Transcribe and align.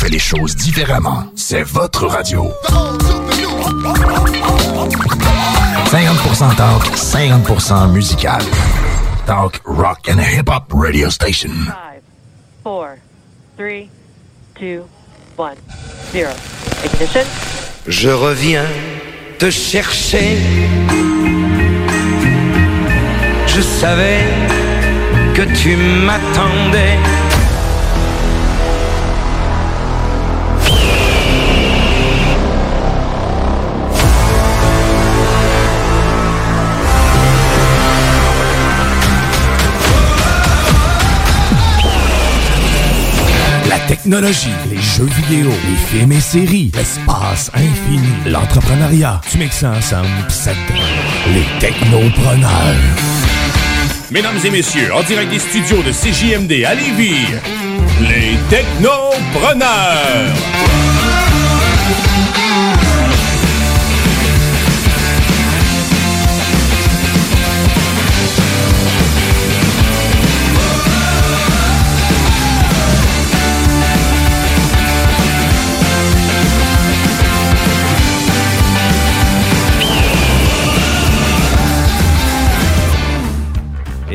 Fait 0.00 0.08
les 0.08 0.18
choses 0.18 0.56
différemment. 0.56 1.24
C'est 1.36 1.62
votre 1.62 2.06
radio. 2.06 2.50
50% 5.90 6.56
talk, 6.56 6.82
50% 6.96 7.92
musical. 7.92 8.40
Talk, 9.26 9.60
rock 9.66 10.08
and 10.08 10.18
hip-hop 10.18 10.72
radio 10.72 11.10
station. 11.10 11.50
Five, 11.66 12.00
four, 12.62 12.96
three, 13.58 13.90
two, 14.58 14.86
one, 15.36 15.56
zero. 16.12 16.30
Ignition. 16.82 17.26
Je 17.86 18.08
reviens 18.08 18.64
te 19.38 19.50
chercher. 19.50 20.38
Je 23.46 23.60
savais 23.60 24.24
que 25.34 25.42
tu 25.62 25.76
m'attendais. 25.76 27.19
Technologie, 43.90 44.54
les 44.70 44.80
jeux 44.80 45.08
vidéo, 45.20 45.50
les 45.50 45.98
films 45.98 46.12
et 46.12 46.20
séries, 46.20 46.70
l'espace 46.76 47.50
infini, 47.52 48.08
l'entrepreneuriat. 48.24 49.20
Tu 49.28 49.38
mixes 49.38 49.56
ça 49.56 49.72
ensemble, 49.72 50.06
pis 50.28 50.34
ça 50.34 50.52
les 51.34 51.44
technopreneurs. 51.58 52.76
Mesdames 54.12 54.38
et 54.44 54.50
messieurs, 54.50 54.94
en 54.94 55.02
direct 55.02 55.32
des 55.32 55.40
studios 55.40 55.82
de 55.82 55.90
CJMD 55.90 56.64
à 56.64 56.74
Lévis, 56.76 57.26
les 58.08 58.38
Technopreneurs. 58.48 60.36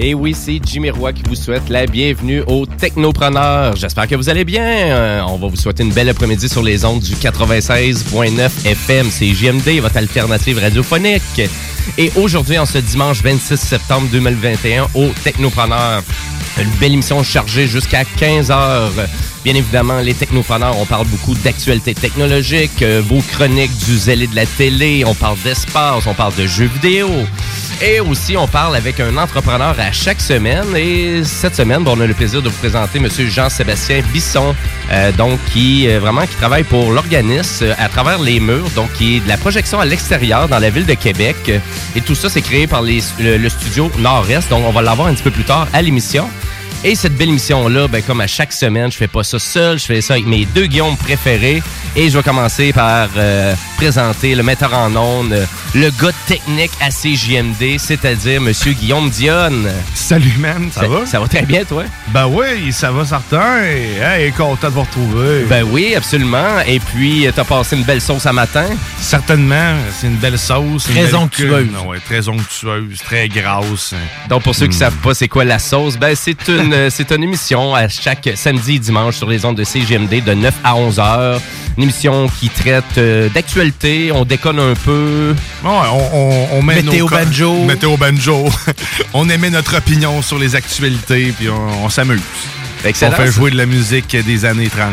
Et 0.07 0.13
oui, 0.13 0.35
c'est 0.39 0.61
Jimmy 0.63 0.91
Roy 0.91 1.13
qui 1.13 1.23
vous 1.23 1.33
souhaite 1.33 1.67
la 1.67 1.88
bienvenue 1.88 2.43
aux 2.45 2.67
Technopreneurs. 2.67 3.75
J'espère 3.75 4.07
que 4.07 4.13
vous 4.13 4.29
allez 4.29 4.45
bien. 4.45 4.61
Euh, 4.63 5.21
on 5.27 5.38
va 5.38 5.47
vous 5.47 5.55
souhaiter 5.55 5.81
une 5.81 5.91
belle 5.91 6.09
après-midi 6.09 6.47
sur 6.47 6.61
les 6.61 6.85
ondes 6.85 6.99
du 6.99 7.16
96.9 7.16 8.67
FM. 8.67 9.07
C'est 9.09 9.33
JMD, 9.33 9.81
votre 9.81 9.97
alternative 9.97 10.59
radiophonique. 10.59 11.41
Et 11.97 12.11
aujourd'hui, 12.17 12.59
en 12.59 12.67
ce 12.67 12.77
dimanche 12.77 13.23
26 13.23 13.57
septembre 13.57 14.07
2021, 14.11 14.89
aux 14.94 15.09
Technopreneurs. 15.23 16.03
Une 16.61 16.69
belle 16.79 16.94
émission 16.94 17.23
chargée 17.23 17.65
jusqu'à 17.65 18.05
15 18.05 18.51
heures. 18.51 18.91
Bien 19.45 19.53
évidemment, 19.53 20.00
les 20.00 20.16
technopreneurs, 20.16 20.75
on 20.79 20.88
parle 20.88 21.06
beaucoup 21.06 21.35
d'actualités 21.35 21.94
technologiques, 21.94 22.81
euh, 22.81 23.00
vos 23.06 23.22
chroniques 23.22 23.78
du 23.85 23.95
zélé 23.95 24.25
de 24.25 24.35
la 24.35 24.47
télé, 24.47 25.03
on 25.06 25.13
parle 25.13 25.38
d'espace, 25.44 26.07
on 26.07 26.16
parle 26.16 26.33
de 26.33 26.47
jeux 26.47 26.66
vidéo. 26.66 27.07
Et 27.79 28.00
aussi, 28.00 28.35
on 28.35 28.47
parle 28.47 28.75
avec 28.75 29.00
un 29.00 29.16
entrepreneur 29.17 29.75
à 29.79 29.91
chaque 29.91 30.19
semaine. 30.19 30.75
Et 30.75 31.23
cette 31.23 31.56
semaine, 31.56 31.83
bon, 31.83 31.95
on 31.95 32.01
a 32.01 32.07
le 32.07 32.16
plaisir 32.16 32.41
de 32.41 32.50
vous 32.50 32.57
présenter 32.57 32.97
M. 32.97 33.07
Jean-Sébastien 33.07 34.01
Bisson, 34.11 34.56
euh, 34.91 35.11
donc 35.11 35.39
qui 35.53 35.88
euh, 35.89 36.00
qui 36.27 36.35
travaille 36.38 36.63
pour 36.63 36.91
l'organisme 36.91 37.67
à 37.77 37.88
travers 37.88 38.19
les 38.19 38.39
murs, 38.39 38.72
donc 38.75 38.91
qui 38.94 39.17
est 39.17 39.19
de 39.19 39.27
la 39.27 39.38
projection 39.38 39.79
à 39.79 39.85
l'extérieur 39.85 40.47
dans 40.47 40.57
la 40.57 40.72
ville 40.72 40.88
de 40.88 40.95
Québec. 40.95 41.51
Et 41.95 42.01
tout 42.01 42.16
ça, 42.16 42.29
c'est 42.29 42.41
créé 42.41 42.66
par 42.66 42.81
le 42.81 43.50
studio 43.50 43.91
Nord-Est. 44.00 44.50
Donc, 44.50 44.63
on 44.66 44.72
va 44.72 44.81
l'avoir 44.81 45.07
un 45.07 45.13
petit 45.13 45.22
peu 45.22 45.29
plus 45.29 45.44
tard 45.44 45.67
à 45.72 45.83
l'émission. 45.83 46.27
Et 46.84 46.94
cette 46.94 47.16
belle 47.18 47.30
émission-là, 47.30 47.88
ben, 47.88 48.03
comme 48.03 48.22
à 48.22 48.28
chaque 48.28 48.53
semaine, 48.53 48.91
je 48.91 48.97
fais 48.97 49.08
pas 49.08 49.24
ça 49.24 49.40
seul, 49.40 49.80
je 49.80 49.86
fais 49.86 50.02
ça 50.02 50.13
avec 50.13 50.28
mes 50.28 50.46
deux 50.46 50.68
Guillaume 50.68 50.96
préférés. 50.97 51.63
Et 51.96 52.09
je 52.12 52.18
vais 52.18 52.24
commencer 52.24 52.74
par 52.74 53.08
euh, 53.18 53.56
présenter 53.78 54.36
le 54.36 54.44
metteur 54.44 54.72
en 54.74 54.96
ondes, 54.96 55.34
euh, 55.34 55.46
le 55.74 55.90
gars 55.90 56.12
technique 56.28 56.72
à 56.81 56.90
CJMD, 56.91 57.80
c'est-à-dire 57.80 58.40
Monsieur 58.40 58.74
Guillaume 58.74 59.09
Dionne. 59.09 59.68
Salut, 59.96 60.36
man, 60.38 60.69
ça, 60.72 60.88
va? 60.88 61.06
Ça 61.08 61.19
va 61.19 61.28
très 61.28 61.41
bien, 61.44 61.63
toi? 61.63 61.86
Ben 62.09 62.28
oui, 62.28 62.72
ça 62.72 62.92
va 62.92 63.03
certain. 63.03 63.63
Hey, 63.63 64.31
content 64.34 64.68
de 64.68 64.74
vous 64.74 64.81
retrouver. 64.84 65.46
Ben 65.50 65.63
oui, 65.63 65.96
absolument. 65.96 66.59
Et 66.68 66.80
puis, 66.80 67.25
euh, 67.25 67.31
t'as 67.36 67.46
passé 67.46 67.78
une 67.78 67.84
belle 67.84 68.02
sauce 68.02 68.28
à 68.28 68.34
matin? 68.34 68.68
Certainement, 69.00 69.75
c'est 70.00 70.06
une 70.07 70.18
belle 70.18 70.38
sauce. 70.38 70.84
Très 70.84 71.06
belle 71.06 71.16
onctueuse. 71.16 71.68
ouais, 71.88 72.00
très 72.06 72.30
onctueuse, 72.30 73.00
très 73.03 73.28
grasse. 73.28 73.96
Donc, 74.30 74.44
pour 74.44 74.53
ceux 74.53 74.68
qui 74.68 74.75
Hmm. 74.75 74.80
savent 74.80 74.97
pas 74.97 75.13
c'est 75.16 75.30
quoi 75.30 75.46
la 75.46 75.57
sauce, 75.57 75.97
ben 75.97 76.13
c'est 76.16 76.47
une, 76.50 76.64
euh, 76.73 76.89
c'est 76.89 77.11
une 77.11 77.23
émission 77.23 77.73
à 77.75 77.87
chaque 77.87 78.29
samedi 78.35 78.75
et 78.75 78.79
dimanche 78.79 79.15
sur 79.17 79.29
les 79.29 79.43
ondes 79.45 79.55
de 79.57 79.63
CGMD 79.63 80.23
de 80.23 80.33
9 80.33 80.53
à 80.63 80.75
11 80.75 80.99
heures. 80.99 81.41
Une 81.77 81.83
émission 81.83 82.27
qui 82.39 82.49
traite 82.49 82.83
euh, 82.97 83.27
d'actualité, 83.29 84.11
on 84.13 84.23
déconne 84.25 84.59
un 84.59 84.73
peu. 84.75 85.35
Ouais, 85.63 85.69
on, 85.91 86.09
on, 86.13 86.47
on 86.53 86.61
met 86.61 86.75
Météo 86.81 87.05
nos 87.05 87.07
co- 87.09 87.15
banjo. 87.15 87.63
Météo 87.65 87.97
banjo. 87.97 88.45
on 89.13 89.29
émet 89.29 89.49
notre 89.49 89.77
opinion 89.77 90.21
sur 90.21 90.39
les 90.39 90.55
actualités, 90.55 91.33
puis 91.37 91.49
on, 91.49 91.85
on 91.85 91.89
s'amuse. 91.89 92.21
Excellent, 92.83 93.13
On 93.13 93.15
fait 93.17 93.25
ça. 93.25 93.31
jouer 93.31 93.51
de 93.51 93.57
la 93.57 93.65
musique 93.65 94.15
des 94.15 94.45
années 94.45 94.69
30. 94.69 94.91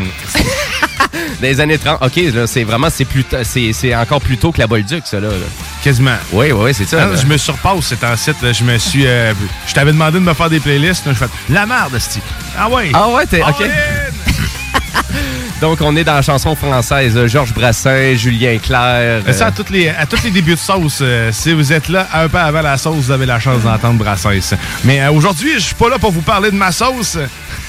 Dans 1.13 1.47
les 1.47 1.59
années 1.59 1.77
30, 1.77 1.99
OK, 2.01 2.15
là, 2.33 2.47
c'est 2.47 2.63
vraiment, 2.63 2.89
c'est 2.89 3.05
plus 3.05 3.23
t- 3.23 3.43
c'est, 3.43 3.71
c'est 3.73 3.95
encore 3.95 4.21
plus 4.21 4.37
tôt 4.37 4.51
que 4.51 4.59
la 4.59 4.67
Bolduc, 4.67 5.03
ça, 5.05 5.19
là. 5.19 5.29
là. 5.29 5.35
Quasiment. 5.83 6.15
Oui, 6.31 6.51
oui, 6.53 6.73
c'est 6.73 6.87
ça. 6.87 7.13
Je 7.15 7.25
me 7.25 7.35
surpasse 7.37 7.85
cet 7.87 8.01
là. 8.41 8.53
Je 8.53 8.63
me 8.63 8.77
suis. 8.77 9.05
euh, 9.05 9.33
je 9.67 9.73
t'avais 9.73 9.91
demandé 9.91 10.13
de 10.19 10.23
me 10.23 10.33
faire 10.33 10.49
des 10.49 10.59
playlists. 10.61 11.05
là, 11.05 11.11
Je 11.13 11.17
fais 11.17 11.25
la 11.49 11.65
merde, 11.65 11.99
Sti. 11.99 12.19
Ah 12.57 12.69
ouais. 12.69 12.89
Ah 12.93 13.09
ouais, 13.09 13.25
t'es. 13.25 13.41
OK. 13.41 13.63
Donc, 15.61 15.79
on 15.81 15.95
est 15.95 16.03
dans 16.03 16.15
la 16.15 16.21
chanson 16.21 16.55
française. 16.55 17.17
Georges 17.27 17.53
Brassens, 17.53 18.15
Julien 18.15 18.57
Clerc. 18.57 18.81
Euh, 18.81 19.33
Ça, 19.33 19.45
euh, 19.45 19.47
à, 19.47 19.51
toutes 19.51 19.69
les, 19.69 19.87
à 19.89 20.05
tous 20.05 20.21
les 20.23 20.31
débuts 20.31 20.55
de 20.55 20.59
sauce, 20.59 20.99
euh, 21.01 21.31
si 21.31 21.53
vous 21.53 21.71
êtes 21.71 21.87
là 21.87 22.07
un 22.13 22.27
peu 22.27 22.37
avant 22.37 22.61
la 22.61 22.77
sauce, 22.77 22.97
vous 23.05 23.11
avez 23.11 23.25
la 23.25 23.39
chance 23.39 23.61
d'entendre 23.61 23.97
Brassens. 23.97 24.55
Mais 24.83 25.01
euh, 25.01 25.11
aujourd'hui, 25.11 25.53
je 25.55 25.59
suis 25.59 25.75
pas 25.75 25.89
là 25.89 25.97
pour 25.99 26.11
vous 26.11 26.21
parler 26.21 26.51
de 26.51 26.55
ma 26.57 26.71
sauce. 26.71 27.17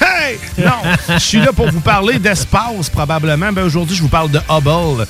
Hey! 0.00 0.38
Non! 0.58 0.72
Je 1.08 1.19
suis 1.19 1.38
là 1.38 1.52
pour 1.52 1.70
vous 1.70 1.81
parler 1.81 2.19
d'espace, 2.19 2.88
probablement. 2.93 3.52
Ben, 3.52 3.62
aujourd'hui, 3.64 3.94
je 3.96 4.02
vous 4.02 4.08
parle 4.08 4.31
de 4.31 4.40
Hubble. 4.50 5.06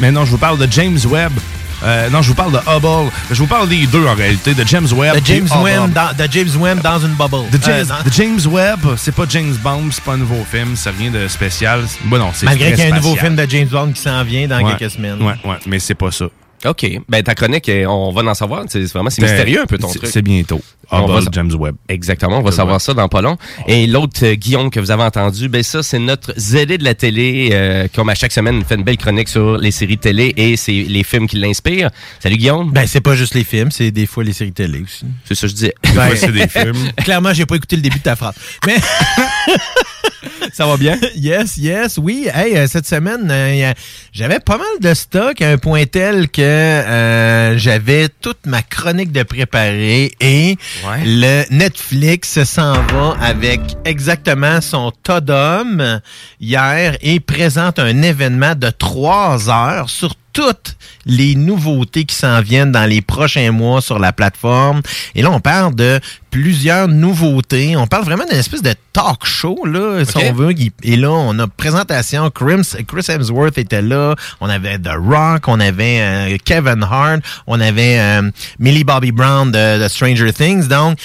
Mais 0.00 0.10
non, 0.10 0.24
je 0.24 0.30
vous 0.32 0.38
parle 0.38 0.58
de 0.58 0.66
James 0.72 0.98
Webb. 1.08 1.32
Euh, 1.82 2.08
non, 2.10 2.22
je 2.22 2.28
vous 2.28 2.34
parle 2.34 2.52
de 2.52 2.58
Hubble. 2.58 3.10
Je 3.30 3.38
vous 3.38 3.46
parle 3.46 3.68
des 3.68 3.86
deux, 3.86 4.06
en 4.06 4.14
réalité, 4.14 4.54
de 4.54 4.64
James 4.66 4.86
Webb. 4.92 5.20
De 5.20 5.26
James. 5.26 5.48
Webb 5.62 5.92
dans, 5.92 6.12
de 6.16 6.32
James 6.32 6.50
Webb 6.62 6.80
dans 6.82 6.98
une 7.00 7.14
bubble. 7.14 7.50
De 7.50 7.58
James, 7.62 7.86
Euh, 7.90 8.02
de 8.08 8.12
James 8.12 8.40
Webb, 8.50 8.96
c'est 8.96 9.14
pas 9.14 9.24
James 9.28 9.54
Bond, 9.62 9.88
c'est 9.90 10.02
pas 10.04 10.12
un 10.12 10.18
nouveau 10.18 10.44
film, 10.50 10.76
c'est 10.76 10.90
rien 10.90 11.10
de 11.10 11.28
spécial. 11.28 11.84
Bon, 12.04 12.18
non, 12.18 12.30
c'est 12.32 12.46
Malgré 12.46 12.72
qu'il 12.72 12.84
y 12.84 12.90
a 12.90 12.94
un 12.94 12.96
nouveau 12.96 13.16
film 13.16 13.36
de 13.36 13.46
James 13.48 13.68
Bond 13.68 13.92
qui 13.92 14.00
s'en 14.00 14.22
vient 14.24 14.46
dans 14.46 14.60
Ouais, 14.62 14.74
quelques 14.78 14.92
semaines. 14.92 15.20
Ouais, 15.22 15.34
ouais, 15.44 15.56
mais 15.66 15.78
c'est 15.78 15.94
pas 15.94 16.10
ça. 16.10 16.26
OK. 16.66 17.00
Ben, 17.08 17.22
ta 17.22 17.34
chronique, 17.34 17.70
on 17.88 18.10
va 18.12 18.22
en 18.30 18.34
savoir. 18.34 18.64
C'est 18.68 18.82
vraiment, 18.92 19.10
c'est 19.10 19.20
Ben, 19.22 19.28
mystérieux 19.30 19.62
un 19.62 19.66
peu 19.66 19.78
ton 19.78 19.88
c'est- 19.88 19.98
truc. 19.98 20.10
C'est 20.12 20.22
bientôt. 20.22 20.60
On 20.90 21.06
va 21.06 21.20
James 21.32 21.50
Webb. 21.58 21.76
Exactement, 21.88 22.38
on 22.38 22.42
va 22.42 22.52
savoir 22.52 22.80
ça 22.80 22.92
dans 22.94 23.08
pas 23.08 23.22
long. 23.22 23.36
Et 23.66 23.86
l'autre 23.86 24.20
euh, 24.22 24.34
Guillaume 24.34 24.70
que 24.70 24.78
vous 24.80 24.90
avez 24.90 25.02
entendu, 25.02 25.48
ben 25.48 25.62
ça 25.62 25.82
c'est 25.82 25.98
notre 25.98 26.32
zélé 26.36 26.76
de 26.78 26.84
la 26.84 26.94
télé, 26.94 27.48
euh, 27.52 27.88
comme 27.94 28.10
à 28.10 28.14
chaque 28.14 28.32
semaine, 28.32 28.56
il 28.58 28.64
fait 28.64 28.74
une 28.74 28.82
belle 28.84 28.98
chronique 28.98 29.28
sur 29.28 29.56
les 29.56 29.70
séries 29.70 29.96
télé 29.98 30.32
et 30.36 30.56
c'est 30.56 30.72
les 30.72 31.02
films 31.02 31.26
qui 31.26 31.36
l'inspirent. 31.36 31.90
Salut 32.20 32.36
Guillaume. 32.36 32.70
Ben, 32.70 32.86
c'est 32.86 33.00
pas 33.00 33.14
juste 33.16 33.34
les 33.34 33.44
films, 33.44 33.70
c'est 33.70 33.90
des 33.90 34.06
fois 34.06 34.24
les 34.24 34.32
séries 34.34 34.52
télé 34.52 34.82
aussi. 34.82 35.06
C'est 35.24 35.34
ça 35.34 35.42
que 35.42 35.48
je 35.48 35.54
disais. 35.54 35.74
Ben, 35.94 36.08
Ouais, 36.10 36.16
c'est 36.16 36.32
des 36.32 36.48
films. 36.48 36.76
Clairement, 36.98 37.32
j'ai 37.32 37.46
pas 37.46 37.56
écouté 37.56 37.76
le 37.76 37.82
début 37.82 37.98
de 37.98 38.02
ta 38.04 38.14
phrase. 38.14 38.34
Mais 38.66 38.76
ça 40.52 40.66
va 40.66 40.76
bien? 40.76 40.98
yes, 41.16 41.56
yes, 41.56 41.98
oui. 41.98 42.28
Hey, 42.32 42.56
euh, 42.56 42.66
cette 42.66 42.86
semaine, 42.86 43.28
euh, 43.30 43.72
j'avais 44.12 44.40
pas 44.40 44.56
mal 44.58 44.66
de 44.80 44.94
stock 44.94 45.40
à 45.42 45.50
un 45.50 45.58
point 45.58 45.84
tel 45.86 46.28
que 46.28 46.40
euh, 46.42 47.56
j'avais 47.58 48.08
toute 48.20 48.46
ma 48.46 48.62
chronique 48.62 49.12
de 49.12 49.22
préparer 49.22 50.12
et 50.20 50.56
Ouais. 50.86 51.02
le 51.04 51.44
Netflix 51.50 52.42
s'en 52.44 52.74
va 52.74 53.16
avec 53.20 53.60
exactement 53.84 54.60
son 54.60 54.90
tas 55.02 55.20
d'hommes 55.20 56.00
hier 56.40 56.96
et 57.00 57.20
présente 57.20 57.78
un 57.78 58.02
événement 58.02 58.54
de 58.54 58.70
trois 58.70 59.48
heures 59.50 59.88
sur 59.90 60.14
toutes 60.34 60.76
les 61.06 61.34
nouveautés 61.34 62.04
qui 62.04 62.14
s'en 62.14 62.42
viennent 62.42 62.72
dans 62.72 62.84
les 62.84 63.00
prochains 63.00 63.52
mois 63.52 63.80
sur 63.80 63.98
la 63.98 64.12
plateforme. 64.12 64.82
Et 65.14 65.22
là, 65.22 65.30
on 65.30 65.40
parle 65.40 65.74
de 65.74 66.00
plusieurs 66.30 66.88
nouveautés. 66.88 67.76
On 67.76 67.86
parle 67.86 68.04
vraiment 68.04 68.24
d'une 68.24 68.38
espèce 68.38 68.60
de 68.60 68.74
talk 68.92 69.24
show, 69.24 69.64
là, 69.64 70.04
si 70.04 70.16
on 70.18 70.32
veut. 70.32 70.52
Et 70.82 70.96
là, 70.96 71.10
on 71.12 71.38
a 71.38 71.46
présentation. 71.46 72.28
Chris, 72.30 72.72
Chris 72.86 73.06
Hemsworth 73.08 73.56
était 73.56 73.82
là. 73.82 74.16
On 74.40 74.48
avait 74.48 74.78
The 74.78 74.96
Rock. 74.98 75.46
On 75.46 75.60
avait 75.60 76.00
euh, 76.00 76.36
Kevin 76.44 76.82
Hart. 76.82 77.20
On 77.46 77.60
avait 77.60 77.98
euh, 78.00 78.30
Millie 78.58 78.84
Bobby 78.84 79.12
Brown 79.12 79.52
de, 79.52 79.82
de 79.82 79.88
Stranger 79.88 80.32
Things. 80.32 80.66
Donc, 80.66 80.98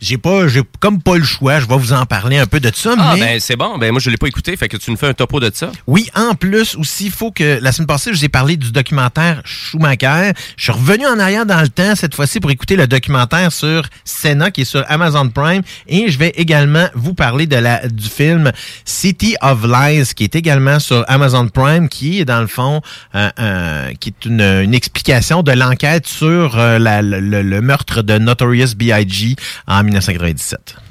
j'ai 0.00 0.18
pas, 0.18 0.48
j'ai 0.48 0.62
comme 0.80 1.00
pas 1.02 1.16
le 1.16 1.24
choix. 1.24 1.60
Je 1.60 1.66
vais 1.66 1.76
vous 1.78 1.92
en 1.92 2.06
parler 2.06 2.38
un 2.38 2.46
peu 2.46 2.60
de 2.60 2.70
ça. 2.74 2.94
Ah 2.98 3.12
mais 3.14 3.20
ben 3.20 3.40
c'est 3.40 3.56
bon, 3.56 3.78
ben 3.78 3.90
moi 3.92 4.00
je 4.00 4.10
l'ai 4.10 4.16
pas 4.16 4.26
écouté, 4.28 4.56
fait 4.56 4.68
que 4.68 4.76
tu 4.76 4.90
nous 4.90 4.96
fais 4.96 5.08
un 5.08 5.14
topo 5.14 5.40
de 5.40 5.50
ça. 5.54 5.70
oui, 5.86 6.08
en 6.14 6.34
plus 6.34 6.74
aussi, 6.76 7.06
il 7.06 7.10
faut 7.12 7.30
que 7.30 7.58
la 7.60 7.72
semaine 7.72 7.86
passée, 7.86 8.10
je 8.12 8.18
vous 8.18 8.24
ai 8.24 8.28
parlé 8.28 8.56
du 8.56 8.72
documentaire 8.72 9.42
Schumacher. 9.44 10.32
Je 10.56 10.62
suis 10.64 10.72
revenu 10.72 11.06
en 11.06 11.18
arrière 11.18 11.46
dans 11.46 11.60
le 11.60 11.68
temps 11.68 11.94
cette 11.94 12.14
fois-ci 12.14 12.40
pour 12.40 12.50
écouter 12.50 12.76
le 12.76 12.86
documentaire 12.86 13.52
sur 13.52 13.82
Senna 14.04 14.50
qui 14.50 14.62
est 14.62 14.64
sur 14.64 14.84
Amazon 14.88 15.28
Prime 15.28 15.62
et 15.88 16.10
je 16.10 16.18
vais 16.18 16.30
également 16.36 16.88
vous 16.94 17.14
parler 17.14 17.46
de 17.46 17.56
la 17.56 17.86
du 17.88 18.08
film 18.08 18.52
City 18.84 19.36
of 19.42 19.64
Lies 19.64 20.12
qui 20.14 20.24
est 20.24 20.34
également 20.36 20.78
sur 20.78 21.04
Amazon 21.08 21.48
Prime 21.48 21.88
qui 21.88 22.20
est 22.20 22.24
dans 22.24 22.40
le 22.40 22.46
fond 22.46 22.80
euh, 23.14 23.30
euh, 23.38 23.92
qui 24.00 24.10
est 24.10 24.24
une, 24.26 24.40
une 24.40 24.74
explication 24.74 25.42
de 25.42 25.52
l'enquête 25.52 26.06
sur 26.06 26.58
euh, 26.58 26.78
la- 26.78 27.02
le, 27.02 27.20
le- 27.20 27.42
le 27.42 27.60
meurtre 27.60 28.02
de 28.02 28.18
Notorious 28.18 28.74
B.I.G. 28.76 29.36
en 29.66 29.82
1997. 29.90 30.85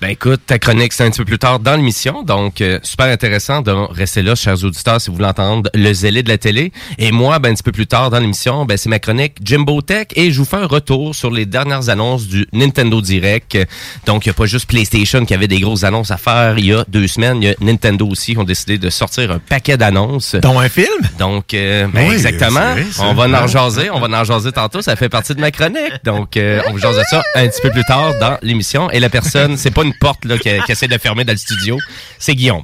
Ben 0.00 0.08
écoute, 0.12 0.40
ta 0.46 0.58
chronique 0.58 0.94
c'est 0.94 1.04
un 1.04 1.10
petit 1.10 1.18
peu 1.18 1.26
plus 1.26 1.38
tard 1.38 1.58
dans 1.60 1.76
l'émission, 1.76 2.22
donc 2.22 2.62
euh, 2.62 2.78
super 2.82 3.04
intéressant 3.08 3.60
de 3.60 3.70
rester 3.70 4.22
là, 4.22 4.34
chers 4.34 4.64
auditeurs, 4.64 4.98
si 4.98 5.10
vous 5.10 5.16
voulez 5.16 5.28
entendre 5.28 5.68
le 5.74 5.92
zélé 5.92 6.22
de 6.22 6.30
la 6.30 6.38
télé. 6.38 6.72
Et 6.96 7.12
moi, 7.12 7.38
ben 7.38 7.50
un 7.50 7.54
petit 7.54 7.62
peu 7.62 7.70
plus 7.70 7.86
tard 7.86 8.08
dans 8.08 8.18
l'émission, 8.18 8.64
ben 8.64 8.78
c'est 8.78 8.88
ma 8.88 8.98
chronique 8.98 9.34
Jimbo 9.44 9.82
Tech 9.82 10.06
et 10.16 10.32
je 10.32 10.38
vous 10.38 10.46
fais 10.46 10.56
un 10.56 10.66
retour 10.66 11.14
sur 11.14 11.30
les 11.30 11.44
dernières 11.44 11.90
annonces 11.90 12.26
du 12.28 12.46
Nintendo 12.54 13.02
Direct. 13.02 13.58
Donc 14.06 14.24
il 14.24 14.30
n'y 14.30 14.30
a 14.30 14.34
pas 14.34 14.46
juste 14.46 14.66
PlayStation 14.66 15.26
qui 15.26 15.34
avait 15.34 15.48
des 15.48 15.60
grosses 15.60 15.84
annonces 15.84 16.10
à 16.10 16.16
faire 16.16 16.58
il 16.58 16.64
y 16.64 16.72
a 16.72 16.82
deux 16.88 17.06
semaines, 17.06 17.42
il 17.42 17.48
y 17.48 17.50
a 17.50 17.54
Nintendo 17.60 18.08
aussi 18.08 18.32
qui 18.32 18.38
ont 18.38 18.44
décidé 18.44 18.78
de 18.78 18.88
sortir 18.88 19.30
un 19.30 19.38
paquet 19.38 19.76
d'annonces. 19.76 20.34
Dont 20.36 20.58
un 20.58 20.70
film? 20.70 20.86
Donc, 21.18 21.52
euh, 21.52 21.86
ben, 21.92 22.08
Oui, 22.08 22.14
exactement. 22.14 22.72
vrai, 22.72 22.86
on 23.00 23.12
va 23.12 23.24
en 23.24 23.34
Ah. 23.34 23.46
jaser. 23.46 23.90
On 23.90 24.00
va 24.00 24.18
en 24.18 24.24
jaser 24.24 24.52
tantôt. 24.52 24.80
Ça 24.80 24.96
fait 24.96 25.10
partie 25.10 25.34
de 25.34 25.40
ma 25.40 25.50
chronique. 25.50 25.92
Donc, 26.04 26.38
euh, 26.38 26.62
on 26.68 26.72
vous 26.72 26.78
jase 26.78 26.96
de 26.96 27.02
ça 27.10 27.22
un 27.34 27.46
petit 27.48 27.60
peu 27.60 27.68
plus 27.70 27.84
tard 27.84 28.14
dans 28.18 28.38
l'émission. 28.40 28.90
Et 28.92 28.98
la 28.98 29.10
personne, 29.10 29.58
c'est 29.58 29.70
pas 29.70 29.82
une 29.82 29.89
porte 29.98 30.24
là, 30.24 30.38
qui, 30.38 30.50
qui 30.66 30.72
essaie 30.72 30.88
de 30.88 30.98
fermer 30.98 31.24
dans 31.24 31.32
le 31.32 31.38
studio. 31.38 31.78
C'est 32.18 32.34
Guillaume. 32.34 32.62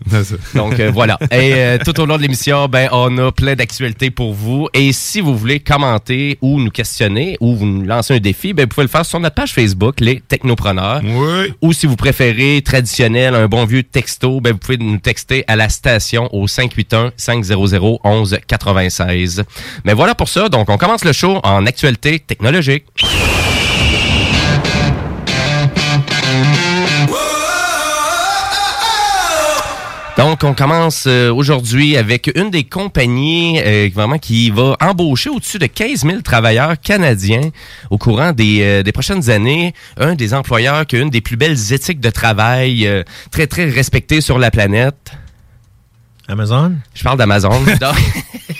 Donc, 0.55 0.79
euh, 0.81 0.91
voilà. 0.93 1.19
Et 1.31 1.55
euh, 1.55 1.79
tout 1.85 1.99
au 2.01 2.07
long 2.07 2.17
de 2.17 2.23
l'émission, 2.23 2.67
ben, 2.69 2.89
on 2.93 3.17
a 3.19 3.33
plein 3.33 3.55
d'actualités 3.55 4.11
pour 4.11 4.35
vous. 4.35 4.69
Et 4.75 4.93
si 4.93 5.21
vous 5.21 5.37
voulez 5.37 5.61
commenter 5.61 6.39
ou 6.41 6.61
nous 6.61 6.71
questionner 6.71 7.37
ou 7.41 7.55
vous 7.55 7.67
nous 7.67 7.83
lancer 7.85 8.15
un 8.15 8.21
défi, 8.21 8.53
ben, 8.53 8.65
vous 8.65 8.69
pouvez 8.69 8.85
le 8.85 8.91
faire 8.91 9.07
sur 9.07 9.21
notre 9.21 9.35
page 9.35 9.53
Facebook, 9.53 10.01
les 10.01 10.21
Technopreneurs. 10.21 11.01
Oui. 11.05 11.53
Ou 11.63 11.73
si 11.73 11.87
vous 11.87 11.97
préférez 11.97 12.63
traditionnel, 12.63 13.35
un 13.35 13.49
bon 13.49 13.65
vieux 13.65 13.83
texto, 13.83 14.41
ben 14.41 14.53
vous 14.53 14.59
pouvez 14.59 14.79
nous 14.79 14.99
texter 14.99 15.45
à 15.47 15.57
la 15.57 15.69
station 15.69 16.29
au 16.35 16.47
581 16.47 17.13
500 17.17 18.01
11 18.05 18.39
96. 18.47 19.45
Mais 19.85 19.95
voilà 19.95 20.15
pour 20.15 20.29
ça. 20.29 20.49
Donc 20.49 20.69
on 20.69 20.79
commence 20.79 21.05
le 21.05 21.13
show 21.13 21.41
en 21.43 21.67
actualité 21.67 22.19
technologique. 22.19 22.85
Donc, 30.17 30.45
on 30.45 30.55
commence 30.55 31.05
euh, 31.07 31.31
aujourd'hui 31.31 31.99
avec 31.99 32.31
une 32.35 32.51
des 32.51 32.65
compagnies 32.65 33.61
euh, 33.61 33.91
vraiment 33.93 34.17
qui 34.17 34.49
va 34.49 34.75
embaucher 34.81 35.29
au-dessus 35.29 35.59
de 35.59 35.67
15 35.67 36.05
000 36.07 36.23
travailleurs 36.23 36.81
canadiens 36.81 37.51
au 37.91 37.99
courant 37.99 38.33
des, 38.33 38.63
euh, 38.63 38.83
des 38.83 38.93
prochaines 38.93 39.29
années. 39.29 39.75
Un 39.99 40.15
des 40.15 40.33
employeurs 40.33 40.87
qui 40.87 40.97
a 40.97 41.01
une 41.01 41.11
des 41.11 41.21
plus 41.21 41.37
belles 41.37 41.73
éthiques 41.73 42.01
de 42.01 42.09
travail, 42.09 42.87
euh, 42.87 43.03
très, 43.31 43.47
très 43.47 43.69
respectées 43.69 44.23
sur 44.23 44.39
la 44.39 44.51
planète. 44.51 45.13
Amazon? 46.29 46.73
Je 46.95 47.03
parle 47.05 47.19
d'Amazon. 47.19 47.61
Donc, 47.81 47.97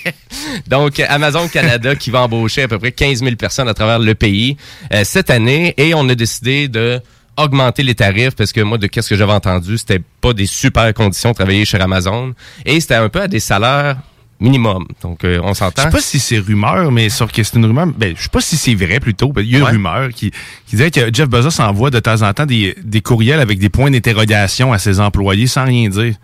Donc, 0.67 1.01
Amazon 1.01 1.49
Canada 1.49 1.95
qui 1.95 2.11
va 2.11 2.23
embaucher 2.23 2.63
à 2.63 2.69
peu 2.69 2.79
près 2.79 2.93
15 2.93 3.21
000 3.21 3.37
personnes 3.37 3.69
à 3.69 3.75
travers 3.75 3.99
le 3.99 4.15
pays 4.15 4.57
euh, 4.93 5.03
cette 5.05 5.31
année. 5.31 5.75
Et 5.77 5.95
on 5.95 6.09
a 6.09 6.15
décidé 6.15 6.69
de 6.69 7.01
augmenter 7.37 7.83
les 7.83 7.95
tarifs 7.95 8.35
parce 8.37 8.53
que 8.53 8.61
moi, 8.61 8.79
de 8.79 8.87
qu'est-ce 8.87 9.09
que 9.11 9.17
j'avais 9.17 9.33
entendu, 9.33 9.79
c'était 9.79 10.01
pas 10.21 10.33
des 10.33 10.47
super 10.47 10.93
conditions 10.95 11.31
de 11.31 11.35
travailler 11.35 11.65
chez 11.65 11.79
Amazon. 11.81 12.35
Et 12.65 12.81
c'était 12.81 12.95
un 12.95 13.09
peu 13.09 13.23
à 13.23 13.29
des 13.29 13.41
salaires 13.41 13.97
minimum. 14.39 14.87
Donc, 15.03 15.25
euh, 15.25 15.41
on 15.43 15.55
Je 15.55 15.59
s'entend. 15.59 15.83
sais 15.85 15.91
pas 15.91 16.01
si 16.01 16.19
c'est 16.21 16.39
rumeur, 16.39 16.93
mais 16.93 17.09
sauf 17.09 17.33
que 17.33 17.43
c'est 17.43 17.57
une 17.57 17.65
rumeur. 17.65 17.87
Ben, 17.97 18.15
je 18.17 18.23
sais 18.25 18.29
pas 18.29 18.41
si 18.43 18.57
c'est 18.59 18.75
vrai 18.75 19.01
plutôt. 19.01 19.33
Ben, 19.33 19.41
Il 19.43 19.51
y 19.51 19.55
a 19.55 19.59
une 19.59 19.65
Ouais. 19.65 19.71
rumeur 19.71 20.11
qui, 20.11 20.31
qui 20.31 20.37
disait 20.77 20.91
que 20.91 21.09
Jeff 21.13 21.29
Bezos 21.29 21.59
envoie 21.63 21.89
de 21.91 21.99
temps 22.01 22.21
en 22.23 22.33
temps 22.35 22.45
des, 22.45 22.77
des 22.83 23.01
courriels 23.01 23.41
avec 23.41 23.59
des 23.59 23.71
points 23.71 23.91
d'interrogation 23.91 24.73
à 24.75 24.79
ses 24.79 25.01
employés 25.01 25.47
sans 25.47 25.65
rien 25.65 25.89
dire. 25.89 26.15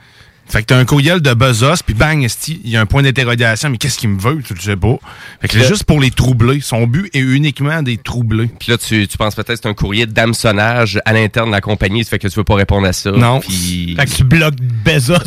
Fait 0.47 0.61
que 0.61 0.67
t'as 0.67 0.79
un 0.79 0.85
courriel 0.85 1.23
de 1.23 1.33
Bezos, 1.33 1.83
puis 1.85 1.95
bang, 1.95 2.29
il 2.49 2.69
y 2.69 2.77
a 2.77 2.81
un 2.81 2.87
point 2.87 3.03
d'interrogation, 3.03 3.71
mais 3.71 3.79
qu'est-ce 3.79 3.99
qu'il 3.99 4.11
me 4.11 4.21
veut? 4.21 4.43
Tu 4.43 4.53
le 4.53 4.61
sais 4.61 4.77
pas. 4.77 4.97
Fait 5.41 5.49
que 5.49 5.55
c'est 5.55 5.67
juste 5.67 5.85
pour 5.85 5.99
les 5.99 6.11
troubler. 6.11 6.61
Son 6.61 6.87
but 6.87 7.09
est 7.15 7.21
uniquement 7.21 7.83
des 7.83 7.97
troubler. 7.97 8.51
Puis 8.59 8.71
là, 8.71 8.79
tu, 8.79 9.09
tu 9.09 9.17
penses 9.17 9.35
peut-être 9.35 9.49
que 9.49 9.57
c'est 9.63 9.69
un 9.69 9.75
courrier 9.75 10.07
d'hameçonnage 10.07 11.01
à 11.07 11.15
l'interne 11.15 11.49
de 11.49 11.53
la 11.53 11.61
compagnie, 11.61 12.05
ça 12.05 12.11
fait 12.11 12.19
que 12.19 12.29
tu 12.29 12.35
veux 12.35 12.45
pas 12.45 12.57
répondre 12.57 12.87
à 12.87 12.93
ça. 12.93 13.13
Non. 13.13 13.41
Fait 13.41 13.49
que 13.49 14.15
tu 14.15 14.25
bloques 14.25 14.61
Bezos. 14.85 15.15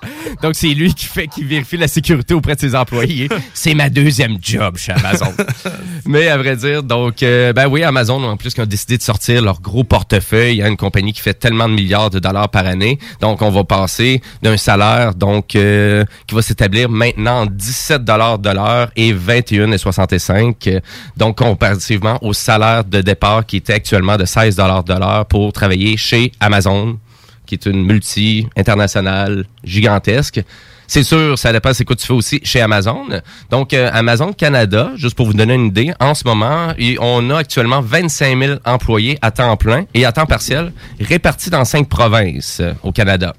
Donc, 0.42 0.54
c'est 0.54 0.68
lui 0.68 0.94
qui 0.94 1.06
fait, 1.06 1.26
qui 1.26 1.44
vérifie 1.44 1.76
la 1.76 1.88
sécurité 1.88 2.34
auprès 2.34 2.54
de 2.54 2.60
ses 2.60 2.74
employés. 2.74 3.28
c'est 3.54 3.74
ma 3.74 3.88
deuxième 3.88 4.36
job 4.40 4.76
chez 4.76 4.92
Amazon. 4.92 5.32
Mais 6.06 6.28
à 6.28 6.36
vrai 6.36 6.56
dire, 6.56 6.82
donc, 6.82 7.22
euh, 7.22 7.52
ben 7.52 7.66
oui, 7.68 7.82
Amazon, 7.82 8.22
en 8.22 8.36
plus, 8.36 8.54
qui 8.54 8.60
ont 8.60 8.66
décidé 8.66 8.98
de 8.98 9.02
sortir 9.02 9.42
leur 9.42 9.60
gros 9.60 9.84
portefeuille. 9.84 10.54
Il 10.54 10.58
y 10.58 10.62
a 10.62 10.68
une 10.68 10.76
compagnie 10.76 11.12
qui 11.12 11.20
fait 11.20 11.34
tellement 11.34 11.68
de 11.68 11.74
milliards 11.74 12.10
de 12.10 12.18
dollars 12.18 12.48
par 12.48 12.66
année. 12.66 12.98
Donc, 13.20 13.42
on 13.42 13.50
va 13.50 13.64
passer 13.64 14.20
d'un 14.42 14.56
salaire, 14.56 15.14
donc, 15.14 15.56
euh, 15.56 16.04
qui 16.26 16.34
va 16.34 16.42
s'établir 16.42 16.88
maintenant 16.88 17.42
en 17.42 17.46
17 17.46 18.04
dollars 18.04 18.38
de 18.38 18.50
l'heure 18.50 18.90
et 18.96 19.12
21,65. 19.12 20.68
Euh, 20.68 20.80
Donc, 21.16 21.38
comparativement 21.38 22.18
au 22.22 22.32
salaire 22.32 22.84
de 22.84 23.00
départ 23.00 23.46
qui 23.46 23.56
était 23.56 23.74
actuellement 23.74 24.16
de 24.16 24.24
16 24.24 24.56
dollars 24.56 24.84
de 24.84 24.94
l'heure 24.94 25.26
pour 25.26 25.52
travailler 25.52 25.96
chez 25.96 26.32
Amazon 26.40 26.98
qui 27.46 27.54
est 27.54 27.66
une 27.66 27.84
multi-internationale 27.84 29.46
gigantesque. 29.64 30.42
C'est 30.88 31.02
sûr, 31.02 31.38
ça 31.38 31.52
dépend 31.52 31.72
c'est 31.74 31.84
quoi 31.84 31.96
tu 31.96 32.06
fais 32.06 32.12
aussi 32.12 32.40
chez 32.44 32.60
Amazon. 32.60 33.06
Donc, 33.50 33.74
euh, 33.74 33.90
Amazon 33.92 34.32
Canada, 34.32 34.92
juste 34.96 35.16
pour 35.16 35.26
vous 35.26 35.34
donner 35.34 35.54
une 35.54 35.66
idée, 35.66 35.92
en 35.98 36.14
ce 36.14 36.24
moment, 36.24 36.72
on 37.00 37.30
a 37.30 37.38
actuellement 37.38 37.80
25 37.80 38.38
000 38.38 38.58
employés 38.64 39.18
à 39.20 39.30
temps 39.30 39.56
plein 39.56 39.84
et 39.94 40.04
à 40.04 40.12
temps 40.12 40.26
partiel 40.26 40.72
répartis 41.00 41.50
dans 41.50 41.64
cinq 41.64 41.88
provinces 41.88 42.58
euh, 42.60 42.72
au 42.82 42.92
Canada. 42.92 43.34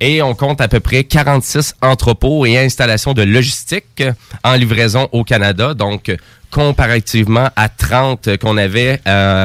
Et 0.00 0.22
on 0.22 0.34
compte 0.34 0.60
à 0.60 0.68
peu 0.68 0.80
près 0.80 1.04
46 1.04 1.74
entrepôts 1.82 2.46
et 2.46 2.58
installations 2.58 3.14
de 3.14 3.22
logistique 3.22 4.00
euh, 4.00 4.12
en 4.42 4.54
livraison 4.54 5.08
au 5.12 5.22
Canada. 5.22 5.74
Donc, 5.74 6.14
comparativement 6.50 7.48
à 7.56 7.68
30 7.68 8.38
qu'on 8.38 8.56
avait 8.56 9.00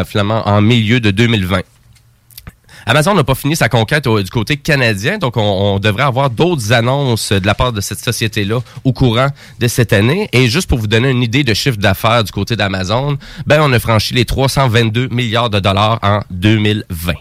finalement 0.06 0.48
en 0.48 0.62
milieu 0.62 1.02
de 1.02 1.12
2020. 1.12 1.60
Amazon 2.86 3.14
n'a 3.16 3.24
pas 3.24 3.36
fini 3.36 3.56
sa 3.56 3.70
conquête 3.70 4.08
au- 4.08 4.22
du 4.22 4.30
côté 4.30 4.58
canadien, 4.58 5.18
donc 5.18 5.38
on, 5.38 5.42
on 5.42 5.80
devrait 5.80 6.04
avoir 6.04 6.30
d'autres 6.30 6.72
annonces 6.74 7.32
de 7.32 7.46
la 7.46 7.56
part 7.56 7.72
de 7.74 7.82
cette 7.82 8.00
société-là 8.00 8.60
au 8.84 8.94
courant 8.94 9.28
de 9.60 9.68
cette 9.68 9.94
année. 9.94 10.30
Et 10.34 10.48
juste 10.48 10.68
pour 10.70 10.80
vous 10.80 10.88
donner 10.88 11.10
une 11.10 11.24
idée 11.24 11.44
de 11.44 11.54
chiffre 11.54 11.78
d'affaires 11.78 12.24
du 12.24 12.32
côté 12.32 12.56
d'Amazon, 12.56 13.18
ben 13.46 13.60
on 13.62 13.72
a 13.74 13.80
franchi 13.80 14.14
les 14.14 14.26
322 14.26 15.08
milliards 15.10 15.50
de 15.50 15.60
dollars 15.60 16.00
en 16.02 16.20
2020. 16.32 17.14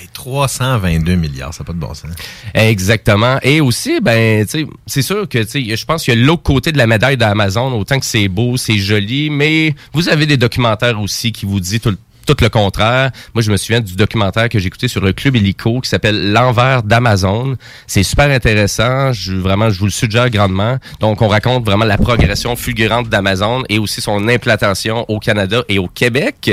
Hey, 0.00 0.06
322 0.12 1.14
milliards, 1.14 1.54
ça 1.54 1.62
n'a 1.62 1.66
pas 1.66 1.72
de 1.72 1.78
bon 1.78 1.94
sens. 1.94 2.10
Exactement. 2.52 3.38
Et 3.42 3.62
aussi, 3.62 4.00
ben, 4.02 4.44
c'est 4.86 5.02
sûr 5.02 5.26
que, 5.26 5.42
je 5.42 5.84
pense 5.86 6.04
qu'il 6.04 6.14
y 6.14 6.22
a 6.22 6.26
l'autre 6.26 6.42
côté 6.42 6.72
de 6.72 6.78
la 6.78 6.86
médaille 6.86 7.16
d'Amazon, 7.16 7.72
autant 7.72 7.98
que 7.98 8.04
c'est 8.04 8.28
beau, 8.28 8.58
c'est 8.58 8.76
joli, 8.76 9.30
mais 9.30 9.74
vous 9.94 10.10
avez 10.10 10.26
des 10.26 10.36
documentaires 10.36 11.00
aussi 11.00 11.32
qui 11.32 11.46
vous 11.46 11.58
disent 11.60 11.80
tout 11.80 11.88
le 11.90 11.98
tout 12.28 12.36
le 12.42 12.50
contraire. 12.50 13.10
Moi, 13.34 13.40
je 13.40 13.50
me 13.50 13.56
souviens 13.56 13.80
du 13.80 13.96
documentaire 13.96 14.50
que 14.50 14.58
j'ai 14.58 14.66
écouté 14.66 14.86
sur 14.86 15.00
le 15.00 15.14
club 15.14 15.36
hélico 15.36 15.80
qui 15.80 15.88
s'appelle 15.88 16.30
L'envers 16.30 16.82
d'Amazon. 16.82 17.56
C'est 17.86 18.02
super 18.02 18.30
intéressant. 18.30 19.14
Je, 19.14 19.32
vraiment, 19.32 19.70
je 19.70 19.78
vous 19.78 19.86
le 19.86 19.90
suggère 19.90 20.28
grandement. 20.28 20.76
Donc, 21.00 21.22
on 21.22 21.28
raconte 21.28 21.64
vraiment 21.64 21.86
la 21.86 21.96
progression 21.96 22.54
fulgurante 22.54 23.08
d'Amazon 23.08 23.62
et 23.70 23.78
aussi 23.78 24.02
son 24.02 24.28
implantation 24.28 25.06
au 25.08 25.18
Canada 25.20 25.62
et 25.70 25.78
au 25.78 25.88
Québec. 25.88 26.50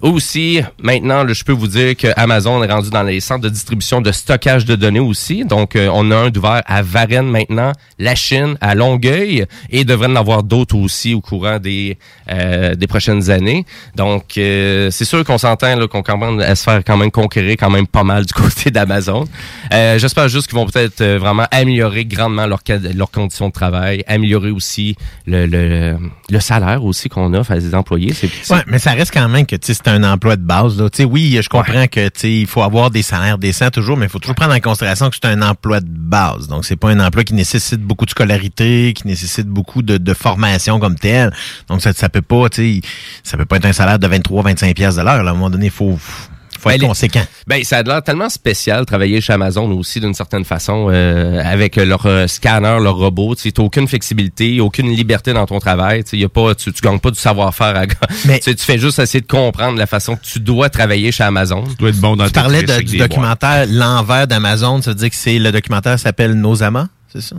Aussi, 0.00 0.60
maintenant, 0.82 1.24
je 1.28 1.44
peux 1.44 1.52
vous 1.52 1.68
dire 1.68 1.96
que 1.96 2.08
Amazon 2.16 2.60
est 2.64 2.72
rendu 2.72 2.90
dans 2.90 3.04
les 3.04 3.20
centres 3.20 3.42
de 3.42 3.48
distribution 3.48 4.00
de 4.00 4.10
stockage 4.10 4.64
de 4.64 4.74
données 4.74 4.98
aussi. 4.98 5.44
Donc, 5.44 5.76
euh, 5.76 5.88
on 5.92 6.10
a 6.10 6.16
un 6.16 6.30
d'ouvert 6.30 6.62
à 6.66 6.82
Varennes 6.82 7.30
maintenant, 7.30 7.72
la 8.00 8.16
Chine 8.16 8.56
à 8.60 8.74
Longueuil 8.74 9.46
et 9.70 9.84
devrait 9.84 10.08
en 10.08 10.16
avoir 10.16 10.42
d'autres 10.42 10.76
aussi 10.76 11.14
au 11.14 11.20
courant 11.20 11.60
des, 11.60 11.96
euh, 12.28 12.74
des 12.74 12.86
prochaines 12.88 13.30
années. 13.30 13.64
Donc, 13.94 14.36
euh, 14.36 14.90
c'est 14.90 15.11
sûr 15.16 15.24
qu'on 15.24 15.38
s'entend 15.38 15.86
qu'on 15.88 16.02
commence 16.02 16.42
à 16.42 16.54
se 16.54 16.62
faire 16.64 16.82
quand 16.84 16.96
même 16.96 17.10
conquérir 17.10 17.56
quand 17.58 17.70
même 17.70 17.86
pas 17.86 18.02
mal 18.02 18.24
du 18.24 18.32
côté 18.42 18.70
d'Amazon. 18.70 19.26
Euh, 19.72 19.98
J'espère 19.98 20.28
juste 20.28 20.46
qu'ils 20.48 20.56
vont 20.56 20.66
peut-être 20.66 21.00
euh, 21.02 21.18
vraiment 21.18 21.46
améliorer 21.50 22.04
grandement 22.06 22.46
leurs 22.46 23.10
conditions 23.10 23.48
de 23.48 23.52
travail, 23.52 24.04
améliorer 24.06 24.50
aussi 24.50 24.96
le, 25.26 25.46
le, 25.46 25.98
le 26.30 26.40
salaire 26.40 26.82
aussi 26.84 27.08
qu'on 27.10 27.34
offre 27.34 27.52
à 27.52 27.58
des 27.58 27.74
employés. 27.74 28.14
Ouais, 28.50 28.62
mais 28.66 28.78
ça 28.78 28.92
reste 28.92 29.12
quand 29.12 29.28
même 29.28 29.44
que 29.44 29.56
c'est 29.60 29.88
un 29.88 30.02
emploi 30.02 30.36
de 30.36 30.42
base. 30.42 30.78
Là. 30.78 30.88
Oui, 31.04 31.38
je 31.42 31.48
comprends 31.48 31.86
que 31.86 32.08
tu 32.08 32.20
sais, 32.20 32.32
il 32.32 32.46
faut 32.46 32.62
avoir 32.62 32.90
des 32.90 33.02
salaires 33.02 33.38
décents 33.38 33.70
toujours, 33.70 33.96
mais 33.96 34.06
il 34.06 34.08
faut 34.08 34.18
toujours 34.18 34.34
prendre 34.34 34.54
en 34.54 34.60
considération 34.60 35.10
que 35.10 35.16
c'est 35.20 35.28
un 35.28 35.42
emploi 35.42 35.80
de 35.80 35.88
base. 35.88 36.48
Donc, 36.48 36.64
c'est 36.64 36.76
pas 36.76 36.88
un 36.90 37.00
emploi 37.00 37.24
qui 37.24 37.34
nécessite 37.34 37.80
beaucoup 37.82 38.06
de 38.06 38.10
scolarité, 38.10 38.94
qui 38.94 39.06
nécessite 39.06 39.46
beaucoup 39.46 39.82
de, 39.82 39.98
de 39.98 40.14
formation 40.14 40.78
comme 40.78 40.96
tel. 40.96 41.32
Donc, 41.68 41.82
ça, 41.82 41.92
ça 41.92 42.08
peut 42.08 42.22
pas, 42.22 42.48
tu 42.48 42.80
sais, 42.80 42.88
ça 43.22 43.36
peut 43.36 43.44
pas 43.44 43.56
être 43.56 43.66
un 43.66 43.72
salaire 43.72 43.98
de 43.98 44.08
23-25 44.08 44.74
pièces 44.74 44.98
l'heure. 45.02 45.22
là. 45.22 45.30
À 45.30 45.32
un 45.32 45.36
moment 45.36 45.50
donné, 45.50 45.66
il 45.66 45.70
faut, 45.70 45.98
faut 45.98 46.70
être 46.70 46.76
Ben, 46.76 46.80
les- 46.82 46.86
conséquent. 46.86 47.24
Ben, 47.46 47.64
ça 47.64 47.78
a 47.78 47.82
l'air 47.82 48.02
tellement 48.02 48.28
spécial 48.28 48.80
de 48.80 48.84
travailler 48.84 49.20
chez 49.20 49.32
Amazon 49.32 49.68
aussi 49.72 49.98
d'une 50.00 50.14
certaine 50.14 50.44
façon 50.44 50.88
euh, 50.90 51.42
avec 51.44 51.74
leur 51.76 52.06
euh, 52.06 52.26
scanner, 52.28 52.78
leur 52.80 52.94
robot. 52.96 53.34
Tu 53.34 53.48
n'as 53.56 53.64
aucune 53.64 53.88
flexibilité, 53.88 54.60
aucune 54.60 54.88
liberté 54.90 55.32
dans 55.32 55.44
ton 55.46 55.58
travail. 55.58 56.04
Y 56.12 56.24
a 56.24 56.28
pas, 56.28 56.54
tu, 56.54 56.72
tu 56.72 56.80
gagnes 56.80 57.00
pas 57.00 57.10
du 57.10 57.18
savoir-faire. 57.18 57.76
À... 57.76 57.82
Mais- 58.26 58.38
tu, 58.38 58.54
fais 58.56 58.78
juste 58.78 58.98
essayer 59.00 59.20
de 59.22 59.26
comprendre 59.26 59.76
la 59.78 59.86
façon 59.86 60.14
que 60.16 60.24
tu 60.24 60.38
dois 60.40 60.68
travailler 60.70 61.10
chez 61.10 61.24
Amazon. 61.24 61.64
Tu 61.68 61.74
dois 61.76 61.88
être 61.88 62.00
bon 62.00 62.14
dans 62.16 62.26
Tu 62.26 62.32
parlais 62.32 62.62
de- 62.62 62.80
du 62.82 62.96
documentaire 62.96 63.66
L'envers 63.68 64.26
d'Amazon. 64.28 64.80
Ça 64.82 64.90
veut 64.90 64.96
dire 64.96 65.10
que 65.10 65.16
c'est 65.16 65.38
le 65.38 65.50
documentaire 65.50 65.98
s'appelle 65.98 66.34
Nosama, 66.34 66.88
c'est 67.12 67.22
ça? 67.22 67.36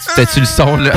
C'était-tu 0.00 0.40
le 0.40 0.46
son, 0.46 0.76
là? 0.76 0.92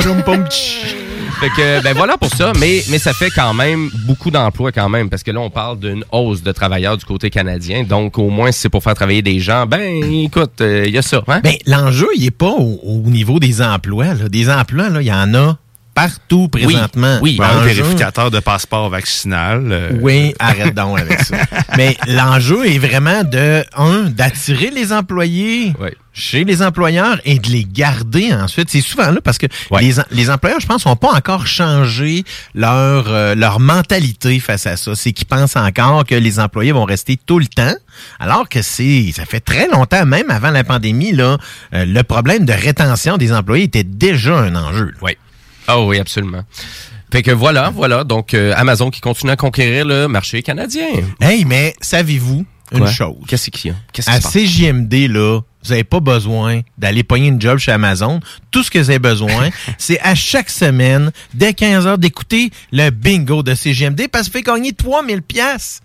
fait 1.40 1.48
que, 1.50 1.82
ben 1.82 1.92
voilà 1.94 2.16
pour 2.16 2.30
ça, 2.30 2.52
mais, 2.60 2.84
mais 2.88 2.98
ça 2.98 3.12
fait 3.12 3.30
quand 3.30 3.52
même 3.52 3.90
beaucoup 4.06 4.30
d'emplois 4.30 4.70
quand 4.70 4.88
même, 4.88 5.10
parce 5.10 5.22
que 5.22 5.30
là, 5.32 5.40
on 5.40 5.50
parle 5.50 5.78
d'une 5.80 6.04
hausse 6.12 6.42
de 6.42 6.52
travailleurs 6.52 6.96
du 6.96 7.04
côté 7.04 7.30
canadien, 7.30 7.82
donc 7.82 8.18
au 8.18 8.30
moins, 8.30 8.52
si 8.52 8.60
c'est 8.60 8.68
pour 8.68 8.82
faire 8.82 8.94
travailler 8.94 9.22
des 9.22 9.40
gens, 9.40 9.66
ben, 9.66 10.02
écoute, 10.04 10.60
il 10.60 10.90
y 10.90 10.98
a 10.98 11.02
ça, 11.02 11.22
hein? 11.26 11.40
Ben, 11.42 11.54
l'enjeu, 11.66 12.06
il 12.16 12.24
est 12.24 12.30
pas 12.30 12.50
au, 12.50 12.80
au 12.84 12.98
niveau 13.10 13.40
des 13.40 13.60
emplois. 13.60 14.14
là. 14.14 14.28
Des 14.28 14.48
emplois, 14.48 14.88
là, 14.88 15.02
il 15.02 15.08
y 15.08 15.12
en 15.12 15.34
a 15.34 15.56
partout 15.94 16.48
présentement. 16.48 17.18
Oui, 17.22 17.38
un 17.42 17.54
L'enjeu- 17.60 17.66
vérificateur 17.74 18.30
de 18.30 18.40
passeport 18.40 18.88
vaccinal. 18.90 19.62
euh, 19.70 19.90
Oui, 20.00 20.34
arrête 20.38 20.74
donc 20.74 20.98
avec 20.98 21.20
ça. 21.22 21.36
Mais 21.76 21.96
l'enjeu 22.08 22.66
est 22.66 22.78
vraiment 22.78 23.24
de, 23.24 23.64
un, 23.76 24.04
d'attirer 24.04 24.70
les 24.70 24.92
employés 24.92 25.72
chez 26.14 26.44
les 26.44 26.62
employeurs 26.62 27.18
et 27.24 27.38
de 27.38 27.48
les 27.48 27.64
garder 27.64 28.32
ensuite. 28.34 28.68
C'est 28.70 28.80
souvent 28.82 29.10
là 29.10 29.20
parce 29.24 29.38
que 29.38 29.46
les 30.10 30.30
employeurs, 30.30 30.60
je 30.60 30.66
pense, 30.66 30.84
n'ont 30.86 30.96
pas 30.96 31.12
encore 31.12 31.46
changé 31.46 32.24
leur, 32.54 33.06
euh, 33.08 33.34
leur 33.34 33.60
mentalité 33.60 34.38
face 34.40 34.66
à 34.66 34.76
ça. 34.76 34.94
C'est 34.94 35.12
qu'ils 35.12 35.26
pensent 35.26 35.56
encore 35.56 36.04
que 36.04 36.14
les 36.14 36.38
employés 36.38 36.72
vont 36.72 36.84
rester 36.84 37.18
tout 37.24 37.38
le 37.38 37.46
temps, 37.46 37.74
alors 38.20 38.48
que 38.48 38.60
c'est 38.62 39.10
ça 39.14 39.24
fait 39.24 39.40
très 39.40 39.68
longtemps, 39.68 40.04
même 40.04 40.30
avant 40.30 40.50
la 40.50 40.64
pandémie, 40.64 41.12
là, 41.12 41.38
euh, 41.74 41.84
le 41.86 42.02
problème 42.02 42.44
de 42.44 42.52
rétention 42.52 43.16
des 43.16 43.32
employés 43.32 43.64
était 43.64 43.84
déjà 43.84 44.38
un 44.38 44.54
enjeu. 44.54 44.92
Oui. 45.00 45.12
Ah 45.66 45.80
oui, 45.80 45.98
absolument. 45.98 46.42
Fait 47.12 47.22
que 47.22 47.30
voilà, 47.30 47.70
voilà. 47.70 48.04
Donc, 48.04 48.32
euh, 48.34 48.52
Amazon 48.56 48.90
qui 48.90 49.00
continue 49.00 49.32
à 49.32 49.36
conquérir 49.36 49.84
le 49.84 50.08
marché 50.08 50.42
canadien. 50.42 50.86
Hey, 51.20 51.44
mais 51.44 51.74
savez-vous 51.80 52.44
une 52.72 52.78
Quoi? 52.78 52.90
chose? 52.90 53.16
Qu'est-ce 53.28 53.50
qu'il 53.50 53.70
y 53.70 53.74
a? 53.74 53.76
Qu'est-ce 53.92 54.10
À? 54.10 54.18
CJMD, 54.18 55.08
là, 55.08 55.40
vous 55.62 55.70
n'avez 55.70 55.84
pas 55.84 56.00
besoin 56.00 56.62
d'aller 56.78 57.02
pogner 57.04 57.28
une 57.28 57.38
job 57.40 57.58
chez 57.58 57.70
Amazon. 57.70 58.18
Tout 58.50 58.62
ce 58.62 58.70
que 58.70 58.78
vous 58.78 58.88
avez 58.88 58.98
besoin, 58.98 59.50
c'est 59.78 60.00
à 60.00 60.14
chaque 60.14 60.48
semaine, 60.48 61.12
dès 61.34 61.52
15 61.52 61.86
heures, 61.86 61.98
d'écouter 61.98 62.50
le 62.72 62.88
bingo 62.88 63.42
de 63.42 63.54
CJMD 63.54 64.08
parce 64.10 64.28
que 64.28 64.32
ça 64.32 64.38
fait 64.38 64.42
gagner 64.42 64.72
3000 64.72 65.20
pièces 65.20 65.80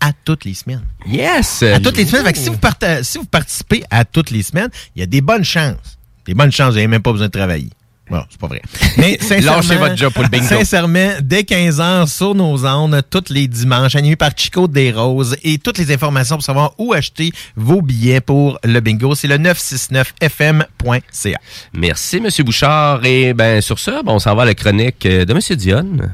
à 0.00 0.12
toutes 0.24 0.46
les 0.46 0.54
semaines. 0.54 0.82
Yes! 1.06 1.62
À 1.64 1.78
toutes 1.80 1.98
les 1.98 2.06
semaines. 2.06 2.24
Fait 2.24 2.32
que 2.32 2.38
si 2.38 2.48
vous, 2.48 2.56
parta- 2.56 3.04
si 3.04 3.18
vous 3.18 3.26
participez 3.26 3.84
à 3.90 4.06
toutes 4.06 4.30
les 4.30 4.42
semaines, 4.42 4.70
il 4.96 5.00
y 5.00 5.02
a 5.02 5.06
des 5.06 5.20
bonnes 5.20 5.44
chances. 5.44 5.98
Des 6.24 6.32
bonnes 6.34 6.50
chances, 6.50 6.70
vous 6.70 6.74
n'avez 6.76 6.88
même 6.88 7.02
pas 7.02 7.12
besoin 7.12 7.26
de 7.28 7.32
travailler. 7.32 7.68
Bon, 8.12 8.22
c'est 8.28 8.38
pas 8.38 8.46
vrai. 8.46 8.60
Mais 8.98 9.16
sincèrement, 9.22 9.56
Lâchez 9.56 9.76
votre 9.76 9.96
job 9.96 10.12
pour 10.12 10.22
le 10.22 10.28
bingo. 10.28 10.46
Sincèrement, 10.46 11.12
dès 11.22 11.44
15 11.44 11.80
heures 11.80 12.06
sur 12.06 12.34
nos 12.34 12.66
ondes, 12.66 13.00
tous 13.08 13.30
les 13.30 13.48
dimanches, 13.48 13.96
animé 13.96 14.16
par 14.16 14.32
Chico 14.36 14.68
des 14.68 14.92
Roses 14.92 15.34
et 15.42 15.56
toutes 15.56 15.78
les 15.78 15.90
informations 15.94 16.36
pour 16.36 16.44
savoir 16.44 16.74
où 16.76 16.92
acheter 16.92 17.32
vos 17.56 17.80
billets 17.80 18.20
pour 18.20 18.58
le 18.64 18.80
bingo, 18.80 19.14
c'est 19.14 19.28
le 19.28 19.38
969fm.ca. 19.38 21.38
Merci, 21.72 22.20
Monsieur 22.20 22.44
Bouchard. 22.44 23.02
Et 23.06 23.32
ben 23.32 23.62
sur 23.62 23.78
ça, 23.78 24.02
ben, 24.02 24.12
on 24.12 24.18
s'en 24.18 24.34
va 24.34 24.42
à 24.42 24.44
la 24.44 24.54
chronique 24.54 25.06
euh, 25.06 25.24
de 25.24 25.32
Monsieur 25.32 25.56
Dionne. 25.56 26.12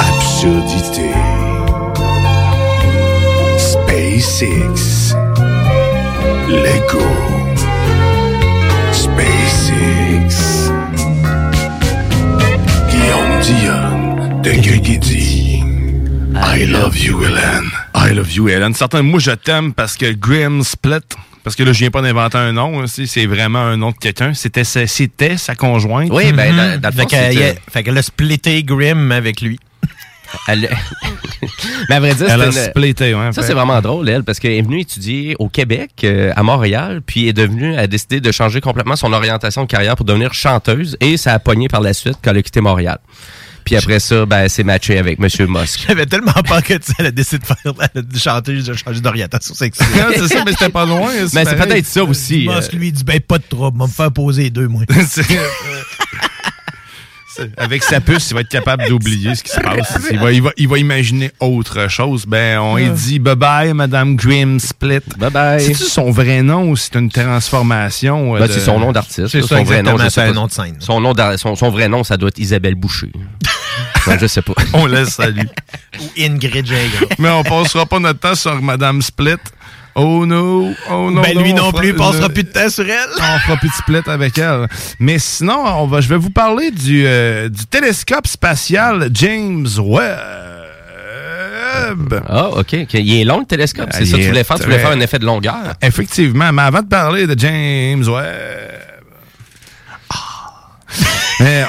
Absurdité. 0.00 1.10
SpaceX. 3.58 5.14
Lego. 6.48 7.33
I 14.56 14.60
love 16.66 16.96
you, 16.96 17.24
Hélène. 17.24 17.64
I 17.96 18.14
love 18.14 18.32
you, 18.32 18.48
Hélène. 18.48 18.72
Certains, 18.74 19.02
moi, 19.02 19.18
je 19.18 19.32
t'aime 19.32 19.72
parce 19.74 19.96
que 19.96 20.12
Grim 20.12 20.62
Split, 20.62 21.00
parce 21.42 21.56
que 21.56 21.64
là, 21.64 21.72
je 21.72 21.78
viens 21.80 21.90
pas 21.90 22.02
d'inventer 22.02 22.38
un 22.38 22.52
nom, 22.52 22.80
hein, 22.80 22.84
c'est 22.86 23.26
vraiment 23.26 23.58
un 23.58 23.76
nom 23.76 23.90
de 23.90 23.96
quelqu'un. 23.96 24.32
C'était 24.32 24.62
sa- 24.62 24.86
c'était 24.86 25.36
sa 25.38 25.56
conjointe. 25.56 26.08
Oui, 26.12 26.32
ben, 26.32 26.54
dans, 26.54 26.80
dans 26.80 26.88
le 26.90 26.94
Fait 26.94 27.02
fond, 27.02 27.08
que, 27.08 27.16
c'est, 27.16 27.34
il 27.34 27.42
a- 27.42 27.46
euh, 27.46 27.52
fait 27.68 27.82
qu'elle 27.82 27.98
a 27.98 28.02
splitté 28.02 28.62
Grimm 28.62 29.10
avec 29.10 29.40
lui. 29.40 29.58
Elle... 30.48 30.68
Mais 31.88 31.96
à 31.96 32.00
vrai 32.00 32.14
dire, 32.14 32.26
Elle 32.30 32.42
a 32.42 32.46
une- 32.46 32.52
splitté, 32.52 33.12
ouais, 33.12 33.32
Ça, 33.32 33.42
c'est 33.42 33.54
vraiment 33.54 33.80
drôle, 33.80 34.08
elle, 34.08 34.22
parce 34.22 34.38
qu'elle 34.38 34.52
est 34.52 34.62
venue 34.62 34.80
étudier 34.80 35.34
au 35.40 35.48
Québec, 35.48 35.90
euh, 36.04 36.32
à 36.36 36.44
Montréal, 36.44 37.02
puis 37.04 37.26
est 37.26 37.32
devenue, 37.32 37.76
a 37.76 37.88
décidé 37.88 38.20
de 38.20 38.30
changer 38.30 38.60
complètement 38.60 38.94
son 38.96 39.12
orientation 39.12 39.62
de 39.64 39.68
carrière 39.68 39.96
pour 39.96 40.06
devenir 40.06 40.32
chanteuse, 40.32 40.96
et 41.00 41.16
ça 41.16 41.32
a 41.34 41.38
pogné 41.40 41.66
par 41.68 41.80
la 41.80 41.92
suite 41.92 42.18
quand 42.22 42.30
elle 42.30 42.38
a 42.38 42.42
quitté 42.42 42.60
Montréal. 42.60 42.98
Puis 43.64 43.76
après 43.76 43.98
ça, 44.00 44.26
ben, 44.26 44.38
elle 44.40 44.50
s'est 44.50 44.62
matchée 44.62 44.98
avec 44.98 45.18
Monsieur 45.18 45.46
Musk. 45.46 45.84
J'avais 45.88 46.06
tellement 46.06 46.32
peur 46.32 46.62
que 46.62 46.74
tu 46.74 46.86
sais, 46.86 46.94
elle 46.98 47.06
a 47.06 47.10
décidé 47.10 47.38
de 47.38 47.46
faire 47.46 47.74
de 47.94 48.18
chanter, 48.18 48.54
de 48.62 48.74
changer 48.74 49.00
d'orientation 49.00 49.54
sexuelle. 49.54 49.88
Non, 49.96 50.04
c'est 50.14 50.28
ça, 50.28 50.42
mais 50.44 50.52
c'était 50.52 50.68
pas 50.68 50.84
loin. 50.84 51.10
Mais 51.32 51.44
c'est 51.44 51.56
peut-être 51.56 51.86
ça 51.86 52.04
aussi. 52.04 52.46
Musk, 52.48 52.74
euh, 52.74 52.76
lui, 52.76 52.88
il 52.88 52.92
dit, 52.92 53.04
ben, 53.04 53.20
pas 53.20 53.38
de 53.38 53.44
trouble, 53.48 53.76
on 53.76 53.84
va 53.84 53.86
me 53.86 53.92
faire 53.92 54.12
poser 54.12 54.44
les 54.44 54.50
deux, 54.50 54.68
moi. 54.68 54.82
C'est- 57.36 57.42
C'est- 57.42 57.50
Avec 57.60 57.82
sa 57.82 58.00
puce, 58.00 58.30
il 58.30 58.34
va 58.34 58.40
être 58.40 58.48
capable 58.48 58.86
d'oublier 58.88 59.34
ce 59.34 59.42
qui 59.42 59.50
se 59.50 59.60
passe. 59.60 59.98
Il 60.10 60.18
va, 60.18 60.32
il, 60.32 60.42
va, 60.42 60.50
il 60.56 60.68
va 60.68 60.78
imaginer 60.78 61.30
autre 61.40 61.88
chose. 61.88 62.26
Ben, 62.26 62.58
on 62.60 62.76
lui 62.76 62.88
dit 62.90 63.18
bye 63.18 63.34
bye, 63.34 63.72
Madame 63.74 64.16
Grim 64.16 64.58
Split. 64.60 65.00
Bye 65.18 65.30
bye. 65.30 65.60
C'est-tu 65.60 65.84
son 65.84 66.10
vrai 66.10 66.42
nom 66.42 66.70
ou 66.70 66.76
c'est 66.76 66.94
une 66.94 67.10
transformation? 67.10 68.36
euh, 68.36 68.38
Ben, 68.40 68.46
de- 68.46 68.52
c'est 68.52 68.60
son 68.60 68.78
nom 68.78 68.92
d'artiste. 68.92 69.28
C'est 69.28 69.42
son 69.42 69.62
vrai 69.62 69.82
nom, 69.82 69.96
c'est 70.08 70.20
un 70.20 70.32
nom 70.32 70.46
de 70.46 70.52
scène. 70.52 70.76
Son, 70.80 71.00
nom 71.00 71.12
d'ar- 71.14 71.38
son, 71.38 71.56
son 71.56 71.70
vrai 71.70 71.88
nom, 71.88 72.04
ça 72.04 72.16
doit 72.16 72.28
être 72.28 72.38
Isabelle 72.38 72.74
Boucher. 72.74 73.10
Ouais, 74.06 74.18
je 74.20 74.26
sais 74.26 74.42
pas. 74.42 74.54
On 74.72 74.86
laisse 74.86 75.10
salut. 75.10 75.48
Ou 76.00 76.04
Ingrid 76.20 76.66
Gingras. 76.66 77.14
Mais 77.18 77.30
on 77.30 77.42
passera 77.42 77.86
pas 77.86 77.98
notre 77.98 78.20
temps 78.20 78.34
sur 78.34 78.60
Madame 78.62 79.02
Split. 79.02 79.36
Oh 79.96 80.26
no, 80.26 80.74
oh 80.90 81.10
no. 81.10 81.22
Ben, 81.22 81.38
lui 81.38 81.52
on 81.52 81.56
non 81.56 81.72
plus, 81.72 81.90
il 81.90 81.94
passera 81.94 82.28
plus 82.28 82.42
de 82.42 82.48
temps 82.48 82.68
sur 82.68 82.84
elle. 82.84 83.08
On 83.16 83.38
fera 83.38 83.56
plus 83.58 83.68
de 83.68 83.74
split 83.74 84.02
avec 84.06 84.36
elle. 84.38 84.66
Mais 84.98 85.20
sinon, 85.20 85.62
on 85.64 85.86
va, 85.86 86.00
je 86.00 86.08
vais 86.08 86.16
vous 86.16 86.30
parler 86.30 86.72
du, 86.72 87.04
euh, 87.06 87.48
du 87.48 87.64
télescope 87.66 88.26
spatial 88.26 89.08
James 89.12 89.68
Webb. 89.78 90.52
Ah, 92.28 92.48
OK. 92.50 92.74
ok. 92.74 92.94
Il 92.94 93.20
est 93.20 93.24
long, 93.24 93.40
le 93.40 93.46
télescope. 93.46 93.90
C'est 93.92 94.04
ça 94.04 94.16
que 94.16 94.22
tu 94.22 94.28
voulais 94.28 94.42
faire? 94.42 94.56
Tu 94.56 94.64
voulais 94.64 94.78
faire 94.78 94.90
un 94.90 95.00
effet 95.00 95.18
de 95.20 95.26
longueur? 95.26 95.74
Effectivement, 95.80 96.52
mais 96.52 96.62
avant 96.62 96.82
de 96.82 96.88
parler 96.88 97.26
de 97.28 97.38
James 97.38 98.02
Webb, 98.02 98.80
ah, 100.10 100.72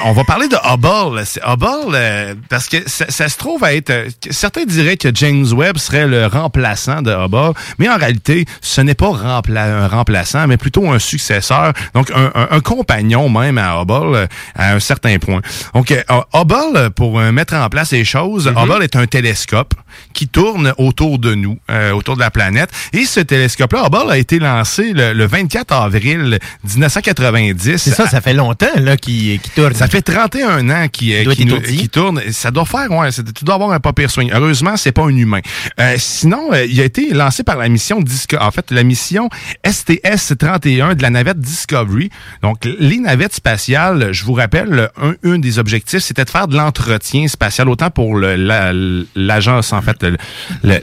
On 0.04 0.12
va 0.12 0.24
parler 0.24 0.48
de 0.48 0.56
Hubble. 0.56 1.22
Hubble 1.44 1.94
euh, 1.94 2.34
parce 2.48 2.68
que 2.68 2.78
ça, 2.88 3.06
ça 3.10 3.28
se 3.28 3.36
trouve 3.36 3.62
à 3.64 3.74
être... 3.74 3.90
euh, 3.90 4.08
certains 4.30 4.64
diraient 4.64 4.96
que 4.96 5.08
James 5.14 5.44
Webb 5.52 5.76
serait 5.78 6.06
le 6.06 6.26
remplaçant 6.26 7.02
de 7.02 7.10
Hubble, 7.10 7.52
mais 7.78 7.88
en 7.88 7.96
réalité, 7.98 8.46
ce 8.62 8.80
n'est 8.80 8.94
pas 8.94 9.08
rempla- 9.10 9.68
un 9.84 9.88
remplaçant, 9.88 10.46
mais 10.46 10.56
plutôt 10.56 10.90
un 10.90 10.98
successeur, 10.98 11.72
donc 11.94 12.10
un, 12.14 12.30
un- 12.34 12.48
un 12.52 12.60
compagnon 12.60 13.28
même 13.28 13.58
à 13.58 13.80
Hubble 13.82 14.14
euh, 14.16 14.26
à 14.54 14.72
un 14.72 14.80
certain 14.80 15.18
point. 15.18 15.40
Donc 15.74 15.90
euh, 15.90 16.02
Hubble, 16.32 16.90
pour 16.90 17.18
euh, 17.20 17.30
mettre 17.32 17.54
en 17.54 17.68
place 17.68 17.92
les 17.92 18.04
choses, 18.04 18.46
Hubble 18.56 18.82
est 18.82 18.96
un 18.96 19.06
télescope 19.06 19.74
qui 20.14 20.28
tourne 20.28 20.72
autour 20.78 21.18
de 21.18 21.34
nous, 21.34 21.58
euh, 21.70 21.90
autour 21.92 22.14
de 22.16 22.20
la 22.20 22.30
planète. 22.30 22.70
Et 22.94 23.04
ce 23.04 23.20
télescope-là, 23.20 23.84
Hubble, 23.86 24.10
a 24.10 24.16
été 24.18 24.38
lancé 24.38 24.92
le, 24.94 25.12
le 25.12 25.26
24 25.26 25.72
avril 25.72 26.38
1990. 26.64 27.76
C'est 27.76 27.90
ça, 27.90 28.06
ça 28.08 28.20
fait 28.20 28.34
longtemps 28.34 28.66
là 28.76 28.96
qui 28.96 29.38
qui 29.42 29.50
tourne. 29.50 29.65
Ça 29.74 29.88
fait 29.88 30.02
31 30.02 30.68
ans 30.68 30.72
euh, 30.72 30.78
doit 30.80 30.88
qui, 30.88 31.12
être 31.12 31.26
nous- 31.26 31.32
étourdi. 31.56 31.76
qui 31.76 31.88
tourne. 31.88 32.20
Ça 32.32 32.50
doit 32.50 32.64
faire, 32.64 32.90
ouais, 32.90 33.10
tu 33.12 33.44
dois 33.44 33.54
avoir 33.56 33.70
un 33.72 33.80
pas 33.80 33.92
pire 33.92 34.10
swing. 34.10 34.30
Heureusement, 34.32 34.76
c'est 34.76 34.92
pas 34.92 35.02
un 35.04 35.16
humain. 35.16 35.40
Euh, 35.80 35.94
sinon, 35.98 36.52
euh, 36.52 36.64
il 36.64 36.80
a 36.80 36.84
été 36.84 37.12
lancé 37.12 37.42
par 37.42 37.56
la 37.56 37.68
mission 37.68 38.00
Disco 38.00 38.36
en 38.40 38.50
fait, 38.50 38.70
la 38.70 38.82
mission 38.82 39.28
STS-31 39.64 40.94
de 40.94 41.02
la 41.02 41.10
navette 41.10 41.38
Discovery. 41.40 42.10
Donc, 42.42 42.64
les 42.78 42.98
navettes 42.98 43.34
spatiales, 43.34 44.12
je 44.12 44.24
vous 44.24 44.34
rappelle, 44.34 44.90
un, 45.00 45.14
un 45.24 45.38
des 45.38 45.58
objectifs, 45.58 46.00
c'était 46.00 46.24
de 46.24 46.30
faire 46.30 46.48
de 46.48 46.56
l'entretien 46.56 47.26
spatial, 47.28 47.68
autant 47.68 47.90
pour 47.90 48.18
la- 48.18 48.72
l'agence, 49.14 49.72
en 49.72 49.82
fait, 49.82 50.02
le- 50.02 50.16
le- 50.62 50.80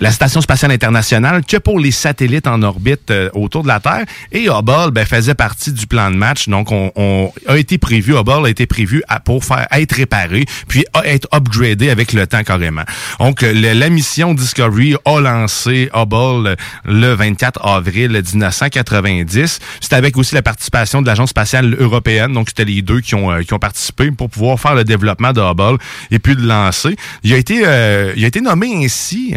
la 0.00 0.10
Station 0.10 0.40
spatiale 0.40 0.72
internationale 0.72 1.44
que 1.44 1.58
pour 1.58 1.78
les 1.78 1.90
satellites 1.90 2.46
en 2.46 2.62
orbite 2.62 3.10
euh, 3.10 3.28
autour 3.34 3.62
de 3.62 3.68
la 3.68 3.80
Terre. 3.80 4.04
Et 4.32 4.46
Hubble 4.48 4.90
ben, 4.92 5.04
faisait 5.04 5.34
partie 5.34 5.72
du 5.72 5.86
plan 5.86 6.10
de 6.10 6.16
match. 6.16 6.48
Donc, 6.48 6.72
on, 6.72 6.90
on 6.96 7.32
a 7.46 7.58
été 7.58 7.76
prévu, 7.78 8.16
Hubble 8.16 8.46
a 8.46 8.48
été 8.48 8.66
prévu 8.66 9.02
à- 9.08 9.20
pour 9.20 9.44
faire 9.44 9.66
être 9.70 9.92
réparé, 9.94 10.46
puis 10.68 10.84
à 10.94 11.06
être 11.06 11.28
upgradé 11.34 11.90
avec 11.90 12.12
le 12.12 12.26
temps 12.26 12.42
carrément. 12.42 12.84
Donc, 13.18 13.42
la 13.42 13.88
mission 13.90 14.32
Discovery 14.34 14.96
a 15.04 15.20
lancé 15.20 15.90
Hubble 15.94 16.56
le 16.86 17.12
24 17.14 17.64
avril 17.66 18.10
1990. 18.12 19.58
C'était 19.80 19.96
avec 19.96 20.16
aussi 20.16 20.34
la 20.34 20.42
participation 20.42 21.02
de 21.02 21.06
l'Agence 21.06 21.30
spatiale 21.30 21.76
européenne. 21.78 22.32
Donc, 22.32 22.48
c'était 22.48 22.64
les 22.64 22.82
deux 22.82 23.00
qui 23.00 23.14
ont, 23.14 23.30
euh, 23.30 23.42
qui 23.42 23.52
ont 23.52 23.58
participé 23.58 24.10
pour 24.10 24.30
pouvoir 24.30 24.58
faire 24.58 24.74
le 24.74 24.84
développement 24.84 25.32
de 25.32 25.40
Hubble 25.40 25.78
et 26.10 26.18
puis 26.18 26.34
le 26.34 26.42
lancer. 26.46 26.96
Il 27.22 27.32
a 27.32 27.36
été, 27.36 27.62
euh, 27.66 28.12
il 28.16 28.24
a 28.24 28.28
été 28.28 28.40
nommé 28.40 28.84
ainsi 28.84 29.34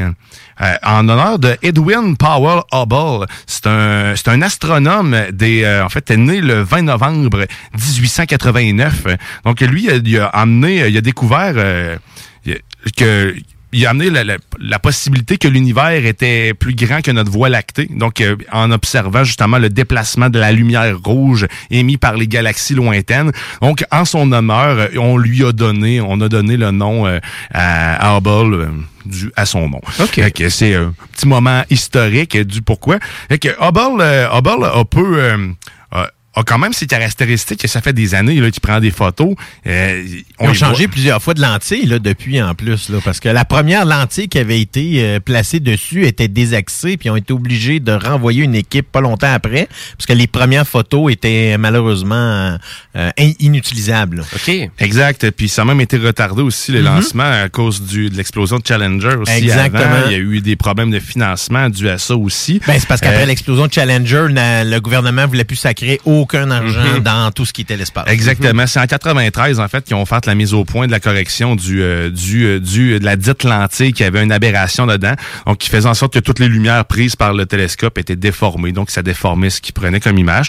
euh, 0.61 0.75
en 0.83 1.07
honneur 1.09 1.39
de 1.39 1.57
Edwin 1.61 2.15
Powell 2.17 2.61
Hubble. 2.71 3.25
C'est 3.47 3.67
un, 3.67 4.15
c'est 4.15 4.29
un 4.29 4.41
astronome 4.41 5.15
des, 5.31 5.63
euh, 5.63 5.85
en 5.85 5.89
fait, 5.89 6.09
est 6.11 6.17
né 6.17 6.41
le 6.41 6.61
20 6.61 6.83
novembre 6.83 7.45
1889. 7.73 9.07
Donc 9.45 9.61
lui, 9.61 9.87
il 9.87 10.19
a, 10.19 10.27
amené, 10.27 10.87
il 10.87 10.97
a 10.97 11.01
découvert 11.01 11.53
euh, 11.55 11.97
que 12.97 13.35
il 13.75 13.87
a 13.87 13.89
amené 13.89 14.11
la, 14.11 14.77
possibilité 14.77 15.39
que 15.39 15.47
l'univers 15.47 16.05
était 16.05 16.53
plus 16.53 16.75
grand 16.75 17.01
que 17.01 17.09
notre 17.09 17.31
Voie 17.31 17.49
lactée. 17.49 17.87
Donc, 17.89 18.21
euh, 18.21 18.35
en 18.51 18.71
observant 18.71 19.23
justement 19.23 19.57
le 19.57 19.69
déplacement 19.69 20.29
de 20.29 20.37
la 20.37 20.51
lumière 20.51 20.95
rouge 21.03 21.47
émis 21.71 21.97
par 21.97 22.15
les 22.15 22.27
galaxies 22.27 22.75
lointaines. 22.75 23.31
Donc, 23.63 23.83
en 23.91 24.05
son 24.05 24.31
honneur, 24.31 24.89
on 24.95 25.17
lui 25.17 25.43
a 25.43 25.51
donné, 25.51 26.01
on 26.01 26.21
a 26.21 26.29
donné 26.29 26.55
le 26.55 26.69
nom 26.69 27.07
à 27.51 28.15
Hubble. 28.15 28.69
Euh, 29.05 29.09
dû 29.09 29.31
à 29.35 29.45
son 29.45 29.69
nom. 29.69 29.81
Fait 29.85 30.31
que 30.31 30.49
c'est 30.49 30.75
un 30.75 30.93
petit 31.13 31.27
moment 31.27 31.63
historique 31.69 32.35
euh, 32.35 32.45
du 32.45 32.61
pourquoi. 32.61 32.99
Fait 33.29 33.39
que 33.39 33.49
Hubble, 33.59 34.01
euh, 34.01 34.27
Hubble 34.31 34.65
a 34.65 34.85
peu... 34.85 35.37
a- 36.35 36.39
a 36.39 36.43
quand 36.43 36.57
même 36.57 36.73
ses 36.73 36.87
caractéristiques 36.87 37.59
que 37.61 37.67
ça 37.67 37.81
fait 37.81 37.93
des 37.93 38.15
années 38.15 38.35
là, 38.39 38.49
qu'il 38.51 38.61
prend 38.61 38.79
des 38.79 38.91
photos. 38.91 39.35
Euh, 39.67 40.03
Ils 40.05 40.23
on 40.39 40.45
ont 40.45 40.49
les 40.49 40.53
changé 40.55 40.85
voit. 40.85 40.91
plusieurs 40.93 41.21
fois 41.21 41.33
de 41.33 41.41
lentille 41.41 41.85
là, 41.85 41.99
depuis 41.99 42.41
en 42.41 42.53
plus, 42.55 42.89
là, 42.89 42.97
parce 43.03 43.19
que 43.19 43.29
la 43.29 43.45
première 43.45 43.85
lentille 43.85 44.27
qui 44.27 44.39
avait 44.39 44.59
été 44.59 45.03
euh, 45.03 45.19
placée 45.19 45.59
dessus 45.59 46.05
était 46.05 46.27
désaxée, 46.27 46.97
puis 46.97 47.07
ils 47.07 47.11
ont 47.11 47.15
été 47.15 47.33
obligés 47.33 47.79
de 47.79 47.91
renvoyer 47.91 48.43
une 48.43 48.55
équipe 48.55 48.91
pas 48.91 49.01
longtemps 49.01 49.31
après, 49.33 49.67
parce 49.97 50.05
que 50.07 50.13
les 50.13 50.27
premières 50.27 50.67
photos 50.67 51.11
étaient 51.11 51.57
malheureusement 51.57 52.57
euh, 52.95 53.09
in- 53.19 53.31
inutilisables. 53.39 54.17
là. 54.17 54.23
OK. 54.35 54.69
Exact. 54.79 55.31
Puis 55.31 55.49
ça 55.49 55.61
a 55.63 55.65
même 55.65 55.81
été 55.81 55.97
retardé 55.97 56.41
aussi, 56.41 56.71
les 56.71 56.79
Mhm. 56.79 56.85
lancements, 56.85 57.23
à 57.43 57.49
cause 57.49 57.81
du, 57.81 58.09
de 58.09 58.17
l'explosion 58.17 58.57
de 58.59 58.65
Challenger 58.67 59.15
aussi. 59.19 59.31
Exactement. 59.33 59.79
avant. 59.83 60.05
Il 60.07 60.11
y 60.11 60.15
a 60.15 60.19
eu 60.19 60.41
des 60.41 60.55
problèmes 60.55 60.91
de 60.91 60.99
financement 60.99 61.69
dus 61.69 61.89
à 61.89 61.97
ça 61.97 62.15
aussi. 62.15 62.59
Ben, 62.67 62.77
c'est 62.79 62.87
parce 62.87 63.01
qu'après 63.01 63.23
Euh, 63.23 63.25
l'explosion 63.25 63.67
de 63.67 63.73
Challenger, 63.73 64.27
le 64.29 64.79
gouvernement 64.79 65.27
voulait 65.27 65.43
plus 65.43 65.55
sacrer 65.55 65.99
aucun 66.23 66.49
argent 66.51 66.95
Mhm. 66.95 66.99
dans 67.03 67.31
tout 67.31 67.45
ce 67.45 67.53
qui 67.53 67.61
était 67.61 67.77
l'espace. 67.77 68.05
Exactement. 68.07 68.65
C'est 68.67 68.79
en 68.79 68.87
93, 68.87 69.59
en 69.59 69.67
fait, 69.67 69.83
qu'ils 69.83 69.95
ont 69.95 70.05
fait 70.05 70.25
la 70.25 70.35
mise 70.35 70.53
au 70.53 70.63
point 70.65 70.87
de 70.87 70.91
la 70.91 70.99
correction 70.99 71.55
du, 71.55 71.81
euh, 71.81 72.09
du, 72.09 72.45
euh, 72.45 72.59
du, 72.59 72.99
de 72.99 73.05
la 73.05 73.15
dite 73.15 73.43
lentille 73.43 73.93
qui 73.93 74.03
avait 74.03 74.23
une 74.23 74.31
aberration 74.31 74.85
dedans. 74.87 75.13
Donc, 75.45 75.57
qui 75.59 75.69
faisait 75.69 75.89
en 75.89 75.93
sorte 75.93 76.13
que 76.13 76.19
toutes 76.19 76.39
les 76.39 76.47
lumières 76.47 76.85
prises 76.85 77.15
par 77.15 77.33
le 77.33 77.45
télescope 77.45 77.97
étaient 77.97 78.15
déformées. 78.15 78.71
Donc, 78.71 78.89
ça 78.89 79.01
déformait 79.01 79.49
ce 79.49 79.61
qu'ils 79.61 79.73
prenaient 79.73 79.99
comme 79.99 80.17
image. 80.17 80.47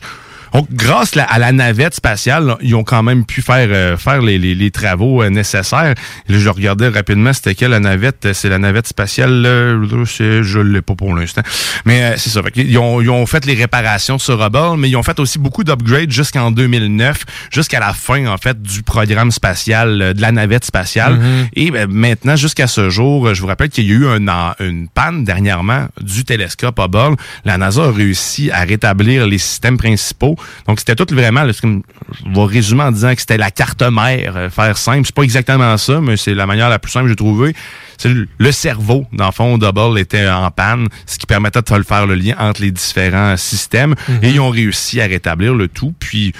Donc, 0.54 0.68
grâce 0.70 1.12
à 1.16 1.38
la 1.40 1.50
navette 1.50 1.94
spatiale, 1.94 2.46
là, 2.46 2.58
ils 2.62 2.74
ont 2.76 2.84
quand 2.84 3.02
même 3.02 3.24
pu 3.26 3.42
faire 3.42 3.66
euh, 3.70 3.96
faire 3.96 4.22
les, 4.22 4.38
les- 4.38 4.54
les 4.54 4.70
travaux 4.70 5.22
euh, 5.22 5.28
nécessaires. 5.28 5.94
Là, 6.28 6.38
je 6.38 6.48
regardais 6.48 6.88
rapidement, 6.88 7.32
c'était 7.32 7.56
quelle 7.56 7.72
la 7.72 7.80
navette? 7.80 8.32
C'est 8.34 8.48
la 8.48 8.58
navette 8.58 8.86
spatiale, 8.86 9.42
euh, 9.46 9.80
là, 9.84 10.04
je 10.04 10.58
l'ai 10.60 10.80
pas 10.80 10.94
pour 10.94 11.14
l'instant. 11.14 11.42
Mais 11.84 12.04
euh, 12.04 12.14
c'est 12.16 12.30
ça. 12.30 12.40
Fait 12.42 12.52
ils, 12.56 12.78
ont, 12.78 13.00
ils 13.00 13.10
ont 13.10 13.26
fait 13.26 13.44
les 13.46 13.54
réparations 13.54 14.18
sur 14.18 14.40
Hubble, 14.44 14.78
mais 14.78 14.88
ils 14.88 14.96
ont 14.96 15.02
fait 15.02 15.18
aussi 15.18 15.40
beaucoup 15.40 15.64
d'upgrades 15.64 16.12
jusqu'en 16.12 16.52
2009, 16.52 17.24
jusqu'à 17.50 17.80
la 17.80 17.92
fin, 17.92 18.26
en 18.26 18.38
fait, 18.38 18.62
du 18.62 18.82
programme 18.84 19.32
spatial, 19.32 20.00
euh, 20.00 20.12
de 20.12 20.20
la 20.20 20.30
navette 20.30 20.64
spatiale. 20.64 21.14
Mhm. 21.14 21.48
Et 21.54 21.70
ben, 21.72 21.90
maintenant, 21.90 22.36
jusqu'à 22.36 22.68
ce 22.68 22.90
jour, 22.90 23.26
euh, 23.26 23.34
je 23.34 23.40
vous 23.40 23.48
rappelle 23.48 23.70
qu'il 23.70 23.86
y 23.86 23.90
a 23.90 23.94
eu 23.94 24.06
un 24.06 24.24
une 24.60 24.88
panne 24.88 25.24
dernièrement 25.24 25.88
du 26.00 26.24
télescope 26.24 26.78
Hubble. 26.78 27.16
La 27.44 27.58
NASA 27.58 27.82
a 27.84 27.90
réussi 27.90 28.50
à 28.52 28.60
rétablir 28.60 29.26
les 29.26 29.38
systèmes 29.38 29.76
principaux. 29.78 30.36
Donc, 30.66 30.78
c'était 30.80 30.94
tout 30.94 31.06
vraiment, 31.14 31.42
là, 31.44 31.52
je 31.52 31.66
vais 31.66 32.44
résumer 32.44 32.82
en 32.82 32.92
disant 32.92 33.14
que 33.14 33.20
c'était 33.20 33.36
la 33.38 33.50
carte 33.50 33.82
mère, 33.82 34.34
euh, 34.36 34.50
faire 34.50 34.76
simple. 34.78 35.02
C'est 35.06 35.14
pas 35.14 35.22
exactement 35.22 35.76
ça, 35.76 36.00
mais 36.00 36.16
c'est 36.16 36.34
la 36.34 36.46
manière 36.46 36.68
la 36.68 36.78
plus 36.78 36.90
simple 36.92 37.04
que 37.06 37.10
j'ai 37.10 37.16
trouvée. 37.16 37.54
C'est 37.98 38.08
le- 38.08 38.28
le 38.38 38.52
cerveau, 38.52 39.06
dans 39.12 39.26
le 39.26 39.32
fond, 39.32 39.56
d'Hubble 39.58 39.98
était 39.98 40.28
en 40.28 40.50
panne, 40.50 40.88
ce 41.06 41.18
qui 41.18 41.26
permettait 41.26 41.62
de 41.62 41.82
faire 41.82 42.06
le 42.06 42.14
lien 42.14 42.34
entre 42.38 42.60
les 42.62 42.70
différents 42.70 43.36
systèmes. 43.36 43.94
Et 44.22 44.30
ils 44.30 44.40
ont 44.40 44.50
réussi 44.50 45.00
à 45.00 45.06
rétablir 45.06 45.54
le 45.54 45.68
tout. 45.68 45.94
Puis, 45.98 46.32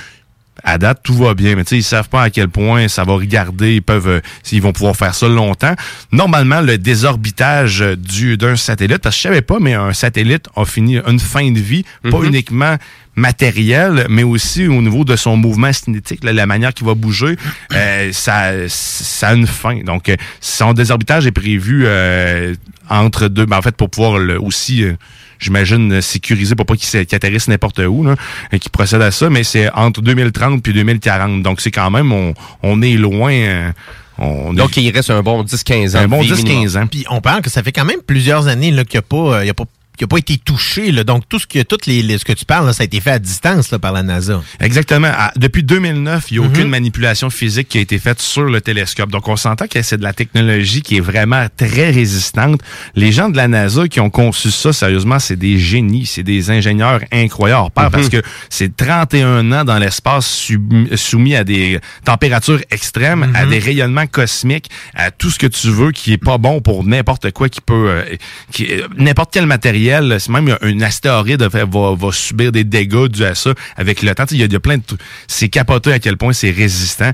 à 0.67 0.79
date, 0.79 1.01
tout 1.03 1.15
va 1.15 1.35
bien, 1.35 1.57
mais 1.57 1.65
tu 1.65 1.71
sais, 1.71 1.77
ils 1.79 1.83
savent 1.83 2.09
pas 2.09 2.23
à 2.23 2.31
quel 2.31 2.49
point 2.49 2.89
ça 2.89 3.05
va 3.05 3.13
regarder, 3.15 3.75
ils 3.75 3.83
peuvent, 3.83 4.09
euh, 4.09 4.21
s'ils 4.43 4.63
vont 4.63 4.73
pouvoir 4.73 4.97
faire 4.97 5.15
ça 5.15 5.29
longtemps. 5.29 5.75
Normalement, 6.11 6.61
le 6.63 6.79
désorbitage 6.79 7.83
euh, 7.83 7.97
du 7.97 8.37
d'un 8.39 8.57
satellite, 8.57 8.99
parce 8.99 9.15
que 9.17 9.23
je 9.23 9.29
savais 9.29 9.43
pas, 9.43 9.59
mais 9.61 9.75
un 9.75 9.93
satellite 9.93 10.47
a 10.57 10.65
fini 10.65 10.99
une 11.07 11.19
fin 11.21 11.51
de 11.51 11.59
vie, 11.61 11.85
pas 12.11 12.19
Mhm. 12.19 12.27
uniquement 12.27 12.77
matériel, 13.17 14.07
mais 14.09 14.23
aussi 14.23 14.67
au 14.67 14.83
niveau 14.83 15.05
de 15.05 15.17
son 15.17 15.37
mouvement 15.37 15.73
cinétique, 15.73 16.25
là, 16.25 16.33
la 16.33 16.47
manière 16.47 16.73
qu'il 16.75 16.87
va 16.87 16.95
bouger, 16.95 17.37
euh, 17.73 18.11
ça, 18.13 18.53
ça 18.69 19.29
a 19.29 19.35
une 19.35 19.47
fin. 19.47 19.81
Donc, 19.83 20.09
euh, 20.09 20.17
son 20.41 20.73
désorbitage 20.73 21.27
est 21.27 21.33
prévu 21.33 21.85
euh, 21.87 22.55
entre 22.91 23.29
deux, 23.29 23.47
ben, 23.47 23.59
en 23.59 23.63
fait, 23.63 23.77
pour 23.77 23.91
pouvoir 23.91 24.19
le, 24.19 24.41
aussi 24.41 24.85
euh, 24.85 24.95
j'imagine, 25.39 26.01
sécurisé 26.01 26.55
pour 26.55 26.67
pas 26.67 26.77
qu'il 26.77 27.01
atterrisse 27.01 27.49
n'importe 27.49 27.79
où, 27.81 28.05
là, 28.05 28.15
et 28.53 28.59
qu'il 28.59 28.71
procède 28.71 29.03
à 29.03 29.11
ça, 29.11 29.29
mais 29.31 29.45
c'est 29.45 29.71
entre 29.73 30.01
2030 30.03 30.63
puis 30.63 30.73
2040. 30.73 31.43
Donc, 31.43 31.61
c'est 31.61 31.71
quand 31.71 31.91
même, 31.91 32.13
on, 32.13 32.35
on 32.63 32.83
est 32.83 32.95
loin. 32.95 33.33
euh, 33.33 33.71
on 34.19 34.53
est- 34.53 34.57
Donc, 34.57 34.77
il 34.77 34.91
reste 34.91 35.11
un 35.11 35.23
bon 35.23 35.43
10-15 35.43 35.97
ans. 35.97 36.01
Un 36.01 36.09
bon 36.09 36.21
vie 36.21 36.31
10-15 36.33 36.45
minimum. 36.45 36.83
ans. 36.83 36.87
Puis 36.87 37.05
on 37.11 37.21
parle 37.21 37.43
que 37.43 37.51
ça 37.51 37.63
fait 37.63 37.73
quand 37.73 37.85
même 37.85 38.01
plusieurs 38.07 38.47
années 38.47 38.71
là, 38.71 38.85
qu'il 38.85 38.99
n'y 38.99 39.01
a 39.01 39.03
pas, 39.03 39.37
euh, 39.39 39.45
il 39.45 39.49
y 39.49 39.51
a 39.51 39.55
pas 39.55 39.65
qui 39.97 40.05
a 40.05 40.07
pas 40.07 40.19
été 40.19 40.37
touché. 40.39 40.91
Là. 40.93 41.05
Donc, 41.05 41.29
tout 41.29 41.39
ce 41.39 41.47
que, 41.47 41.63
toutes 41.63 41.87
les, 41.87 42.03
les- 42.03 42.19
ce 42.19 42.25
que 42.25 42.33
tu 42.33 42.45
parles, 42.45 42.67
là, 42.67 42.73
ça 42.73 42.83
a 42.83 42.87
été 42.87 43.01
fait 43.01 43.13
à 43.13 43.19
distance 43.19 43.71
là, 43.71 43.79
par 43.79 43.93
la 43.93 44.03
NASA. 44.03 44.43
Exactement. 44.61 45.09
À- 45.13 45.33
depuis 45.37 45.63
2009, 45.63 46.31
il 46.31 46.39
n'y 46.39 46.45
a 46.45 46.49
Mhm. 46.49 46.53
aucune 46.55 46.69
manipulation 46.69 47.31
physique 47.31 47.69
qui 47.69 47.79
a 47.79 47.81
été 47.81 47.99
faite 47.99 48.21
sur 48.21 48.43
le 48.45 48.61
télescope. 48.61 49.11
Donc, 49.11 49.29
on 49.29 49.37
s'entend 49.37 49.67
que 49.69 49.81
c'est 49.83 49.97
de 49.99 50.03
la 50.03 50.13
technologie 50.13 50.83
qui 50.83 50.97
est 50.97 51.01
vraiment 51.01 51.47
très 51.57 51.91
résistante. 51.91 52.61
Les 52.97 53.13
gens 53.13 53.29
de 53.29 53.37
la 53.37 53.47
NASA 53.47 53.87
qui 53.87 54.01
ont 54.01 54.11
conçu 54.11 54.51
ça, 54.51 54.73
sérieusement, 54.73 55.19
c'est 55.19 55.37
des 55.37 55.59
génies, 55.59 56.07
c'est 56.07 56.23
des 56.25 56.51
ingénieurs 56.51 57.01
incroyables. 57.13 57.71
Par- 57.71 57.85
Mhm. 57.85 57.91
Parce 57.93 58.09
que 58.09 58.23
c'est 58.49 58.77
31 58.77 59.53
ans 59.53 59.65
dans 59.65 59.79
l'espace 59.79 60.51
soumis 60.97 61.37
à 61.37 61.45
des 61.45 61.79
températures 62.05 62.61
extrêmes, 62.71 63.31
à 63.35 63.47
des 63.47 63.59
rayonnements 63.59 64.07
cosmiques, 64.07 64.71
à 64.95 65.11
tout 65.11 65.31
ce 65.31 65.39
que 65.39 65.47
tu 65.47 65.69
veux 65.69 65.93
qui 65.93 66.13
est 66.13 66.19
pas 66.19 66.39
bon 66.39 66.61
pour 66.61 66.85
n'importe 66.85 67.31
quoi 67.31 67.49
qui 67.49 67.61
peut, 67.61 67.87
euh, 67.89 68.05
qui- 68.51 68.67
euh, 68.73 68.89
n'importe 68.97 69.31
quel 69.33 69.47
matériel 69.47 69.84
réel. 69.85 70.17
C'est 70.19 70.31
même 70.31 70.57
un 70.61 70.81
astéroïde 70.81 71.43
va, 71.43 72.13
subir 72.13 72.53
des 72.53 72.65
dégâts 72.65 73.07
dus 73.07 73.25
à 73.25 73.35
ça 73.35 73.51
avec 73.77 74.03
le 74.03 74.15
temps. 74.15 74.25
Il 74.31 74.39
y, 74.41 74.57
a, 74.57 74.61
plein 74.61 74.79
de. 74.79 74.83
C'est 75.27 75.49
capoté 75.49 75.93
à 75.93 75.99
quel 75.99 76.17
point 76.17 76.33
c'est 76.33 76.51
résistant. 76.51 77.11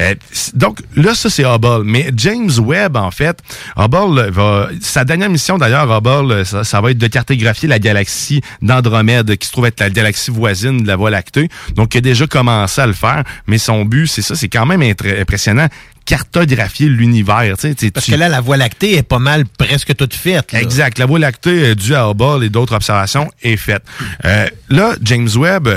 Euh, 0.00 0.14
donc 0.54 0.80
là, 0.96 1.14
ça, 1.14 1.30
c'est 1.30 1.44
Hubble. 1.44 1.84
Mais 1.84 2.10
James 2.16 2.50
Webb, 2.58 2.96
en 2.96 3.10
fait, 3.10 3.38
Hubble 3.76 4.30
va... 4.30 4.68
Sa 4.80 5.04
dernière 5.04 5.30
mission, 5.30 5.58
d'ailleurs, 5.58 5.90
Hubble, 5.90 6.44
ça, 6.46 6.64
ça 6.64 6.80
va 6.80 6.90
être 6.90 6.98
de 6.98 7.06
cartographier 7.06 7.68
la 7.68 7.78
galaxie 7.78 8.40
d'Andromède, 8.62 9.36
qui 9.36 9.46
se 9.46 9.52
trouve 9.52 9.66
être 9.66 9.80
la 9.80 9.90
galaxie 9.90 10.30
voisine 10.30 10.82
de 10.82 10.86
la 10.86 10.96
Voie 10.96 11.10
lactée. 11.10 11.48
Donc, 11.74 11.94
il 11.94 11.98
a 11.98 12.00
déjà 12.00 12.26
commencé 12.26 12.80
à 12.80 12.86
le 12.86 12.92
faire. 12.92 13.24
Mais 13.46 13.58
son 13.58 13.84
but, 13.84 14.06
c'est 14.06 14.22
ça, 14.22 14.34
c'est 14.34 14.48
quand 14.48 14.66
même 14.66 14.82
impressionnant 14.82 15.68
cartographier 16.04 16.88
l'univers. 16.88 17.56
Tu 17.58 17.74
sais, 17.76 17.90
Parce 17.90 18.06
que 18.06 18.14
là, 18.14 18.28
la 18.28 18.40
Voie 18.40 18.56
lactée 18.56 18.96
est 18.96 19.02
pas 19.02 19.18
mal 19.18 19.44
presque 19.46 19.94
toute 19.96 20.14
faite. 20.14 20.52
Là. 20.52 20.60
Exact. 20.60 20.98
La 20.98 21.06
Voie 21.06 21.18
lactée, 21.18 21.70
euh, 21.70 21.74
due 21.74 21.94
à 21.94 22.08
Hubble 22.08 22.44
et 22.44 22.48
d'autres 22.48 22.74
observations, 22.74 23.30
est 23.42 23.56
faite. 23.56 23.82
Euh, 24.24 24.48
là, 24.68 24.94
James 25.02 25.28
Webb... 25.36 25.68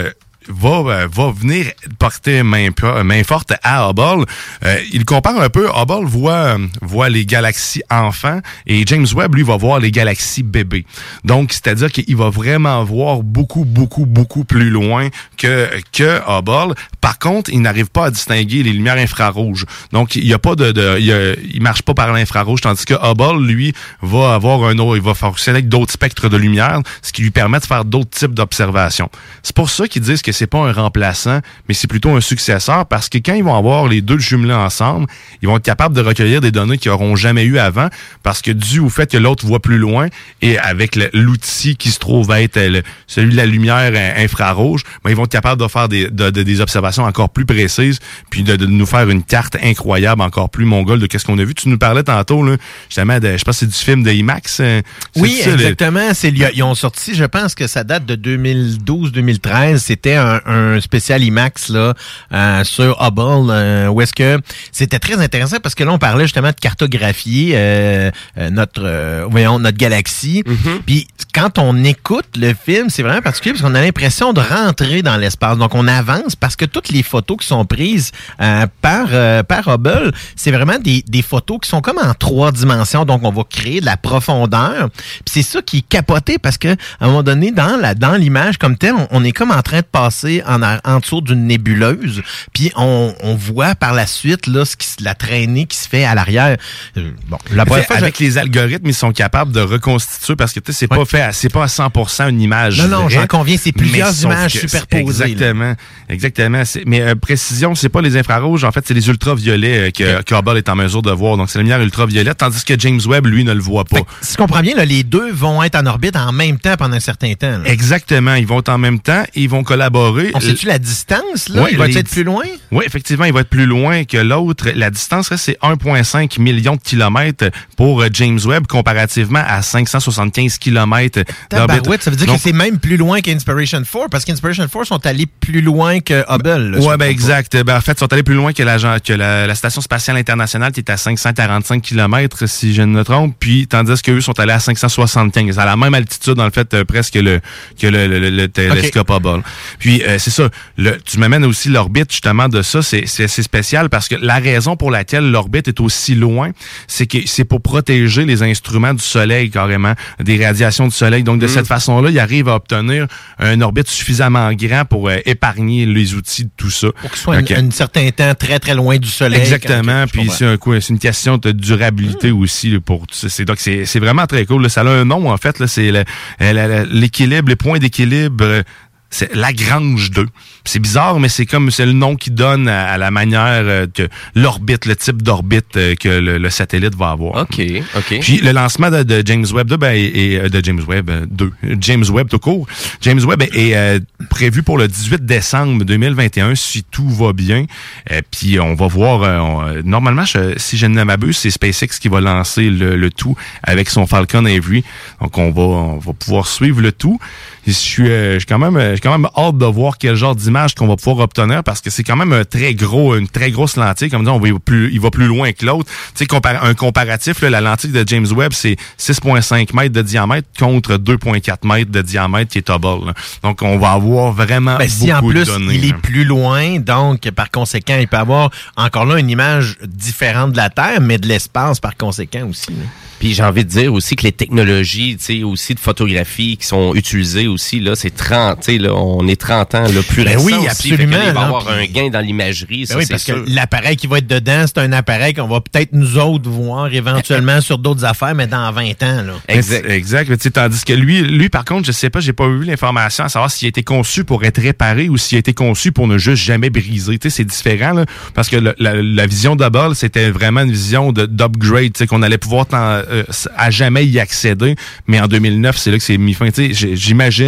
euh, 0.50 0.54
va, 0.54 0.70
euh, 0.70 1.08
va 1.12 1.32
venir 1.32 1.72
porter 2.00 2.44
main, 2.44 2.70
main 3.04 3.24
forte 3.24 3.54
à 3.64 3.90
Hubble. 3.90 4.26
Euh, 4.64 4.78
il 4.92 5.06
compare 5.06 5.40
un 5.40 5.50
peu. 5.50 5.68
Hubble 5.68 6.06
voit, 6.06 6.34
euh, 6.34 6.68
voit 6.82 7.10
les 7.10 7.26
galaxies 7.26 7.84
enfants 7.90 8.40
et 8.66 8.84
James 8.86 9.08
Webb, 9.16 9.36
lui, 9.36 9.44
va 9.44 9.58
voir 9.58 9.80
les 9.80 9.92
galaxies 9.92 10.44
bébés. 10.44 10.86
Donc, 11.24 11.54
c'est-à-dire 11.54 11.92
qu'il 11.92 12.16
va 12.16 12.30
vraiment 12.30 12.84
voir 12.84 13.24
beaucoup, 13.24 13.66
beaucoup, 13.66 14.06
beaucoup 14.06 14.44
plus 14.44 14.70
loin 14.70 15.10
que, 15.38 15.70
que 15.92 16.20
Hubble. 16.28 16.76
Par 17.02 17.20
contre, 17.20 17.50
il 17.52 17.62
n'arrive 17.62 17.88
pas 17.88 18.06
à 18.06 18.12
distinguer 18.12 18.64
les 18.64 18.74
lumières 18.74 18.98
infrarouges. 18.98 19.66
Donc, 19.92 20.16
il 20.16 20.28
y 20.28 20.34
a 20.34 20.40
pas 20.40 20.56
de, 20.56 20.72
de 20.72 20.98
il, 21.00 21.56
il 21.56 21.62
marche 21.62 21.82
pas 21.82 21.94
par 21.94 22.12
l'infrarouge, 22.12 22.62
tandis 22.62 22.86
que 22.86 22.94
Hubble, 22.94 23.46
lui, 23.46 23.74
va 24.02 24.34
avoir 24.34 24.64
un 24.64 24.78
autre, 24.80 24.98
il 24.98 25.02
va 25.02 25.14
fonctionner 25.14 25.58
avec 25.58 25.70
d'autres 25.70 25.94
spectres 25.94 26.30
de 26.30 26.38
lumière, 26.38 26.82
ce 27.02 27.12
qui 27.12 27.22
lui 27.22 27.32
permet 27.32 27.60
de 27.60 27.66
faire 27.66 27.86
d'autres 27.86 28.10
types 28.10 28.34
d'observations. 28.34 29.10
C'est 29.44 29.56
pour 29.56 29.70
ça 29.70 29.88
qu'ils 29.88 30.02
disent 30.02 30.22
que 30.22 30.32
c'est 30.38 30.48
pas 30.48 30.60
un 30.60 30.72
remplaçant, 30.72 31.40
mais 31.68 31.74
c'est 31.74 31.88
plutôt 31.88 32.12
un 32.16 32.22
successeur, 32.22 32.86
parce 32.86 33.10
que 33.10 33.18
quand 33.18 33.34
ils 33.34 33.44
vont 33.44 33.56
avoir 33.56 33.88
les 33.88 34.02
deux 34.02 34.20
jumelés 34.20 34.54
ensemble, 34.54 35.08
ils 35.42 35.48
vont 35.48 35.58
être 35.58 35.64
capables 35.64 35.96
de 35.96 36.02
recueillir 36.02 36.42
des 36.42 36.52
données 36.52 36.78
qu'ils 36.78 36.92
n'auront 36.92 37.16
jamais 37.16 37.44
eu 37.44 37.58
avant, 37.58 37.88
parce 38.24 38.42
que 38.42 38.52
dû 38.52 38.80
au 38.80 38.90
fait 38.90 39.10
que 39.12 39.18
l'autre 39.18 39.46
voit 39.46 39.60
plus 39.62 39.78
loin, 39.78 40.08
et 40.42 40.58
avec 40.60 40.98
l'outil 41.14 41.76
qui 41.76 41.90
se 41.90 42.00
trouve 42.00 42.32
être 42.32 42.58
euh, 42.58 42.70
le- 42.70 42.84
celui 43.08 43.32
de 43.32 43.38
la 43.38 43.46
lumière 43.46 43.92
euh, 43.94 44.24
infrarouge, 44.24 44.84
ben, 45.04 45.10
ils 45.10 45.16
vont 45.16 45.24
être 45.26 45.32
capables 45.32 45.62
de 45.62 45.68
faire 45.68 45.90
des, 45.90 46.10
de- 46.10 46.30
de- 46.30 46.44
des 46.44 46.62
observations 46.62 47.04
encore 47.04 47.30
plus 47.30 47.46
précises, 47.46 48.00
puis 48.30 48.44
de, 48.44 48.56
de 48.56 48.66
nous 48.66 48.86
faire 48.86 49.10
une 49.10 49.24
carte 49.24 49.56
incroyable, 49.64 50.22
encore 50.22 50.50
plus 50.50 50.66
mongole 50.66 51.00
de 51.00 51.08
qu'est-ce 51.08 51.26
qu'on 51.26 51.38
a 51.40 51.44
vu. 51.44 51.56
Tu 51.56 51.70
nous 51.70 51.78
parlais 51.78 52.04
tantôt, 52.04 52.44
là, 52.44 52.58
justement, 52.90 53.20
de, 53.20 53.38
je 53.38 53.44
pense 53.44 53.56
que 53.56 53.66
c'est 53.66 53.68
du 53.68 53.74
film 53.74 54.04
de 54.04 54.12
IMAX. 54.12 54.60
euh, 54.60 54.82
Oui, 55.16 55.40
ça, 55.44 55.50
le- 55.52 55.56
exactement. 55.56 56.12
Ils 56.54 56.64
ont 56.64 56.76
sorti, 56.76 57.16
je 57.16 57.24
pense 57.26 57.56
que 57.56 57.66
ça 57.68 57.84
date 57.84 58.06
de 58.06 58.16
2012-2013. 58.16 59.78
C'était 59.78 60.16
un, 60.16 60.27
un 60.46 60.80
spécial 60.82 61.24
IMAX 61.24 61.70
là, 61.70 61.94
euh, 62.34 62.64
sur 62.64 63.02
Hubble, 63.02 63.50
euh, 63.52 63.88
où 63.88 64.02
est-ce 64.02 64.14
que 64.14 64.40
c'était 64.72 65.00
très 65.00 65.20
intéressant 65.22 65.58
parce 65.62 65.76
que 65.76 65.84
là, 65.84 65.92
on 65.92 65.98
parlait 66.00 66.26
justement 66.26 66.50
de 66.50 66.56
cartographier 66.56 67.54
euh, 67.56 68.12
euh, 68.38 68.50
notre, 68.50 68.82
euh, 68.84 69.26
voyons, 69.30 69.60
notre 69.60 69.78
galaxie. 69.78 70.44
Puis 70.86 71.08
quand 71.34 71.60
on 71.60 71.84
écoute 71.84 72.26
le 72.38 72.54
film, 72.54 72.90
c'est 72.90 73.04
vraiment 73.04 73.22
particulier 73.22 73.54
parce 73.54 73.64
qu'on 73.64 73.76
a 73.76 73.82
l'impression 73.82 74.34
de 74.34 74.42
rentrer 74.42 75.02
dans 75.02 75.18
l'espace. 75.18 75.58
Donc, 75.58 75.76
on 75.76 75.88
avance 75.88 76.36
parce 76.36 76.56
que 76.56 76.66
toutes 76.66 76.90
les 76.90 77.04
photos 77.04 77.38
qui 77.38 77.48
sont 77.48 77.66
prises 77.66 78.12
euh, 78.42 78.66
par, 78.82 79.08
euh, 79.12 79.44
par 79.44 79.68
Hubble, 79.68 80.12
c'est 80.36 80.52
vraiment 80.52 80.80
des, 80.80 81.04
des 81.08 81.22
photos 81.22 81.60
qui 81.62 81.70
sont 81.70 81.82
comme 81.82 82.00
en 82.00 82.14
trois 82.14 82.52
dimensions. 82.52 83.06
Donc, 83.06 83.22
on 83.24 83.32
va 83.32 83.44
créer 83.50 83.82
de 83.82 83.86
la 83.86 83.98
profondeur. 83.98 84.90
Puis 84.90 85.32
c'est 85.32 85.42
ça 85.44 85.62
qui 85.62 85.78
est 85.78 85.88
capoté 85.88 86.40
parce 86.40 86.58
que 86.58 86.70
à 86.70 86.76
un 87.02 87.08
moment 87.08 87.24
donné, 87.24 87.52
dans 87.52 87.78
la 87.80 87.94
dans 87.94 88.16
l'image 88.16 88.58
comme 88.58 88.78
telle, 88.78 88.94
on, 88.96 89.08
on 89.12 89.24
est 89.24 89.32
comme 89.32 89.52
en 89.52 89.62
train 89.62 89.80
de 89.80 89.86
passer 89.86 90.17
en, 90.48 90.62
en 90.64 91.00
dessous 91.00 91.22
d'une 91.22 91.46
nébuleuse. 91.48 92.22
Puis 92.54 92.72
on, 92.76 93.14
on 93.22 93.36
voit 93.36 93.76
par 93.76 93.94
la 93.94 94.08
suite 94.08 94.48
là, 94.48 94.66
ce 94.66 94.76
qui, 94.76 94.88
la 95.04 95.16
traînée 95.16 95.66
qui 95.66 95.78
se 95.78 95.88
fait 95.88 96.06
à 96.06 96.16
l'arrière. 96.16 96.58
Euh, 96.98 97.12
Bon, 97.30 97.38
la 97.54 97.66
première 97.66 97.84
Fait, 97.84 97.88
fois, 97.94 97.98
avec 97.98 98.20
les 98.20 98.38
algorithmes, 98.38 98.88
ils 98.88 98.94
sont 98.94 99.12
capables 99.12 99.52
de 99.52 99.60
reconstituer 99.60 100.36
parce 100.36 100.54
que 100.54 100.60
tu 100.60 100.72
sais, 100.72 100.80
c'est 100.80 100.88
pas 100.88 101.04
fait, 101.06 101.22
à- 101.22 101.32
c'est 101.34 101.50
pas 101.50 101.64
à 101.64 101.68
100% 101.68 102.30
une 102.30 102.42
image. 102.42 102.82
Non, 102.82 102.88
non, 102.88 103.10
j'en 103.10 103.28
conviens, 103.28 103.58
c'est 103.58 103.72
plusieurs 103.72 104.24
images 104.24 104.54
que- 104.54 104.60
superposées, 104.60 105.26
là. 105.26 105.30
Exactement, 105.32 105.76
exactement. 106.10 106.64
Mais 106.86 107.02
euh, 107.02 107.16
précision, 107.16 107.76
c'est 107.76 107.90
pas 107.90 108.02
les 108.02 108.16
infrarouges, 108.18 108.64
en 108.64 108.72
fait, 108.72 108.84
c'est 108.88 108.94
les 108.94 109.08
ultraviolets 109.10 109.88
euh, 109.88 109.92
que, 109.92 110.22
que 110.24 110.36
Hubble 110.36 110.58
est 110.58 110.70
en 110.70 110.76
mesure 110.76 111.02
de 111.02 111.12
voir. 111.12 111.38
Donc 111.38 111.50
c'est 111.50 111.58
la 111.60 111.64
lumière 111.64 111.82
ultraviolette, 111.82 112.38
tandis 112.38 112.64
que 112.64 112.80
James 112.80 113.00
Webb, 113.06 113.26
lui, 113.28 113.44
ne 113.44 113.54
le 113.54 113.60
voit 113.60 113.86
pas. 113.86 114.00
Si 114.22 114.34
je 114.34 114.38
comprends 114.38 114.62
bien, 114.62 114.76
là, 114.76 114.86
les 114.86 115.04
deux 115.04 115.32
vont 115.32 115.62
être 115.64 115.76
en 115.76 115.86
orbite 115.86 116.16
en 116.16 116.32
même 116.32 116.58
temps 116.60 116.76
pendant 116.78 116.96
un 116.96 117.00
certain 117.02 117.34
temps. 117.34 117.58
là. 117.60 117.66
Exactement, 117.70 118.36
ils 118.36 118.48
vont 118.48 118.60
être 118.60 118.70
en 118.70 118.78
même 118.78 119.00
temps 119.00 119.24
et 119.36 119.42
ils 119.42 119.50
vont 119.50 119.64
collaborer. 119.64 119.97
On 120.36 120.40
sait-tu 120.40 120.66
la 120.68 120.80
distance, 120.80 121.50
là? 121.50 121.64
Ouais, 121.64 121.70
il 121.72 121.78
va 121.78 121.88
les- 121.88 121.98
être 121.98 122.10
plus 122.10 122.24
loin? 122.24 122.44
Oui, 122.72 122.84
effectivement, 122.86 123.26
il 123.26 123.34
va 123.34 123.42
être 123.42 123.50
plus 123.50 123.66
loin 123.66 124.04
que 124.04 124.18
l'autre. 124.18 124.70
La 124.76 124.90
distance, 124.90 125.30
c'est 125.38 125.58
1,5 125.62 126.40
million 126.40 126.76
de 126.76 126.82
kilomètres 126.82 127.46
pour 127.76 128.02
euh, 128.02 128.08
James 128.14 128.40
Webb 128.46 128.68
comparativement 128.68 129.44
à 129.46 129.62
575 129.62 130.58
kilomètres 130.58 131.22
d'orbite. 131.52 132.02
Ça 132.04 132.10
veut 132.12 132.16
dire 132.18 132.28
Donc, 132.28 132.38
que 132.38 132.42
c'est 132.42 132.54
même 132.54 132.80
plus 132.80 132.98
loin 132.98 133.22
qu'Inspiration 133.22 133.82
4, 133.84 134.10
parce 134.10 134.26
qu'Inspiration 134.26 134.68
4 134.68 134.86
sont 134.86 135.06
allés 135.06 135.26
plus 135.26 135.62
loin 135.62 136.00
que 136.00 136.24
Hubble. 136.30 136.78
me 136.80 136.98
ben 136.98 137.10
exact. 137.10 137.56
Ben, 137.64 137.78
en 137.78 137.82
fait, 137.82 137.94
ils 137.94 138.00
sont 138.00 138.12
allés 138.14 138.24
plus 138.24 138.36
loin 138.36 138.54
que 138.54 138.64
la, 138.64 138.78
que 139.00 139.14
la, 139.14 139.48
la 139.48 139.56
station 139.56 139.82
spatiale 139.82 140.18
internationale 140.18 140.72
qui 140.72 140.80
est 140.82 140.90
à 140.90 140.98
545 140.98 141.82
km, 141.82 142.46
si 142.48 142.74
je 142.74 142.82
ne 142.82 142.88
me 142.98 143.04
trompe, 143.04 143.36
puis 143.40 143.68
tandis 143.68 144.02
qu'eux 144.02 144.22
sont 144.22 144.38
allés 144.40 144.54
à 144.54 144.60
575, 144.60 145.58
à 145.60 145.66
la 145.66 145.76
même 145.78 145.94
altitude, 145.94 146.40
en 146.40 146.50
fait, 146.52 146.74
euh, 146.74 146.84
presque 146.86 147.16
le, 147.16 147.40
que 147.80 147.88
le, 147.88 148.08
le, 148.08 148.20
le- 148.20 148.30
le 148.30 148.48
télescope 148.48 149.10
Hubble. 149.10 149.42
Puis, 149.80 149.87
euh, 150.06 150.18
c'est 150.20 150.30
ça, 150.32 150.50
le, 150.78 150.98
tu 151.04 151.18
m'amènes 151.20 151.46
aussi 151.46 151.70
l'orbite, 151.70 152.12
justement, 152.12 152.48
de 152.50 152.62
ça, 152.62 152.82
c'est 152.82 153.06
c'est 153.06 153.24
assez 153.26 153.44
spécial 153.44 153.90
parce 153.90 154.08
que 154.08 154.16
la 154.16 154.36
raison 154.40 154.76
pour 154.76 154.92
laquelle 154.92 155.30
l'orbite 155.32 155.68
est 155.68 155.80
aussi 155.80 156.16
loin, 156.16 156.52
c'est 156.88 157.08
que 157.08 157.18
c'est 157.26 157.46
pour 157.46 157.62
protéger 157.62 158.26
les 158.26 158.44
instruments 158.44 158.94
du 158.94 159.04
Soleil, 159.04 159.50
carrément, 159.50 159.94
des 160.20 160.44
radiations 160.46 160.86
du 160.88 160.96
Soleil. 160.96 161.24
Donc, 161.24 161.40
de 161.40 161.46
Mm. 161.46 161.50
cette 161.50 161.68
façon-là, 161.68 162.10
il 162.10 162.20
arrive 162.20 162.48
à 162.50 162.56
obtenir 162.56 163.08
un 163.40 163.62
orbite 163.62 163.88
suffisamment 163.88 164.52
grand 164.54 164.86
pour 164.86 165.10
euh, 165.10 165.18
épargner 165.26 165.86
les 165.86 166.14
outils 166.16 166.46
de 166.46 166.52
tout 166.58 166.70
ça. 166.72 166.88
Pour 167.02 167.10
qu'ils 167.12 167.20
soient 167.20 167.36
un, 167.36 167.42
Ok. 167.42 167.52
un 167.52 167.72
certain 167.72 168.10
temps 168.12 168.34
très 168.38 168.60
très 168.60 168.76
loin 168.76 168.98
du 168.98 169.08
soleil. 169.10 169.40
Exactement. 169.40 170.06
Puis 170.12 170.30
c'est 170.30 170.46
un 170.46 170.58
coup- 170.58 170.74
c'est 170.80 170.90
une 170.94 171.00
question 171.00 171.38
de 171.38 171.52
durabilité 171.52 172.32
aussi 172.32 172.70
là, 172.72 172.80
pour 172.80 173.06
c'est 173.12 173.46
donc 173.46 173.58
c'est 173.60 173.86
c'est 173.86 174.00
vraiment 174.00 174.26
très 174.28 174.46
cool. 174.46 174.64
là. 174.64 174.70
Ça 174.70 174.82
a 174.82 174.86
un 174.90 175.06
nom 175.06 175.30
en 175.30 175.38
fait 175.38 175.60
là, 175.60 175.68
c'est 175.68 175.92
le- 175.92 176.04
euh, 176.42 176.86
l'équilibre, 176.92 177.50
les 177.50 177.56
points 177.56 177.80
d'équilibre. 177.80 178.64
Euh, 179.08 179.10
C'est 179.10 179.36
Lagrange 179.36 180.12
2. 180.12 180.26
C'est 180.66 180.80
bizarre, 180.80 181.20
mais 181.20 181.30
c'est 181.30 181.46
comme 181.46 181.72
c'est 181.72 181.86
le 181.86 181.94
nom 181.94 182.16
qui 182.18 182.30
donne 182.30 182.68
à, 182.68 182.88
à 182.92 182.98
la 182.98 183.10
manière 183.10 183.64
euh, 183.64 183.88
que 183.94 184.08
l'orbite, 184.36 184.86
le 184.86 184.96
type 184.96 185.22
d'orbite 185.22 185.78
euh, 185.78 185.96
que 185.96 186.10
le, 186.10 186.38
le 186.38 186.50
satellite 186.50 186.94
va 186.96 187.12
avoir. 187.12 187.42
OK, 187.44 187.62
OK. 187.96 188.20
Puis 188.20 188.38
le 188.38 188.52
lancement 188.52 188.92
de, 188.92 189.04
de 189.04 189.24
James 189.26 189.46
Webb 189.54 189.68
2, 189.70 189.78
ben, 189.78 189.96
euh, 189.96 190.50
de 190.50 190.62
James 190.64 190.82
Webb 190.88 191.10
euh, 191.10 191.26
2, 191.30 191.52
James 191.80 192.04
Webb 192.10 192.28
tout 192.30 192.40
court. 192.40 192.68
James 193.02 193.22
Webb 193.26 193.44
est, 193.54 193.76
euh, 193.76 194.00
prévu 194.30 194.62
pour 194.64 194.78
le 194.78 194.88
18 194.88 195.26
décembre 195.26 195.86
2021 195.86 196.56
si 196.56 196.84
tout 196.84 197.08
va 197.10 197.32
bien. 197.34 197.66
Euh, 198.12 198.22
puis 198.30 198.60
on 198.60 198.76
va 198.76 198.88
voir. 198.88 199.24
euh, 199.24 199.38
on- 199.40 199.66
euh, 199.68 199.82
normalement, 199.86 200.26
je- 200.26 200.54
si 200.58 200.78
je 200.78 200.86
ne 200.86 201.04
m'abuse, 201.04 201.38
c'est 201.38 201.50
SpaceX 201.50 201.98
qui 202.00 202.10
va 202.10 202.20
lancer 202.20 202.70
le, 202.70 202.96
le 202.98 203.10
tout 203.10 203.36
avec 203.64 203.90
son 203.90 204.06
Falcon 204.06 204.46
Heavy. 204.46 204.84
Donc 205.22 205.38
on 205.38 205.52
va 205.52 205.62
on 205.62 205.98
va 205.98 206.14
pouvoir 206.14 206.48
suivre 206.48 206.82
le 206.82 206.92
tout. 206.92 207.20
Je 207.68 207.72
suis, 207.74 208.10
euh, 208.10 208.34
je 208.36 208.40
suis 208.40 208.46
quand 208.46 208.58
même, 208.58 208.78
euh, 208.78 208.96
j'ai 208.96 209.02
quand 209.02 209.12
même 209.18 209.28
hâte 209.38 209.58
de 209.58 209.66
voir 209.66 209.98
quel 209.98 210.16
genre 210.16 210.36
d'image 210.36 210.74
qu'on 210.74 210.88
va 210.88 210.96
pouvoir 210.96 211.20
obtenir 211.20 211.64
parce 211.64 211.82
que 211.82 211.90
c'est 211.90 212.04
quand 212.04 212.16
même 212.16 212.32
un 212.34 212.46
très 212.46 212.74
gros, 212.74 213.16
une 213.16 213.28
très 213.28 213.52
grosse 213.52 213.76
lentille. 213.76 214.10
Comme 214.10 214.24
dit, 214.24 214.30
on 214.30 214.40
va 214.40 214.48
il 214.48 214.54
va 214.54 214.60
plus, 214.60 214.90
il 214.94 215.00
va 215.02 215.12
plus 215.12 215.28
loin 215.28 215.52
que 215.52 215.66
l'autre. 215.66 215.90
Tu 216.16 216.20
sais, 216.20 216.26
compar- 216.26 216.60
un 216.64 216.74
comparatif, 216.74 217.42
là, 217.42 217.50
la 217.50 217.60
lentille 217.62 217.92
de 217.92 218.04
James 218.08 218.26
Webb, 218.34 218.54
c'est 218.54 218.78
6,5 218.98 219.74
mètres 219.74 219.94
de 219.94 220.02
diamètre 220.02 220.48
contre 220.58 220.96
2,4 220.98 221.66
mètres 221.68 221.92
de 221.92 222.02
diamètre 222.02 222.52
qui 222.52 222.60
est 222.60 222.70
Hubble. 222.70 223.08
là. 223.08 223.14
Donc, 223.44 223.62
on 223.62 223.78
va 223.78 223.92
avoir 223.92 224.32
vraiment 224.32 224.78
Ben, 224.78 224.88
si 224.88 225.12
en 225.12 225.20
beaucoup 225.20 225.32
plus 225.34 225.40
de 225.42 225.46
données. 225.52 225.76
il 225.76 225.86
est 225.90 225.98
plus 225.98 226.24
loin, 226.24 226.80
donc 226.80 227.30
par 227.32 227.52
conséquent, 227.52 227.98
il 228.00 228.08
peut 228.08 228.18
avoir 228.18 228.50
encore 228.78 229.06
là 229.06 229.20
une 229.20 229.30
image 229.30 229.78
différente 229.86 230.54
de 230.54 230.58
la 230.58 230.70
Terre, 230.70 231.02
mais 231.02 231.18
de 231.18 231.28
l'espace 231.28 231.80
par 231.82 231.98
conséquent 231.98 232.48
aussi. 232.48 232.68
là. 232.72 232.86
Puis 233.20 233.34
j'ai 233.34 233.42
envie 233.44 233.66
de 233.66 233.70
dire 233.70 233.92
aussi 233.92 234.16
que 234.16 234.22
les 234.24 234.32
technologies, 234.32 235.18
tu 235.18 235.24
sais, 235.40 235.44
aussi 235.44 235.74
de 235.74 235.80
photographie 235.80 236.56
qui 236.56 236.68
sont 236.68 236.94
utilisées 236.94 237.48
aussi, 237.48 237.57
là, 237.80 237.96
c'est 237.96 238.16
30, 238.16 238.60
tu 238.62 238.72
sais, 238.74 238.78
là, 238.78 238.94
on 238.94 239.28
est 239.28 239.40
30 239.40 239.76
ans 239.76 239.82
là, 239.84 240.02
plus 240.08 240.24
Ben 240.24 240.34
récent 240.38 240.46
oui, 240.46 240.54
aussi, 240.54 240.68
absolument, 240.68 241.18
il 241.26 241.34
va 241.34 241.42
y 241.42 241.44
avoir 241.46 241.70
un 241.70 241.86
gain 241.86 242.10
dans 242.10 242.20
l'imagerie, 242.20 242.86
Ben 242.88 242.98
oui, 242.98 243.06
parce 243.10 243.24
sûr. 243.24 243.44
que 243.46 243.50
l'appareil 243.52 243.96
qui 243.98 244.08
va 244.08 244.20
être 244.20 244.28
dedans, 244.28 244.66
c'est 244.68 244.78
un 244.80 244.92
appareil 244.94 245.34
qu'on 245.34 245.48
va 245.48 245.62
peut-être 245.62 245.94
nous 245.94 246.18
autres 246.18 246.50
voir 246.50 246.94
éventuellement 246.94 247.62
sur 247.62 247.78
d'autres 247.78 248.06
affaires, 248.06 248.36
mais 248.36 248.48
dans 248.48 248.72
20 248.72 249.04
ans. 249.04 249.24
Là. 249.24 249.34
Exact. 249.48 250.32
Tandis 250.54 250.84
que 250.86 250.94
lui, 250.94 251.22
lui, 251.22 251.50
par 251.50 251.66
contre, 251.66 251.86
je 251.88 251.92
sais 251.92 252.10
pas, 252.10 252.20
j'ai 252.20 252.34
pas 252.34 252.46
eu 252.46 252.64
l'information 252.64 253.24
à 253.26 253.30
savoir 253.30 253.52
s'il 253.52 253.66
a 253.66 253.70
été 253.70 253.84
conçu 253.84 254.24
pour 254.24 254.44
être 254.44 254.62
réparé 254.62 255.10
ou 255.10 255.18
s'il 255.18 255.36
a 255.36 255.40
été 255.40 255.54
conçu 255.54 255.92
pour 255.92 256.08
ne 256.08 256.18
juste 256.18 256.44
jamais 256.44 256.70
briser. 256.70 257.18
Tu 257.20 257.30
sais, 257.30 257.38
c'est 257.38 257.44
différent, 257.46 257.94
là, 257.94 258.06
parce 258.34 258.50
que 258.50 258.56
le- 258.58 258.76
la, 258.80 258.96
la 259.02 259.26
vision 259.28 259.56
d'Hubble, 259.56 259.96
c'était 259.96 260.30
vraiment 260.32 260.62
une 260.62 260.72
vision 260.72 261.12
de- 261.12 261.26
d'upgrade, 261.26 261.94
tu 261.94 262.00
sais, 262.00 262.08
qu'on 262.08 262.22
allait 262.22 262.38
pouvoir 262.38 262.66
euh, 262.74 263.24
à 263.56 263.70
jamais 263.72 264.06
y 264.06 264.20
accéder. 264.20 264.76
Mais 265.08 265.20
en 265.20 265.28
2009, 265.28 265.78
c'est 265.78 265.92
là 265.92 265.98
que 265.98 266.04
c'est 266.04 266.18
mis 266.18 266.34
fin. 266.34 266.50
Tu 266.52 266.68
sais, 266.68 266.74
j- 266.74 266.96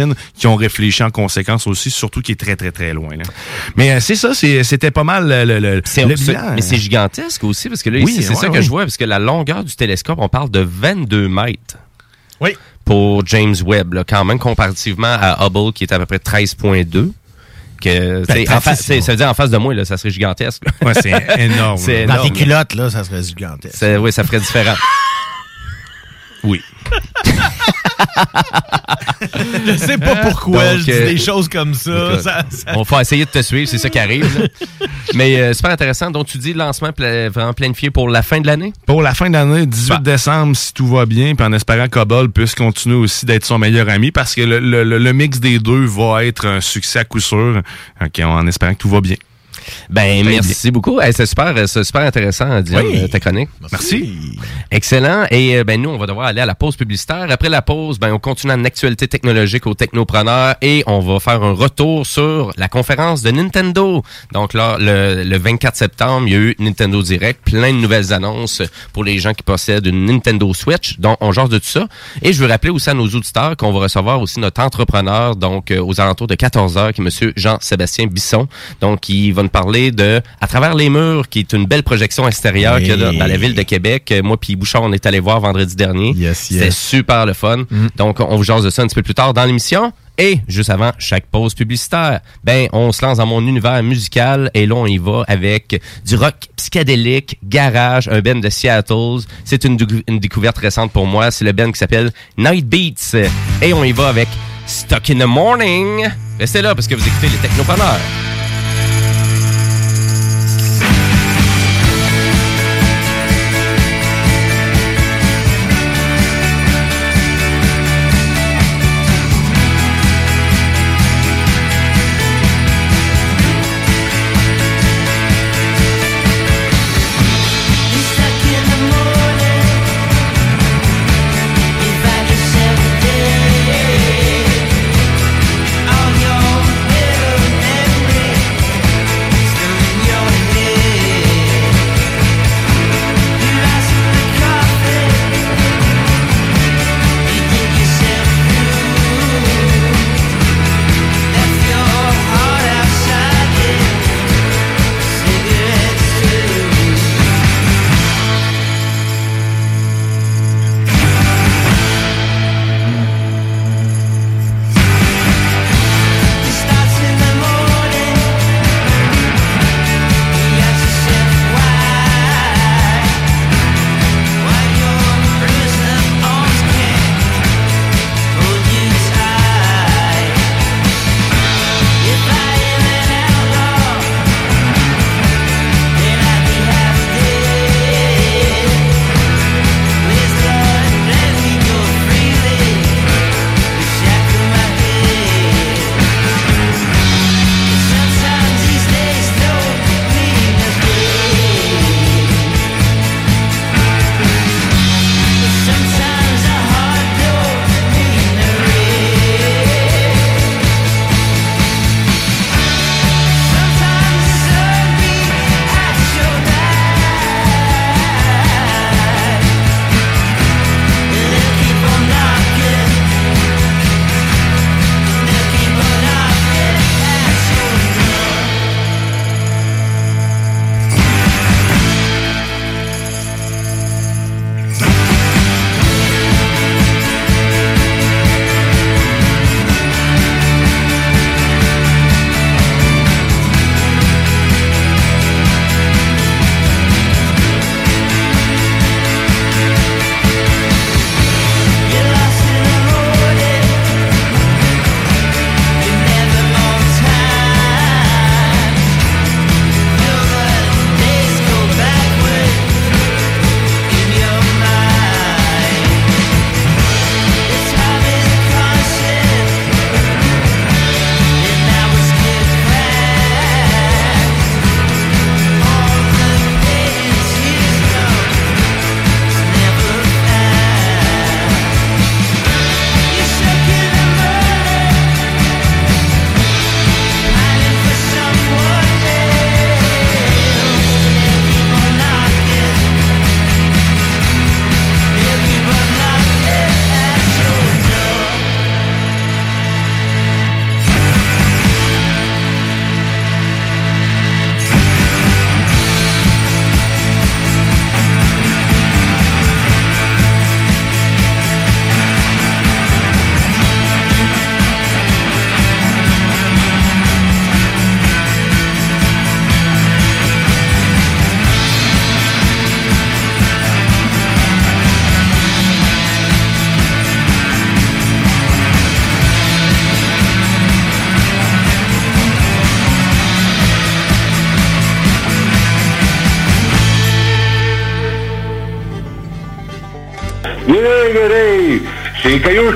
j'imagine 0.00 0.14
qu'ils 0.34 0.48
ont 0.48 0.56
réfléchi 0.56 1.02
en 1.02 1.10
conséquence 1.10 1.66
aussi, 1.66 1.90
surtout 1.90 2.20
qu'il 2.20 2.32
est 2.32 2.36
très, 2.40 2.56
très, 2.56 2.72
très 2.72 2.92
loin. 2.92 3.16
là. 3.16 3.24
Mais 3.76 3.92
euh, 3.92 4.00
c'est 4.00 4.14
ça, 4.16 4.34
c'était 4.34 4.90
pas 4.90 5.04
mal 5.04 5.28
le, 5.28 5.44
le, 5.44 5.58
le, 5.76 5.82
C'est- 5.84 6.04
le 6.04 6.14
bilan. 6.14 6.52
mais 6.54 6.62
c'est 6.62 6.76
gigantesque 6.76 7.44
aussi, 7.44 7.68
parce 7.68 7.82
que 7.82 7.90
là, 7.90 8.00
Oui, 8.02 8.12
c'est 8.20 8.28
ouais, 8.28 8.34
ça 8.34 8.46
que 8.48 8.52
ouais. 8.52 8.62
je 8.62 8.68
vois, 8.68 8.82
parce 8.82 8.96
que 8.96 9.04
la 9.04 9.18
longueur 9.18 9.64
du 9.64 9.74
télescope, 9.74 10.18
on 10.20 10.28
parle 10.28 10.50
de 10.50 10.60
22 10.60 11.28
mètres. 11.28 11.76
Oui. 12.40 12.56
Pour 12.84 13.24
James 13.26 13.54
Webb, 13.64 13.94
là, 13.94 14.04
quand 14.04 14.24
même, 14.24 14.38
comparativement 14.38 15.16
à 15.20 15.46
Hubble, 15.46 15.72
qui 15.72 15.84
est 15.84 15.92
à 15.92 15.98
peu 15.98 16.06
près 16.06 16.18
13,2. 16.18 17.12
Que, 17.82 18.26
Ben, 18.26 18.46
en 18.52 18.60
fa- 18.60 18.74
ça 18.76 18.94
veut 18.94 19.16
dire 19.16 19.28
en 19.28 19.32
face 19.34 19.48
de 19.50 19.56
moi, 19.56 19.72
là, 19.72 19.86
ça 19.86 19.96
serait 19.96 20.10
gigantesque. 20.10 20.62
Ouais, 20.82 20.92
c'est 21.00 21.10
énorme. 21.38 21.80
Dans 22.06 22.22
tes 22.22 22.30
culottes, 22.30 22.74
là, 22.74 22.90
ça 22.90 23.04
serait 23.04 23.22
gigantesque. 23.22 23.74
C'est- 23.78 23.96
Oui, 23.96 24.12
ça 24.12 24.22
ferait 24.24 24.40
différent. 24.40 24.74
Oui. 26.44 26.60
Je 29.66 29.76
sais 29.76 29.98
pas 29.98 30.16
pourquoi 30.16 30.70
Donc, 30.72 30.78
je 30.80 30.84
dis 30.84 30.90
euh, 30.92 31.06
des 31.12 31.18
choses 31.18 31.48
comme 31.48 31.74
ça. 31.74 31.90
Écoute, 31.90 32.20
ça, 32.22 32.44
ça- 32.50 32.72
On 32.76 32.82
va 32.82 33.00
essayer 33.02 33.24
de 33.24 33.30
te 33.30 33.42
suivre, 33.42 33.68
c'est 33.68 33.78
ça 33.78 33.88
qui 33.90 33.98
arrive. 33.98 34.26
là. 34.40 34.46
Mais 35.14 35.36
euh, 35.40 35.52
super 35.52 35.70
intéressant. 35.70 36.10
Donc, 36.10 36.26
tu 36.26 36.38
dis 36.38 36.52
lancement 36.54 36.92
pla- 36.92 37.28
vraiment 37.28 37.52
planifié 37.52 37.90
pour 37.90 38.08
la 38.08 38.22
fin 38.22 38.40
de 38.40 38.46
l'année? 38.46 38.72
Pour 38.86 39.02
la 39.02 39.14
fin 39.14 39.28
de 39.28 39.34
l'année, 39.34 39.66
18 39.66 40.02
décembre, 40.02 40.56
si 40.56 40.72
tout 40.72 40.86
va 40.86 41.06
bien, 41.06 41.34
puis 41.34 41.44
en 41.46 41.52
espérant 41.52 41.88
qu'Hubble 41.88 42.30
puisse 42.30 42.54
continuer 42.54 42.96
aussi 42.96 43.26
d'être 43.26 43.44
son 43.44 43.58
meilleur 43.58 43.88
ami, 43.88 44.10
parce 44.10 44.34
que 44.34 44.42
le, 44.42 44.58
le- 44.58 44.84
le- 44.84 44.98
le 44.98 45.12
mix 45.12 45.38
des 45.40 45.58
deux 45.58 45.84
va 45.84 46.24
être 46.24 46.46
un 46.46 46.60
succès 46.60 47.00
à 47.00 47.04
coup 47.04 47.20
sûr, 47.20 47.62
Ok, 48.00 48.20
en 48.24 48.46
espérant 48.46 48.72
que 48.74 48.78
tout 48.78 48.88
va 48.88 49.00
bien. 49.00 49.16
Ben, 49.88 50.24
merci 50.24 50.70
beaucoup. 50.70 51.00
Hey, 51.00 51.12
c'est 51.12 51.26
super, 51.26 51.54
euh, 51.56 51.66
c'est 51.66 51.84
super 51.84 52.02
intéressant, 52.02 52.60
Diane, 52.60 52.86
Oui. 52.86 52.98
euh, 53.02 53.08
ta 53.08 53.20
chronique. 53.20 53.48
Merci. 53.70 54.38
Excellent. 54.70 55.26
Et 55.30 55.56
euh, 55.56 55.64
ben 55.64 55.80
nous, 55.80 55.90
on 55.90 55.98
va 55.98 56.06
devoir 56.06 56.26
aller 56.26 56.40
à 56.40 56.46
la 56.46 56.54
pause 56.54 56.76
publicitaire. 56.76 57.26
Après 57.30 57.48
la 57.48 57.62
pause, 57.62 57.98
ben 57.98 58.12
on 58.12 58.18
continue 58.18 58.52
en 58.52 58.64
actualité 58.64 59.08
technologique 59.08 59.66
au 59.66 59.74
Technopreneur 59.74 60.54
et 60.62 60.82
on 60.86 61.00
va 61.00 61.20
faire 61.20 61.42
un 61.42 61.52
retour 61.52 62.06
sur 62.06 62.52
la 62.56 62.68
conférence 62.68 63.22
de 63.22 63.30
Nintendo. 63.30 64.02
Donc 64.32 64.54
là, 64.54 64.76
le, 64.78 65.24
le 65.24 65.38
24 65.38 65.76
septembre, 65.76 66.26
il 66.28 66.32
y 66.32 66.36
a 66.36 66.38
eu 66.38 66.56
Nintendo 66.58 67.02
Direct, 67.02 67.40
plein 67.44 67.72
de 67.72 67.78
nouvelles 67.78 68.12
annonces 68.12 68.62
pour 68.92 69.04
les 69.04 69.18
gens 69.18 69.34
qui 69.34 69.42
possèdent 69.42 69.86
une 69.86 70.06
Nintendo 70.06 70.52
Switch. 70.54 70.98
Donc 70.98 71.18
on 71.20 71.32
jase 71.32 71.48
de 71.48 71.58
tout 71.58 71.66
ça. 71.68 71.86
Et 72.22 72.32
je 72.32 72.42
veux 72.42 72.48
rappeler 72.48 72.70
aussi 72.70 72.90
à 72.90 72.94
nos 72.94 73.06
auditeurs 73.08 73.56
qu'on 73.56 73.72
va 73.72 73.80
recevoir 73.80 74.20
aussi 74.20 74.40
notre 74.40 74.62
entrepreneur, 74.62 75.36
donc 75.36 75.70
euh, 75.70 75.82
aux 75.82 76.00
alentours 76.00 76.26
de 76.26 76.34
14 76.34 76.76
heures, 76.78 76.92
qui 76.92 77.00
est 77.00 77.04
Monsieur 77.04 77.32
Jean-Sébastien 77.36 78.06
Bisson. 78.06 78.48
Donc 78.80 79.08
il 79.08 79.32
va 79.32 79.42
nous 79.42 79.48
parler 79.50 79.90
de 79.90 80.20
À 80.40 80.46
travers 80.46 80.74
les 80.74 80.88
murs, 80.88 81.28
qui 81.28 81.40
est 81.40 81.52
une 81.52 81.66
belle 81.66 81.82
projection 81.82 82.26
extérieure 82.26 82.78
qu'il 82.78 82.88
y 82.88 82.92
a 82.92 82.96
dans, 82.96 83.26
la 83.26 83.36
ville 83.36 83.54
de 83.54 83.62
Québec. 83.62 84.10
Euh, 84.12 84.22
Moi 84.22 84.38
puis 84.38 84.56
Bouchard, 84.56 84.82
on 84.82 84.92
est 84.92 85.04
allé 85.06 85.20
voir 85.20 85.40
vendredi 85.40 85.76
dernier. 85.76 86.12
Yes, 86.12 86.50
yes. 86.50 86.76
super 86.76 87.26
le 87.26 87.32
fun. 87.32 87.64
Donc, 87.96 88.20
on 88.20 88.36
vous 88.36 88.44
jase 88.44 88.64
de 88.64 88.70
ça 88.70 88.82
un 88.82 88.86
petit 88.86 88.94
peu 88.94 89.02
plus 89.02 89.14
tard 89.14 89.34
dans 89.34 89.44
l'émission. 89.44 89.92
Et 90.18 90.38
juste 90.48 90.68
avant 90.68 90.90
chaque 90.98 91.24
pause 91.26 91.54
publicitaire, 91.54 92.20
ben 92.44 92.68
on 92.72 92.92
se 92.92 93.02
lance 93.02 93.16
dans 93.16 93.26
mon 93.26 93.40
univers 93.40 93.82
musical 93.82 94.50
et 94.52 94.66
là 94.66 94.74
on 94.74 94.84
y 94.84 94.98
va 94.98 95.24
avec 95.26 95.80
du 96.04 96.14
rock 96.14 96.34
psychédélique, 96.56 97.38
garage, 97.42 98.06
un 98.08 98.20
band 98.20 98.34
de 98.34 98.50
Seattle. 98.50 99.20
C'est 99.46 99.64
une 99.64 99.78
découverte 100.18 100.58
récente 100.58 100.92
pour 100.92 101.06
moi. 101.06 101.30
C'est 101.30 101.46
le 101.46 101.52
band 101.52 101.72
qui 101.72 101.78
s'appelle 101.78 102.12
Night 102.36 102.66
Beats 102.66 103.16
et 103.62 103.72
on 103.72 103.82
y 103.82 103.92
va 103.92 104.08
avec 104.08 104.28
Stuck 104.66 105.08
in 105.08 105.18
the 105.18 105.26
Morning. 105.26 106.06
Restez 106.38 106.62
là 106.62 106.74
parce 106.74 106.86
que 106.86 106.94
vous 106.94 107.06
écoutez 107.06 107.28
les 107.28 107.38
Technopreneurs. 107.38 108.00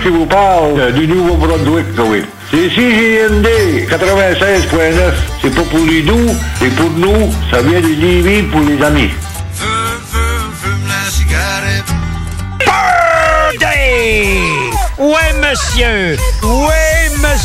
Qui 0.05 0.11
vous 0.11 0.27
parle 0.27 0.93
du 0.93 1.09
Nouveau-Brunswick, 1.09 1.87
oui. 2.11 2.23
C'est 2.51 2.69
CGND 2.69 3.47
96.9. 3.89 5.15
C'est 5.41 5.55
pas 5.55 5.63
pour 5.63 5.87
les 5.87 6.03
doux, 6.03 6.37
c'est 6.59 6.75
pour 6.77 6.91
nous. 6.91 7.33
Ça 7.51 7.63
vient 7.63 7.81
de 7.81 7.87
Lévis 7.87 8.43
pour 8.43 8.61
les 8.61 8.83
amis. 8.83 9.09
Monsieur! 13.51 13.79
Ouais, 14.99 15.33
monsieur! 15.41 16.19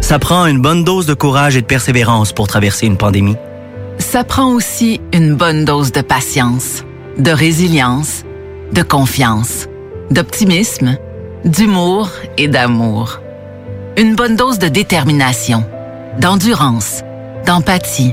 Ça 0.00 0.18
prend 0.18 0.46
une 0.46 0.60
bonne 0.60 0.84
dose 0.84 1.06
de 1.06 1.14
courage 1.14 1.56
et 1.56 1.62
de 1.62 1.66
persévérance 1.66 2.32
pour 2.32 2.46
traverser 2.46 2.86
une 2.86 2.98
pandémie. 2.98 3.36
Ça 3.98 4.24
prend 4.24 4.52
aussi 4.52 5.00
une 5.12 5.34
bonne 5.34 5.64
dose 5.64 5.92
de 5.92 6.02
patience, 6.02 6.84
de 7.16 7.30
résilience, 7.30 8.24
de 8.72 8.82
confiance, 8.82 9.66
d'optimisme, 10.10 10.98
d'humour 11.44 12.10
et 12.36 12.48
d'amour. 12.48 13.20
Une 13.96 14.14
bonne 14.14 14.36
dose 14.36 14.58
de 14.58 14.68
détermination, 14.68 15.64
d'endurance, 16.18 17.02
d'empathie, 17.46 18.12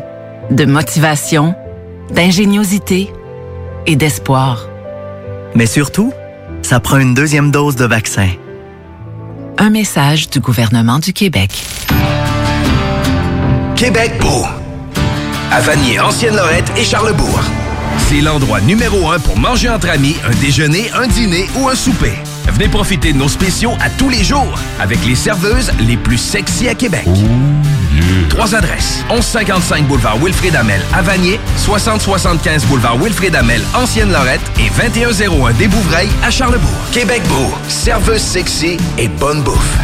de 0.49 0.66
motivation, 0.66 1.55
d'ingéniosité 2.14 3.12
et 3.86 3.95
d'espoir. 3.95 4.68
Mais 5.55 5.66
surtout, 5.66 6.14
ça 6.62 6.80
prend 6.80 6.97
une 6.97 7.14
deuxième 7.14 7.51
dose 7.51 7.76
de 7.76 7.86
vaccin. 7.86 8.30
Un 9.57 9.70
message 9.70 10.30
du 10.30 10.39
gouvernement 10.39 10.99
du 10.99 11.14
Québec. 11.14 11.51
Québec 13.76 14.14
beau. 14.20 14.45
À 15.51 15.59
Vanier, 15.62 15.99
Ancienne-Lorette 15.99 16.72
et 16.78 16.84
Charlebourg. 16.84 17.41
C'est 17.97 18.22
l'endroit 18.22 18.62
numéro 18.62 19.09
un 19.09 19.20
pour 19.20 19.38
manger 19.38 19.70
entre 19.70 19.89
amis, 19.89 20.16
un 20.26 20.34
déjeuner, 20.39 20.89
un 20.93 21.07
dîner 21.07 21.47
ou 21.57 21.68
un 21.68 21.76
souper. 21.76 22.14
Venez 22.47 22.68
profiter 22.68 23.14
de 23.14 23.18
nos 23.18 23.28
spéciaux 23.28 23.74
à 23.82 23.89
tous 23.89 24.09
les 24.09 24.24
jours 24.24 24.59
avec 24.80 25.05
les 25.05 25.16
serveuses 25.16 25.72
les 25.80 25.97
plus 25.97 26.18
sexy 26.18 26.68
à 26.68 26.76
Québec. 26.76 27.07
Trois 28.30 28.56
adresses. 28.56 29.04
1155 29.10 29.88
boulevard 29.88 30.18
Wilfrid 30.18 30.56
Amel 30.56 30.82
à 30.93 31.02
Vanier, 31.02 31.39
6075 31.58 32.66
boulevard 32.66 32.97
Wilfrid 32.97 33.36
Amel, 33.36 33.62
Ancienne 33.74 34.12
Lorette 34.12 34.41
et 34.60 34.70
2101 34.70 35.54
des 35.54 35.68
Bouvrailles 35.68 36.10
à 36.24 36.32
Charlebourg. 36.32 36.70
Québec 36.91 37.22
Beau, 37.28 37.54
serveuse 37.68 38.22
sexy 38.22 38.78
et 38.97 39.08
bonne 39.08 39.41
bouffe. 39.41 39.78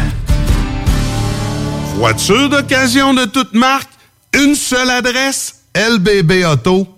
Voiture 1.96 2.48
d'occasion 2.48 3.14
de 3.14 3.24
toute 3.24 3.54
marque, 3.54 3.90
une 4.34 4.54
seule 4.54 4.90
adresse, 4.90 5.62
lbbauto.com. 5.74 6.97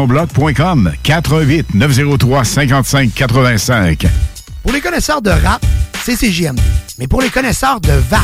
blog.com 0.07 0.91
418 1.03 1.73
903 1.73 2.43
55 2.43 3.13
85. 3.13 4.07
Pour 4.63 4.71
les 4.71 4.81
connaisseurs 4.81 5.21
de 5.21 5.31
rap, 5.31 5.63
c'est 6.03 6.15
CJMD. 6.15 6.59
Mais 6.99 7.07
pour 7.07 7.21
les 7.21 7.29
connaisseurs 7.29 7.79
de 7.81 7.91
VAP, 8.09 8.21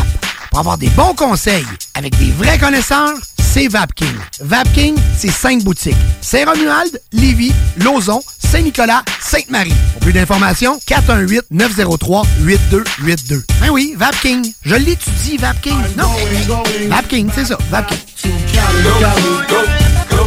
pour 0.49 0.59
avoir 0.59 0.77
des 0.77 0.89
bons 0.89 1.13
conseils 1.13 1.65
avec 1.95 2.17
des 2.17 2.31
vrais 2.31 2.57
connaisseurs, 2.57 3.13
c'est 3.39 3.67
VapKing. 3.67 4.15
VapKing, 4.41 4.95
c'est 5.17 5.31
cinq 5.31 5.63
boutiques. 5.63 5.95
Saint-Romuald, 6.21 7.01
Lévis, 7.11 7.53
Lauson, 7.77 8.21
Saint-Nicolas, 8.51 9.01
Sainte-Marie. 9.19 9.73
Pour 9.93 10.01
plus 10.01 10.13
d'informations, 10.13 10.79
418-903-8282. 10.87 13.43
Ben 13.61 13.69
oui, 13.71 13.95
VapKing. 13.97 14.51
Je 14.63 14.75
l'étudie, 14.75 15.37
VapKing. 15.37 15.77
Non, 15.97 16.09
VapKing, 16.89 17.29
c'est 17.33 17.45
ça, 17.45 17.57
VapKing. 17.71 17.97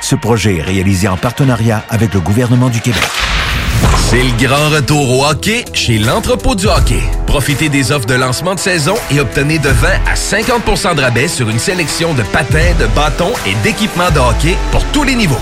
Ce 0.00 0.14
projet 0.14 0.58
est 0.58 0.62
réalisé 0.62 1.08
en 1.08 1.16
partenariat 1.16 1.84
avec 1.88 2.14
le 2.14 2.20
gouvernement 2.20 2.68
du 2.68 2.80
Québec. 2.80 3.02
C'est 4.10 4.22
le 4.22 4.46
grand 4.46 4.70
retour 4.70 5.18
au 5.18 5.26
hockey 5.26 5.64
chez 5.74 5.98
l'entrepôt 5.98 6.54
du 6.54 6.66
hockey. 6.66 7.02
Profitez 7.26 7.68
des 7.68 7.92
offres 7.92 8.06
de 8.06 8.14
lancement 8.14 8.54
de 8.54 8.60
saison 8.60 8.94
et 9.10 9.20
obtenez 9.20 9.58
de 9.58 9.68
20 9.68 9.88
à 10.06 10.14
50% 10.14 10.94
de 10.94 11.02
rabais 11.02 11.28
sur 11.28 11.50
une 11.50 11.58
sélection 11.58 12.14
de 12.14 12.22
patins, 12.22 12.74
de 12.80 12.86
bâtons 12.86 13.32
et 13.46 13.54
d'équipements 13.62 14.10
de 14.10 14.18
hockey 14.18 14.56
pour 14.72 14.84
tous 14.92 15.04
les 15.04 15.14
niveaux. 15.14 15.40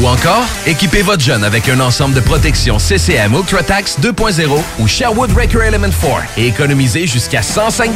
Ou 0.00 0.06
encore, 0.06 0.44
équipez 0.64 1.02
votre 1.02 1.24
jeune 1.24 1.42
avec 1.42 1.68
un 1.68 1.80
ensemble 1.80 2.14
de 2.14 2.20
protection 2.20 2.78
CCM 2.78 3.34
UltraTax 3.34 3.98
2.0 3.98 4.62
ou 4.78 4.86
Sherwood 4.86 5.32
Record 5.32 5.62
Element 5.62 5.90
4 5.90 6.22
et 6.36 6.46
économisez 6.46 7.08
jusqu'à 7.08 7.42
105 7.42 7.90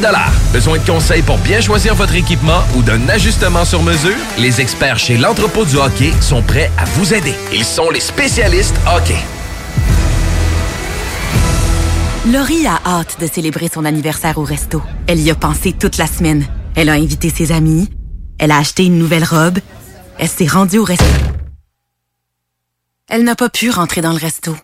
Besoin 0.51 0.79
de 0.79 0.85
conseils 0.85 1.21
pour 1.21 1.37
bien 1.37 1.61
choisir 1.61 1.95
votre 1.95 2.13
équipement 2.15 2.61
ou 2.75 2.81
d'un 2.81 3.07
ajustement 3.07 3.63
sur 3.63 3.81
mesure? 3.83 4.17
Les 4.37 4.59
experts 4.59 4.99
chez 4.99 5.17
l'entrepôt 5.17 5.63
du 5.63 5.77
hockey 5.77 6.11
sont 6.19 6.41
prêts 6.41 6.69
à 6.77 6.83
vous 6.83 7.13
aider. 7.13 7.33
Ils 7.53 7.63
sont 7.63 7.89
les 7.89 8.01
spécialistes 8.01 8.75
hockey. 8.85 9.17
Laurie 12.33 12.67
a 12.67 12.81
hâte 12.85 13.15
de 13.21 13.27
célébrer 13.27 13.69
son 13.73 13.85
anniversaire 13.85 14.37
au 14.37 14.43
resto. 14.43 14.81
Elle 15.07 15.21
y 15.21 15.31
a 15.31 15.35
pensé 15.35 15.71
toute 15.71 15.97
la 15.97 16.07
semaine. 16.07 16.45
Elle 16.75 16.89
a 16.89 16.93
invité 16.93 17.29
ses 17.29 17.53
amis. 17.53 17.87
Elle 18.39 18.51
a 18.51 18.57
acheté 18.57 18.83
une 18.83 18.97
nouvelle 18.97 19.23
robe. 19.23 19.59
Elle 20.19 20.27
s'est 20.27 20.47
rendue 20.47 20.79
au 20.79 20.83
resto. 20.83 21.05
Elle 23.09 23.23
n'a 23.23 23.35
pas 23.35 23.49
pu 23.49 23.69
rentrer 23.69 24.01
dans 24.01 24.13
le 24.13 24.17
resto. 24.17 24.55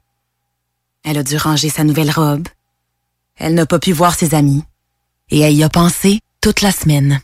Elle 1.04 1.18
a 1.18 1.24
dû 1.24 1.38
ranger 1.38 1.70
sa 1.70 1.84
nouvelle 1.84 2.12
robe. 2.12 2.48
Elle 3.38 3.54
n'a 3.54 3.66
pas 3.66 3.80
pu 3.80 3.92
voir 3.92 4.16
ses 4.16 4.34
amis. 4.34 4.64
Et 5.30 5.40
elle 5.40 5.54
y 5.54 5.64
a 5.64 5.70
pensé 5.70 6.20
toute 6.42 6.62
la 6.62 6.72
semaine. 6.72 7.20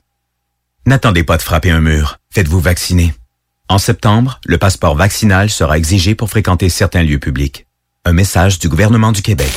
N'attendez 0.86 1.24
pas 1.24 1.38
de 1.38 1.41
frapper 1.41 1.72
un 1.72 1.82
mur. 1.82 2.20
Faites-vous 2.32 2.59
vacciner. 2.59 3.13
En 3.70 3.78
septembre, 3.80 4.39
le 4.45 4.57
passeport 4.57 4.95
vaccinal 4.95 5.49
sera 5.49 5.78
exigé 5.78 6.13
pour 6.16 6.30
fréquenter 6.30 6.70
certains 6.70 7.01
lieux 7.01 7.20
publics. 7.20 7.66
Un 8.03 8.13
message 8.13 8.59
du 8.59 8.70
gouvernement 8.70 9.11
du 9.11 9.22
Québec. 9.22 9.51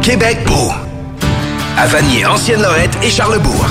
Québec 0.00 0.38
beau. 0.46 0.72
À 1.76 1.86
Vanier, 1.86 2.26
Ancienne-Lorette 2.26 2.96
et 3.02 3.10
Charlebourg. 3.10 3.66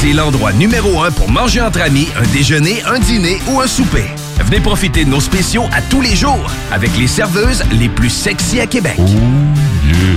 C'est 0.00 0.12
l'endroit 0.12 0.52
numéro 0.52 1.02
un 1.02 1.10
pour 1.10 1.30
manger 1.30 1.60
entre 1.60 1.82
amis, 1.82 2.08
un 2.16 2.26
déjeuner, 2.32 2.82
un 2.84 2.98
dîner 2.98 3.38
ou 3.48 3.60
un 3.60 3.66
souper. 3.66 4.06
Venez 4.44 4.60
profiter 4.60 5.04
de 5.04 5.10
nos 5.10 5.20
spéciaux 5.20 5.64
à 5.72 5.82
tous 5.82 6.00
les 6.00 6.16
jours 6.16 6.50
avec 6.72 6.96
les 6.96 7.06
serveuses 7.06 7.62
les 7.72 7.88
plus 7.88 8.10
sexy 8.10 8.60
à 8.60 8.66
Québec. 8.66 8.98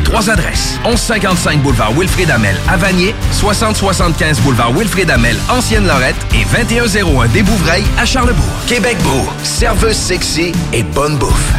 Trois 0.04 0.30
adresses. 0.30 0.80
1155 0.86 1.62
boulevard 1.62 1.94
Wilfrid 1.94 2.30
Amel 2.30 2.56
à 2.68 2.78
Vanier, 2.78 3.16
6075 3.32 4.40
boulevard 4.42 4.74
Wilfrid 4.74 5.10
Amel, 5.10 5.36
Ancienne 5.50 5.88
Lorette 5.88 6.16
et 6.34 6.46
2101 6.66 7.28
des 7.30 7.44
Bouvrailles 7.44 7.86
à 7.98 8.06
Charlebourg. 8.06 8.46
Québec 8.68 8.98
beau, 9.04 9.28
serveuse 9.44 9.96
sexy 9.96 10.52
et 10.74 10.84
bonne 10.84 11.18
bouffe. 11.18 11.54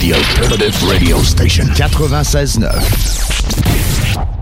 The 0.00 0.14
Alternative 0.14 0.88
Radio 0.88 1.22
Station 1.22 1.66
96.9. 1.74 4.39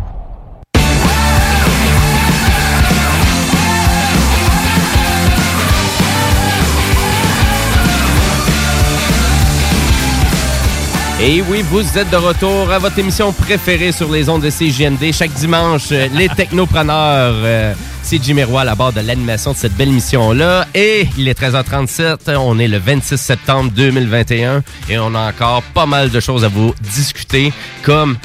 Et 11.21 11.43
oui, 11.43 11.65
vous 11.69 11.99
êtes 11.99 12.11
de 12.11 12.17
retour 12.17 12.71
à 12.71 12.79
votre 12.79 12.97
émission 12.97 13.33
préférée 13.33 13.91
sur 13.91 14.09
les 14.13 14.29
ondes 14.29 14.43
de 14.43 14.51
CGMD. 14.51 15.13
Chaque 15.13 15.33
dimanche, 15.33 15.89
euh, 15.91 16.07
les 16.15 16.29
technopreneurs. 16.29 17.35
Euh, 17.43 17.75
c'est 18.05 18.23
Jimmy 18.23 18.45
Roy 18.45 18.61
à 18.61 18.65
la 18.65 18.77
barre 18.77 18.93
de 18.93 19.01
l'animation 19.01 19.51
de 19.51 19.57
cette 19.57 19.75
belle 19.75 19.89
émission-là. 19.89 20.69
Et 20.77 21.09
il 21.19 21.27
est 21.27 21.37
13h37. 21.37 22.37
On 22.37 22.61
est 22.61 22.69
le 22.69 22.79
26 22.79 23.19
septembre 23.19 23.73
2021. 23.75 24.63
Et 24.89 24.99
on 25.01 25.13
a 25.17 25.29
encore 25.29 25.65
pas 25.75 25.87
mal 25.87 26.11
de 26.11 26.21
choses 26.21 26.45
à 26.45 26.49
vous 26.49 26.73
discuter, 26.81 27.53
comme 27.83 28.17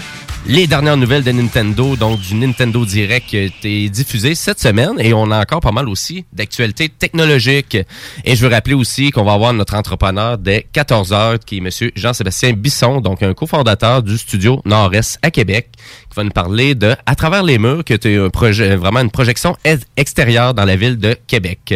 les 0.46 0.68
dernières 0.68 0.98
nouvelles 0.98 1.24
de 1.24 1.32
Nintendo, 1.32 1.96
donc 1.96 2.20
du 2.20 2.36
Nintendo 2.36 2.86
Direct 2.86 3.28
qui 3.28 3.38
a 3.38 3.42
été 3.44 3.90
diffusé 3.90 4.36
cette 4.36 4.60
semaine 4.60 5.00
et 5.00 5.14
on 5.14 5.32
a 5.32 5.40
encore 5.40 5.62
pas 5.62 5.72
mal 5.72 5.88
aussi 5.88 6.26
d'actualités 6.34 6.90
technologiques. 6.90 7.78
Et 8.26 8.36
je 8.36 8.46
veux 8.46 8.54
rappeler 8.54 8.74
aussi 8.74 9.12
qu'on 9.12 9.24
va 9.24 9.34
avoir 9.34 9.54
notre 9.54 9.76
entrepreneur 9.76 10.38
dès 10.38 10.68
14h 10.74 11.40
qui 11.40 11.58
est 11.58 11.62
monsieur 11.62 11.92
Jean-Sébastien 11.96 12.54
Bisson, 12.54 13.00
donc 13.00 13.24
un 13.24 13.34
cofondateur 13.34 14.04
du 14.04 14.18
studio 14.18 14.62
Nord-Est 14.66 15.18
à 15.22 15.32
Québec, 15.32 15.70
qui 16.10 16.16
va 16.16 16.24
nous 16.24 16.32
parler 16.32 16.76
de 16.76 16.96
À 17.06 17.16
travers 17.16 17.44
les 17.44 17.58
murs, 17.58 17.86
qui 17.86 17.94
est 17.94 18.06
un 18.06 18.30
projet, 18.30 18.76
vraiment 18.76 19.00
une 19.00 19.12
projection 19.12 19.56
extérieure 19.96 20.54
dans 20.54 20.66
la 20.66 20.76
ville 20.76 20.98
de 20.98 21.16
Québec. 21.26 21.74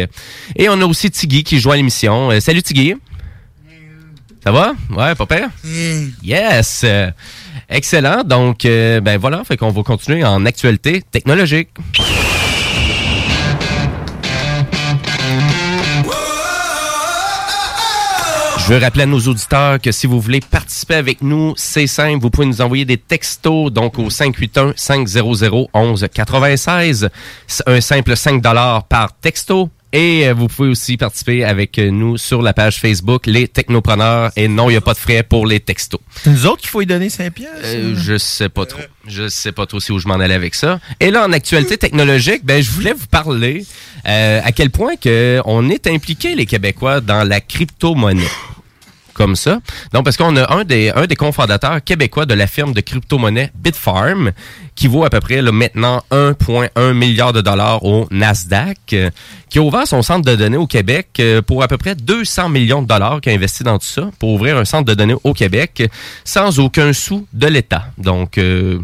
Et 0.56 0.68
on 0.68 0.80
a 0.82 0.84
aussi 0.84 1.10
Tigui 1.10 1.42
qui 1.42 1.58
joue 1.58 1.72
à 1.72 1.76
l'émission. 1.76 2.30
Euh, 2.30 2.40
salut 2.40 2.62
Tigui. 2.62 2.94
Ça 4.44 4.52
va? 4.52 4.72
Ouais, 4.90 5.14
papa? 5.14 5.48
Yes! 6.22 6.84
Excellent. 7.68 8.22
Donc, 8.24 8.64
euh, 8.64 9.00
ben 9.00 9.18
voilà, 9.18 9.44
fait 9.44 9.56
qu'on 9.56 9.70
va 9.70 9.82
continuer 9.82 10.24
en 10.24 10.46
actualité 10.46 11.02
technologique. 11.10 11.70
Je 18.68 18.74
veux 18.74 18.80
rappeler 18.80 19.04
à 19.04 19.06
nos 19.06 19.20
auditeurs 19.20 19.80
que 19.80 19.92
si 19.92 20.06
vous 20.06 20.20
voulez 20.20 20.40
participer 20.40 20.96
avec 20.96 21.22
nous, 21.22 21.54
c'est 21.56 21.86
simple. 21.86 22.20
Vous 22.20 22.28
pouvez 22.28 22.46
nous 22.46 22.60
envoyer 22.60 22.84
des 22.84 22.98
textos, 22.98 23.72
donc 23.72 23.98
au 23.98 24.10
581-500-1196. 24.10 27.08
Un 27.66 27.80
simple 27.80 28.14
5 28.14 28.42
par 28.86 29.14
texto 29.22 29.70
Et 29.92 30.28
euh, 30.28 30.34
vous 30.34 30.48
pouvez 30.48 30.68
aussi 30.68 30.96
participer 30.96 31.44
avec 31.44 31.78
euh, 31.78 31.90
nous 31.90 32.18
sur 32.18 32.42
la 32.42 32.52
page 32.52 32.78
Facebook 32.78 33.26
Les 33.26 33.48
Technopreneurs. 33.48 34.30
Et 34.36 34.46
non, 34.46 34.68
il 34.68 34.74
n'y 34.74 34.76
a 34.76 34.82
pas 34.82 34.92
de 34.92 34.98
frais 34.98 35.22
pour 35.22 35.46
les 35.46 35.60
textos. 35.60 36.00
C'est 36.22 36.30
nous 36.30 36.46
autres 36.46 36.58
qu'il 36.58 36.68
faut 36.68 36.82
y 36.82 36.86
donner 36.86 37.08
5 37.08 37.32
pièces. 37.32 37.48
Euh, 37.64 37.94
je 37.96 38.18
sais 38.18 38.50
pas 38.50 38.66
trop. 38.66 38.82
Je 39.06 39.28
sais 39.28 39.52
pas 39.52 39.64
trop 39.64 39.80
si 39.80 39.92
où 39.92 39.98
je 39.98 40.06
m'en 40.06 40.14
allais 40.14 40.34
avec 40.34 40.54
ça. 40.54 40.78
Et 41.00 41.10
là, 41.10 41.26
en 41.26 41.32
actualité 41.32 41.78
technologique, 41.78 42.44
ben, 42.44 42.62
je 42.62 42.70
voulais 42.70 42.92
vous 42.92 43.06
parler 43.06 43.64
euh, 44.06 44.40
à 44.44 44.52
quel 44.52 44.70
point 44.70 44.96
que 44.96 45.40
on 45.46 45.70
est 45.70 45.86
impliqué, 45.86 46.34
les 46.34 46.44
Québécois, 46.44 47.00
dans 47.00 47.26
la 47.26 47.40
crypto-monnaie. 47.40 48.28
Comme 49.18 49.34
ça. 49.34 49.58
Donc, 49.92 50.04
parce 50.04 50.16
qu'on 50.16 50.36
a 50.36 50.54
un 50.54 50.62
des, 50.62 50.90
un 50.94 51.06
des 51.06 51.16
cofondateurs 51.16 51.82
québécois 51.82 52.24
de 52.24 52.34
la 52.34 52.46
firme 52.46 52.72
de 52.72 52.80
crypto-monnaie 52.80 53.50
Bitfarm, 53.56 54.30
qui 54.76 54.86
vaut 54.86 55.04
à 55.04 55.10
peu 55.10 55.18
près 55.18 55.42
là, 55.42 55.50
maintenant 55.50 56.04
1,1 56.12 56.92
milliard 56.92 57.32
de 57.32 57.40
dollars 57.40 57.84
au 57.84 58.06
Nasdaq, 58.12 58.78
euh, 58.92 59.10
qui 59.50 59.58
a 59.58 59.62
ouvert 59.62 59.88
son 59.88 60.02
centre 60.02 60.24
de 60.24 60.36
données 60.36 60.56
au 60.56 60.68
Québec 60.68 61.08
euh, 61.18 61.42
pour 61.42 61.64
à 61.64 61.68
peu 61.68 61.76
près 61.78 61.96
200 61.96 62.48
millions 62.48 62.80
de 62.80 62.86
dollars, 62.86 63.20
qui 63.20 63.28
a 63.30 63.32
investi 63.32 63.64
dans 63.64 63.80
tout 63.80 63.86
ça, 63.86 64.08
pour 64.20 64.30
ouvrir 64.30 64.56
un 64.56 64.64
centre 64.64 64.84
de 64.84 64.94
données 64.94 65.16
au 65.24 65.34
Québec, 65.34 65.82
sans 66.24 66.60
aucun 66.60 66.92
sou 66.92 67.26
de 67.32 67.48
l'État. 67.48 67.86
Donc, 67.98 68.38
euh, 68.38 68.78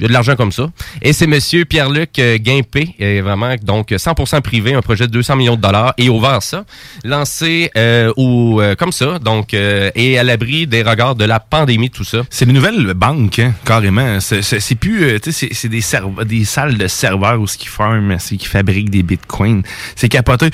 il 0.00 0.04
y 0.04 0.06
a 0.06 0.08
de 0.08 0.12
l'argent 0.14 0.34
comme 0.34 0.50
ça. 0.50 0.70
Et 1.02 1.12
c'est 1.12 1.26
Monsieur 1.26 1.64
Pierre-Luc 1.66 2.18
euh, 2.18 2.38
Guimpé, 2.38 2.94
euh, 3.00 3.20
vraiment, 3.22 3.54
donc 3.62 3.90
100% 3.90 4.40
privé, 4.40 4.72
un 4.74 4.80
projet 4.80 5.06
de 5.06 5.12
200 5.12 5.36
millions 5.36 5.56
de 5.56 5.60
dollars, 5.60 5.92
et 5.98 6.08
ouvert 6.08 6.42
ça, 6.42 6.64
lancé 7.04 7.70
euh, 7.76 8.12
ou 8.16 8.60
euh, 8.60 8.74
comme 8.74 8.92
ça, 8.92 9.18
donc 9.18 9.52
euh, 9.54 9.90
et 9.94 10.18
à 10.18 10.22
l'abri 10.24 10.66
des 10.66 10.82
regards 10.82 11.14
de 11.14 11.24
la 11.24 11.38
pandémie, 11.38 11.90
tout 11.90 12.04
ça. 12.04 12.22
C'est 12.30 12.46
une 12.46 12.52
nouvelle 12.52 12.94
banque, 12.94 13.38
hein, 13.38 13.52
carrément. 13.64 14.18
C'est- 14.20 14.40
plus, 14.80 15.04
euh, 15.04 15.18
tu 15.18 15.32
sais, 15.32 15.48
c'est- 15.52 15.68
des, 15.68 15.82
des 16.24 16.44
salles 16.44 16.78
de 16.78 16.86
serveurs 16.88 17.40
où 17.40 17.46
ce 17.46 17.58
qui 17.58 17.66
farment, 17.66 18.16
c'est 18.18 18.36
qui 18.36 18.46
fabriquent 18.46 18.90
des 18.90 19.02
bitcoins. 19.02 19.62
C'est 19.96 20.08
capoté. 20.08 20.50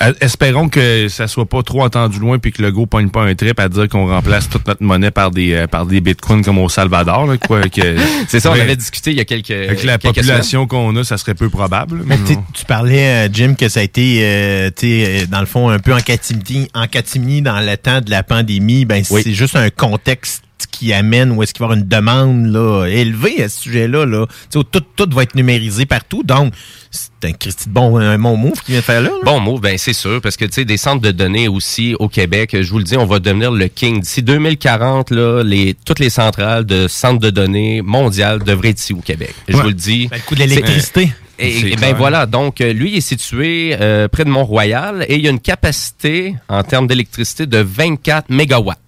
Euh, 0.00 0.12
Espérons 0.20 0.68
que 0.68 1.08
ça 1.08 1.26
soit 1.26 1.46
pas 1.48 1.62
trop 1.62 1.82
entendu 1.82 2.18
loin 2.20 2.38
puis 2.38 2.52
que 2.52 2.62
le 2.62 2.70
go 2.70 2.86
pogne 2.86 3.08
pas 3.10 3.22
un 3.22 3.34
trip 3.34 3.58
à 3.58 3.68
dire 3.68 3.88
qu'on 3.88 4.06
remplace 4.08 4.48
toute 4.48 4.66
notre 4.68 4.82
monnaie 4.82 5.10
par 5.10 5.30
des 5.32 5.52
euh, 5.54 5.66
par 5.66 5.86
des 5.86 6.00
bitcoins 6.00 6.44
comme 6.44 6.58
au 6.58 6.68
Salvador 6.68 7.26
là, 7.26 7.36
quoi 7.36 7.62
que 7.68 7.96
C'est 8.28 8.40
ça, 8.40 8.50
on 8.50 8.54
Ouais. 8.54 8.60
avait 8.60 8.76
discuté 8.76 9.10
il 9.10 9.16
y 9.16 9.20
a 9.20 9.24
quelques 9.24 9.50
avec 9.50 9.82
la 9.84 9.98
quelques 9.98 10.14
population 10.16 10.66
qu'on 10.66 10.94
a, 10.96 11.04
ça 11.04 11.18
serait 11.18 11.34
peu 11.34 11.48
probable. 11.48 12.02
Mais 12.06 12.16
tu 12.54 12.64
parlais, 12.64 13.26
euh, 13.26 13.28
Jim, 13.32 13.54
que 13.58 13.68
ça 13.68 13.80
a 13.80 13.82
été, 13.82 14.20
euh, 14.22 14.70
tu 14.70 14.86
sais, 14.86 15.22
euh, 15.22 15.26
dans 15.26 15.40
le 15.40 15.46
fond, 15.46 15.68
un 15.68 15.78
peu 15.78 15.92
en 15.94 16.00
catimini, 16.00 16.68
en 16.74 16.86
catimini 16.86 17.42
dans 17.42 17.60
le 17.60 17.76
temps 17.76 18.00
de 18.00 18.10
la 18.10 18.22
pandémie. 18.22 18.84
Ben, 18.84 19.02
c'est 19.04 19.32
juste 19.34 19.56
un 19.56 19.70
contexte 19.70 20.42
qui 20.66 20.92
amène 20.92 21.30
où 21.32 21.42
est-ce 21.42 21.54
qu'il 21.54 21.60
va 21.60 21.66
y 21.66 21.68
avoir 21.68 21.78
une 21.78 21.88
demande 21.88 22.46
là, 22.46 22.86
élevée 22.86 23.42
à 23.42 23.48
ce 23.48 23.60
sujet-là. 23.60 24.06
Là. 24.06 24.26
Tout, 24.52 24.64
tout 24.64 25.08
va 25.12 25.22
être 25.22 25.34
numérisé 25.34 25.86
partout. 25.86 26.22
Donc, 26.24 26.52
c'est 26.90 27.28
un 27.28 27.32
Christy 27.32 27.68
de 27.68 27.74
bon, 27.74 27.96
un 27.98 28.18
bon 28.18 28.36
move 28.36 28.60
qu'il 28.62 28.72
vient 28.72 28.80
de 28.80 28.84
faire 28.84 29.00
là. 29.02 29.10
là. 29.10 29.16
Bon 29.24 29.40
mot, 29.40 29.58
ben 29.58 29.76
c'est 29.78 29.92
sûr, 29.92 30.20
parce 30.20 30.36
que 30.36 30.44
tu 30.46 30.52
sais, 30.52 30.64
des 30.64 30.76
centres 30.76 31.02
de 31.02 31.10
données 31.10 31.48
aussi 31.48 31.94
au 31.98 32.08
Québec, 32.08 32.56
je 32.60 32.70
vous 32.70 32.78
le 32.78 32.84
dis, 32.84 32.96
on 32.96 33.06
va 33.06 33.18
devenir 33.18 33.50
le 33.50 33.68
king. 33.68 34.00
D'ici 34.00 34.22
2040, 34.22 35.10
là, 35.10 35.42
les, 35.42 35.74
toutes 35.84 35.98
les 35.98 36.10
centrales 36.10 36.64
de 36.64 36.88
centres 36.88 37.20
de 37.20 37.30
données 37.30 37.82
mondiales 37.82 38.42
devraient 38.42 38.70
être 38.70 38.80
ici 38.80 38.92
au 38.94 39.00
Québec. 39.00 39.34
Je 39.48 39.54
Ouais. 39.56 39.62
vous 39.62 39.68
le 39.68 39.74
dis. 39.74 40.08
Ben, 40.08 40.16
le 40.16 40.22
coût 40.22 40.34
de 40.34 40.40
l'électricité. 40.40 41.12
C'est- 41.38 41.44
Et, 41.44 41.72
et 41.72 41.76
ben 41.76 41.94
voilà, 41.94 42.26
donc 42.26 42.60
euh, 42.60 42.72
lui 42.72 42.90
il 42.90 42.96
est 42.96 43.00
situé 43.00 43.76
euh, 43.80 44.08
près 44.08 44.24
de 44.24 44.28
Mont-Royal 44.28 45.04
et 45.08 45.14
il 45.14 45.20
y 45.24 45.28
a 45.28 45.30
une 45.30 45.38
capacité 45.38 46.34
en 46.48 46.64
termes 46.64 46.88
d'électricité 46.88 47.46
de 47.46 47.58
24 47.58 48.28
mégawatts. 48.30 48.78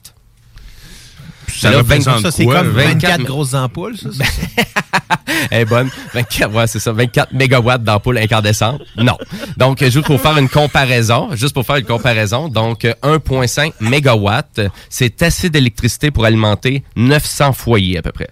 Ça 1.60 1.70
Là, 1.70 1.78
représente 1.78 2.20
Ça, 2.22 2.30
c'est 2.30 2.46
comme 2.46 2.68
24 2.68 3.00
24 3.00 3.22
grosses 3.24 3.54
ampoules, 3.54 3.96
ça. 3.98 4.08
ça. 4.12 4.24
Elle 5.50 5.62
est 5.62 5.64
bonne. 5.66 5.90
24, 6.14 6.54
ouais, 6.54 6.66
c'est 6.66 6.78
ça. 6.78 6.92
24 6.92 7.32
mégawatts 7.32 7.84
d'ampoule 7.84 8.18
incandescente. 8.18 8.80
Non. 8.96 9.16
Donc, 9.56 9.84
juste 9.84 10.06
pour 10.06 10.20
faire 10.20 10.38
une 10.38 10.48
comparaison, 10.48 11.28
juste 11.34 11.52
pour 11.52 11.66
faire 11.66 11.76
une 11.76 11.84
comparaison, 11.84 12.48
donc 12.48 12.84
euh, 12.84 12.94
1,5 13.02 13.72
mégawatts, 13.80 14.60
c'est 14.88 15.22
assez 15.22 15.50
d'électricité 15.50 16.10
pour 16.10 16.24
alimenter 16.24 16.82
900 16.96 17.52
foyers 17.52 17.98
à 17.98 18.02
peu 18.02 18.12
près. 18.12 18.30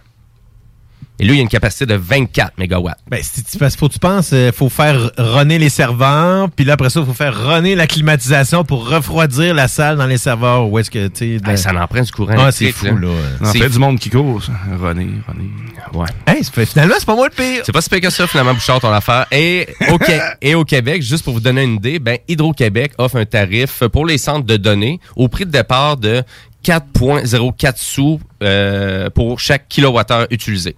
Et 1.20 1.24
lui, 1.24 1.36
il 1.36 1.38
a 1.40 1.42
une 1.42 1.48
capacité 1.48 1.84
de 1.86 1.94
24 1.94 2.58
mégawatts. 2.58 2.98
Ben, 3.10 3.20
si 3.22 3.42
tu, 3.42 3.58
parce 3.58 3.74
que 3.74 3.80
faut 3.80 3.88
que 3.88 3.94
tu 3.94 3.98
penses, 3.98 4.30
euh, 4.32 4.52
faut 4.52 4.68
faire 4.68 5.10
runner 5.18 5.58
les 5.58 5.68
serveurs, 5.68 6.48
puis 6.50 6.64
là, 6.64 6.74
après 6.74 6.90
ça, 6.90 7.00
il 7.00 7.06
faut 7.06 7.12
faire 7.14 7.34
runner 7.48 7.74
la 7.74 7.86
climatisation 7.86 8.64
pour 8.64 8.88
refroidir 8.88 9.54
la 9.54 9.66
salle 9.68 9.96
dans 9.96 10.06
les 10.06 10.18
serveurs. 10.18 10.68
Où 10.68 10.78
est-ce 10.78 10.90
que, 10.90 11.08
tu 11.08 11.38
sais... 11.38 11.40
Ah, 11.44 11.56
ça 11.56 11.72
en 11.74 11.86
prend 11.86 12.02
du 12.02 12.12
courant 12.12 12.34
Ah, 12.38 12.52
c'est 12.52 12.70
fou, 12.72 12.86
là. 12.86 12.92
là. 13.08 13.08
En 13.48 13.52
C'est 13.52 13.58
fait, 13.58 13.68
du 13.68 13.78
monde 13.78 13.98
qui 13.98 14.10
court, 14.10 14.42
ça. 14.42 14.52
René, 14.80 15.08
René. 15.26 15.48
Ouais. 15.94 16.06
Hey, 16.26 16.44
c'est 16.44 16.52
pas- 16.54 16.66
finalement, 16.66 16.94
c'est 16.98 17.06
pas 17.06 17.14
moi 17.16 17.28
le 17.28 17.34
pire. 17.34 17.62
C'est 17.64 17.72
pas 17.72 17.80
si 17.80 17.88
pire 17.90 18.00
que 18.00 18.10
ça, 18.10 18.26
finalement, 18.26 18.54
Bouchard, 18.54 18.80
ton 18.80 18.92
affaire. 18.92 19.26
Et 19.32 19.66
au, 19.90 19.98
Qué- 19.98 20.20
et 20.42 20.54
au 20.54 20.64
Québec, 20.64 21.02
juste 21.02 21.24
pour 21.24 21.34
vous 21.34 21.40
donner 21.40 21.62
une 21.64 21.74
idée, 21.76 21.98
ben, 21.98 22.18
Hydro-Québec 22.28 22.92
offre 22.98 23.16
un 23.16 23.24
tarif 23.24 23.82
pour 23.92 24.06
les 24.06 24.18
centres 24.18 24.46
de 24.46 24.56
données 24.56 25.00
au 25.16 25.28
prix 25.28 25.46
de 25.46 25.50
départ 25.50 25.96
de 25.96 26.22
4,04 26.64 27.74
sous 27.76 28.20
euh, 28.42 29.10
pour 29.10 29.40
chaque 29.40 29.68
kilowattheure 29.68 30.26
utilisé. 30.30 30.76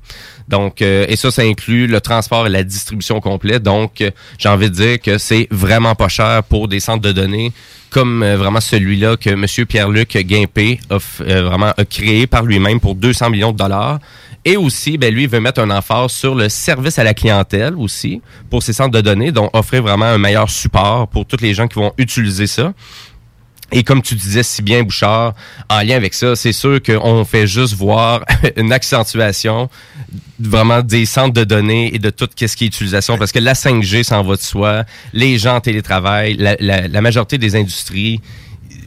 Donc, 0.49 0.83
euh, 0.83 1.07
et 1.09 1.17
ça, 1.17 1.31
ça 1.31 1.43
inclut 1.43 1.87
le 1.87 2.01
transport 2.01 2.47
et 2.47 2.51
la 2.51 2.63
distribution 2.63 3.21
complète. 3.21 3.63
Donc, 3.63 4.01
euh, 4.01 4.11
j'ai 4.39 4.49
envie 4.49 4.71
de 4.71 4.75
dire 4.75 5.01
que 5.01 5.19
c'est 5.19 5.49
vraiment 5.51 5.95
pas 5.95 6.09
cher 6.09 6.43
pour 6.45 6.69
des 6.69 6.81
centres 6.81 7.03
de 7.03 7.13
données 7.13 7.53
comme 7.91 8.25
vraiment 8.25 8.61
celui-là 8.61 9.17
que 9.17 9.31
M. 9.31 9.67
Pierre-Luc 9.67 10.17
Guimpé 10.17 10.79
a, 10.91 10.99
vraiment 11.43 11.73
créé 11.91 12.29
par 12.29 12.45
lui-même 12.45 12.79
pour 12.79 12.95
200 12.95 13.31
millions 13.31 13.51
de 13.51 13.57
dollars. 13.57 13.99
Et 14.45 14.57
aussi, 14.57 14.97
ben, 14.97 15.13
lui, 15.13 15.27
veut 15.27 15.41
mettre 15.41 15.61
un 15.61 15.71
emphase 15.71 16.13
sur 16.13 16.35
le 16.35 16.49
service 16.49 16.99
à 16.99 17.05
la 17.05 17.13
clientèle 17.13 17.75
aussi 17.75 18.23
pour 18.49 18.63
ces 18.63 18.73
centres 18.73 18.93
de 18.93 19.01
données, 19.01 19.33
donc 19.33 19.51
offrir 19.55 19.83
vraiment 19.83 20.07
un 20.07 20.19
meilleur 20.19 20.49
support 20.49 21.09
pour 21.09 21.27
toutes 21.27 21.43
les 21.43 21.53
gens 21.53 21.69
qui 21.69 21.75
vont 21.79 21.93
utiliser 21.99 22.47
ça. 22.47 22.73
Et 23.73 23.83
comme 23.85 24.03
tu 24.03 24.15
disais 24.15 24.43
si 24.43 24.63
bien, 24.63 24.83
Bouchard, 24.83 25.35
en 25.69 25.81
lien 25.81 25.97
avec 25.97 26.15
ça, 26.15 26.35
c'est 26.35 26.53
sûr 26.53 26.83
qu'on 26.83 27.25
fait 27.25 27.47
juste 27.47 27.75
voir 27.75 28.25
une 28.57 28.73
accentuation 28.73 29.69
vraiment 30.41 30.83
des 30.83 31.07
centres 31.07 31.35
de 31.35 31.45
données 31.45 31.95
et 31.95 31.99
de 31.99 32.11
tout 32.11 32.29
ce 32.35 32.57
qui 32.57 32.65
est 32.65 32.67
utilisation, 32.67 33.19
parce 33.19 33.33
que 33.33 33.39
la 33.39 33.53
5G 33.53 34.03
s'en 34.03 34.23
va 34.23 34.37
de 34.37 34.41
soi, 34.41 34.85
les 35.13 35.39
gens 35.39 35.57
en 35.57 35.61
télétravail, 35.61 36.37
la, 36.37 37.01
majorité 37.01 37.39
des 37.39 37.57
industries, 37.57 38.21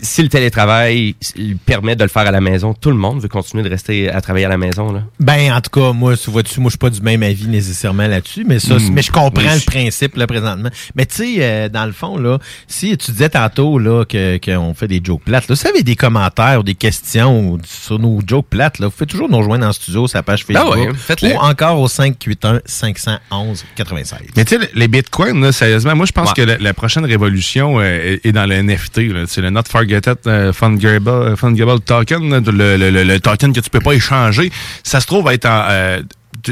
si 0.04 0.22
le 0.22 0.30
télétravail 0.30 1.16
il 1.36 1.58
permet 1.58 1.96
de 1.96 2.04
le 2.04 2.10
faire 2.10 2.28
à 2.28 2.32
la 2.32 2.42
maison, 2.42 2.74
tout 2.74 2.90
le 2.92 2.96
monde 2.98 3.20
veut 3.22 3.28
continuer 3.30 3.64
de 3.64 3.70
rester 3.70 4.10
à 4.12 4.22
travailler 4.22 4.46
à 4.46 4.50
la 4.50 4.58
maison. 4.58 4.92
Là. 4.92 5.04
Ben, 5.20 5.52
en 5.54 5.62
tout 5.62 5.72
cas, 5.72 5.92
moi, 5.94 6.16
tu 6.16 6.30
vois-tu, 6.30 6.60
moi, 6.60 6.68
je 6.70 6.74
suis 6.74 6.78
pas 6.78 6.90
du 6.90 7.02
même 7.02 7.24
avis 7.24 7.48
nécessairement 7.48 8.06
là-dessus, 8.08 8.44
mais 8.48 8.60
ça, 8.60 8.76
Mm. 8.76 8.90
mais 8.94 9.02
je 9.02 9.12
comprends 9.12 9.42
Oui. 9.42 9.56
le 9.66 9.66
principe, 9.66 10.16
là, 10.18 10.28
présentement. 10.28 10.70
Mais 10.96 11.06
tu 11.06 11.16
sais, 11.16 11.36
euh, 11.40 11.70
dans 11.70 11.86
le 11.86 11.92
fond, 11.94 12.18
là, 12.18 12.38
si 12.68 12.96
tu 12.98 13.12
disais 13.12 13.30
tantôt, 13.30 13.80
là, 13.80 14.06
que, 14.06 14.38
qu'on 14.44 14.74
fait 14.74 14.88
des 14.88 15.02
jokes 15.04 15.24
plates, 15.24 15.48
là, 15.48 15.56
si 15.56 15.64
vous 15.64 15.70
avez 15.70 15.84
des 15.84 15.96
commentaires 15.96 16.60
ou 16.60 16.64
des 16.64 16.76
questions 16.76 17.58
sur 17.66 17.98
nos 18.00 18.20
jokes 18.28 18.48
plates, 18.50 18.80
là, 18.80 18.88
vous 18.88 18.92
pouvez 18.92 19.08
toujours 19.08 19.30
nous 19.30 19.38
rejoindre 19.38 19.66
en 19.66 19.72
studio 19.72 20.08
sur 20.08 20.18
la 20.18 20.24
page 20.24 20.44
Facebook. 20.46 20.66
Ah 20.76 20.78
ouais, 20.78 20.90
faites-le. 20.96 21.34
Ou 21.34 21.38
encore 21.38 21.80
au 21.80 21.88
581 21.88 22.60
511 22.66 23.64
96. 23.76 24.20
Mais 24.36 24.46
tu 24.46 24.58
sais, 24.60 24.70
les 24.76 24.88
bitcoins, 24.88 25.42
là, 25.42 25.52
sérieusement, 25.52 25.96
moi, 25.96 26.06
je 26.06 26.12
pense 26.12 26.30
Ouais. 26.30 26.34
que 26.36 26.42
la, 26.42 26.58
la 26.58 26.74
prochaine 26.74 27.06
révolution 27.06 27.80
euh, 27.80 28.18
est, 28.24 28.32
dans 28.32 28.46
le 28.46 28.56
NFT. 28.62 28.98
là. 29.14 29.24
C'est 29.28 29.42
le 29.42 29.50
Not 29.50 29.64
Forgotten 29.70 29.93
euh, 30.28 30.54
Fungible, 30.54 31.10
euh, 31.10 31.36
Fungible 31.36 31.80
Token, 31.82 32.44
le, 32.46 32.78
le- 32.78 32.90
le- 32.92 33.04
le 33.04 33.20
token 33.20 33.54
que 33.54 33.60
tu 33.60 33.70
peux 33.70 33.80
pas 33.80 33.94
échanger. 33.94 34.52
Ça 34.84 35.00
se 35.00 35.08
trouve 35.08 35.30
être 35.34 35.46
en... 35.46 35.66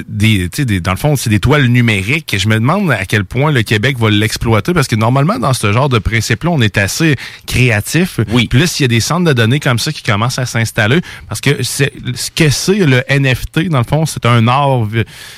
des, 0.08 0.50
tu 0.50 0.58
sais, 0.62 0.66
des, 0.66 0.80
dans 0.80 0.92
le 0.92 0.98
fond, 0.98 1.16
c'est 1.16 1.30
des 1.30 1.40
toiles 1.40 1.66
numériques. 1.68 2.34
Et 2.34 2.40
je 2.40 2.48
me 2.48 2.56
demande 2.56 2.92
à 2.92 3.06
quel 3.06 3.26
point 3.26 3.52
le 3.52 3.64
Québec 3.64 3.98
va 4.00 4.10
l'exploiter 4.10 4.74
parce 4.74 4.88
que 4.88 4.96
normalement, 4.96 5.38
dans 5.40 5.54
ce 5.54 5.72
genre 5.74 5.90
de 5.90 6.00
principe-là, 6.00 6.50
on 6.52 6.62
est 6.62 6.78
assez 6.78 7.16
créatif. 7.48 8.20
Oui. 8.32 8.48
Puis 8.48 8.60
là, 8.60 8.68
s'il 8.68 8.84
y 8.84 8.86
a 8.86 8.88
des 8.88 9.00
centres 9.00 9.26
de 9.26 9.34
données 9.34 9.60
comme 9.60 9.80
ça 9.80 9.92
qui 9.92 10.04
commencent 10.04 10.40
à 10.40 10.46
s'installer, 10.46 11.02
parce 11.28 11.42
que 11.42 11.64
c'est 11.64 11.92
ce 12.16 12.32
que 12.32 12.50
c'est 12.50 12.86
le 12.86 13.04
NFT, 13.10 13.70
dans 13.70 13.80
le 13.80 13.84
fond, 13.84 14.06
c'est 14.06 14.26
un 14.26 14.48
art. 14.48 14.88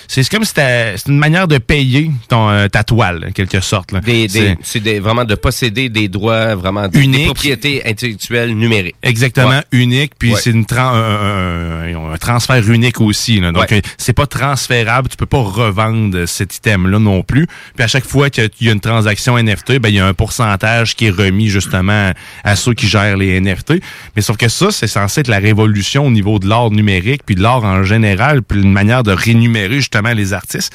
C'est 0.07 0.27
comme 0.29 0.43
si 0.45 0.53
c'est 0.55 0.95
une 1.07 1.17
manière 1.17 1.47
de 1.47 1.57
payer 1.57 2.11
ton, 2.27 2.49
euh, 2.49 2.67
ta 2.67 2.83
toile, 2.83 3.25
en 3.29 3.31
quelque 3.31 3.59
sorte. 3.61 3.91
là. 3.91 3.99
Des, 3.99 4.27
C'est- 4.29 4.39
des, 4.39 4.57
c'est 4.63 4.79
des- 4.79 4.99
vraiment 4.99 5.25
de 5.25 5.35
posséder 5.35 5.89
des 5.89 6.07
droits, 6.07 6.55
vraiment 6.55 6.87
des, 6.87 6.99
des 6.99 7.05
Unique. 7.05 7.25
propriétés 7.25 7.81
intellectuelles 7.87 8.55
numériques. 8.55 8.95
Exactement, 9.03 9.49
Ouais. 9.49 9.63
unique, 9.71 10.13
puis 10.17 10.33
Ouais. 10.33 10.39
c'est 10.41 10.51
une 10.51 10.65
un, 10.73 10.77
un- 10.77 12.13
un 12.13 12.17
transfert 12.17 12.67
unique 12.69 12.99
aussi. 13.01 13.39
Là. 13.39 13.51
Donc, 13.51 13.69
Ouais. 13.69 13.77
euh, 13.77 13.81
c'est 13.97 14.13
pas 14.13 14.25
transférable, 14.43 15.07
tu 15.07 15.15
peux 15.15 15.25
pas 15.25 15.41
revendre 15.41 16.25
cet 16.25 16.55
item-là 16.57 16.99
non 16.99 17.23
plus. 17.23 17.47
Puis 17.75 17.83
à 17.83 17.87
chaque 17.87 18.05
fois 18.05 18.29
qu'il 18.29 18.49
y 18.61 18.69
a 18.69 18.71
une 18.73 18.81
transaction 18.81 19.37
NFT, 19.37 19.79
ben 19.79 19.87
il 19.89 19.95
y 19.95 19.99
a 19.99 20.05
un 20.05 20.13
pourcentage 20.13 20.95
qui 20.95 21.05
est 21.05 21.09
remis 21.11 21.47
justement 21.47 22.11
à 22.43 22.55
ceux 22.55 22.73
qui 22.73 22.87
gèrent 22.87 23.15
les 23.15 23.39
NFT. 23.39 23.75
Mais 24.15 24.21
sauf 24.21 24.35
que 24.37 24.49
ça, 24.49 24.71
c'est 24.71 24.87
censé 24.87 25.21
être 25.21 25.29
la 25.29 25.39
révolution 25.39 26.07
au 26.07 26.11
niveau 26.11 26.39
de 26.39 26.47
l'art 26.47 26.71
numérique, 26.71 27.21
puis 27.25 27.35
de 27.35 27.41
l'art 27.41 27.63
en 27.63 27.83
général, 27.83 28.43
puis 28.43 28.61
une 28.61 28.73
manière 28.73 29.03
de 29.03 29.11
rémunérer 29.13 29.75
justement 29.75 30.11
les 30.13 30.33
artistes. 30.33 30.73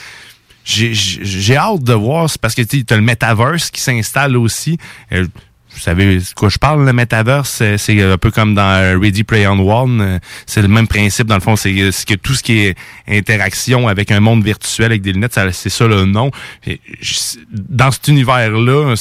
J'ai- 0.65 1.57
hâte 1.57 1.83
de 1.83 1.95
voir, 1.95 2.29
parce 2.41 2.55
que 2.55 2.63
tu 2.63 2.85
as 2.91 2.97
le 2.97 3.03
metaverse 3.03 3.71
qui 3.71 3.81
s'installe 3.81 4.37
aussi. 4.37 4.79
Vous 5.79 5.85
savez 5.85 6.17
de 6.19 6.23
quoi 6.35 6.49
je 6.49 6.59
parle, 6.59 6.85
le 6.85 6.93
metaverse, 6.93 7.63
c'est- 7.77 8.03
un 8.03 8.19
peu 8.19 8.31
comme 8.33 8.55
dans 8.55 9.01
Ready 9.01 9.23
Play 9.23 9.47
on 9.47 9.59
One. 9.61 10.01
euh, 10.01 10.19
C'est 10.47 10.61
le 10.63 10.67
même 10.69 10.89
principe, 10.89 11.27
dans 11.29 11.37
le 11.37 11.41
fond, 11.41 11.55
c'est 11.57 11.73
euh, 11.81 11.91
c'est 11.93 12.07
que 12.07 12.15
tout 12.15 12.35
ce 12.35 12.43
qui 12.43 12.59
est 12.59 12.75
interaction 13.09 13.87
avec 13.89 14.11
un 14.11 14.19
monde 14.21 14.45
virtuel 14.45 14.87
avec 14.87 15.03
des 15.03 15.13
lunettes, 15.13 15.39
c'est 15.53 15.69
ça 15.71 15.87
le 15.87 16.05
nom. 16.05 16.31
Dans 17.53 17.91
cet 17.91 18.09
univers-là, 18.09 18.95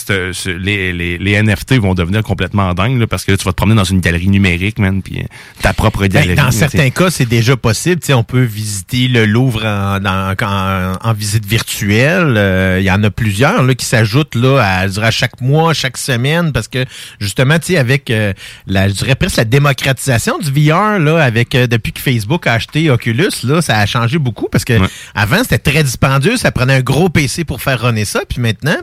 les, 0.59 0.93
les, 0.93 1.17
les 1.17 1.31
NFT 1.43 1.73
vont 1.79 1.93
devenir 1.93 2.21
complètement 2.23 2.73
dingues, 2.73 2.99
là, 2.99 3.07
parce 3.07 3.25
que 3.25 3.31
là, 3.31 3.37
tu 3.37 3.43
vas 3.45 3.51
te 3.51 3.57
promener 3.57 3.75
dans 3.75 3.83
une 3.83 3.99
galerie 3.99 4.27
numérique, 4.29 4.79
man, 4.79 5.01
puis 5.01 5.19
euh, 5.19 5.23
ta 5.61 5.73
propre 5.73 6.01
Ben, 6.01 6.09
galerie. 6.09 6.35
dans 6.35 6.51
certains 6.51 6.77
t'sais. 6.77 6.91
cas, 6.91 7.09
c'est 7.09 7.25
déjà 7.25 7.57
possible. 7.57 7.99
Tu 8.01 8.07
sais, 8.07 8.13
on 8.13 8.23
peut 8.23 8.43
visiter 8.43 9.07
le 9.07 9.25
Louvre 9.25 9.65
en, 9.65 10.03
en, 10.05 10.93
en 11.01 11.13
visite 11.13 11.45
virtuelle. 11.45 12.35
Euh, 12.37 12.77
Il 12.79 12.85
y 12.85 12.91
en 12.91 13.03
a 13.03 13.09
plusieurs 13.09 13.63
là, 13.63 13.73
qui 13.75 13.85
s'ajoutent 13.85 14.35
là, 14.35 14.59
à, 14.59 14.81
à 15.05 15.11
chaque 15.11 15.41
mois, 15.41 15.73
chaque 15.73 15.97
semaine, 15.97 16.51
parce 16.51 16.66
que 16.67 16.85
justement, 17.19 17.59
tu 17.59 17.67
sais, 17.73 17.77
avec 17.77 18.09
euh, 18.09 18.33
la, 18.65 18.87
je 18.87 18.93
dirais 18.93 19.15
presque 19.15 19.37
la 19.37 19.45
démocratisation 19.45 20.37
du 20.39 20.51
VR, 20.51 20.99
là, 20.99 21.17
avec 21.23 21.55
euh, 21.55 21.67
depuis 21.67 21.91
que 21.91 21.99
Facebook 21.99 22.47
a 22.47 22.53
acheté 22.53 22.89
Oculus, 22.89 23.29
là, 23.43 23.61
ça 23.61 23.77
a 23.79 23.85
changé 23.85 24.17
beaucoup 24.17 24.47
parce 24.51 24.65
que 24.65 24.73
avant 25.15 25.43
c'était 25.43 25.57
très 25.59 25.83
dispendieux, 25.83 26.37
ça 26.37 26.51
prenait 26.51 26.75
un 26.75 26.81
gros 26.81 27.09
PC 27.09 27.43
pour 27.43 27.61
faire 27.61 27.81
runner 27.81 28.05
ça, 28.05 28.21
puis 28.27 28.41
maintenant, 28.41 28.77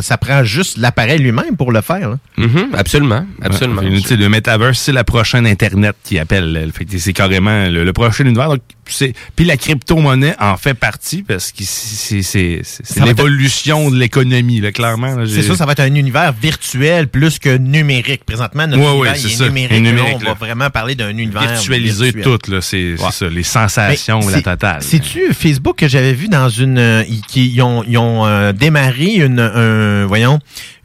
ça, 0.00 0.16
prend 0.18 0.44
juste 0.44 0.78
l'appareil 0.78 1.18
lui-même 1.18 1.56
pour 1.56 1.72
le 1.72 1.80
faire. 1.80 2.10
là. 2.10 2.18
Mhm, 2.36 2.70
absolument, 2.74 3.26
absolument. 3.42 3.82
Ouais, 3.82 3.90
puis, 3.90 4.02
tu 4.02 4.08
sais, 4.08 4.16
le 4.16 4.28
metaverse, 4.28 4.78
c'est 4.78 4.92
la 4.92 5.04
prochaine 5.04 5.46
Internet 5.46 5.96
qui 6.04 6.18
appelle. 6.18 6.52
là. 6.52 6.60
Fait 6.72 6.84
que 6.84 6.96
C'est 6.98 7.12
carrément 7.12 7.68
le, 7.68 7.84
le 7.84 7.92
prochain 7.92 8.24
univers. 8.24 8.48
Donc, 8.50 8.60
Puis 9.36 9.44
la 9.44 9.56
crypto-monnaie 9.56 10.34
en 10.40 10.56
fait 10.56 10.74
partie 10.74 11.22
parce 11.22 11.52
que 11.52 11.64
c'est- 11.64 12.22
être- 13.00 13.04
l'évolution 13.06 13.90
de 13.90 13.96
l'économie, 13.96 14.60
là, 14.60 14.72
clairement. 14.72 15.16
C'est 15.26 15.42
ça, 15.42 15.56
ça 15.56 15.66
va 15.66 15.72
être 15.72 15.80
un 15.80 15.94
univers 15.94 16.32
virtuel 16.32 17.08
plus 17.08 17.38
que 17.38 17.56
numérique. 17.56 18.24
Présentement, 18.24 18.66
notre 18.66 18.82
Ouais, 18.82 18.88
univers 18.94 19.12
ouais, 19.12 19.18
est 19.32 19.40
numérique. 19.40 19.72
Et 19.72 19.74
Là, 19.80 19.90
numérique, 19.90 20.16
on 20.16 20.24
là. 20.24 20.28
va 20.30 20.34
vraiment 20.34 20.70
parler 20.70 20.94
d'un 20.94 21.10
univers 21.10 21.42
virtualiser 21.42 22.10
virtuel. 22.12 22.38
tout, 22.38 22.50
là. 22.50 22.60
C'est 22.60 22.92
Ouais. 22.92 23.10
ça, 23.12 23.28
les 23.28 23.42
sensations, 23.42 24.20
la 24.20 24.36
c'est- 24.36 24.42
totale. 24.42 24.78
C'est-tu 24.82 25.32
Facebook 25.34 25.76
que 25.78 25.88
j'avais 25.88 26.12
vu 26.12 26.28
dans 26.28 26.48
une... 26.48 26.78
euh, 26.78 27.04
ils- 27.08 27.22
qui, 27.22 27.48
ils 27.48 27.62
ont, 27.62 27.84
ils 27.86 27.98
ont 27.98 28.26
euh, 28.26 28.52
démarré 28.52 29.14
une, 29.16 29.40
un, 29.40 30.06
voyons, 30.06 30.38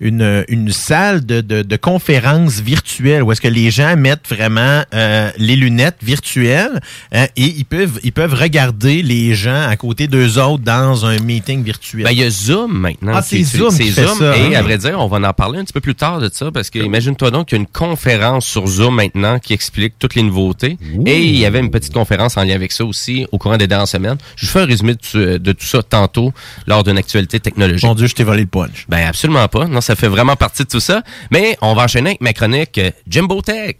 une, 0.03 0.45
une 0.47 0.71
salle 0.71 1.25
de, 1.25 1.41
de, 1.41 1.61
de 1.63 1.75
conférence 1.75 2.59
virtuelle 2.59 3.23
où 3.23 3.31
est-ce 3.31 3.41
que 3.41 3.47
les 3.47 3.71
gens 3.71 3.95
mettent 3.95 4.27
vraiment 4.29 4.83
euh, 4.93 5.29
les 5.37 5.55
lunettes 5.55 5.97
virtuelles 6.03 6.79
hein, 7.11 7.25
et 7.35 7.45
ils 7.45 7.65
peuvent, 7.65 7.99
ils 8.03 8.11
peuvent 8.11 8.33
regarder 8.33 9.01
les 9.01 9.33
gens 9.33 9.67
à 9.67 9.75
côté 9.75 10.07
d'eux 10.07 10.37
autres 10.39 10.63
dans 10.63 11.05
un 11.05 11.19
meeting 11.19 11.63
virtuel. 11.63 12.03
Ben, 12.03 12.11
il 12.11 12.19
y 12.19 12.23
a 12.23 12.29
Zoom 12.29 12.71
maintenant. 12.77 13.13
Ah, 13.15 13.21
c'est 13.21 13.43
Zoom 13.43 13.71
C'est 13.71 13.85
Zoom. 13.91 14.17
ça, 14.19 14.37
et 14.37 14.55
hein. 14.55 14.59
à 14.59 14.61
vrai 14.61 14.77
dire, 14.77 14.99
on 14.99 15.07
va 15.07 15.17
en 15.27 15.33
parler 15.33 15.59
un 15.59 15.63
petit 15.63 15.73
peu 15.73 15.81
plus 15.81 15.95
tard 15.95 16.19
de 16.19 16.29
ça 16.31 16.51
parce 16.51 16.69
que 16.69 16.79
imagine-toi 16.79 17.31
donc 17.31 17.47
qu'il 17.47 17.57
y 17.57 17.59
a 17.59 17.61
une 17.61 17.67
conférence 17.67 18.45
sur 18.45 18.67
Zoom 18.67 18.95
maintenant 18.95 19.39
qui 19.39 19.53
explique 19.53 19.93
toutes 19.99 20.15
les 20.15 20.23
nouveautés. 20.23 20.77
Et 21.05 21.21
il 21.23 21.37
y 21.37 21.45
avait 21.45 21.59
une 21.59 21.71
petite 21.71 21.93
conférence 21.93 22.37
en 22.37 22.43
lien 22.43 22.55
avec 22.55 22.71
ça 22.71 22.83
aussi 22.85 23.25
au 23.31 23.37
courant 23.37 23.57
des 23.57 23.67
dernières 23.67 23.87
semaines. 23.87 24.17
Je 24.35 24.45
vous 24.45 24.51
fais 24.51 24.59
un 24.61 24.65
résumé 24.65 24.93
de, 24.95 24.99
tout- 24.99 25.39
de 25.39 25.51
tout 25.53 25.65
ça 25.65 25.81
tantôt 25.83 26.33
lors 26.67 26.83
d'une 26.83 26.97
actualité 26.97 27.39
technologique. 27.39 27.83
Mon 27.85 27.95
Dieu, 27.95 28.07
je 28.07 28.15
t'ai 28.15 28.23
volé 28.23 28.41
le 28.41 28.47
punch. 28.47 28.85
Ben 28.89 29.05
absolument 29.07 29.47
pas. 29.47 29.65
Non, 29.67 29.81
ça 29.81 29.92
fait 29.95 30.07
vraiment 30.07 30.35
partie 30.35 30.63
de 30.63 30.69
tout 30.69 30.79
ça. 30.79 31.01
Mais 31.31 31.57
on 31.61 31.73
va 31.73 31.83
enchaîner 31.83 32.11
avec 32.11 32.21
ma 32.21 32.33
chronique 32.33 32.77
euh, 32.77 32.91
Jimbo 33.07 33.41
Tech. 33.41 33.75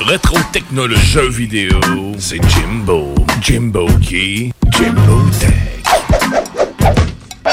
Rétro 0.00 0.38
technologie 0.52 1.04
jeux 1.06 1.28
vidéo, 1.28 1.80
c'est 2.18 2.40
Jimbo. 2.48 3.14
Jimbo 3.42 3.86
qui? 4.00 4.52
Jimbo 4.76 5.22
Tech. 5.40 5.54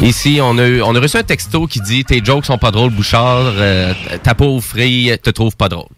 Ici, 0.00 0.38
on 0.42 0.58
a, 0.58 0.66
eu- 0.66 0.82
on 0.82 0.94
a 0.94 1.00
reçu 1.00 1.16
un 1.16 1.22
texto 1.22 1.66
qui 1.66 1.80
dit 1.80 2.04
Tes 2.04 2.22
jokes 2.24 2.44
sont 2.46 2.58
pas 2.58 2.70
drôles, 2.70 2.90
Bouchard. 2.90 3.52
euh, 3.56 3.92
ta 4.22 4.34
pauvre 4.34 4.62
fille 4.62 5.16
te 5.22 5.30
trouve 5.30 5.56
pas 5.56 5.68
drôle. 5.68 5.88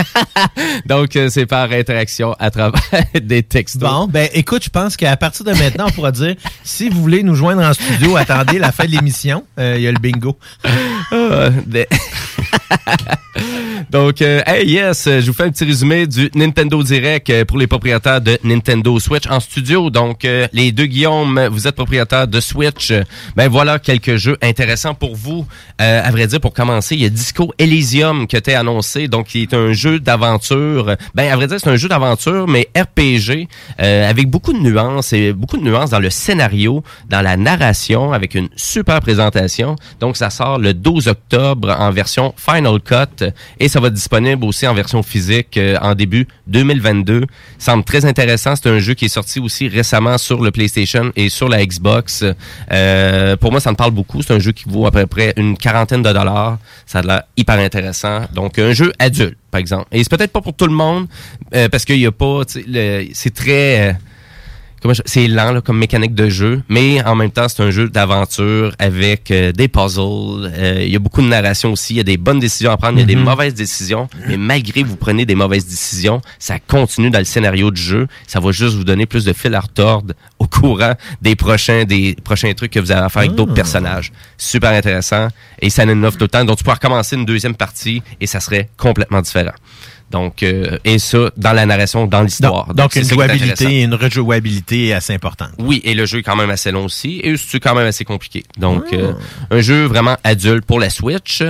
Donc, 0.86 1.16
euh, 1.16 1.28
c'est 1.30 1.46
par 1.46 1.70
interaction 1.72 2.34
à 2.38 2.50
travers 2.50 2.80
des 3.22 3.42
textos. 3.42 3.88
Bon, 3.88 4.06
ben 4.06 4.28
écoute, 4.32 4.64
je 4.64 4.70
pense 4.70 4.96
qu'à 4.96 5.16
partir 5.16 5.44
de 5.44 5.52
maintenant, 5.52 5.86
on 5.88 5.90
pourra 5.92 6.12
dire 6.12 6.34
si 6.64 6.88
vous 6.88 7.00
voulez 7.00 7.22
nous 7.22 7.34
joindre 7.34 7.62
en 7.62 7.72
studio, 7.74 8.16
attendez 8.16 8.58
la 8.58 8.72
fin 8.72 8.84
de 8.84 8.90
l'émission. 8.90 9.44
Euh, 9.58 9.74
Il 9.76 9.82
y 9.82 9.88
a 9.88 9.92
le 9.92 9.98
bingo. 9.98 10.38
Donc, 13.90 14.22
euh, 14.22 14.42
hey, 14.46 14.68
yes, 14.68 15.04
je 15.06 15.26
vous 15.26 15.32
fais 15.32 15.44
un 15.44 15.50
petit 15.50 15.64
résumé 15.64 16.06
du 16.06 16.30
Nintendo 16.34 16.82
Direct 16.82 17.28
euh, 17.30 17.44
pour 17.44 17.58
les 17.58 17.66
propriétaires 17.66 18.20
de 18.20 18.38
Nintendo 18.44 18.98
Switch 18.98 19.26
en 19.28 19.40
studio. 19.40 19.90
Donc, 19.90 20.24
euh, 20.24 20.46
les 20.52 20.72
deux 20.72 20.86
Guillaume, 20.86 21.48
vous 21.50 21.66
êtes 21.66 21.74
propriétaires 21.74 22.28
de 22.28 22.40
Switch. 22.40 22.92
Ben 23.36 23.48
voilà 23.48 23.78
quelques 23.78 24.16
jeux 24.16 24.36
intéressants 24.42 24.94
pour 24.94 25.16
vous. 25.16 25.46
Euh, 25.80 26.02
à 26.02 26.10
vrai 26.10 26.26
dire, 26.26 26.40
pour 26.40 26.52
commencer, 26.52 26.94
il 26.94 27.02
y 27.02 27.06
a 27.06 27.08
Disco 27.08 27.52
Elysium 27.58 28.26
qui 28.26 28.36
été 28.36 28.54
annoncé. 28.54 29.08
Donc, 29.08 29.26
qui 29.26 29.42
est 29.42 29.54
un 29.54 29.72
jeu 29.72 30.00
d'aventure. 30.00 30.96
Ben, 31.14 31.30
à 31.30 31.36
vrai 31.36 31.46
dire, 31.46 31.58
c'est 31.60 31.70
un 31.70 31.76
jeu 31.76 31.88
d'aventure, 31.88 32.46
mais 32.48 32.68
RPG, 32.76 33.48
euh, 33.80 34.08
avec 34.08 34.28
beaucoup 34.28 34.52
de 34.52 34.58
nuances 34.58 35.12
et 35.12 35.32
beaucoup 35.32 35.56
de 35.56 35.64
nuances 35.64 35.90
dans 35.90 36.00
le 36.00 36.10
scénario, 36.10 36.82
dans 37.08 37.22
la 37.22 37.36
narration, 37.36 38.12
avec 38.12 38.34
une 38.34 38.48
super 38.56 39.00
présentation. 39.00 39.76
Donc, 40.00 40.16
ça 40.16 40.30
sort 40.30 40.58
le 40.58 40.74
12 40.74 41.08
octobre 41.08 41.74
en 41.78 41.90
version 41.90 42.34
Final 42.44 42.80
Cut 42.80 43.24
et 43.60 43.68
ça 43.68 43.78
va 43.80 43.88
être 43.88 43.94
disponible 43.94 44.44
aussi 44.44 44.66
en 44.66 44.74
version 44.74 45.02
physique 45.02 45.56
euh, 45.56 45.76
en 45.80 45.94
début 45.94 46.26
2022. 46.48 47.24
Semble 47.58 47.84
très 47.84 48.04
intéressant. 48.04 48.56
C'est 48.56 48.68
un 48.68 48.78
jeu 48.78 48.94
qui 48.94 49.04
est 49.04 49.08
sorti 49.08 49.38
aussi 49.38 49.68
récemment 49.68 50.18
sur 50.18 50.42
le 50.42 50.50
PlayStation 50.50 51.12
et 51.14 51.28
sur 51.28 51.48
la 51.48 51.64
Xbox. 51.64 52.24
Euh, 52.72 53.36
pour 53.36 53.52
moi, 53.52 53.60
ça 53.60 53.70
me 53.70 53.76
parle 53.76 53.92
beaucoup. 53.92 54.22
C'est 54.22 54.32
un 54.32 54.38
jeu 54.38 54.52
qui 54.52 54.64
vaut 54.68 54.86
à 54.86 54.90
peu 54.90 55.06
près 55.06 55.32
une 55.36 55.56
quarantaine 55.56 56.02
de 56.02 56.12
dollars. 56.12 56.58
Ça 56.86 56.98
a 56.98 57.02
l'air 57.02 57.22
hyper 57.36 57.58
intéressant. 57.58 58.22
Donc, 58.34 58.58
un 58.58 58.72
jeu 58.72 58.92
adulte, 58.98 59.38
par 59.50 59.60
exemple. 59.60 59.86
Et 59.92 60.02
c'est 60.02 60.10
peut-être 60.10 60.32
pas 60.32 60.40
pour 60.40 60.54
tout 60.54 60.66
le 60.66 60.74
monde 60.74 61.06
euh, 61.54 61.68
parce 61.68 61.84
qu'il 61.84 61.98
y 61.98 62.06
a 62.06 62.12
pas, 62.12 62.42
c'est 62.46 63.34
très... 63.34 63.96
c'est 65.04 65.28
lent 65.28 65.52
là, 65.52 65.60
comme 65.60 65.78
mécanique 65.78 66.14
de 66.14 66.28
jeu, 66.28 66.62
mais 66.68 67.02
en 67.04 67.14
même 67.14 67.30
temps, 67.30 67.48
c'est 67.48 67.62
un 67.62 67.70
jeu 67.70 67.88
d'aventure 67.88 68.74
avec 68.78 69.30
euh, 69.30 69.52
des 69.52 69.68
puzzles. 69.68 70.50
Euh, 70.56 70.82
Il 70.84 70.90
y 70.90 70.96
a 70.96 70.98
beaucoup 70.98 71.22
de 71.22 71.28
narration 71.28 71.72
aussi. 71.72 71.94
Il 71.94 71.96
y 71.98 72.00
a 72.00 72.04
des 72.04 72.16
bonnes 72.16 72.40
décisions 72.40 72.70
à 72.72 72.76
prendre, 72.76 72.98
il 72.98 73.00
y 73.00 73.04
a 73.04 73.06
des 73.06 73.16
Mhm. 73.16 73.22
mauvaises 73.24 73.54
décisions. 73.54 74.08
Mais 74.26 74.36
malgré 74.36 74.82
que 74.82 74.88
vous 74.88 74.96
prenez 74.96 75.24
des 75.24 75.34
mauvaises 75.34 75.66
décisions, 75.66 76.20
ça 76.38 76.58
continue 76.58 77.10
dans 77.10 77.18
le 77.20 77.24
scénario 77.24 77.70
du 77.70 77.80
jeu. 77.80 78.06
Ça 78.26 78.40
va 78.40 78.50
juste 78.52 78.74
vous 78.74 78.84
donner 78.84 79.06
plus 79.06 79.24
de 79.24 79.32
fil 79.32 79.54
à 79.54 79.60
retordre 79.60 80.14
au 80.38 80.46
courant 80.46 80.94
des 81.20 81.36
prochains, 81.36 81.84
des 81.84 82.16
prochains 82.24 82.52
trucs 82.54 82.72
que 82.72 82.80
vous 82.80 82.90
à 82.92 83.08
faire 83.08 83.22
avec 83.22 83.34
d'autres 83.34 83.52
Ah. 83.52 83.56
personnages. 83.56 84.10
Super 84.36 84.70
intéressant. 84.70 85.28
Et 85.60 85.70
ça 85.70 85.84
nous 85.86 86.04
offre 86.06 86.18
tout 86.18 86.24
le 86.24 86.28
temps. 86.28 86.44
Donc, 86.44 86.58
tu 86.58 86.64
peux 86.64 86.72
recommencer 86.72 87.14
une 87.16 87.24
deuxième 87.24 87.54
partie 87.54 88.02
et 88.20 88.26
ça 88.26 88.40
serait 88.40 88.68
complètement 88.76 89.20
différent. 89.20 89.52
Donc, 90.12 90.42
euh, 90.42 90.78
et 90.84 90.98
ça, 90.98 91.30
dans 91.36 91.52
la 91.52 91.66
narration, 91.66 92.06
dans 92.06 92.22
l'histoire. 92.22 92.72
Donc, 92.74 92.94
une 92.96 93.04
jouabilité, 93.04 93.82
une 93.82 93.94
rejouabilité 93.94 94.92
assez 94.94 95.14
importante. 95.14 95.50
Oui, 95.58 95.80
et 95.84 95.94
le 95.94 96.06
jeu 96.06 96.18
est 96.18 96.22
quand 96.22 96.36
même 96.36 96.50
assez 96.50 96.70
long 96.70 96.84
aussi, 96.84 97.20
et 97.24 97.34
c'est 97.36 97.58
quand 97.60 97.74
même 97.74 97.86
assez 97.86 98.04
compliqué. 98.04 98.44
Donc, 98.58 98.84
Ah. 98.92 98.96
euh, 98.96 99.12
un 99.50 99.60
jeu 99.60 99.84
vraiment 99.86 100.16
adulte 100.22 100.64
pour 100.66 100.78
la 100.78 100.90
Switch. 100.90 101.42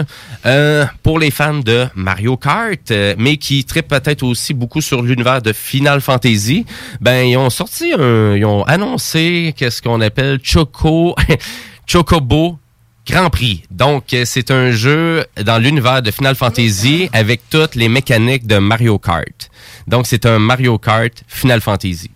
Euh, 0.47 0.87
pour 1.03 1.19
les 1.19 1.31
fans 1.31 1.59
de 1.59 1.87
Mario 1.95 2.37
Kart, 2.37 2.91
euh, 2.91 3.15
mais 3.19 3.37
qui 3.37 3.65
trippent 3.65 3.89
peut-être 3.89 4.23
aussi 4.23 4.55
beaucoup 4.55 4.81
sur 4.81 5.03
l'univers 5.03 5.43
de 5.43 5.53
Final 5.53 6.01
Fantasy, 6.01 6.65
ben, 7.01 7.27
ils 7.27 7.37
ont 7.37 7.51
sorti 7.51 7.93
un, 7.99 8.37
ils 8.37 8.45
ont 8.45 8.63
annoncé 8.65 9.55
qu'est-ce 9.57 9.83
qu'on 9.83 10.01
appelle 10.01 10.39
Choco, 10.43 11.15
Chocobo 11.87 12.59
Grand 13.07 13.31
Prix. 13.31 13.65
Donc, 13.71 14.15
euh, 14.15 14.23
c'est 14.25 14.51
un 14.51 14.71
jeu 14.71 15.25
dans 15.45 15.59
l'univers 15.59 16.03
de 16.03 16.11
Final 16.11 16.37
Fantasy 16.37 17.09
avec 17.13 17.43
toutes 17.51 17.75
les 17.75 17.89
mécaniques 17.89 18.47
de 18.47 18.59
Mario 18.59 18.99
Kart. 18.99 19.51
Donc, 19.87 20.07
c'est 20.07 20.25
un 20.27 20.39
Mario 20.39 20.79
Kart 20.79 21.13
Final 21.27 21.61
Fantasy. 21.61 22.11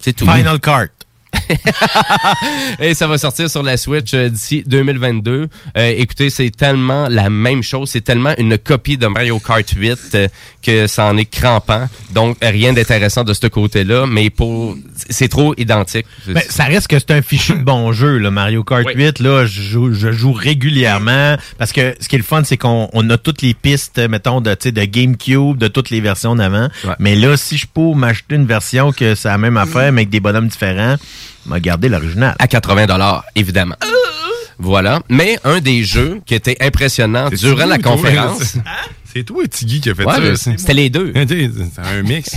C'est 0.00 0.12
tout. 0.12 0.26
Final 0.30 0.60
Kart. 0.60 0.90
Et 2.80 2.94
ça 2.94 3.06
va 3.06 3.18
sortir 3.18 3.48
sur 3.50 3.62
la 3.62 3.76
Switch 3.76 4.12
euh, 4.14 4.28
d'ici 4.28 4.62
2022. 4.66 5.48
Euh, 5.76 5.94
écoutez, 5.96 6.30
c'est 6.30 6.50
tellement 6.50 7.08
la 7.08 7.30
même 7.30 7.62
chose. 7.62 7.90
C'est 7.90 8.02
tellement 8.02 8.34
une 8.38 8.58
copie 8.58 8.96
de 8.96 9.06
Mario 9.06 9.38
Kart 9.38 9.68
8 9.68 9.98
euh, 10.14 10.28
que 10.62 10.86
ça 10.86 11.06
en 11.06 11.16
est 11.16 11.24
crampant. 11.24 11.88
Donc, 12.12 12.36
rien 12.42 12.72
d'intéressant 12.72 13.24
de 13.24 13.34
ce 13.34 13.46
côté-là, 13.46 14.06
mais 14.06 14.30
pour 14.30 14.76
c'est 15.10 15.28
trop 15.28 15.54
identique. 15.56 16.06
Ben, 16.26 16.42
ça 16.48 16.64
reste 16.64 16.88
que 16.88 16.98
c'est 16.98 17.10
un 17.10 17.22
fichu 17.22 17.54
de 17.54 17.62
bon 17.62 17.92
jeu, 17.92 18.18
là, 18.18 18.30
Mario 18.30 18.64
Kart 18.64 18.86
8. 18.86 19.20
Là, 19.20 19.44
je 19.44 19.62
joue, 19.62 19.92
je 19.92 20.12
joue 20.12 20.32
régulièrement 20.32 21.36
parce 21.58 21.72
que 21.72 21.94
ce 22.00 22.08
qui 22.08 22.16
est 22.16 22.18
le 22.18 22.24
fun, 22.24 22.42
c'est 22.44 22.56
qu'on 22.56 22.88
on 22.92 23.10
a 23.10 23.18
toutes 23.18 23.42
les 23.42 23.54
pistes, 23.54 23.98
mettons, 23.98 24.40
de, 24.40 24.54
de 24.54 24.84
GameCube, 24.84 25.58
de 25.58 25.68
toutes 25.68 25.90
les 25.90 26.00
versions 26.00 26.34
d'avant. 26.34 26.68
Mais 26.98 27.14
là, 27.14 27.36
si 27.36 27.58
je 27.58 27.66
peux 27.66 27.94
m'acheter 27.94 28.36
une 28.36 28.46
version 28.46 28.92
que 28.92 29.14
c'est 29.14 29.28
la 29.28 29.38
même 29.38 29.56
affaire, 29.56 29.92
mais 29.92 30.02
avec 30.02 30.10
des 30.10 30.20
bonhommes 30.20 30.48
différents, 30.48 30.96
m'a 31.46 31.60
gardé 31.60 31.88
l'original. 31.88 32.34
À 32.38 32.46
80 32.46 32.86
dollars, 32.86 33.24
évidemment. 33.34 33.76
Voilà. 34.58 35.00
Mais 35.08 35.38
un 35.44 35.60
des 35.60 35.82
jeux 35.84 36.20
qui 36.26 36.34
était 36.34 36.56
impressionnant 36.60 37.28
durant 37.30 37.66
la 37.66 37.78
toi, 37.78 37.92
conférence. 37.92 38.56
là? 38.56 38.62
C'est 39.12 39.22
toi, 39.24 39.46
Tiggy, 39.46 39.80
qui 39.80 39.90
a 39.90 39.94
fait 39.94 40.04
Ouais, 40.04 40.36
ça. 40.36 40.50
c'était 40.56 40.74
les 40.74 40.90
deux. 40.90 41.12
C'est 41.14 41.78
un 41.80 42.02
mix. 42.02 42.36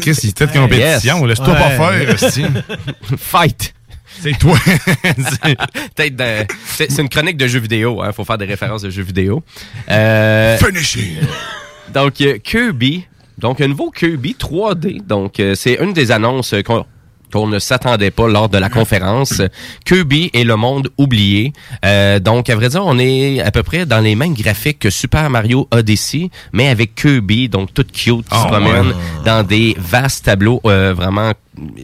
Chris, 0.00 0.16
il 0.22 0.28
était 0.30 0.46
de 0.46 0.52
compétition? 0.52 1.18
Yes. 1.18 1.28
Laisse-toi 1.28 1.54
pas 1.54 1.70
faire. 1.70 2.16
Fight! 3.18 3.72
C'est 4.22 4.38
toi. 4.38 4.56
C'est 6.66 6.98
une 6.98 7.08
chronique 7.08 7.36
de 7.36 7.46
jeux 7.46 7.58
vidéo, 7.58 8.02
hein. 8.02 8.12
Faut 8.12 8.24
faire 8.24 8.38
des 8.38 8.44
références 8.46 8.82
de 8.82 8.90
jeux 8.90 9.02
vidéo. 9.02 9.42
Euh, 9.90 10.56
Finishing. 10.58 11.16
Donc, 11.92 12.20
euh, 12.20 12.38
Kirby. 12.38 13.04
Donc, 13.38 13.60
un 13.60 13.68
nouveau 13.68 13.90
Kirby 13.90 14.34
3D. 14.38 15.04
Donc, 15.06 15.38
euh, 15.40 15.54
c'est 15.54 15.74
une 15.82 15.92
des 15.92 16.10
annonces 16.12 16.54
euh, 16.54 16.62
qu'on 16.62 16.86
qu'on 17.32 17.46
ne 17.46 17.58
s'attendait 17.58 18.10
pas 18.10 18.28
lors 18.28 18.48
de 18.48 18.58
la 18.58 18.68
conférence. 18.68 19.42
Kirby 19.84 20.30
et 20.32 20.44
le 20.44 20.56
monde 20.56 20.88
oublié. 20.98 21.52
Euh, 21.84 22.18
donc, 22.18 22.50
à 22.50 22.56
vrai 22.56 22.68
dire, 22.68 22.84
on 22.84 22.98
est 22.98 23.40
à 23.40 23.50
peu 23.50 23.62
près 23.62 23.86
dans 23.86 24.00
les 24.00 24.14
mêmes 24.14 24.34
graphiques 24.34 24.78
que 24.78 24.90
Super 24.90 25.28
Mario 25.30 25.68
Odyssey, 25.70 26.30
mais 26.52 26.68
avec 26.68 26.94
Kirby, 26.94 27.48
donc 27.48 27.72
tout 27.74 27.84
cute, 27.84 27.94
qui 28.28 28.36
se 28.38 28.44
Oh, 28.44 28.48
promène 28.48 28.88
ouais. 28.88 28.94
dans 29.24 29.42
des 29.46 29.74
vastes 29.78 30.24
tableaux 30.26 30.60
euh, 30.66 30.94
vraiment 30.94 31.32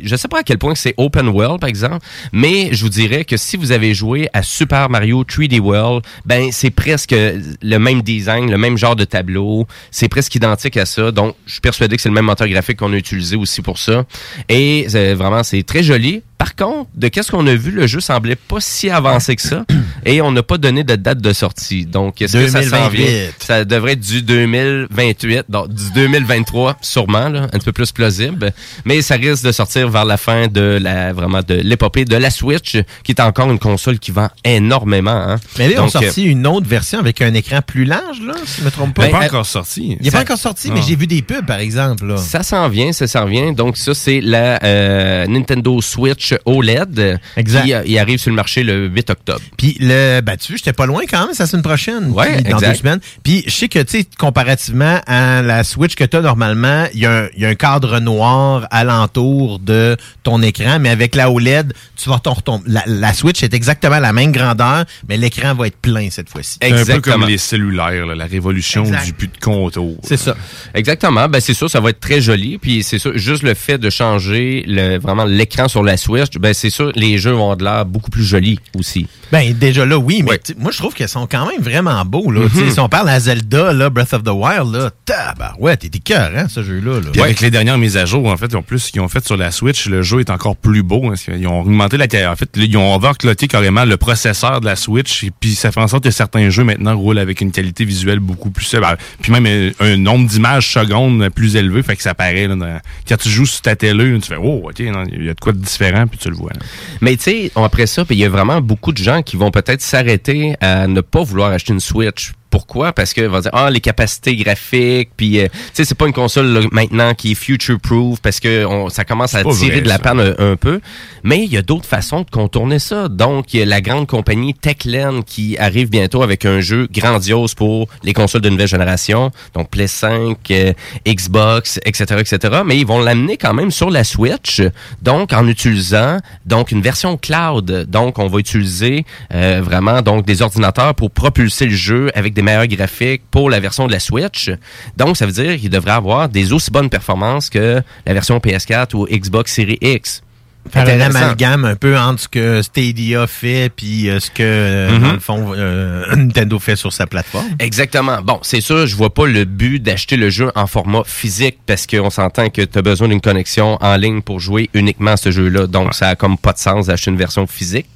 je 0.03 0.17
sais 0.17 0.29
pas 0.29 0.41
à 0.41 0.43
quel 0.43 0.59
point 0.59 0.75
c'est 0.75 0.95
open 0.97 1.29
world 1.29 1.61
par 1.61 1.69
exemple, 1.69 2.05
mais 2.33 2.71
je 2.73 2.83
vous 2.85 2.91
dirais 2.91 3.25
que 3.25 3.37
si 3.37 3.57
vous 3.57 3.73
avez 3.73 3.95
joué 3.95 4.29
à 4.33 4.43
Super 4.43 4.91
Mario 4.91 5.25
3D 5.25 5.61
World, 5.61 6.05
ben 6.25 6.51
c'est 6.53 6.71
presque 6.71 7.15
le 7.15 7.79
même 7.79 8.03
design, 8.03 8.51
le 8.51 8.59
même 8.59 8.77
genre 8.77 8.97
de 8.97 9.05
tableau, 9.05 9.67
c'est 9.91 10.09
presque 10.09 10.35
identique 10.35 10.77
à 10.77 10.87
ça. 10.87 11.11
Donc 11.11 11.35
je 11.47 11.53
suis 11.53 11.61
persuadé 11.61 11.97
que 11.97 12.03
c'est 12.03 12.09
le 12.09 12.15
même 12.15 12.27
moteur 12.27 12.49
graphique 12.49 12.79
qu'on 12.79 12.93
a 12.93 12.97
utilisé 12.97 13.37
aussi 13.37 13.63
pour 13.63 13.79
ça. 13.79 14.05
Et 14.49 14.87
euh, 14.95 15.15
vraiment 15.17 15.43
c'est 15.43 15.63
très 15.63 15.83
joli. 15.83 16.23
Par 16.43 16.57
contre, 16.57 16.91
de 16.97 17.07
qu'est-ce 17.07 17.31
qu'on 17.31 17.47
a 17.47 17.55
vu, 17.55 17.71
le 17.71 17.87
jeu 17.87 18.01
semblait 18.01 18.35
pas 18.35 18.57
si 18.59 18.91
avancé 18.91 19.37
que 19.37 19.43
ça 19.43 19.65
et 20.05 20.21
on 20.23 20.33
n'a 20.33 20.43
pas 20.43 20.59
donné 20.59 20.83
de 20.83 20.97
date 20.97 21.21
de 21.21 21.33
sortie. 21.33 21.87
Donc 21.87 22.21
est-ce 22.21 22.33
que 22.33 22.49
ça 22.49 22.65
s'en 22.65 22.89
vient? 22.89 23.05
2028. 23.05 23.35
ça 23.39 23.65
devrait 23.65 23.93
être 23.93 24.01
du 24.01 24.23
2028, 24.23 25.45
donc 25.49 25.73
du 25.73 25.93
2023 25.93 26.79
sûrement, 26.81 27.29
là, 27.29 27.47
un 27.53 27.59
peu 27.61 27.71
plus 27.71 27.93
plausible, 27.93 28.53
mais 28.85 29.03
ça 29.03 29.15
risque 29.15 29.45
de 29.45 29.53
sortir 29.53 29.89
vers 29.89 30.05
la 30.05 30.17
fin 30.17 30.49
de 30.49 30.81
la 30.83 31.13
vraiment 31.13 31.43
de 31.47 31.55
l'épopée 31.55 32.05
de 32.05 32.17
la 32.17 32.31
Switch, 32.31 32.77
qui 33.05 33.13
est 33.13 33.21
encore 33.21 33.49
une 33.49 33.61
console 33.61 34.01
qui 34.01 34.11
vend 34.11 34.29
énormément. 34.43 35.13
Hein. 35.13 35.37
Mais 35.59 35.69
là, 35.69 35.75
ils 35.75 35.79
ont 35.79 35.85
Donc, 35.85 35.95
euh, 35.95 36.01
sorti 36.01 36.25
une 36.25 36.49
autre 36.49 36.67
version 36.67 36.99
avec 36.99 37.23
un 37.23 37.35
écran 37.35 37.61
plus 37.65 37.85
large, 37.85 38.21
là, 38.21 38.35
si 38.47 38.63
je 38.63 38.65
me 38.65 38.73
trompe 38.73 38.95
pas. 38.97 39.03
Ben, 39.03 39.13
pas 39.13 39.23
euh, 39.23 39.27
encore 39.27 39.47
sorti. 39.47 39.97
Il 40.01 40.05
n'est 40.05 40.11
pas 40.11 40.23
encore 40.23 40.39
sorti, 40.39 40.73
mais 40.73 40.83
j'ai 40.83 40.97
vu 40.97 41.07
des 41.07 41.23
pubs, 41.23 41.47
par 41.47 41.61
exemple. 41.61 42.05
Là. 42.05 42.17
Ça 42.17 42.43
s'en 42.43 42.69
vient, 42.69 42.93
ça 42.93 43.07
s'en 43.07 43.27
vient. 43.27 43.53
Donc 43.53 43.77
ça, 43.77 43.95
c'est 43.95 44.21
la 44.21 44.61
euh, 44.65 45.29
Nintendo 45.29 45.81
Switch 45.81 46.32
OLED 46.45 47.21
Exact. 47.37 47.63
qui 47.65 47.75
euh, 47.75 47.83
il 47.87 47.99
arrive 47.99 48.19
sur 48.19 48.31
le 48.31 48.37
marché 48.37 48.63
le 48.63 48.87
8 48.89 49.11
octobre. 49.11 49.41
Puis 49.57 49.77
le 49.81 50.21
ben 50.21 50.37
tu 50.37 50.53
vois, 50.53 50.57
j'étais 50.57 50.73
pas 50.73 50.87
loin 50.87 51.03
quand 51.09 51.21
même, 51.27 51.31
c'est 51.35 51.43
la 51.43 51.47
semaine 51.47 51.63
prochaine. 51.63 52.11
Ouais, 52.11 52.35
Puis 52.37 52.45
dans 52.45 52.59
exact. 52.59 52.69
deux 52.73 52.75
semaines. 52.79 53.01
Puis 53.23 53.45
je 53.47 53.51
sais 53.53 53.69
que 53.69 53.79
tu 53.81 53.99
sais 54.01 54.07
comparativement 54.19 55.01
à 55.07 55.43
la 55.43 55.65
Switch 55.65 55.95
que 55.95 56.05
tu 56.05 56.17
as 56.17 56.21
normalement, 56.21 56.87
il 56.95 57.01
y, 57.01 57.07
a 57.07 57.13
un- 57.25 57.29
il 57.37 57.43
y 57.43 57.47
a 57.47 57.49
un 57.49 57.55
cadre 57.55 57.99
noir 58.01 58.67
alentour 58.71 59.59
de 59.59 59.97
ton 60.23 60.43
écran, 60.43 60.79
mais 60.81 60.91
avec 60.91 61.15
la 61.15 61.31
OLED, 61.31 61.73
tu 61.97 62.09
vas 62.09 62.19
ton 62.19 62.33
retomber. 62.35 62.65
La, 62.67 62.83
la 62.87 63.13
Switch 63.15 63.43
est 63.43 63.55
exactement 63.55 63.99
la 63.99 64.13
même 64.13 64.33
grandeur, 64.33 64.85
mais 65.09 65.17
l'écran 65.17 65.55
va 65.55 65.67
être 65.67 65.77
plein 65.77 66.09
cette 66.11 66.29
fois-ci. 66.29 66.59
C'est 66.63 66.73
un 66.73 66.85
peu 66.85 67.01
comme 67.01 67.27
les 67.27 67.39
cellulaires, 67.39 68.07
là, 68.07 68.15
la 68.15 68.27
révolution 68.27 68.85
Exact. 68.85 69.05
du 69.07 69.13
but 69.13 69.33
de 69.35 69.41
contour. 69.45 69.97
C'est 70.05 70.17
ça. 70.17 70.37
Exactement. 70.75 71.29
Ben 71.29 71.41
c'est 71.41 71.55
sûr, 71.55 71.71
ça 71.71 71.81
va 71.81 71.91
être 71.91 72.01
très 72.01 72.21
joli. 72.21 72.59
Puis 72.59 72.83
c'est 72.83 72.99
sûr, 72.99 73.17
juste 73.17 73.43
le 73.43 73.55
fait 73.55 73.79
de 73.79 73.91
changer 73.91 74.65
le, 74.67 74.99
vraiment 74.99 75.25
l'écran 75.25 75.69
sur 75.69 75.83
la 75.83 75.97
Switch, 75.97 76.12
ben 76.41 76.55
c'est 76.55 76.71
sûr, 76.71 76.93
les 76.95 77.19
jeux 77.19 77.33
vont 77.33 77.55
de 77.57 77.65
l'air 77.65 77.85
beaucoup 77.87 78.11
plus 78.11 78.25
jolis 78.25 78.59
aussi. 78.77 79.07
Ben 79.31 79.53
déjà 79.55 79.87
là, 79.87 79.97
oui, 79.99 80.23
mais 80.23 80.39
moi 80.59 80.71
je 80.73 80.79
trouve 80.79 80.95
qu'elles 80.95 81.09
sont 81.09 81.27
quand 81.27 81.47
même 81.47 81.61
vraiment 81.61 82.05
beaux. 82.05 82.31
Là. 82.31 82.41
Mhm. 82.43 82.71
Si 82.71 82.81
on 82.81 82.89
parle 82.89 83.09
à 83.09 83.19
Zelda, 83.21 83.73
là, 83.73 83.89
Breath 83.91 84.13
of 84.13 84.23
the 84.25 84.29
Wild, 84.29 84.73
là, 84.75 84.91
tabarouette, 85.05 85.91
t'es 85.91 85.99
cœur, 85.99 86.31
hein, 86.37 86.47
ce 86.49 86.63
jeu-là. 86.63 87.01
Là. 87.01 87.11
Puis 87.13 87.23
avec 87.23 87.41
les 87.41 87.51
dernières 87.51 87.79
mises 87.79 87.97
à 87.97 88.05
jour, 88.07 88.27
en 88.27 88.37
fait, 88.37 88.55
en 88.55 88.63
plus, 88.63 88.91
qu'ils 88.91 89.01
ont 89.01 89.09
fait 89.09 89.25
sur 89.25 89.37
la 89.37 89.51
Switch, 89.51 89.87
le 89.87 90.03
jeu 90.03 90.21
est 90.21 90.31
encore 90.31 90.57
plus 90.57 90.83
beau. 90.83 91.07
hein. 91.11 91.15
Ils 91.29 91.47
ont 91.47 91.61
augmenté 91.61 91.97
la 91.97 92.07
En 92.31 92.37
fait, 92.37 92.49
ils 92.57 92.77
ont 92.77 92.95
overclocké 92.95 93.49
carrément 93.49 93.85
le 93.85 93.97
processeur 93.97 94.61
de 94.61 94.67
la 94.67 94.77
Switch. 94.77 95.25
Et 95.25 95.31
puis 95.39 95.55
ça 95.55 95.73
fait 95.73 95.81
en 95.81 95.89
sorte 95.89 96.05
que 96.05 96.11
certains 96.11 96.51
jeux 96.51 96.65
maintenant 96.65 96.97
roulent 96.97 97.19
avec 97.19 97.41
une 97.41 97.53
qualité 97.53 97.85
visuelle 97.85 98.21
beaucoup 98.21 98.51
plus. 98.51 98.71
ben, 98.75 98.97
puis 99.21 99.33
même 99.33 99.47
euh, 99.47 99.71
un 99.81 99.97
nombre 99.97 100.29
d'images 100.29 100.73
secondes 100.73 101.29
plus 101.31 101.57
élevé, 101.57 101.83
fait 101.83 101.97
que 101.97 102.03
ça 102.03 102.15
paraît 102.15 102.47
là, 102.49 102.57
dans- 102.57 102.81
quand 103.09 103.17
tu 103.17 103.29
joues 103.29 103.47
sur 103.47 103.63
ta 103.63 103.77
télé, 103.77 104.13
là, 104.13 104.19
tu 104.21 104.29
fais 104.29 104.37
oh 104.43 104.63
ok, 104.65 104.79
il 104.79 105.25
y 105.25 105.29
a 105.31 105.35
de 105.35 105.41
quoi 105.41 105.53
de 105.53 105.59
différent, 105.59 106.02
puis 106.07 106.19
tu 106.19 106.29
le 106.29 106.37
vois. 106.37 106.53
Mais 107.01 107.17
tu 107.17 107.23
sais, 107.23 107.53
après 107.57 107.87
ça, 107.87 108.05
il 108.11 108.17
y 108.17 108.25
a 108.25 108.29
vraiment 108.29 108.61
beaucoup 108.61 108.93
de 108.93 108.99
gens 108.99 109.23
qui 109.23 109.37
vont 109.37 109.51
peut-être 109.51 109.83
s'arrêter 109.83 110.55
à 110.61 110.87
ne 110.87 111.01
pas 111.01 111.23
vouloir 111.23 111.51
acheter 111.51 111.73
une 111.73 111.81
Switch. 111.81 112.33
Pourquoi? 112.53 112.93
Parce 112.93 113.13
que 113.15 113.23
vont 113.23 113.41
dire 113.41 113.51
ah 113.55 113.71
les 113.71 113.81
capacités 113.81 114.37
graphiques, 114.37 115.11
puis 115.17 115.41
euh, 115.41 115.49
tu 115.49 115.59
sais 115.73 115.85
c'est 115.85 115.95
pas 115.97 116.07
une 116.07 116.13
console 116.13 116.47
là, 116.49 116.61
maintenant 116.71 117.15
qui 117.15 117.33
est 117.33 117.35
future 117.35 117.81
proof 117.81 118.21
parce 118.21 118.39
que 118.41 118.65
on- 118.67 118.89
ça 118.91 119.05
commence 119.05 119.35
à 119.35 119.43
tirer 119.55 119.71
vrai, 119.73 119.81
de 119.81 119.89
la 119.89 119.99
panne 119.99 120.21
un, 120.21 120.35
un 120.53 120.57
peu. 120.57 120.81
Mais 121.25 121.43
il 121.45 121.51
y 121.51 121.57
a 121.57 121.63
d'autres 121.63 121.87
façons 121.89 122.21
de 122.21 122.31
contourner 122.31 122.79
ça. 122.79 123.09
Donc 123.09 123.55
il 123.55 123.61
y 123.61 123.63
a 123.63 123.67
la 123.67 123.81
grande 123.81 124.07
compagnie 124.07 124.53
Techland 124.55 125.23
qui 125.25 125.57
arrive 125.59 125.89
bientôt 125.89 126.23
avec 126.23 126.45
un 126.45 126.61
jeu 126.61 126.87
grandiose 126.93 127.55
pour 127.55 127.89
les 128.03 128.13
consoles 128.13 128.43
de 128.43 128.51
nouvelle 128.51 128.69
génération, 128.69 129.31
donc 129.55 129.71
Play 129.71 129.87
5, 129.87 130.37
euh, 130.51 130.73
Xbox, 131.09 131.81
etc., 131.87 132.05
etc. 132.21 132.61
Mais 132.67 132.77
ils 132.79 132.87
vont 132.87 133.01
l'amener 133.01 133.39
quand 133.39 133.55
même 133.55 133.71
sur 133.71 133.89
la 133.91 134.05
Switch, 134.05 134.61
donc 135.01 135.33
en 135.33 135.49
utilisant 135.49 136.19
donc 136.47 136.71
une 136.71 136.83
version 136.83 137.17
cloud. 137.17 137.87
Donc 137.89 138.19
on 138.19 138.29
va 138.29 138.39
utiliser 138.39 139.05
euh, 139.33 139.61
vraiment 139.65 140.03
donc 140.03 140.27
des 140.27 140.43
ordinateurs 140.43 140.95
pour 140.95 141.11
propulser 141.11 141.67
le 141.67 141.75
jeu 141.75 142.11
avec 142.15 142.35
des 142.35 142.42
meilleurs 142.43 142.67
graphiques 142.67 143.23
pour 143.31 143.51
la 143.51 143.61
version 143.61 143.87
de 143.87 143.93
la 143.93 144.01
Switch. 144.01 144.51
Donc 144.97 145.17
ça 145.17 145.27
veut 145.27 145.33
dire 145.33 145.57
qu'il 145.59 145.71
devrait 145.71 145.93
avoir 145.93 146.29
des 146.29 146.53
aussi 146.53 146.71
bonnes 146.71 146.91
performances 146.91 147.51
que 147.51 147.83
la 148.07 148.13
version 148.13 148.39
PS4 148.39 148.95
ou 148.95 149.07
Xbox 149.07 149.53
Series 149.55 149.79
X. 149.81 150.23
Faire 150.71 150.87
un 150.89 151.01
amalgame 151.01 151.65
un 151.65 151.75
peu 151.75 151.99
entre 151.99 152.21
ce 152.21 152.29
que 152.29 152.63
Stadia 152.63 153.27
fait 153.27 153.69
puis 153.75 154.09
euh, 154.09 154.21
ce 154.21 154.31
que, 154.31 154.43
euh, 154.43 154.91
Mhm. 154.93 155.03
dans 155.03 155.13
le 155.13 155.19
fond, 155.19 155.53
euh, 155.57 156.05
Nintendo 156.17 156.57
fait 156.61 156.77
sur 156.77 156.93
sa 156.93 157.09
plateforme. 157.09 157.47
Exactement. 157.59 158.23
Bon, 158.23 158.39
c'est 158.43 158.61
sûr, 158.61 158.87
je 158.87 158.95
vois 158.95 159.13
pas 159.13 159.27
le 159.27 159.45
but 159.45 159.81
d'acheter 159.83 160.17
le 160.17 160.31
jeu 160.31 160.53
en 160.55 160.69
format 160.69 161.03
physique 161.05 161.59
parce 161.67 161.89
qu'on 161.89 162.11
s'entend 162.11 162.49
que 162.49 162.63
tu 162.63 162.79
as 162.79 162.83
besoin 162.83 163.09
d'une 163.09 163.21
connexion 163.21 163.77
en 163.81 163.97
ligne 163.97 164.23
pour 164.23 164.39
jouer 164.39 164.71
uniquement 164.73 165.11
à 165.11 165.17
ce 165.17 165.33
jeu-là. 165.33 165.67
Donc, 165.67 165.95
ça 165.95 166.11
a 166.11 166.15
comme 166.15 166.39
pas 166.39 166.53
de 166.53 166.59
sens 166.59 166.87
d'acheter 166.87 167.11
une 167.11 167.17
version 167.19 167.45
physique, 167.49 167.87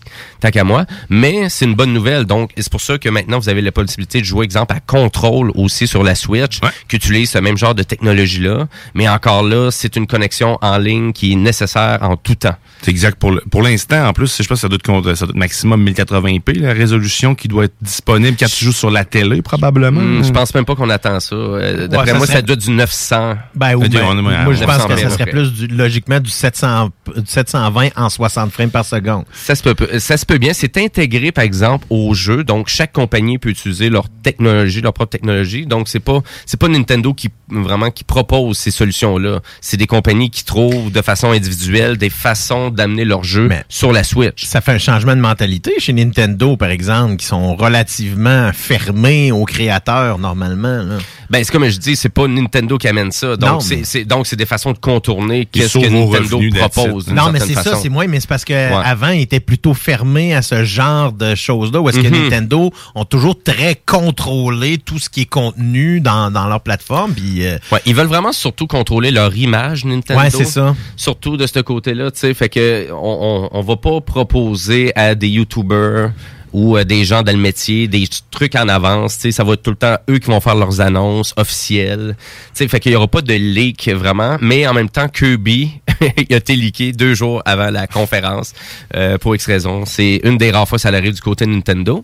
tant 0.40 0.50
qu'à 0.50 0.64
moi. 0.64 0.84
Mais 1.08 1.48
c'est 1.48 1.64
une 1.64 1.74
bonne 1.74 1.92
nouvelle. 1.92 2.24
Donc, 2.24 2.52
c'est 2.56 2.70
pour 2.70 2.80
ça 2.80 2.98
que 2.98 3.08
maintenant, 3.08 3.38
vous 3.38 3.48
avez 3.48 3.62
la 3.62 3.72
possibilité 3.72 4.20
de 4.20 4.24
jouer, 4.24 4.44
exemple, 4.44 4.74
à 4.74 4.80
Control 4.80 5.50
aussi 5.54 5.86
sur 5.86 6.02
la 6.02 6.14
Switch, 6.14 6.60
qui 6.88 6.96
utilise 6.96 7.30
ce 7.30 7.38
même 7.38 7.56
genre 7.56 7.74
de 7.74 7.82
technologie-là. 7.82 8.68
Mais 8.94 9.08
encore 9.08 9.42
là, 9.42 9.70
c'est 9.70 9.96
une 9.96 10.06
connexion 10.06 10.58
en 10.62 10.78
ligne 10.78 11.12
qui 11.12 11.32
est 11.32 11.36
nécessaire 11.36 11.98
en 12.02 12.16
tout 12.16 12.34
temps. 12.34 12.56
C'est 12.82 12.90
exact. 12.90 13.18
Pour 13.18 13.32
le- 13.32 13.42
pour 13.50 13.62
l'instant, 13.62 14.06
en 14.06 14.12
plus, 14.12 14.26
je 14.26 14.32
sais 14.42 14.44
pas, 14.44 14.56
ça 14.56 14.68
doit 14.68 14.76
être 14.76 14.86
ça 15.16 15.26
doit 15.26 15.30
être 15.30 15.34
maximum 15.36 15.82
1080p, 15.88 16.60
la 16.60 16.72
résolution 16.72 17.34
qui 17.34 17.48
doit 17.48 17.64
être 17.64 17.74
disponible 17.80 18.36
quand 18.38 18.46
tu 18.46 18.64
joues 18.64 18.72
sur 18.72 18.90
la 18.90 19.04
télé, 19.04 19.42
probablement. 19.42 20.00
Hmm, 20.00 20.22
je 20.24 20.30
pense 20.30 20.54
même 20.54 20.64
pas 20.64 20.74
qu'on 20.74 20.90
attend 20.90 21.18
ça. 21.20 21.34
Euh, 21.34 21.86
D'après 21.88 21.98
Ouais, 22.06 22.12
ça 22.12 22.18
moi, 22.18 22.26
serait- 22.26 22.36
ça 22.36 22.42
doit 22.42 22.54
être 22.54 22.60
du 22.60 22.70
900. 22.70 23.34
Ben, 23.54 23.74
ou 23.74 23.80
ben, 23.80 23.88
moi, 24.22 24.54
je 24.54 24.60
900 24.64 24.66
pense 24.66 24.86
que 24.86 25.00
ça 25.00 25.10
serait 25.10 25.26
plus 25.26 25.52
du- 25.52 25.66
logiquement 25.68 26.20
du 26.20 26.30
700, 26.30 26.90
du 27.16 27.22
720 27.26 27.88
en 27.96 28.08
60 28.08 28.52
frames 28.52 28.70
par 28.70 28.84
seconde. 28.84 29.24
Ça 29.32 29.54
se 29.54 29.62
peut, 29.62 29.74
ça 29.98 30.16
se 30.16 30.26
peut 30.26 30.38
bien. 30.38 30.52
C'est 30.52 30.76
intégré, 30.76 31.32
par 31.32 31.44
exemple, 31.44 31.86
au 31.90 32.14
jeu. 32.14 32.44
Donc, 32.44 32.68
chaque 32.68 32.92
compagnie 32.92 33.38
peut 33.38 33.48
utiliser 33.50 33.88
leur 33.90 34.04
technologie, 34.22 34.80
leur 34.80 34.92
propre 34.92 35.10
technologie. 35.10 35.66
Donc, 35.66 35.88
c'est 35.88 36.00
pas, 36.00 36.20
c'est 36.44 36.58
pas 36.60 36.68
Nintendo 36.68 37.14
qui 37.14 37.28
vraiment 37.48 37.90
qui 37.90 38.04
propose 38.04 38.58
ces 38.58 38.70
solutions-là. 38.70 39.40
C'est 39.60 39.76
des 39.76 39.86
compagnies 39.86 40.30
qui 40.30 40.44
trouvent 40.44 40.90
de 40.90 41.02
façon 41.02 41.30
individuelle 41.30 41.96
des 41.96 42.10
façons 42.10 42.65
d'amener 42.74 43.04
leur 43.04 43.24
jeu 43.24 43.48
sur 43.68 43.92
la 43.92 44.02
Switch. 44.04 44.44
Ça 44.44 44.60
fait 44.60 44.72
un 44.72 44.78
changement 44.78 45.14
de 45.16 45.20
mentalité 45.20 45.72
chez 45.78 45.92
Nintendo, 45.92 46.56
par 46.56 46.70
exemple, 46.70 47.16
qui 47.16 47.26
sont 47.26 47.54
relativement 47.56 48.50
fermés 48.52 49.32
aux 49.32 49.44
créateurs, 49.44 50.18
normalement. 50.18 50.82
là. 50.82 50.98
Ben, 51.30 51.42
c'est 51.42 51.50
comme 51.52 51.68
je 51.68 51.78
dis, 51.78 51.96
c'est 51.96 52.08
pas 52.08 52.28
Nintendo 52.28 52.78
qui 52.78 52.86
amène 52.88 53.10
ça. 53.10 53.28
Non, 53.28 53.36
Donc, 53.54 53.62
mais- 53.70 53.82
c'est, 53.84 54.04
donc, 54.04 54.26
c'est 54.26 54.36
des 54.36 54.46
façons 54.46 54.72
de 54.72 54.78
contourner 54.78 55.46
qu'est-ce 55.46 55.78
que 55.78 55.86
Nintendo 55.88 56.40
propose. 56.68 57.08
Non, 57.08 57.30
mais 57.32 57.40
c'est 57.40 57.54
ça, 57.54 57.74
c'est 57.76 57.88
moi, 57.88 58.06
mais 58.06 58.20
c'est 58.20 58.28
parce 58.28 58.44
que 58.44 58.52
Ouais. 58.52 58.82
avant, 58.84 59.08
ils 59.10 59.22
étaient 59.22 59.40
plutôt 59.40 59.74
fermés 59.74 60.34
à 60.34 60.42
ce 60.42 60.64
genre 60.64 61.12
de 61.12 61.34
choses-là, 61.34 61.80
où 61.80 61.88
est-ce 61.88 61.98
que 62.00 62.06
Mhm. 62.08 62.22
Nintendo 62.24 62.72
ont 62.94 63.04
toujours 63.04 63.42
très 63.42 63.80
contrôlé 63.86 64.78
tout 64.78 64.98
ce 64.98 65.08
qui 65.10 65.22
est 65.22 65.24
contenu 65.26 66.00
dans, 66.00 66.30
dans 66.30 66.46
leur 66.48 66.60
plateforme. 66.60 67.12
Puis, 67.12 67.44
euh, 67.44 67.58
Ouais, 67.72 67.80
ils 67.86 67.94
veulent 67.94 68.06
vraiment 68.06 68.32
surtout 68.32 68.66
contrôler 68.66 69.10
leur 69.10 69.36
image 69.36 69.84
Nintendo. 69.84 70.20
Ouais, 70.22 70.30
c'est 70.30 70.44
ça. 70.44 70.74
Surtout 70.96 71.36
de 71.36 71.46
ce 71.46 71.58
côté-là, 71.60 72.10
tu 72.10 72.20
sais, 72.20 72.34
fait 72.34 72.48
que 72.56 72.88
on, 72.92 73.48
on, 73.52 73.58
on 73.58 73.60
va 73.62 73.76
pas 73.76 74.00
proposer 74.00 74.92
à 74.96 75.14
des 75.14 75.28
YouTubers 75.28 76.10
ou 76.52 76.76
à 76.76 76.84
des 76.84 77.04
gens 77.04 77.22
dans 77.22 77.32
le 77.32 77.38
métier 77.38 77.86
des 77.86 78.08
trucs 78.30 78.54
en 78.54 78.66
avance, 78.68 79.16
tu 79.16 79.22
sais, 79.22 79.32
ça 79.32 79.44
va 79.44 79.54
être 79.54 79.62
tout 79.62 79.70
le 79.72 79.76
temps 79.76 79.96
eux 80.08 80.18
qui 80.18 80.28
vont 80.30 80.40
faire 80.40 80.54
leurs 80.54 80.80
annonces 80.80 81.34
officielles. 81.36 82.16
Tu 82.18 82.24
sais, 82.54 82.68
fait 82.68 82.80
qu'il 82.80 82.92
y 82.92 82.96
aura 82.96 83.08
pas 83.08 83.20
de 83.20 83.34
leak 83.34 83.90
vraiment, 83.90 84.38
mais 84.40 84.66
en 84.66 84.72
même 84.72 84.88
temps 84.88 85.06
Kirby 85.08 85.72
il 86.28 86.32
a 86.32 86.36
été 86.38 86.56
leaké 86.56 86.92
deux 86.92 87.12
jours 87.14 87.42
avant 87.44 87.70
la 87.70 87.86
conférence 87.86 88.54
euh, 88.94 89.18
pour 89.18 89.34
X 89.34 89.44
raison. 89.46 89.84
C'est 89.84 90.20
une 90.24 90.38
des 90.38 90.50
rares 90.50 90.66
fois 90.66 90.78
que 90.78 90.82
ça 90.82 90.88
arrive 90.88 91.12
du 91.12 91.20
côté 91.20 91.44
de 91.44 91.50
Nintendo. 91.50 92.02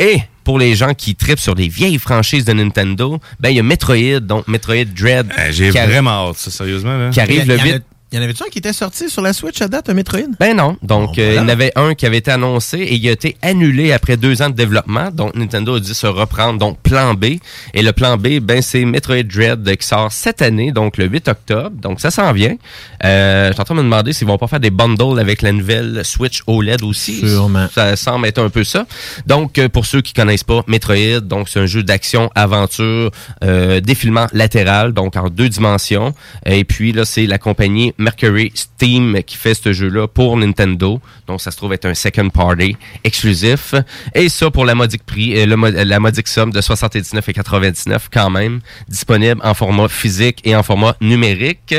Et 0.00 0.16
pour 0.42 0.58
les 0.58 0.74
gens 0.74 0.94
qui 0.94 1.14
tripent 1.14 1.38
sur 1.38 1.54
les 1.54 1.68
vieilles 1.68 1.98
franchises 1.98 2.44
de 2.44 2.52
Nintendo, 2.54 3.20
ben 3.38 3.50
il 3.50 3.56
y 3.56 3.60
a 3.60 3.62
Metroid, 3.62 4.18
donc 4.20 4.48
Metroid 4.48 4.84
Dread. 4.86 5.28
Eh, 5.38 5.52
J'ai 5.52 5.70
vraiment 5.70 6.28
hâte, 6.30 6.38
ça, 6.38 6.50
sérieusement. 6.50 6.96
Là. 6.98 7.10
Qui 7.10 7.20
arrive 7.20 7.46
le 7.46 7.54
Il 7.56 7.58
y 7.58 7.62
en 7.70 7.74
a- 7.74 7.76
8 7.76 7.82
Il 8.12 8.16
y 8.16 8.18
en 8.18 8.24
avait-tu 8.24 8.42
un 8.42 8.50
qui 8.50 8.58
était 8.58 8.74
sorti 8.74 9.08
sur 9.08 9.22
la 9.22 9.32
Switch 9.32 9.62
à 9.62 9.68
date, 9.68 9.88
un 9.88 9.94
Metroid? 9.94 10.28
Ben 10.38 10.54
non. 10.54 10.76
Donc, 10.82 11.18
euh, 11.18 11.22
voilà. 11.22 11.32
il 11.32 11.36
y 11.36 11.40
en 11.40 11.48
avait 11.48 11.72
un 11.76 11.94
qui 11.94 12.04
avait 12.04 12.18
été 12.18 12.30
annoncé 12.30 12.76
et 12.76 12.96
il 12.96 13.08
a 13.08 13.12
été 13.12 13.38
annulé 13.40 13.90
après 13.90 14.18
deux 14.18 14.42
ans 14.42 14.50
de 14.50 14.54
développement. 14.54 15.10
Donc, 15.10 15.34
Nintendo 15.34 15.76
a 15.76 15.80
dû 15.80 15.94
se 15.94 16.06
reprendre. 16.06 16.58
Donc, 16.58 16.78
plan 16.82 17.14
B. 17.14 17.36
Et 17.72 17.80
le 17.80 17.92
plan 17.94 18.18
B, 18.18 18.38
ben, 18.40 18.60
c'est 18.60 18.84
Metroid 18.84 19.22
Dread 19.22 19.76
qui 19.78 19.86
sort 19.86 20.12
cette 20.12 20.42
année, 20.42 20.72
donc 20.72 20.98
le 20.98 21.06
8 21.06 21.28
octobre. 21.28 21.70
Donc, 21.70 22.00
ça 22.00 22.10
s'en 22.10 22.34
vient. 22.34 22.54
Euh, 23.02 23.48
je 23.48 23.52
suis 23.54 23.60
en 23.62 23.64
train 23.64 23.74
de 23.76 23.80
me 23.80 23.84
demander 23.84 24.12
s'ils 24.12 24.26
vont 24.26 24.36
pas 24.36 24.46
faire 24.46 24.60
des 24.60 24.68
bundles 24.68 25.18
avec 25.18 25.40
la 25.40 25.52
nouvelle 25.52 26.02
Switch 26.04 26.42
OLED 26.46 26.82
aussi. 26.82 27.26
Sûrement. 27.26 27.68
Ça 27.74 27.96
semble 27.96 28.26
être 28.26 28.42
un 28.42 28.50
peu 28.50 28.62
ça. 28.62 28.84
Donc, 29.26 29.56
euh, 29.58 29.70
pour 29.70 29.86
ceux 29.86 30.02
qui 30.02 30.12
connaissent 30.12 30.44
pas, 30.44 30.62
Metroid, 30.66 31.20
donc 31.22 31.48
c'est 31.48 31.60
un 31.60 31.66
jeu 31.66 31.82
d'action, 31.82 32.30
aventure, 32.34 33.10
euh, 33.42 33.80
défilement 33.80 34.26
latéral, 34.34 34.92
donc 34.92 35.16
en 35.16 35.30
deux 35.30 35.48
dimensions. 35.48 36.12
Et 36.44 36.64
puis 36.64 36.92
là, 36.92 37.06
c'est 37.06 37.24
la 37.24 37.38
compagnie 37.38 37.94
Mercury 38.02 38.52
Steam 38.54 39.22
qui 39.24 39.36
fait 39.36 39.54
ce 39.54 39.72
jeu-là 39.72 40.06
pour 40.08 40.36
Nintendo. 40.36 41.00
Donc, 41.26 41.40
ça 41.40 41.50
se 41.50 41.56
trouve 41.56 41.72
être 41.72 41.86
un 41.86 41.94
second 41.94 42.28
party 42.28 42.76
exclusif. 43.04 43.74
Et 44.14 44.28
ça 44.28 44.50
pour 44.50 44.64
la 44.64 44.74
modique 44.74 45.04
prix, 45.06 45.38
euh, 45.38 45.46
le 45.46 45.56
mo- 45.56 45.70
la 45.70 46.00
modique 46.00 46.28
somme 46.28 46.50
de 46.52 46.60
79,99 46.60 48.08
quand 48.12 48.30
même, 48.30 48.60
disponible 48.88 49.40
en 49.44 49.54
format 49.54 49.88
physique 49.88 50.40
et 50.44 50.54
en 50.56 50.62
format 50.62 50.96
numérique. 51.00 51.74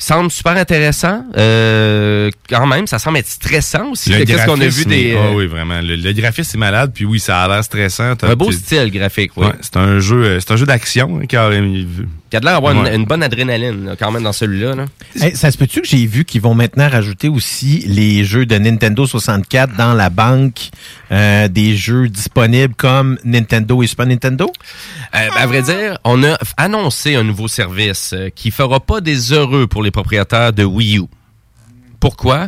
Semble 0.00 0.30
super 0.30 0.52
intéressant. 0.56 1.24
Euh, 1.36 2.30
quand 2.48 2.68
même, 2.68 2.86
ça 2.86 3.00
semble 3.00 3.18
être 3.18 3.26
stressant 3.26 3.90
aussi. 3.90 4.10
Qu'est-ce 4.24 4.46
qu'on 4.46 4.60
a 4.60 4.68
vu 4.68 4.84
des... 4.84 5.12
euh, 5.14 5.18
Ah 5.20 5.34
oui, 5.34 5.46
vraiment. 5.48 5.80
Le, 5.80 5.96
le 5.96 6.12
graphisme 6.12 6.56
est 6.56 6.60
malade, 6.60 6.92
puis 6.94 7.04
oui, 7.04 7.18
ça 7.18 7.42
a 7.42 7.48
l'air 7.48 7.64
stressant. 7.64 8.14
Un 8.22 8.36
beau 8.36 8.44
style 8.52 8.92
graphique, 8.92 9.32
oui. 9.36 9.46
Ouais, 9.48 9.54
c'est 9.60 9.76
un 9.76 9.98
jeu, 9.98 10.22
euh, 10.24 10.38
c'est 10.40 10.52
un 10.52 10.56
jeu 10.56 10.66
d'action, 10.66 11.18
hein, 11.20 11.26
car 11.28 11.50
euh, 11.52 11.82
Il 12.30 12.34
y 12.34 12.36
a 12.36 12.40
de 12.40 12.44
l'air 12.44 12.54
d'avoir 12.54 12.72
une- 12.74 12.82
Ouais. 12.82 12.94
une, 12.94 13.06
bonne 13.06 13.22
adrénaline 13.22 13.86
là, 13.86 13.96
quand 13.98 14.10
même 14.10 14.22
dans 14.22 14.32
celui-là. 14.34 14.74
là. 14.74 14.84
Hey, 15.18 15.34
ça 15.34 15.50
se 15.50 15.56
peut-tu 15.56 15.80
que 15.80 15.88
j'ai 15.88 16.04
vu 16.06 16.24
qu'ils 16.26 16.42
vont 16.42 16.54
maintenant 16.54 16.88
rajouter 16.88 17.28
aussi 17.28 17.84
les 17.86 18.22
jeux 18.24 18.44
de 18.44 18.56
Nintendo 18.58 19.06
64 19.06 19.76
dans 19.76 19.94
la 19.94 20.10
banque 20.10 20.68
euh, 21.10 21.48
des 21.48 21.74
jeux 21.74 22.08
disponibles 22.08 22.74
comme 22.74 23.18
Nintendo 23.24 23.82
et 23.82 23.86
Super 23.86 24.06
Nintendo? 24.06 24.52
Euh, 25.14 25.28
à 25.38 25.46
vrai 25.46 25.62
dire, 25.62 25.98
on 26.04 26.22
a 26.22 26.36
annoncé 26.58 27.14
un 27.14 27.22
nouveau 27.24 27.48
service 27.48 28.12
euh, 28.12 28.28
qui 28.34 28.50
fera 28.50 28.78
pas 28.80 29.00
des 29.00 29.32
heureux 29.32 29.66
pour 29.66 29.82
les 29.82 29.90
propriétaires 29.90 30.52
de 30.52 30.64
Wii 30.64 30.98
U. 30.98 31.04
Pourquoi? 32.00 32.46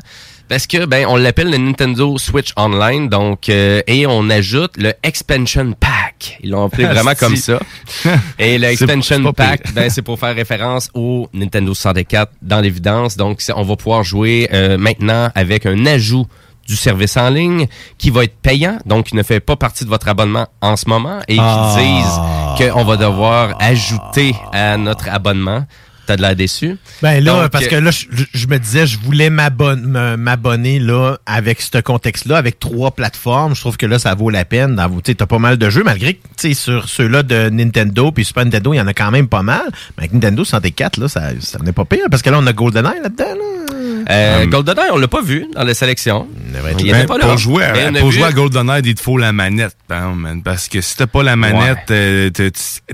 Parce 0.50 0.66
que 0.66 0.84
ben 0.84 1.06
on 1.08 1.14
l'appelle 1.14 1.48
le 1.48 1.58
Nintendo 1.58 2.18
Switch 2.18 2.52
Online, 2.56 3.08
donc 3.08 3.48
euh, 3.48 3.82
et 3.86 4.04
on 4.08 4.28
ajoute 4.30 4.72
le 4.78 4.92
Expansion 5.04 5.74
Pack. 5.78 6.38
Ils 6.42 6.50
l'ont 6.50 6.64
appelé 6.64 6.86
vraiment 6.86 7.14
comme 7.14 7.36
ça. 7.36 7.60
Et 8.38 8.58
le 8.58 8.66
Expansion 8.66 9.22
pas 9.22 9.32
Pack, 9.32 9.72
ben, 9.74 9.88
c'est 9.88 10.02
pour 10.02 10.18
faire 10.18 10.34
référence 10.34 10.90
au 10.92 11.28
Nintendo 11.32 11.72
64 11.72 12.32
dans 12.42 12.60
l'évidence. 12.60 13.16
Donc, 13.16 13.40
on 13.54 13.62
va 13.62 13.76
pouvoir 13.76 14.02
jouer 14.02 14.48
euh, 14.52 14.76
maintenant 14.76 15.30
avec 15.36 15.66
un 15.66 15.86
ajout 15.86 16.26
du 16.66 16.74
service 16.74 17.16
en 17.16 17.30
ligne 17.30 17.68
qui 17.96 18.10
va 18.10 18.24
être 18.24 18.36
payant, 18.42 18.78
donc 18.86 19.06
qui 19.06 19.14
ne 19.16 19.22
fait 19.22 19.38
pas 19.38 19.54
partie 19.54 19.84
de 19.84 19.88
votre 19.88 20.08
abonnement 20.08 20.48
en 20.60 20.74
ce 20.74 20.88
moment 20.88 21.20
et 21.28 21.34
qui 21.36 21.40
Ah. 21.40 21.76
disent 21.78 22.70
qu'on 22.72 22.82
va 22.84 22.96
devoir 22.96 23.56
ajouter 23.60 24.34
à 24.52 24.76
notre 24.76 25.08
abonnement. 25.10 25.64
T'as 26.10 26.16
de 26.16 26.22
l'air 26.22 26.34
déçu? 26.34 26.76
Ben 27.02 27.22
là, 27.22 27.42
Donc, 27.42 27.50
parce 27.52 27.68
que 27.68 27.76
euh, 27.76 27.80
là, 27.80 27.92
je, 27.92 28.06
je 28.34 28.46
me 28.48 28.58
disais, 28.58 28.84
je 28.84 28.98
voulais 28.98 29.30
m'abonner, 29.30 30.80
là 30.80 31.18
avec 31.24 31.60
ce 31.60 31.78
contexte-là, 31.78 32.36
avec 32.36 32.58
trois 32.58 32.90
plateformes. 32.90 33.54
Je 33.54 33.60
trouve 33.60 33.76
que 33.76 33.86
là, 33.86 34.00
ça 34.00 34.12
vaut 34.16 34.28
la 34.28 34.44
peine. 34.44 34.74
Tu 35.04 35.12
sais, 35.12 35.14
t'as 35.14 35.26
pas 35.26 35.38
mal 35.38 35.56
de 35.56 35.70
jeux, 35.70 35.84
malgré 35.84 36.14
que 36.14 36.52
sur 36.54 36.88
ceux-là 36.88 37.22
de 37.22 37.48
Nintendo 37.48 38.10
puis 38.10 38.24
Super 38.24 38.44
Nintendo, 38.44 38.74
il 38.74 38.78
y 38.78 38.80
en 38.80 38.88
a 38.88 38.92
quand 38.92 39.12
même 39.12 39.28
pas 39.28 39.42
mal. 39.44 39.62
Mais 39.96 40.04
avec 40.04 40.12
Nintendo 40.14 40.42
64, 40.44 40.96
là, 40.96 41.06
ça, 41.06 41.30
ça 41.38 41.58
venait 41.58 41.70
pas 41.72 41.84
pire, 41.84 42.06
parce 42.10 42.22
que 42.22 42.30
là, 42.30 42.38
on 42.40 42.46
a 42.48 42.52
GoldenEye 42.52 43.00
là-dedans. 43.04 43.24
Là. 43.36 44.04
Euh, 44.10 44.46
GoldenEye, 44.46 44.90
on 44.92 44.96
l'a 44.98 45.06
pas 45.08 45.22
vu 45.22 45.46
dans 45.54 45.62
la 45.62 45.74
sélection. 45.74 46.26
Il 46.52 46.88
était 46.88 46.92
Ben, 46.92 47.06
pas 47.06 47.18
là. 47.18 47.26
pour 47.26 47.38
jouer, 47.38 47.64
Mais 47.72 47.98
à, 47.98 48.00
pour 48.00 48.10
jouer 48.10 48.24
à 48.24 48.32
GoldenEye, 48.32 48.82
il 48.84 48.94
te 48.96 49.00
faut 49.00 49.16
la 49.16 49.32
manette, 49.32 49.76
hein, 49.90 50.14
man, 50.16 50.42
parce 50.42 50.68
que 50.68 50.80
si 50.80 50.96
t'as 50.96 51.06
pas 51.06 51.22
la 51.22 51.36
manette, 51.36 51.90
euh, 51.92 52.30
t'es- 52.30 52.50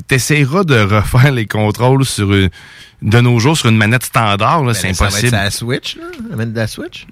t'essaieras 0.07 0.65
de 0.65 0.79
refaire 0.79 1.33
les 1.33 1.47
contrôles 1.47 2.05
sur 2.05 2.33
une- 2.35 2.51
de 3.03 3.21
nos 3.21 3.39
jours 3.39 3.57
sur 3.57 3.69
une 3.69 3.77
manette 3.77 4.05
standard, 4.05 4.65
là, 4.65 4.75
c'est 4.75 4.89
Ben, 4.89 4.95
ça 4.95 5.05
va 5.05 5.09
être 5.11 5.15
impossible. 5.17 5.37
la 5.37 5.51
Switch, 5.51 5.97
là, 5.97 6.03
la 6.31 6.37
manette 6.37 6.55
de 6.55 6.61
la 6.61 6.67
Switch. 6.67 7.07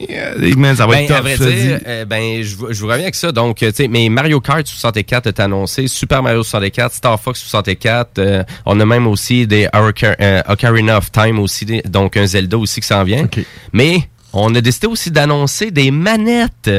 Yeah, 0.00 0.34
man, 0.56 0.76
ça 0.76 0.86
va 0.86 0.94
Ben, 0.96 1.04
être 1.04 1.10
à 1.12 1.16
tough, 1.16 1.22
vrai 1.24 1.36
ça 1.36 1.44
dire, 1.46 1.78
dit. 1.78 1.84
euh, 1.86 2.04
ben, 2.04 2.42
je, 2.42 2.56
vous- 2.56 2.72
je 2.72 2.80
vous 2.80 2.88
reviens 2.88 3.04
avec 3.04 3.14
ça. 3.14 3.32
Donc, 3.32 3.62
euh, 3.62 3.70
tu 3.70 3.76
sais, 3.76 3.88
mais 3.88 4.08
Mario 4.10 4.38
Kart 4.40 4.66
64 4.66 5.28
est 5.28 5.40
annoncé, 5.40 5.86
Super 5.88 6.22
Mario 6.22 6.42
64, 6.42 6.92
Star 6.92 7.18
Fox 7.18 7.40
64. 7.40 8.18
euh, 8.18 8.42
on 8.66 8.78
a 8.80 8.84
même 8.84 9.06
aussi 9.06 9.46
des 9.46 9.66
Ocar- 9.72 10.16
euh, 10.20 10.42
Ocarina 10.48 10.98
of 10.98 11.10
Time 11.10 11.38
aussi, 11.38 11.64
des- 11.64 11.82
donc 11.82 12.16
un 12.18 12.26
Zelda 12.26 12.58
aussi 12.58 12.80
qui 12.82 12.86
s'en 12.86 13.02
vient. 13.04 13.26
Mais 13.72 14.02
on 14.34 14.54
a 14.54 14.60
décidé 14.60 14.88
aussi 14.88 15.10
d'annoncer 15.10 15.70
des 15.70 15.90
manettes 15.90 16.70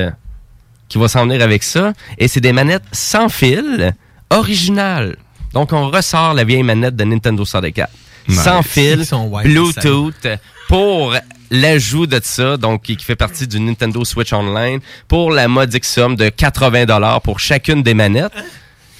qui 0.88 0.97
vont 0.99 1.07
s'en 1.07 1.24
venir 1.26 1.41
avec 1.41 1.64
ça. 1.64 1.93
Et 2.20 2.28
c'est 2.28 2.41
des 2.41 2.53
manettes 2.53 2.84
sans 2.91 3.30
fil, 3.30 3.95
originales. 4.30 5.16
Donc, 5.53 5.74
on 5.74 5.89
ressort 5.89 6.34
la 6.36 6.43
vieille 6.43 6.62
manette 6.64 6.95
de 6.95 7.03
Nintendo 7.05 7.43
64. 7.43 7.89
Nice. 8.28 8.41
Sans 8.43 8.61
fil, 8.61 9.03
Bluetooth, 9.43 10.28
pour 10.67 11.13
l'ajout 11.51 12.05
de 12.05 12.20
ça, 12.24 12.57
donc 12.57 12.84
qui 12.84 12.95
qui 12.97 13.05
fait 13.05 13.15
partie 13.15 13.47
du 13.47 13.59
Nintendo 13.59 14.05
Switch 14.05 14.34
Online, 14.34 14.80
pour 15.07 15.32
la 15.32 15.47
modique 15.47 15.86
somme 15.86 16.15
de 16.15 16.30
80 16.30 16.86
dollars 16.86 17.22
pour 17.22 17.39
chacune 17.39 17.82
des 17.82 17.93
manettes. 17.95 18.32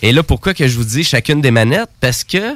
Et 0.02 0.12
là, 0.12 0.24
pourquoi 0.24 0.54
que 0.54 0.68
je 0.68 0.76
vous 0.78 0.84
dis 0.86 1.04
chacune 1.04 1.42
des 1.42 1.52
manettes? 1.52 1.90
Parce 2.00 2.24
que 2.24 2.56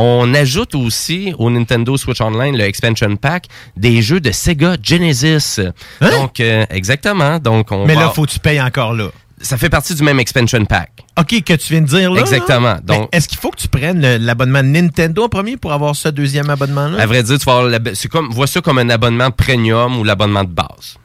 on 0.00 0.32
ajoute 0.32 0.74
aussi 0.76 1.34
au 1.38 1.50
Nintendo 1.50 1.96
Switch 1.96 2.20
Online, 2.20 2.56
le 2.56 2.62
expansion 2.64 3.16
pack, 3.16 3.46
des 3.76 4.00
jeux 4.00 4.20
de 4.20 4.30
Sega 4.30 4.76
Genesis. 4.82 5.60
Donc, 6.00 6.38
euh, 6.40 6.64
exactement. 6.70 7.38
Donc, 7.40 7.72
on 7.72 7.84
Mais 7.84 7.94
va- 7.94 8.02
là, 8.02 8.08
faut 8.10 8.24
que 8.24 8.30
tu 8.30 8.38
payes 8.38 8.60
encore 8.60 8.92
là. 8.94 9.08
Ça 9.40 9.56
fait 9.56 9.68
partie 9.68 9.94
du 9.94 10.02
même 10.02 10.20
expansion 10.20 10.64
pack. 10.64 10.90
OK, 11.18 11.42
que 11.42 11.54
tu 11.54 11.72
viens 11.72 11.82
de 11.82 11.86
dire 11.86 12.12
là. 12.12 12.20
Exactement. 12.20 12.60
là. 12.74 12.80
Donc- 12.82 13.08
est-ce 13.12 13.28
qu'il 13.28 13.38
faut 13.38 13.50
que 13.50 13.56
tu 13.60 13.68
prennes 13.68 14.16
l'abonnement 14.16 14.62
Nintendo 14.62 15.24
en 15.24 15.28
premier 15.28 15.56
pour 15.56 15.72
avoir 15.72 15.96
ce 15.96 16.08
deuxième 16.08 16.50
abonnement-là? 16.50 17.00
À 17.00 17.06
vrai 17.06 17.22
dire, 17.22 17.38
tu 17.38 17.44
vas 17.44 17.58
avoir 17.58 17.80
c'est 17.94 18.08
comme, 18.08 18.30
vois 18.30 18.46
ça 18.46 18.60
comme 18.60 18.78
un 18.78 18.90
abonnement 18.90 19.30
premium 19.30 19.98
ou 19.98 20.04
l'abonnement 20.04 20.44
de 20.44 20.50
base. 20.50 20.96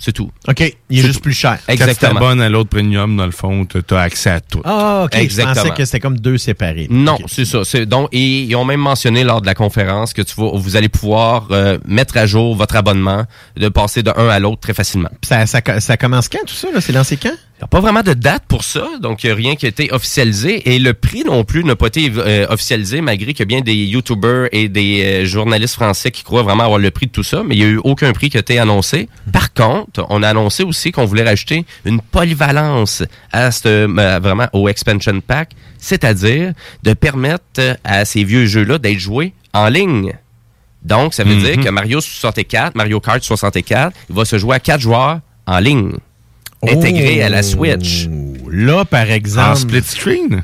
C'est 0.00 0.12
tout. 0.12 0.30
OK, 0.46 0.76
il 0.90 0.98
est 1.00 1.02
juste 1.02 1.20
plus 1.20 1.32
cher. 1.32 1.58
Quand 1.66 1.74
tu 1.74 1.82
Exactement. 1.82 2.14
t'abonnes 2.14 2.40
à 2.40 2.48
l'autre 2.48 2.70
premium, 2.70 3.16
dans 3.16 3.26
le 3.26 3.32
fond, 3.32 3.66
t'as 3.66 3.96
as 3.98 4.02
accès 4.02 4.30
à 4.30 4.40
tout. 4.40 4.60
Ah, 4.64 5.02
OK. 5.06 5.10
Je 5.12 5.18
Exactement. 5.18 5.54
pensais 5.56 5.74
que 5.74 5.84
c'était 5.84 5.98
comme 5.98 6.20
deux 6.20 6.38
séparés. 6.38 6.86
Non, 6.88 7.18
c'est 7.26 7.44
ça. 7.44 7.62
Donc 7.84 8.08
et 8.12 8.42
ils 8.42 8.54
ont 8.54 8.64
même 8.64 8.78
mentionné 8.78 9.24
lors 9.24 9.40
de 9.40 9.46
la 9.46 9.54
conférence 9.54 10.12
que 10.12 10.22
tu 10.22 10.36
vas, 10.36 10.52
vous 10.54 10.76
allez 10.76 10.88
pouvoir 10.88 11.48
euh, 11.50 11.78
mettre 11.84 12.16
à 12.16 12.26
jour 12.26 12.54
votre 12.54 12.76
abonnement, 12.76 13.24
de 13.56 13.68
passer 13.68 14.04
de 14.04 14.12
un 14.16 14.28
à 14.28 14.38
l'autre 14.38 14.60
très 14.60 14.72
facilement. 14.74 15.10
Ça, 15.24 15.46
ça, 15.46 15.60
ça 15.80 15.96
commence 15.96 16.28
quand 16.28 16.38
tout 16.46 16.54
ça? 16.54 16.68
là? 16.72 16.80
C'est 16.80 16.92
lancé 16.92 17.16
quand? 17.16 17.34
Il 17.58 17.62
n'y 17.62 17.64
a 17.64 17.68
pas 17.68 17.80
vraiment 17.80 18.02
de 18.02 18.14
date 18.14 18.44
pour 18.46 18.62
ça, 18.62 18.86
donc 19.00 19.24
il 19.24 19.26
n'y 19.26 19.32
a 19.32 19.34
rien 19.34 19.56
qui 19.56 19.66
a 19.66 19.68
été 19.68 19.92
officialisé. 19.92 20.72
Et 20.72 20.78
le 20.78 20.94
prix 20.94 21.24
non 21.24 21.42
plus 21.42 21.64
n'a 21.64 21.74
pas 21.74 21.88
été 21.88 22.08
euh, 22.16 22.46
officialisé, 22.48 23.00
malgré 23.00 23.32
qu'il 23.34 23.40
y 23.40 23.42
a 23.42 23.46
bien 23.46 23.62
des 23.62 23.74
YouTubers 23.74 24.46
et 24.52 24.68
des 24.68 25.02
euh, 25.02 25.24
journalistes 25.26 25.74
français 25.74 26.12
qui 26.12 26.22
croient 26.22 26.44
vraiment 26.44 26.62
avoir 26.62 26.78
le 26.78 26.92
prix 26.92 27.06
de 27.06 27.10
tout 27.10 27.24
ça, 27.24 27.42
mais 27.44 27.56
il 27.56 27.58
n'y 27.58 27.64
a 27.64 27.68
eu 27.70 27.80
aucun 27.82 28.12
prix 28.12 28.30
qui 28.30 28.36
a 28.36 28.40
été 28.40 28.60
annoncé. 28.60 29.08
Par 29.32 29.52
contre, 29.52 30.06
on 30.08 30.22
a 30.22 30.28
annoncé 30.28 30.62
aussi 30.62 30.92
qu'on 30.92 31.04
voulait 31.04 31.24
rajouter 31.24 31.64
une 31.84 32.00
polyvalence 32.00 33.02
à 33.32 33.50
ce, 33.50 33.66
euh, 33.66 34.20
vraiment 34.22 34.46
au 34.52 34.68
expansion 34.68 35.20
pack, 35.20 35.50
c'est-à-dire 35.78 36.52
de 36.84 36.92
permettre 36.92 37.42
euh, 37.58 37.74
à 37.82 38.04
ces 38.04 38.22
vieux 38.22 38.46
jeux-là 38.46 38.78
d'être 38.78 39.00
joués 39.00 39.32
en 39.52 39.68
ligne. 39.68 40.12
Donc, 40.84 41.12
ça 41.12 41.24
veut 41.24 41.34
Mhm. 41.34 41.42
dire 41.42 41.64
que 41.64 41.70
Mario 41.70 42.00
64, 42.00 42.76
Mario 42.76 43.00
Kart 43.00 43.20
64, 43.20 43.96
il 44.10 44.14
va 44.14 44.24
se 44.24 44.38
jouer 44.38 44.54
à 44.54 44.60
quatre 44.60 44.80
joueurs 44.80 45.18
en 45.48 45.58
ligne, 45.58 45.94
intégré 46.66 47.22
à 47.22 47.28
la 47.28 47.42
Switch. 47.42 48.08
Oh, 48.10 48.48
Là, 48.50 48.84
par 48.84 49.10
exemple. 49.10 49.50
En 49.50 49.54
split 49.54 49.82
screen? 49.82 50.42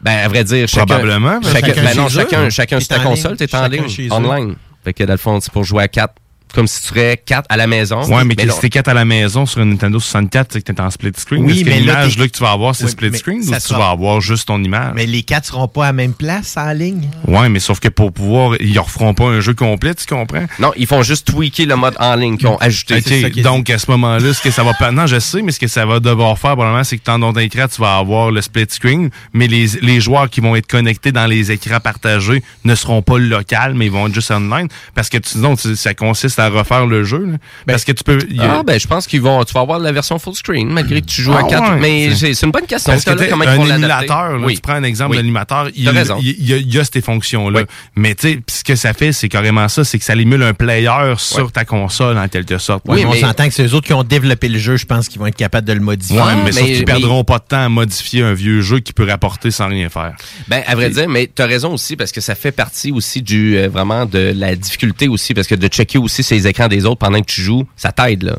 Ben, 0.00 0.24
à 0.24 0.28
vrai 0.28 0.42
dire, 0.42 0.66
chacun, 0.66 0.86
Probablement, 0.86 1.38
mais 1.44 1.52
Chacun, 1.52 1.66
chacun 1.68 1.82
ben 1.84 1.96
non, 1.96 2.08
chacun, 2.08 2.50
chacun 2.50 2.80
sur 2.80 2.88
ta 2.88 3.00
en 3.00 3.04
console, 3.04 3.32
ligne, 3.32 3.46
t'es 3.46 3.54
en 3.54 3.68
ligne, 3.68 4.12
online. 4.12 4.56
Fait 4.84 4.92
que 4.92 5.04
dans 5.04 5.12
le 5.12 5.18
fond, 5.18 5.38
c'est 5.40 5.52
pour 5.52 5.62
jouer 5.62 5.84
à 5.84 5.88
quatre. 5.88 6.14
Comme 6.54 6.66
si 6.66 6.82
tu 6.82 6.88
serais 6.88 7.20
quatre 7.24 7.46
à 7.48 7.56
la 7.56 7.66
maison. 7.66 8.04
Ouais, 8.04 8.24
mais, 8.24 8.34
là- 8.34 8.52
si 8.52 8.60
t'es 8.60 8.68
4 8.68 8.88
à 8.88 8.94
la 8.94 9.04
maison 9.04 9.46
sur 9.46 9.62
une 9.62 9.70
Nintendo 9.70 9.98
64, 9.98 10.52
c'est 10.52 10.62
que 10.62 10.70
t'es 10.72 10.80
en 10.80 10.90
split 10.90 11.12
screen. 11.16 11.44
Oui, 11.44 11.62
mais 11.64 11.80
l'image 11.80 12.18
là, 12.18 12.26
que 12.28 12.32
tu 12.32 12.42
vas 12.42 12.50
avoir, 12.52 12.74
c'est 12.74 12.84
Oui, 12.84 12.90
split 12.90 13.10
mais 13.10 13.18
screen 13.18 13.38
ou 13.40 13.52
tu 13.54 13.60
sera- 13.60 13.78
vas 13.78 13.90
avoir 13.90 14.20
juste 14.20 14.48
ton 14.48 14.62
image? 14.62 14.92
Mais 14.94 15.06
les 15.06 15.22
quatre 15.22 15.46
seront 15.46 15.68
pas 15.68 15.84
à 15.84 15.86
la 15.88 15.92
même 15.94 16.12
place 16.12 16.56
en 16.56 16.72
ligne? 16.72 17.08
Ouais, 17.26 17.48
mais 17.48 17.58
sauf 17.60 17.80
que 17.80 17.88
pour 17.88 18.12
pouvoir, 18.12 18.56
ils 18.60 18.78
referont 18.78 19.14
pas 19.14 19.24
un 19.26 19.40
jeu 19.40 19.54
complet, 19.54 19.94
tu 19.94 20.04
comprends? 20.06 20.44
Non, 20.58 20.72
ils 20.76 20.86
font 20.86 21.02
juste 21.02 21.26
tweaker 21.32 21.66
le 21.66 21.76
mode 21.76 21.94
en 21.98 22.14
ligne 22.16 22.36
qu'ils 22.36 22.48
ont 22.48 22.58
ajouté. 22.58 22.96
Ok, 22.96 23.40
donc 23.42 23.70
à 23.70 23.78
ce 23.78 23.90
moment-là, 23.90 24.34
ce 24.34 24.42
que 24.42 24.50
ça 24.50 24.62
va 24.62 24.74
pas, 24.74 24.90
non, 24.90 25.06
je 25.06 25.18
sais, 25.20 25.40
mais 25.42 25.52
ce 25.52 25.58
que 25.60 25.68
ça 25.68 25.86
va 25.86 26.00
devoir 26.00 26.38
faire 26.38 26.52
probablement, 26.52 26.84
c'est 26.84 26.98
que 26.98 27.04
dans 27.06 27.18
ton 27.18 27.38
écran, 27.40 27.66
tu 27.74 27.80
vas 27.80 27.96
avoir 27.96 28.30
le 28.30 28.42
split 28.42 28.66
screen, 28.68 29.10
mais 29.32 29.46
les, 29.46 29.66
les 29.80 30.00
joueurs 30.00 30.28
qui 30.28 30.40
vont 30.40 30.54
être 30.56 30.66
connectés 30.66 31.12
dans 31.12 31.26
les 31.26 31.50
écrans 31.50 31.80
partagés 31.80 32.42
ne 32.64 32.74
seront 32.74 33.00
pas 33.02 33.18
local, 33.18 33.74
mais 33.74 33.86
ils 33.86 33.92
vont 33.92 34.06
être 34.06 34.14
juste 34.14 34.30
online, 34.30 34.68
parce 34.94 35.08
que 35.08 35.18
sinon, 35.24 35.56
ça 35.56 35.94
consiste 35.94 36.38
à 36.38 36.41
refaire 36.48 36.86
le 36.86 37.04
jeu. 37.04 37.24
là. 37.32 37.36
Parce 37.66 37.84
que 37.84 37.92
tu 37.92 38.04
peux. 38.04 38.18
a- 38.38 38.58
Ah, 38.58 38.62
ben, 38.64 38.78
je 38.78 38.86
pense 38.86 39.06
qu'ils 39.06 39.20
vont, 39.20 39.42
tu 39.44 39.52
vas 39.54 39.60
avoir 39.60 39.78
la 39.78 39.92
version 39.92 40.18
full 40.18 40.34
screen, 40.34 40.68
malgré 40.68 41.00
que 41.00 41.06
tu 41.06 41.22
joues 41.22 41.32
Ah 41.34 41.40
à 41.40 41.48
4. 41.48 41.72
ouais, 41.74 41.78
mais 41.80 42.14
c'est- 42.14 42.42
une 42.42 42.50
bonne 42.50 42.66
question. 42.66 42.92
Parce 42.92 43.04
que 43.04 43.10
là, 43.10 43.26
comment 43.30 43.44
ils 43.44 43.48
un 43.50 43.56
vont 43.56 43.64
l'adapter? 43.64 43.84
émulateur, 44.04 44.38
là, 44.38 44.46
Oui. 44.46 44.54
tu 44.54 44.60
prends 44.60 44.72
un 44.74 44.82
exemple 44.82 45.10
Oui. 45.12 45.16
d'animateur, 45.18 45.68
il, 45.74 45.84
il, 45.84 46.36
il 46.38 46.48
y 46.48 46.52
a, 46.54 46.56
il 46.56 46.74
y 46.74 46.78
a 46.78 46.84
ces 46.84 47.00
fonctions-là. 47.00 47.62
Mais 47.96 48.14
tu 48.14 48.28
sais, 48.28 48.40
ce 48.48 48.64
que 48.64 48.74
ça 48.76 48.92
fait, 48.92 49.12
c'est 49.12 49.28
carrément 49.28 49.68
ça, 49.68 49.84
c'est 49.84 49.98
que 49.98 50.04
ça 50.04 50.14
émule 50.14 50.42
un 50.42 50.54
player 50.54 50.90
sur 51.16 51.50
ta 51.52 51.64
console 51.64 52.18
en 52.18 52.28
quelque 52.28 52.58
sorte. 52.58 52.84
Oui, 52.88 53.04
on 53.06 53.12
s'entend 53.14 53.46
que 53.48 53.54
c'est 53.54 53.64
eux 53.66 53.74
autres 53.74 53.86
qui 53.86 53.92
ont 53.92 54.02
développé 54.04 54.48
le 54.48 54.58
jeu, 54.58 54.76
je 54.76 54.86
pense 54.86 55.08
qu'ils 55.08 55.18
vont 55.20 55.26
être 55.26 55.36
capables 55.36 55.66
de 55.66 55.72
le 55.72 55.80
modifier. 55.80 56.18
Ouais, 56.20 56.34
mais, 56.44 56.52
sauf 56.52 56.64
qu'ils 56.64 56.84
perdront 56.84 57.24
pas 57.24 57.38
de 57.38 57.44
temps 57.44 57.64
à 57.64 57.68
modifier 57.68 58.22
un 58.22 58.34
vieux 58.34 58.60
jeu 58.60 58.80
qui 58.80 58.92
peut 58.92 59.04
rapporter 59.08 59.50
sans 59.50 59.68
rien 59.68 59.88
faire. 59.88 60.14
Ben, 60.48 60.62
à 60.66 60.74
vrai 60.74 60.90
dire, 60.90 61.08
mais 61.08 61.30
tu 61.34 61.42
as 61.42 61.46
raison 61.46 61.72
aussi, 61.74 61.96
parce 61.96 62.12
que 62.12 62.20
ça 62.20 62.34
fait 62.34 62.52
partie 62.52 62.92
aussi 62.92 63.22
du 63.22 63.56
euh, 63.56 63.68
vraiment 63.68 64.06
de 64.06 64.32
la 64.36 64.54
difficulté 64.56 65.08
aussi, 65.08 65.34
parce 65.34 65.46
que 65.46 65.54
de 65.54 65.66
checker 65.68 65.98
aussi 65.98 66.22
ces 66.32 66.46
écrans 66.48 66.68
des 66.68 66.84
autres 66.86 66.98
pendant 66.98 67.20
que 67.20 67.26
tu 67.30 67.40
joues, 67.42 67.66
ça 67.76 67.92
t'aide, 67.92 68.22
là. 68.22 68.36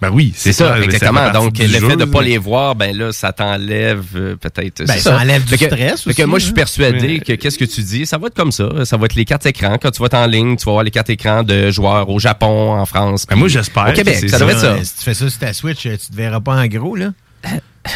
Ben 0.00 0.10
oui, 0.12 0.32
c'est 0.36 0.52
ça, 0.52 0.68
ça, 0.68 0.74
mais 0.74 0.78
ça 0.82 0.84
exactement. 0.84 1.30
Donc, 1.32 1.54
du 1.54 1.62
le 1.66 1.80
jeu, 1.80 1.88
fait 1.88 1.96
de 1.96 2.04
pas 2.04 2.20
là. 2.20 2.28
les 2.28 2.38
voir, 2.38 2.76
ben 2.76 2.96
là, 2.96 3.10
ça 3.10 3.32
t'enlève 3.32 4.04
euh, 4.14 4.36
peut-être. 4.36 4.84
Ben, 4.86 4.96
ça 4.96 5.16
enlève 5.18 5.42
du 5.42 5.56
Fait 5.56 5.68
que- 5.68 5.74
stress 5.74 6.02
fait 6.04 6.14
que 6.14 6.22
aussi, 6.22 6.30
moi, 6.30 6.38
je 6.38 6.44
suis 6.44 6.52
hein. 6.52 6.54
persuadé 6.54 7.18
que 7.18 7.32
qu'est-ce 7.32 7.58
que 7.58 7.64
tu 7.64 7.80
dis, 7.82 8.06
ça 8.06 8.16
va 8.16 8.28
être 8.28 8.36
comme 8.36 8.52
ça. 8.52 8.84
Ça 8.84 8.96
va 8.96 9.06
être 9.06 9.16
les 9.16 9.24
quatre 9.24 9.46
écrans. 9.46 9.76
Quand 9.82 9.90
tu 9.90 9.98
vas 9.98 10.06
être 10.06 10.14
en 10.14 10.26
ligne, 10.26 10.56
tu 10.56 10.66
vas 10.66 10.70
voir 10.72 10.84
les 10.84 10.92
quatre 10.92 11.10
écrans 11.10 11.42
de 11.42 11.72
joueurs 11.72 12.08
au 12.10 12.20
Japon, 12.20 12.78
en 12.78 12.86
France. 12.86 13.26
Ben, 13.28 13.34
moi, 13.34 13.48
j'espère 13.48 13.88
Au 13.88 13.92
Québec, 13.92 14.20
que 14.20 14.28
ça 14.28 14.38
doit 14.38 14.52
être 14.52 14.60
ça. 14.60 14.74
Ouais, 14.74 14.84
Si 14.84 14.98
tu 14.98 15.02
fais 15.02 15.14
ça 15.14 15.28
sur 15.30 15.38
ta 15.40 15.52
Switch, 15.52 15.84
euh, 15.86 15.96
tu 15.96 16.12
te 16.12 16.16
verras 16.16 16.38
pas 16.38 16.54
en 16.54 16.66
gros, 16.68 16.94
là. 16.94 17.10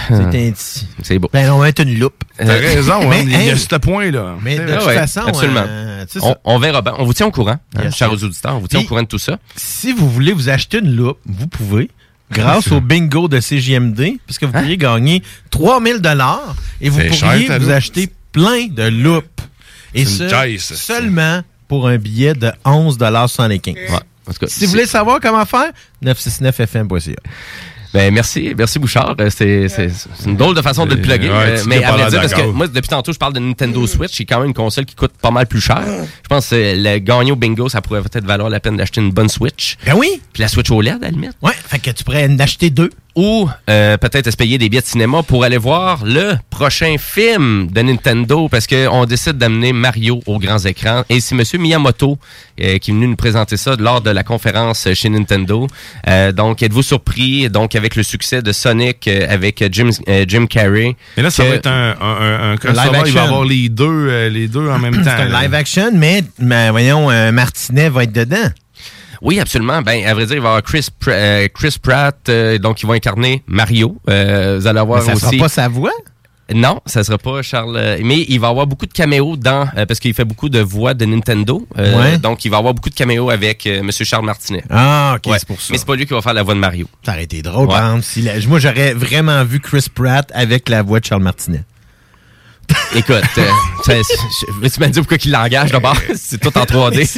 C'est 0.09 0.15
un 0.15 0.29
petit. 0.31 0.87
C'est 1.03 1.19
beau. 1.19 1.29
Ben, 1.33 1.51
on 1.51 1.59
va 1.59 1.69
être 1.69 1.81
une 1.83 1.99
loupe. 1.99 2.25
T'as 2.37 2.45
raison, 2.45 3.09
Mais, 3.09 3.17
hein, 3.21 3.23
il 3.25 3.31
y 3.31 3.35
a 3.35 3.53
hey, 3.53 3.59
ce 3.59 3.77
point-là. 3.77 4.37
Mais 4.43 4.59
de 4.59 4.73
Ah 4.73 4.77
toute 4.79 4.87
ouais, 4.87 4.95
façon, 4.95 5.21
absolument. 5.27 5.65
euh, 5.67 6.05
on, 6.45 6.59
verra 6.59 6.83
bien. 6.83 6.95
On 6.99 7.05
vous 7.05 7.13
tient 7.15 7.27
au 7.27 7.31
courant, 7.31 7.59
hein, 7.77 7.91
chers 7.91 8.13
auditeurs. 8.13 8.57
On 8.57 8.61
vous 8.61 8.69
tient 8.69 8.81
Puis- 8.81 8.87
au 8.87 8.89
courant 8.89 9.03
de 9.03 9.09
tout 9.09 9.19
ça. 9.19 9.39
si 9.57 9.93
vous 9.93 10.09
voulez 10.11 10.33
vous 10.33 10.49
acheter 10.49 10.79
une 10.79 10.95
loupe, 10.95 11.19
vous 11.27 11.47
pouvez. 11.47 11.91
Grâce 12.31 12.73
au 12.73 12.81
bingo 12.81 13.29
de 13.29 13.41
CJMD, 13.41 14.19
puisque 14.25 14.45
vous 14.45 14.53
pourriez 14.53 14.79
gagner 14.79 15.23
3000 15.51 15.99
dollars 16.01 16.55
et 16.81 16.89
vous 16.89 16.99
pourriez 16.99 17.47
cher, 17.47 17.61
vous 17.61 17.71
acheter 17.71 18.11
plein 18.33 18.67
de 18.69 18.85
loupes. 18.85 19.41
Et 19.95 20.05
caisse, 20.05 20.63
ça. 20.65 20.75
seulement 20.75 21.43
pour 21.69 21.89
un 21.89 21.99
billet 21.99 22.33
de 22.35 22.51
11 22.65 22.97
dollars 22.97 23.29
75. 23.29 23.75
Ouais. 23.75 23.99
Si 24.47 24.65
vous 24.65 24.71
voulez 24.71 24.87
savoir 24.87 25.21
comment 25.21 25.45
faire, 25.45 25.73
969fm.ca. 26.03 27.17
Ben 27.95 28.13
merci, 28.13 28.55
merci 28.57 28.79
Bouchard. 28.79 29.15
Euh, 29.21 29.29
C'est 29.31 29.69
une 30.25 30.37
drôle 30.37 30.57
de 30.57 30.63
façon 30.63 30.87
de 30.87 30.95
le 30.95 31.03
plugger. 31.03 31.29
Ouais, 31.29 31.35
euh, 31.35 31.63
mais 31.67 31.85
à 31.85 31.93
vrai 31.93 32.11
dire, 32.11 32.21
parce 32.21 32.35
que 32.35 32.47
moi, 32.51 32.67
depuis 32.67 32.89
tantôt, 32.89 33.13
je 33.13 33.19
parle 33.19 33.35
de 33.35 33.39
Nintendo 33.41 33.87
Switch, 33.87 34.13
qui 34.13 34.23
est 34.23 34.27
quand 34.27 34.39
même 34.39 34.49
une 34.49 34.55
console 34.55 34.87
qui 34.87 34.95
coûte 34.95 35.13
pas 35.21 35.31
mal 35.31 35.47
plus 35.47 35.61
cher. 35.61 35.83
Je 36.23 36.29
pense 36.29 36.49
que 36.49 36.57
le 36.57 36.99
gagner 36.99 37.33
au 37.33 37.37
bingo, 37.37 37.69
ça 37.69 37.81
pourrait 37.83 38.03
peut-être 38.03 38.25
valoir 38.25 38.49
la 38.49 38.61
peine 38.61 38.77
d'acheter 38.77 39.01
une 39.01 39.11
bonne 39.11 39.29
Switch. 39.29 39.77
Ben 39.85 39.95
oui! 39.95 40.21
Puis 40.33 40.43
la 40.43 40.49
Switch 40.49 40.71
OLED, 40.71 40.95
à 40.95 40.99
la 41.07 41.11
limite. 41.11 41.33
Ouais, 41.43 41.53
fait 41.53 41.79
que 41.79 41.91
tu 41.91 42.05
pourrais 42.05 42.27
en 42.27 42.39
acheter 42.39 42.71
deux. 42.71 42.91
Ou 43.15 43.47
euh, 43.69 43.99
peut-être 43.99 44.31
se 44.31 44.37
payer 44.37 44.57
des 44.57 44.71
billets 44.71 44.81
de 44.81 44.87
cinéma 44.87 45.23
pour 45.23 45.45
aller 45.45 45.59
voir 45.59 46.03
le 46.05 46.33
prochain 46.49 46.97
film 46.99 47.69
de 47.71 47.83
Nintendo 47.83 48.49
parce 48.49 48.67
qu'on 48.67 49.05
décide 49.05 49.37
d'amener 49.37 49.75
Mario 49.75 50.23
aux 50.25 50.39
grands 50.39 50.61
écrans. 50.61 51.05
Et 51.11 51.21
c'est 51.21 51.35
Monsieur 51.35 51.59
Miyamoto 51.59 52.17
euh, 52.61 52.79
qui 52.79 52.91
est 52.91 52.95
venu 52.95 53.09
nous 53.09 53.17
présenter 53.17 53.59
ça 53.59 53.77
lors 53.79 54.01
de 54.01 54.09
la 54.09 54.23
conférence 54.23 54.89
chez 54.95 55.11
Nintendo. 55.11 55.67
Euh, 56.09 56.33
donc, 56.33 56.63
êtes-vous 56.63 56.83
surpris 56.83 57.51
donc 57.51 57.75
avec 57.75 57.97
le 57.97 58.03
succès 58.03 58.41
de 58.41 58.51
Sonic 58.51 59.07
euh, 59.09 59.27
avec 59.29 59.63
Jim, 59.71 59.91
euh, 60.09 60.25
Jim 60.27 60.47
Carrey? 60.47 60.97
Et 61.19 61.23
là, 61.23 61.31
ça 61.31 61.43
que- 61.45 61.49
va 61.51 61.55
être 61.57 61.67
un, 61.67 61.95
un, 62.01 62.53
un, 62.53 62.53
un 62.53 62.55
live 62.55 62.63
il 62.65 62.73
va 62.93 62.99
action. 63.01 63.21
avoir 63.21 63.45
les 63.45 63.69
deux, 63.69 63.85
euh, 64.09 64.31
les 64.31 64.49
deux 64.49 64.69
en 64.71 64.79
même 64.79 64.95
temps. 64.97 65.03
C'est 65.05 65.23
un 65.35 65.43
live 65.43 65.53
action, 65.53 65.91
mais, 65.93 66.23
mais 66.39 66.71
voyons, 66.71 67.11
euh, 67.11 67.31
Martinet 67.31 67.91
va 67.91 68.05
être 68.05 68.13
dedans. 68.13 68.49
Oui, 69.23 69.39
absolument. 69.41 69.81
Ben, 69.83 70.05
à 70.05 70.15
vrai 70.15 70.27
dire, 70.27 70.37
il 70.37 70.41
va 70.43 70.49
y 70.49 70.51
avoir 70.51 70.63
Chris, 70.63 70.89
Pr- 71.01 71.09
euh, 71.11 71.49
Chris 71.55 71.77
Pratt, 71.81 72.29
euh, 72.29 72.59
donc 72.59 72.83
ils 72.83 72.87
vont 72.87 72.93
incarner 72.93 73.43
Mario. 73.47 73.97
Euh, 74.11 74.59
vous 74.61 74.67
allez 74.67 74.81
avoir 74.81 74.99
Mais 75.01 75.07
ça 75.07 75.13
aussi. 75.15 75.37
sera 75.37 75.45
pas 75.45 75.49
sa 75.49 75.69
voix? 75.69 75.93
Non, 76.53 76.81
ça 76.87 77.03
sera 77.05 77.17
pas 77.19 77.41
Charles. 77.41 77.77
euh, 77.79 77.99
Mais 78.03 78.27
il 78.29 78.39
va 78.41 78.49
avoir 78.49 78.67
beaucoup 78.67 78.85
de 78.85 78.93
caméos 78.93 79.37
dans 79.37 79.69
euh, 79.77 79.87
parce 79.87 80.01
qu'il 80.01 80.13
fait 80.13 80.25
beaucoup 80.25 80.49
de 80.51 80.59
voix 80.59 80.93
de 80.93 81.05
Nintendo. 81.07 81.67
Euh, 81.79 81.99
Ouais. 81.99 82.19
Donc 82.19 82.45
il 82.45 82.51
va 82.51 82.59
avoir 82.59 82.75
beaucoup 82.75 82.91
de 82.91 82.95
caméos 82.95 83.31
avec 83.31 83.67
euh, 83.67 83.83
Monsieur 83.83 84.05
Charles 84.05 84.25
Martinet. 84.27 84.63
Ah, 84.69 85.15
ok, 85.17 85.31
Ouais. 85.31 85.39
c'est 85.39 85.47
pour 85.47 85.61
ça. 85.61 85.69
Mais 85.71 85.79
c'est 85.79 85.87
pas 85.87 85.95
lui 85.95 86.05
qui 86.05 86.13
va 86.13 86.21
faire 86.21 86.35
la 86.35 86.43
voix 86.43 86.55
de 86.55 86.59
Mario. 86.59 86.89
Ça 87.07 87.13
aurait 87.13 87.23
été 87.25 87.41
drôle, 87.43 87.69
Ouais. 87.69 87.75
par 87.75 87.85
exemple, 87.87 88.03
si 88.05 88.23
la- 88.23 88.39
moi, 88.49 88.59
j'aurais 88.59 88.93
vraiment 88.93 89.43
vu 89.45 89.61
Chris 89.61 89.87
Pratt 89.95 90.31
avec 90.35 90.69
la 90.69 90.83
voix 90.83 90.99
de 91.01 91.05
Charles 91.07 91.23
Martinet. 91.23 91.63
Écoute, 92.95 93.23
euh, 93.39 93.49
tu 94.73 94.81
m'as 94.81 94.87
dit 94.89 94.99
pourquoi 95.01 95.19
qu'il 95.19 95.33
l'engage 95.33 95.73
d'abord? 95.73 95.97
C'est 96.15 96.41
tout 96.41 96.57
en 96.57 96.63
3D. 96.65 97.09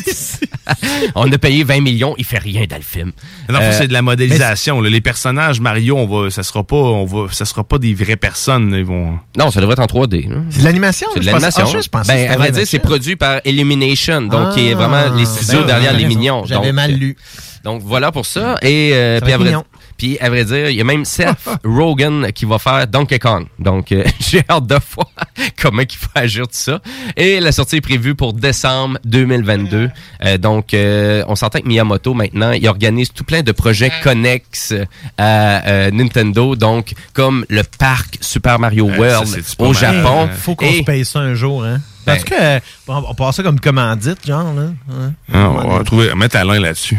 On 1.14 1.30
a 1.30 1.38
payé 1.38 1.64
20 1.64 1.80
millions, 1.80 2.14
il 2.18 2.24
fait 2.24 2.38
rien 2.38 2.64
dans 2.68 2.76
le 2.76 2.82
film. 2.82 3.12
Non, 3.50 3.58
Euh, 3.60 3.72
c'est 3.76 3.88
de 3.88 3.92
la 3.92 4.00
modélisation. 4.02 4.80
là. 4.80 4.88
Les 4.88 5.00
personnages 5.00 5.60
Mario, 5.60 5.96
on 5.96 6.06
va, 6.06 6.30
ça 6.30 6.42
sera 6.42 6.64
pas, 6.64 6.76
on 6.76 7.04
va, 7.04 7.30
ça 7.32 7.44
sera 7.44 7.64
pas 7.64 7.78
des 7.78 7.92
vraies 7.94 8.16
personnes. 8.16 8.70
là. 8.70 8.78
Ils 8.78 8.84
vont. 8.84 9.18
Non, 9.36 9.50
ça 9.50 9.60
devrait 9.60 9.74
être 9.74 9.80
en 9.82 9.86
3D. 9.86 10.28
là. 10.28 10.36
C'est 10.50 10.60
de 10.60 10.64
l'animation? 10.64 11.08
C'est 11.12 11.20
de 11.20 11.26
l'animation. 11.26 11.64
ah, 11.66 11.80
je 11.82 11.88
pensais 11.88 12.12
que 12.12 12.18
ben, 12.28 12.30
à 12.30 12.36
vrai 12.36 12.50
dire, 12.50 12.66
c'est 12.66 12.78
produit 12.78 13.16
par 13.16 13.40
Illumination, 13.44 14.22
donc 14.22 14.54
qui 14.54 14.68
est 14.68 14.72
Ah, 14.72 14.76
vraiment 14.76 15.14
les 15.16 15.26
studios 15.26 15.60
ben, 15.60 15.66
derrière 15.66 15.90
t'as 15.92 15.98
les 15.98 16.04
raison. 16.04 16.18
mignons. 16.18 16.44
J'avais 16.46 16.72
mal 16.72 16.92
euh, 16.92 16.96
lu. 16.96 17.16
Donc 17.62 17.82
voilà 17.84 18.10
pour 18.12 18.24
ça. 18.26 18.56
Et 18.62 18.92
euh, 18.94 19.18
Ça 19.18 19.24
puis, 19.26 19.30
va 19.32 19.32
à 19.32 19.36
être 19.36 19.40
vrai, 19.42 19.50
mignon. 19.50 19.64
Puis 19.96 20.18
à 20.20 20.28
vrai 20.28 20.44
dire, 20.44 20.68
il 20.70 20.76
y 20.76 20.80
a 20.80 20.84
même 20.84 21.04
Seth 21.04 21.36
Rogen 21.64 22.30
qui 22.34 22.44
va 22.44 22.58
faire 22.58 22.86
Donkey 22.86 23.18
Kong. 23.18 23.46
Donc 23.58 23.92
euh, 23.92 24.04
j'ai 24.20 24.42
hâte 24.48 24.66
de 24.66 24.76
voir 24.94 25.08
comment 25.60 25.82
il 25.82 25.96
faut 25.96 26.08
agir 26.14 26.44
tout 26.44 26.50
ça. 26.52 26.80
Et 27.16 27.40
la 27.40 27.52
sortie 27.52 27.76
est 27.76 27.80
prévue 27.80 28.14
pour 28.14 28.32
décembre 28.32 28.98
2022. 29.04 29.90
Euh, 30.24 30.38
donc 30.38 30.74
euh, 30.74 31.22
on 31.28 31.36
s'entend 31.36 31.60
que 31.60 31.68
Miyamoto 31.68 32.14
maintenant, 32.14 32.52
il 32.52 32.66
organise 32.68 33.12
tout 33.12 33.24
plein 33.24 33.42
de 33.42 33.52
projets 33.52 33.92
connexes 34.02 34.74
à 35.18 35.66
euh, 35.68 35.90
Nintendo. 35.90 36.56
Donc 36.56 36.92
comme 37.12 37.44
le 37.48 37.62
parc 37.78 38.18
Super 38.20 38.58
Mario 38.58 38.86
Ouais, 38.86 38.98
World 38.98 39.26
ça, 39.28 39.54
au. 39.64 39.72
Japon. 39.72 40.28
Faut 40.36 40.54
qu'on 40.54 40.66
Et- 40.66 40.78
se 40.78 40.82
paye 40.84 41.04
ça 41.04 41.20
un 41.20 41.34
jour, 41.34 41.64
hein? 41.64 41.80
Ben- 42.06 42.12
Parce 42.12 42.24
que, 42.24 42.34
euh, 42.34 42.60
on, 42.88 43.02
on 43.08 43.14
passe 43.14 43.36
ça 43.36 43.42
comme 43.42 43.58
commandite, 43.60 44.26
genre, 44.26 44.52
là. 44.54 44.68
hein? 44.92 45.12
Ah, 45.32 45.50
on 45.50 45.78
va 45.78 45.84
trouver, 45.84 46.14
mettre 46.14 46.36
Alain 46.36 46.60
là-dessus. 46.60 46.98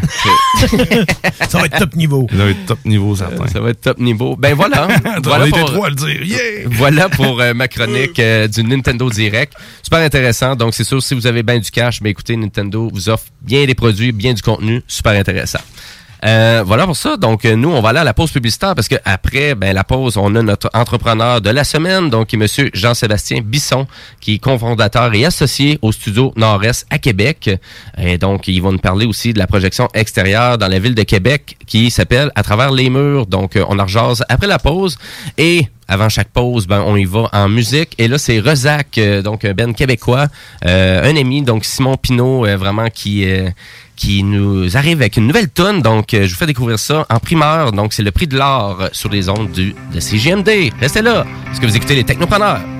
ça 1.49 1.59
va 1.59 1.65
être 1.65 1.77
top 1.79 1.95
niveau. 1.95 2.27
Ça 2.29 2.37
va 2.37 2.49
être 2.49 2.65
top 2.65 2.85
niveau, 2.85 3.15
certain. 3.15 3.47
Ça 3.47 3.59
va 3.59 3.69
être 3.69 3.81
top 3.81 3.99
niveau. 3.99 4.35
Ben 4.35 4.53
voilà. 4.55 4.87
On 5.17 5.21
voilà 5.21 5.45
pour- 5.47 5.65
trois 5.65 5.87
à 5.87 5.89
le 5.89 5.95
dire. 5.95 6.23
Yeah! 6.23 6.39
Voilà 6.67 7.09
pour 7.09 7.39
euh, 7.39 7.53
ma 7.53 7.67
chronique 7.67 8.17
euh, 8.19 8.47
du 8.47 8.63
Nintendo 8.63 9.09
Direct. 9.09 9.53
Super 9.83 9.99
intéressant. 9.99 10.55
Donc, 10.55 10.73
c'est 10.73 10.83
sûr, 10.83 11.01
si 11.01 11.13
vous 11.13 11.27
avez 11.27 11.43
bien 11.43 11.59
du 11.59 11.69
cash, 11.71 12.01
ben 12.01 12.09
écoutez, 12.09 12.35
Nintendo 12.35 12.89
vous 12.91 13.09
offre 13.09 13.25
bien 13.41 13.65
des 13.65 13.75
produits, 13.75 14.11
bien 14.11 14.33
du 14.33 14.41
contenu. 14.41 14.81
Super 14.87 15.13
intéressant. 15.13 15.59
Euh, 16.23 16.63
voilà 16.65 16.85
pour 16.85 16.95
ça. 16.95 17.17
Donc, 17.17 17.45
euh, 17.45 17.55
nous, 17.55 17.69
on 17.69 17.81
va 17.81 17.89
aller 17.89 17.99
à 17.99 18.03
la 18.03 18.13
pause 18.13 18.31
publicitaire 18.31 18.75
parce 18.75 18.87
que 18.87 18.95
après, 19.05 19.55
ben, 19.55 19.73
la 19.73 19.83
pause, 19.83 20.17
on 20.17 20.33
a 20.35 20.41
notre 20.41 20.69
entrepreneur 20.73 21.41
de 21.41 21.49
la 21.49 21.63
semaine, 21.63 22.09
donc 22.09 22.33
Monsieur 22.33 22.69
Jean-Sébastien 22.73 23.41
Bisson, 23.43 23.87
qui 24.21 24.35
est 24.35 24.39
cofondateur 24.39 25.13
et 25.13 25.25
associé 25.25 25.79
au 25.81 25.91
studio 25.91 26.33
Nord-Est 26.35 26.85
à 26.89 26.97
Québec. 26.97 27.49
Et 27.97 28.17
donc, 28.17 28.47
ils 28.47 28.61
vont 28.61 28.71
nous 28.71 28.79
parler 28.79 29.05
aussi 29.05 29.33
de 29.33 29.39
la 29.39 29.47
projection 29.47 29.87
extérieure 29.93 30.57
dans 30.57 30.67
la 30.67 30.79
ville 30.79 30.95
de 30.95 31.03
Québec 31.03 31.57
qui 31.67 31.91
s'appelle 31.91 32.31
À 32.35 32.43
travers 32.43 32.71
les 32.71 32.89
murs. 32.89 33.25
Donc, 33.25 33.55
euh, 33.55 33.65
on 33.67 33.79
en 33.79 33.83
rejase 33.83 34.23
après 34.29 34.47
la 34.47 34.59
pause. 34.59 34.97
Et 35.37 35.67
avant 35.87 36.09
chaque 36.09 36.29
pause, 36.29 36.65
ben, 36.65 36.83
on 36.85 36.95
y 36.95 37.05
va 37.05 37.29
en 37.31 37.47
musique. 37.47 37.93
Et 37.97 38.07
là, 38.07 38.17
c'est 38.17 38.39
Rezac, 38.39 38.99
donc 39.23 39.45
un 39.45 39.53
ben 39.53 39.73
québécois, 39.73 40.27
un 40.63 41.15
ami, 41.15 41.43
donc 41.43 41.63
Simon 41.63 41.95
Pinault, 41.97 42.45
euh, 42.45 42.57
vraiment 42.57 42.89
qui... 42.89 43.25
qui 43.95 44.23
nous 44.23 44.77
arrive 44.77 44.99
avec 44.99 45.17
une 45.17 45.27
nouvelle 45.27 45.49
tonne. 45.49 45.81
Donc, 45.81 46.13
euh, 46.13 46.25
je 46.25 46.31
vous 46.31 46.37
fais 46.37 46.45
découvrir 46.45 46.79
ça 46.79 47.05
en 47.09 47.19
primeur. 47.19 47.71
Donc, 47.71 47.93
c'est 47.93 48.03
le 48.03 48.11
prix 48.11 48.27
de 48.27 48.37
l'or 48.37 48.89
sur 48.91 49.09
les 49.09 49.29
ondes 49.29 49.51
du, 49.51 49.75
de 49.93 49.99
CGMD. 49.99 50.71
Restez 50.79 51.01
là, 51.01 51.25
parce 51.45 51.59
que 51.59 51.65
vous 51.65 51.75
écoutez 51.75 51.95
les 51.95 52.03
technopreneurs. 52.03 52.74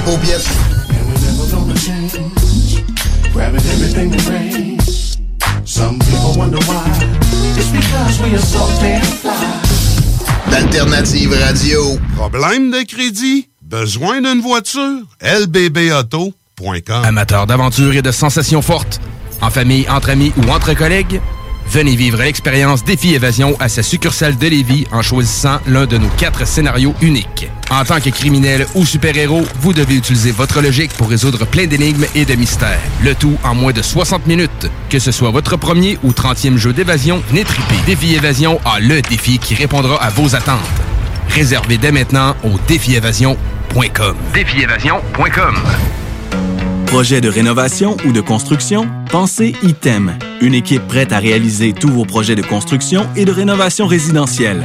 CJMD, 0.00 0.06
les 0.06 0.12
paupiètes. 0.12 0.48
Grabbing 3.32 3.60
everything 3.60 4.10
that 4.10 4.28
rains. 4.28 5.18
Some 5.64 5.98
people 5.98 6.36
wonder 6.36 6.58
why. 6.66 6.84
It's 7.56 7.70
because 7.70 8.20
we 8.22 8.34
are 8.34 8.38
so 8.38 8.66
damn 8.80 9.02
fly. 9.02 9.32
D'Alternative 10.50 11.32
Radio. 11.32 11.98
Problème 12.16 12.70
de 12.70 12.82
crédit? 12.82 13.48
Besoin 13.62 14.20
d'une 14.20 14.40
voiture? 14.40 15.04
lbbauto.com 15.22 17.04
Amateur 17.04 17.46
d'aventure 17.46 17.94
et 17.94 18.02
de 18.02 18.10
sensations 18.10 18.62
fortes, 18.62 19.00
en 19.40 19.50
famille, 19.50 19.88
entre 19.88 20.10
amis 20.10 20.32
ou 20.36 20.50
entre 20.50 20.74
collègues, 20.74 21.20
venez 21.68 21.94
vivre 21.94 22.18
l'expérience 22.18 22.82
Défi 22.84 23.14
Évasion 23.14 23.56
à 23.60 23.68
sa 23.68 23.82
succursale 23.82 24.36
de 24.36 24.48
Lévis 24.48 24.86
en 24.92 25.02
choisissant 25.02 25.60
l'un 25.66 25.86
de 25.86 25.98
nos 25.98 26.08
quatre 26.18 26.46
scénarios 26.46 26.94
uniques. 27.00 27.39
En 27.70 27.84
tant 27.84 28.00
que 28.00 28.10
criminel 28.10 28.66
ou 28.74 28.84
super-héros, 28.84 29.44
vous 29.60 29.72
devez 29.72 29.94
utiliser 29.94 30.32
votre 30.32 30.60
logique 30.60 30.92
pour 30.94 31.08
résoudre 31.08 31.46
plein 31.46 31.66
d'énigmes 31.66 32.04
et 32.16 32.24
de 32.24 32.34
mystères. 32.34 32.80
Le 33.04 33.14
tout 33.14 33.38
en 33.44 33.54
moins 33.54 33.72
de 33.72 33.80
60 33.80 34.26
minutes. 34.26 34.68
Que 34.88 34.98
ce 34.98 35.12
soit 35.12 35.30
votre 35.30 35.56
premier 35.56 35.96
ou 36.02 36.10
30e 36.10 36.56
jeu 36.56 36.72
d'évasion, 36.72 37.22
venez 37.28 37.44
triper. 37.44 37.76
Défi 37.86 38.14
Évasion 38.16 38.60
a 38.64 38.80
le 38.80 39.00
défi 39.02 39.38
qui 39.38 39.54
répondra 39.54 40.02
à 40.02 40.10
vos 40.10 40.34
attentes. 40.34 40.58
Réservez 41.28 41.78
dès 41.78 41.92
maintenant 41.92 42.34
au 42.42 42.58
défiévasion.com. 42.66 44.16
Défiévasion.com. 44.34 45.54
Projet 46.86 47.20
de 47.20 47.28
rénovation 47.28 47.96
ou 48.04 48.10
de 48.10 48.20
construction? 48.20 48.88
Pensez 49.12 49.54
ITEM, 49.62 50.18
une 50.40 50.54
équipe 50.54 50.88
prête 50.88 51.12
à 51.12 51.20
réaliser 51.20 51.72
tous 51.72 51.88
vos 51.88 52.04
projets 52.04 52.34
de 52.34 52.42
construction 52.42 53.06
et 53.14 53.24
de 53.24 53.30
rénovation 53.30 53.86
résidentielle. 53.86 54.64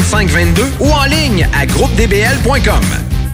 418-681-2522 0.00 0.62
ou 0.80 0.90
en 0.90 1.04
ligne 1.04 1.48
à 1.58 1.66
groupedbl.com. 1.66 2.82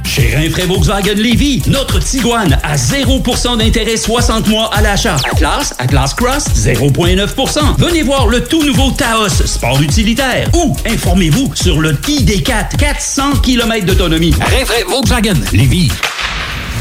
Chez 0.05 0.34
Rinfraie 0.36 0.66
Volkswagen 0.66 1.14
Lévy, 1.14 1.62
notre 1.68 1.98
Tiguan 1.98 2.59
à 2.62 2.76
0% 2.76 3.56
d'intérêt 3.59 3.97
60 3.97 4.47
mois 4.48 4.70
à 4.74 4.82
l'achat. 4.82 5.16
Atlas, 5.32 5.74
Atlas 5.78 6.14
Cross, 6.14 6.44
0,9%. 6.55 7.60
Venez 7.78 8.02
voir 8.02 8.26
le 8.26 8.44
tout 8.44 8.62
nouveau 8.62 8.90
Taos, 8.90 9.28
sport 9.47 9.80
utilitaire. 9.80 10.48
Ou 10.55 10.76
informez-vous 10.86 11.52
sur 11.55 11.80
le 11.80 11.94
ID4, 11.94 12.76
400 12.76 13.36
km 13.43 13.86
d'autonomie. 13.86 14.34
Rinfraie 14.40 14.84
Volkswagen 14.86 15.40
Lévy. 15.52 15.90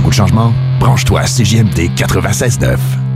Le 0.00 0.04
goût 0.04 0.10
de 0.10 0.14
changement? 0.14 0.52
Branche-toi 0.78 1.20
à 1.20 1.24
CJMD 1.24 1.90
96.9, 1.94 2.78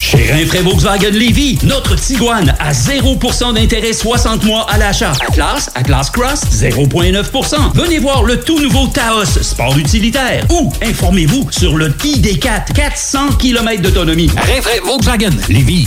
Chez 0.00 0.32
Rinfraie 0.32 0.62
Volkswagen 0.62 1.10
Lévy, 1.10 1.58
notre 1.62 1.94
Tiguan 1.94 2.54
à 2.58 2.72
0% 2.72 3.54
d'intérêt 3.54 3.92
60 3.92 4.44
mois 4.44 4.66
à 4.70 4.78
l'achat. 4.78 5.12
Atlas, 5.28 5.70
Atlas 5.74 6.10
Cross, 6.10 6.40
0,9%. 6.52 7.72
Venez 7.74 7.98
voir 7.98 8.22
le 8.24 8.40
tout 8.40 8.58
nouveau 8.58 8.86
Taos, 8.88 9.26
sport 9.42 9.76
utilitaire. 9.76 10.46
Ou 10.50 10.72
informez-vous 10.82 11.48
sur 11.52 11.76
le 11.76 11.90
ID4, 11.90 12.72
400 12.72 13.34
km 13.38 13.82
d'autonomie. 13.82 14.30
Rinfraie 14.36 14.80
Volkswagen 14.82 15.30
Lévy. 15.48 15.86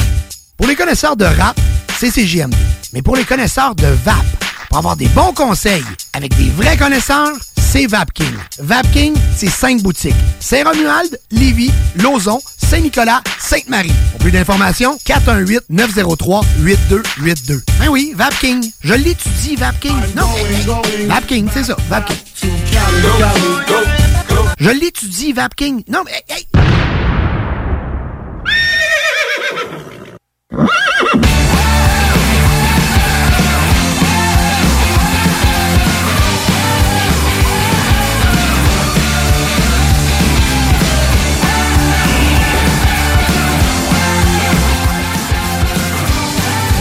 Pour 0.58 0.68
les 0.68 0.76
connaisseurs 0.76 1.18
de 1.18 1.26
rap, 1.26 1.60
c'est 1.98 2.12
CGMD. 2.12 2.56
Mais 2.94 3.02
pour 3.02 3.16
les 3.16 3.24
connaisseurs 3.24 3.74
de 3.74 3.88
VAP, 4.06 4.16
pour 4.70 4.78
avoir 4.78 4.96
des 4.96 5.08
bons 5.08 5.34
conseils 5.34 5.84
avec 6.14 6.38
des 6.38 6.50
vrais 6.56 6.78
connaisseurs, 6.78 7.32
c'est 7.60 7.88
VapKing. 7.88 8.36
VapKing, 8.60 9.16
c'est 9.36 9.50
cinq 9.50 9.82
boutiques. 9.82 10.14
Saint-Romuald, 10.40 11.20
Lévis, 11.32 11.72
Lauson, 11.96 12.40
Saint-Nicolas, 12.74 13.22
Sainte-Marie. 13.38 13.94
Pour 14.14 14.22
plus 14.22 14.32
d'informations, 14.32 14.98
418-903-8282. 15.06 17.62
Ben 17.78 17.90
oui, 17.92 18.14
VapKing. 18.16 18.68
Je 18.82 18.96
l'étudie, 18.96 19.56
VapKing. 19.56 19.96
Non, 20.16 20.26
VapKing, 21.06 21.48
c'est 21.54 21.66
ça, 21.66 21.78
VapKing. 21.88 22.18
Je 24.60 24.70
l'étudie, 24.72 25.34
VapKing. 25.34 25.84
Non, 25.88 26.02
mais... 26.04 26.14
hey, 26.30 26.40
hey. 26.40 26.48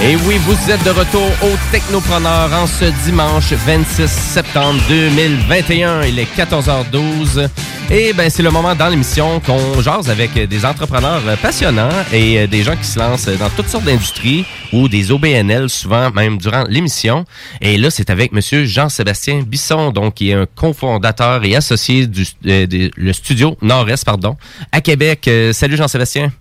Et 0.05 0.17
oui, 0.27 0.37
vous 0.39 0.71
êtes 0.71 0.83
de 0.85 0.91
retour 0.91 1.31
au 1.45 1.51
Technopreneur 1.71 2.53
en 2.53 2.67
ce 2.67 2.87
dimanche 3.05 3.53
26 3.53 4.09
septembre 4.11 4.81
2021. 4.89 6.03
Il 6.03 6.19
est 6.19 6.37
14h12. 6.37 7.49
Et 7.89 8.13
ben 8.13 8.29
c'est 8.29 8.43
le 8.43 8.51
moment 8.51 8.75
dans 8.75 8.89
l'émission 8.89 9.39
qu'on 9.39 9.81
jase 9.81 10.11
avec 10.11 10.33
des 10.35 10.65
entrepreneurs 10.67 11.21
passionnants 11.41 11.89
et 12.13 12.49
des 12.49 12.65
gens 12.65 12.75
qui 12.75 12.85
se 12.85 12.99
lancent 12.99 13.27
dans 13.29 13.49
toutes 13.51 13.69
sortes 13.69 13.85
d'industries 13.85 14.45
ou 14.73 14.89
des 14.89 15.13
OBNL 15.13 15.69
souvent 15.69 16.11
même 16.11 16.37
durant 16.39 16.65
l'émission. 16.69 17.25
Et 17.61 17.77
là, 17.79 17.91
c'est 17.91 18.11
avec 18.11 18.33
monsieur 18.33 18.65
Jean-Sébastien 18.65 19.43
Bisson, 19.47 19.93
donc 19.93 20.15
qui 20.15 20.31
est 20.31 20.35
un 20.35 20.47
cofondateur 20.47 21.45
et 21.45 21.55
associé 21.55 22.09
du 22.09 22.25
euh, 22.47 22.67
de- 22.67 22.91
le 22.97 23.13
studio 23.13 23.57
Nord-Est 23.63 24.05
pardon, 24.05 24.37
à 24.73 24.81
Québec. 24.81 25.29
Euh, 25.29 25.53
salut 25.53 25.77
Jean-Sébastien. 25.77 26.33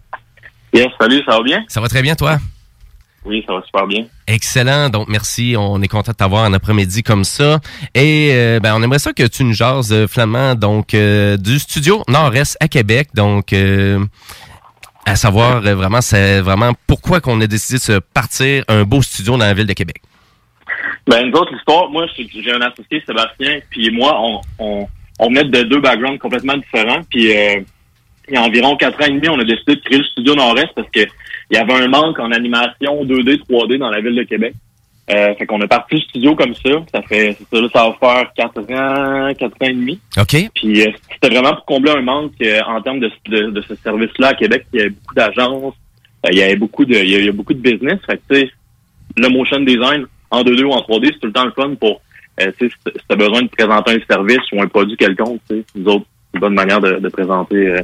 Yes, 0.74 0.88
salut, 1.00 1.22
ça 1.28 1.38
va 1.38 1.44
bien? 1.44 1.64
Ça 1.68 1.80
va 1.80 1.88
très 1.90 2.02
bien 2.02 2.16
toi? 2.16 2.40
Oui, 3.24 3.44
ça 3.46 3.54
va 3.54 3.62
super 3.64 3.86
bien. 3.86 4.06
Excellent. 4.28 4.90
Donc, 4.90 5.08
merci. 5.08 5.56
On 5.58 5.82
est 5.82 5.88
content 5.88 6.12
de 6.12 6.18
t'avoir 6.18 6.44
un 6.44 6.54
après-midi 6.54 7.04
comme 7.04 7.24
ça. 7.24 7.60
Et 7.94 8.32
euh, 8.34 8.60
ben, 8.60 8.74
on 8.76 8.82
aimerait 8.82 9.00
ça 9.00 9.14
que 9.14 9.28
tu 9.28 9.44
nous 9.44 9.54
jases, 9.54 9.94
euh, 9.94 10.08
Flamand, 10.08 10.56
donc, 10.56 10.94
euh, 10.94 11.38
du 11.38 11.60
studio 11.60 12.04
Nord-Est 12.08 12.58
à 12.60 12.68
Québec. 12.68 13.10
Donc, 13.14 13.54
euh, 13.54 14.04
à 15.06 15.16
savoir 15.16 15.62
vraiment, 15.62 16.02
c'est 16.02 16.42
vraiment 16.42 16.72
pourquoi 16.88 17.22
qu'on 17.22 17.40
a 17.42 17.48
décidé 17.48 17.78
de 17.78 17.84
se 17.84 18.00
partir 18.00 18.64
un 18.68 18.84
beau 18.84 19.02
studio 19.02 19.34
dans 19.34 19.46
la 19.46 19.54
ville 19.54 19.68
de 19.68 19.74
Québec. 19.74 20.02
Ben, 21.08 21.26
nous 21.30 21.38
autres, 21.38 21.54
l'histoire, 21.54 21.90
moi, 21.90 22.06
j'ai 22.16 22.52
un 22.52 22.62
associé, 22.62 23.04
Sébastien, 23.06 23.60
puis 23.70 23.92
moi, 23.92 24.16
on, 24.20 24.42
on, 24.60 24.88
on 25.20 25.28
venait 25.28 25.44
de 25.44 25.64
deux 25.64 25.82
backgrounds 25.82 26.20
complètement 26.20 26.58
différents, 26.58 27.02
puis 27.10 27.36
euh, 27.36 27.62
il 28.28 28.36
y 28.36 28.38
a 28.38 28.44
environ 28.44 28.78
quatre 28.78 29.02
ans 29.02 29.08
et 29.08 29.12
demi, 29.14 29.28
on 29.28 29.40
a 29.40 29.44
décidé 29.44 29.76
de 29.76 29.82
créer 29.82 29.98
le 29.98 30.04
studio 30.06 30.36
Nord-Est 30.36 30.70
parce 30.76 30.90
que 30.92 31.02
il 31.52 31.58
y 31.58 31.60
avait 31.60 31.74
un 31.74 31.88
manque 31.90 32.18
en 32.18 32.32
animation 32.32 33.04
2D, 33.04 33.42
3D 33.48 33.78
dans 33.78 33.90
la 33.90 34.00
ville 34.00 34.16
de 34.16 34.24
Québec. 34.24 34.54
Euh, 35.10 35.36
fait 35.36 35.46
qu'on 35.46 35.60
a 35.60 35.68
parti 35.68 35.96
le 35.96 36.02
studio 36.02 36.36
comme 36.36 36.56
ça. 36.56 36.70
Ça 36.94 37.02
fait, 37.02 37.38
ça, 37.52 37.60
ça 37.74 37.90
va 37.90 37.94
faire 38.00 38.34
quatre 38.34 38.60
ans, 38.60 39.34
quatre 39.34 39.56
ans 39.62 39.68
et 39.68 39.74
demi. 39.74 40.00
OK. 40.18 40.50
Puis 40.56 40.82
euh, 40.82 40.92
c'était 41.12 41.36
vraiment 41.36 41.54
pour 41.56 41.66
combler 41.66 41.92
un 41.92 42.02
manque 42.02 42.34
euh, 42.42 42.62
en 42.66 42.82
termes 42.82 43.02
de, 43.02 43.12
de, 43.28 43.50
de 43.50 43.62
ce 43.64 43.76
service-là 43.76 44.30
à 44.30 44.34
Québec. 44.36 44.66
Il 44.72 44.80
y 44.80 44.82
avait 44.82 44.92
beaucoup 44.92 45.16
d'agences, 45.16 45.74
euh, 46.26 46.30
il 46.32 46.38
y 46.38 46.42
avait 46.42 46.56
beaucoup 46.56 46.86
de, 46.86 46.96
il 46.96 47.10
y 47.10 47.16
a, 47.16 47.20
il 47.20 47.26
y 47.26 47.30
a 47.30 47.34
beaucoup 47.34 47.54
de 47.54 47.60
business. 47.60 48.00
Fait 48.06 48.18
que, 48.18 48.34
tu 48.34 48.40
sais, 48.40 48.52
le 49.18 49.28
motion 49.28 49.60
design 49.60 50.06
en 50.30 50.44
2D 50.44 50.64
ou 50.64 50.72
en 50.72 50.80
3D, 50.80 51.08
c'est 51.08 51.20
tout 51.20 51.28
le 51.28 51.34
temps 51.34 51.46
le 51.46 51.52
fun 51.52 51.76
pour, 51.76 52.02
euh, 52.40 52.52
tu 52.58 52.70
sais, 52.70 52.76
si 52.86 52.94
tu 52.94 53.02
as 53.10 53.16
besoin 53.16 53.42
de 53.42 53.50
présenter 53.50 53.92
un 53.92 54.14
service 54.16 54.52
ou 54.54 54.62
un 54.62 54.68
produit 54.68 54.96
quelconque, 54.96 55.42
tu 55.50 55.58
sais, 55.58 55.66
nous 55.76 55.92
autres, 55.92 56.06
c'est 56.32 56.38
une 56.38 56.42
bonne 56.42 56.54
manière 56.54 56.80
de, 56.80 57.00
de 57.00 57.10
présenter 57.10 57.68
euh, 57.68 57.82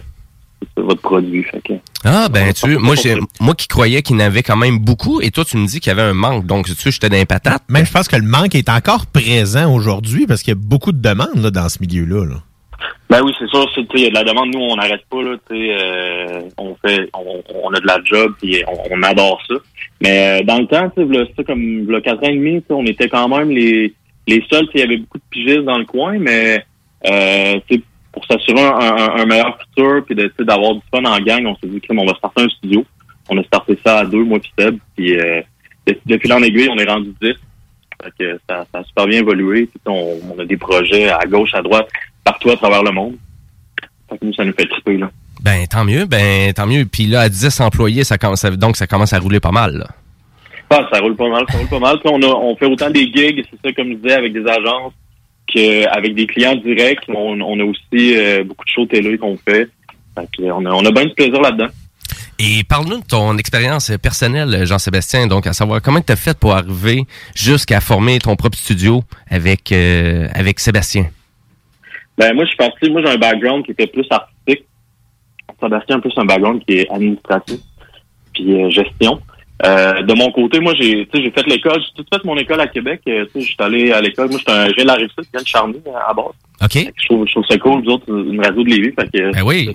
votre 0.75 1.01
produit. 1.01 1.43
Fait 1.43 1.61
que, 1.61 1.73
Ah, 2.03 2.29
ben, 2.29 2.53
tu 2.53 2.77
moi, 2.77 2.95
j'ai, 2.95 3.15
moi 3.39 3.55
qui 3.55 3.67
croyais 3.67 4.01
qu'il 4.01 4.15
y 4.15 4.19
en 4.21 4.25
avait 4.25 4.43
quand 4.43 4.55
même 4.57 4.79
beaucoup, 4.79 5.21
et 5.21 5.31
toi, 5.31 5.43
tu 5.45 5.57
me 5.57 5.65
dis 5.67 5.79
qu'il 5.79 5.89
y 5.89 5.91
avait 5.91 6.01
un 6.09 6.13
manque. 6.13 6.45
Donc, 6.45 6.65
tu 6.67 6.73
sais, 6.73 6.91
j'étais 6.91 7.09
dans 7.09 7.17
les 7.17 7.25
patates. 7.25 7.63
Même, 7.69 7.85
je 7.85 7.91
pense 7.91 8.07
que 8.07 8.15
le 8.15 8.23
manque 8.27 8.55
est 8.55 8.69
encore 8.69 9.05
présent 9.07 9.73
aujourd'hui 9.73 10.25
parce 10.27 10.41
qu'il 10.43 10.51
y 10.51 10.57
a 10.57 10.59
beaucoup 10.59 10.91
de 10.91 11.01
demandes 11.01 11.37
là, 11.41 11.51
dans 11.51 11.69
ce 11.69 11.79
milieu-là. 11.79 12.25
là. 12.25 12.35
Ben 13.09 13.21
oui, 13.23 13.31
c'est 13.39 13.47
sûr, 13.47 13.65
c'est- 13.73 13.81
tu 13.87 13.97
sais, 13.97 14.03
il 14.03 14.03
y 14.03 14.07
a 14.07 14.09
de 14.09 14.15
la 14.15 14.23
demande, 14.25 14.53
nous, 14.53 14.59
on 14.59 14.75
n'arrête 14.75 15.01
pas, 15.09 15.23
là, 15.23 15.35
tu 15.49 15.55
sais, 15.55 15.77
euh, 15.81 16.41
on 16.57 16.75
fait, 16.85 17.09
on, 17.13 17.41
on 17.63 17.73
a 17.73 17.79
de 17.79 17.87
la 17.87 17.99
job, 18.03 18.33
puis 18.39 18.61
on, 18.67 18.95
on 18.95 19.01
adore 19.03 19.41
ça. 19.47 19.55
Mais 20.01 20.41
euh, 20.41 20.43
dans 20.45 20.59
le 20.59 20.67
temps, 20.67 20.89
comme, 21.45 21.85
le 21.89 22.01
quatre 22.01 22.19
ans 22.23 22.27
et 22.29 22.35
demi, 22.35 22.61
on 22.69 22.85
était 22.85 23.07
quand 23.09 23.29
même 23.29 23.49
les, 23.49 23.93
les 24.27 24.43
seuls, 24.51 24.67
il 24.75 24.79
y 24.81 24.83
avait 24.83 24.97
beaucoup 24.97 25.17
de 25.19 25.23
pigistes 25.29 25.63
dans 25.63 25.77
le 25.77 25.85
coin, 25.85 26.19
mais, 26.19 26.65
euh, 27.09 27.55
tu 27.69 27.77
sais, 27.77 27.81
pour 28.19 28.25
s'assurer 28.25 28.61
un, 28.63 28.79
un- 28.79 29.15
un 29.21 29.25
meilleur 29.25 29.57
futur, 29.59 30.03
puis 30.05 30.15
d'avoir 30.45 30.73
du 30.75 30.81
fun 30.91 31.03
en 31.05 31.19
gang, 31.19 31.45
on 31.45 31.55
s'est 31.57 31.67
dit, 31.67 31.81
on 31.89 32.05
va 32.05 32.13
starter 32.15 32.41
un 32.43 32.49
studio. 32.49 32.85
On 33.29 33.37
a 33.37 33.43
starté 33.43 33.77
ça 33.85 33.99
à 33.99 34.05
deux, 34.05 34.23
moi 34.23 34.39
puis 34.39 34.51
Seb, 34.57 34.77
puis 34.95 35.17
euh, 35.19 35.41
de- 35.85 35.99
depuis 36.05 36.27
l'an 36.29 36.41
aiguille, 36.41 36.69
on 36.71 36.77
est 36.77 36.89
rendu 36.89 37.13
10. 37.21 37.33
Fait 38.03 38.11
que 38.19 38.39
ça, 38.49 38.65
ça 38.71 38.79
a 38.79 38.83
super 38.83 39.07
bien 39.07 39.19
évolué. 39.19 39.65
Puis, 39.67 39.79
on, 39.87 40.15
on 40.35 40.39
a 40.39 40.45
des 40.45 40.57
projets 40.57 41.09
à 41.09 41.25
gauche, 41.25 41.53
à 41.53 41.61
droite, 41.61 41.87
partout 42.23 42.49
à 42.51 42.55
travers 42.57 42.83
le 42.83 42.91
monde. 42.91 43.15
Fait 44.09 44.17
que 44.17 44.25
nous, 44.25 44.33
ça 44.33 44.45
nous 44.45 44.53
fait 44.53 44.67
triper, 44.67 44.97
là. 44.97 45.09
Ben, 45.41 45.65
tant 45.67 45.83
mieux, 45.83 46.05
ben, 46.05 46.53
tant 46.53 46.65
mieux. 46.67 46.85
Puis 46.85 47.05
là, 47.07 47.21
à 47.21 47.29
10 47.29 47.59
employés, 47.61 48.03
ça 48.03 48.17
commence 48.17 48.43
à- 48.45 48.51
donc 48.51 48.75
ça 48.77 48.87
commence 48.87 49.13
à 49.13 49.19
rouler 49.19 49.39
pas 49.39 49.51
mal, 49.51 49.77
là. 49.77 49.87
Ah, 50.69 50.87
ça 50.91 50.99
roule 50.99 51.15
pas 51.15 51.29
mal, 51.29 51.45
ça 51.49 51.57
roule 51.57 51.67
pas 51.69 51.79
mal. 51.79 51.99
Puis 51.99 52.09
on, 52.13 52.21
a, 52.21 52.27
on 52.27 52.55
fait 52.55 52.65
autant 52.65 52.89
des 52.89 53.05
gigs, 53.11 53.43
c'est 53.49 53.59
ça, 53.67 53.73
comme 53.73 53.89
je 53.89 53.95
disais, 53.95 54.13
avec 54.15 54.33
des 54.33 54.45
agences 54.45 54.93
qu'avec 55.47 56.15
des 56.15 56.27
clients 56.27 56.55
directs. 56.55 57.03
On, 57.07 57.39
on 57.41 57.59
a 57.59 57.63
aussi 57.63 58.17
euh, 58.17 58.43
beaucoup 58.43 58.65
de 58.65 58.69
shows 58.69 58.85
télé 58.85 59.17
qu'on 59.17 59.37
fait. 59.37 59.69
On, 60.39 60.65
a, 60.65 60.71
on 60.71 60.85
a 60.85 60.91
bien 60.91 61.05
du 61.05 61.13
plaisir 61.13 61.39
là-dedans. 61.41 61.67
Et 62.39 62.63
parle-nous 62.63 62.99
de 62.99 63.05
ton 63.05 63.37
expérience 63.37 63.91
personnelle, 64.01 64.65
Jean-Sébastien. 64.65 65.25
Donc, 65.27 65.47
à 65.47 65.53
savoir 65.53 65.81
comment 65.81 66.01
tu 66.01 66.11
as 66.11 66.15
fait 66.15 66.37
pour 66.37 66.53
arriver 66.53 67.03
jusqu'à 67.35 67.81
former 67.81 68.19
ton 68.19 68.35
propre 68.35 68.57
studio 68.57 69.03
avec, 69.29 69.71
euh, 69.71 70.27
avec 70.33 70.59
Sébastien? 70.59 71.07
Ben 72.17 72.33
moi, 72.33 72.43
je 72.45 72.49
suis 72.49 72.57
parti, 72.57 72.89
moi 72.89 73.01
j'ai 73.03 73.11
un 73.11 73.17
background 73.17 73.63
qui 73.65 73.71
était 73.71 73.87
plus 73.87 74.05
artistique. 74.09 74.65
Sébastien 75.59 75.97
a 75.97 75.99
plus 75.99 76.13
un 76.17 76.25
background 76.25 76.63
qui 76.65 76.79
est 76.79 76.91
administratif, 76.91 77.59
puis 78.33 78.53
euh, 78.53 78.69
gestion. 78.69 79.19
Euh, 79.65 80.03
de 80.03 80.13
mon 80.13 80.31
côté, 80.31 80.59
moi 80.59 80.73
j'ai 80.75 81.07
tu 81.11 81.17
sais, 81.17 81.23
j'ai 81.23 81.31
fait 81.31 81.47
l'école, 81.47 81.81
j'ai 81.81 82.03
tout 82.03 82.05
fait 82.13 82.23
mon 82.23 82.37
école 82.37 82.59
à 82.61 82.67
Québec. 82.67 83.01
Euh, 83.07 83.25
tu 83.25 83.31
sais, 83.31 83.41
je 83.41 83.45
suis 83.47 83.55
allé 83.59 83.91
à 83.91 84.01
l'école, 84.01 84.29
moi 84.29 84.37
j'étais 84.37 84.51
un 84.51 84.67
j'ai 84.77 84.83
la 84.83 84.93
réussite, 84.93 85.17
je 85.17 85.29
viens 85.33 85.41
de 85.41 85.47
Charny 85.47 85.81
à 86.07 86.13
base. 86.13 86.25
OK. 86.63 86.93
Je 86.95 87.05
trouve, 87.07 87.25
je 87.27 87.31
trouve 87.31 87.45
ça 87.49 87.57
cool, 87.57 87.83
vous 87.83 87.89
autres, 87.91 88.05
une 88.09 88.39
radio 88.43 88.63
de 88.63 88.69
Lévis. 88.69 88.93
Fait 88.99 89.09
que, 89.11 89.33
Ben 89.33 89.43
oui. 89.43 89.69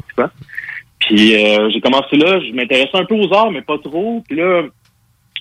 Puis 1.00 1.34
euh, 1.34 1.68
j'ai 1.70 1.80
commencé 1.80 2.16
là, 2.16 2.38
je 2.40 2.52
m'intéressais 2.52 2.96
un 2.96 3.04
peu 3.04 3.16
aux 3.16 3.32
arts, 3.34 3.50
mais 3.50 3.62
pas 3.62 3.78
trop. 3.78 4.22
Puis 4.28 4.36
là, 4.36 4.62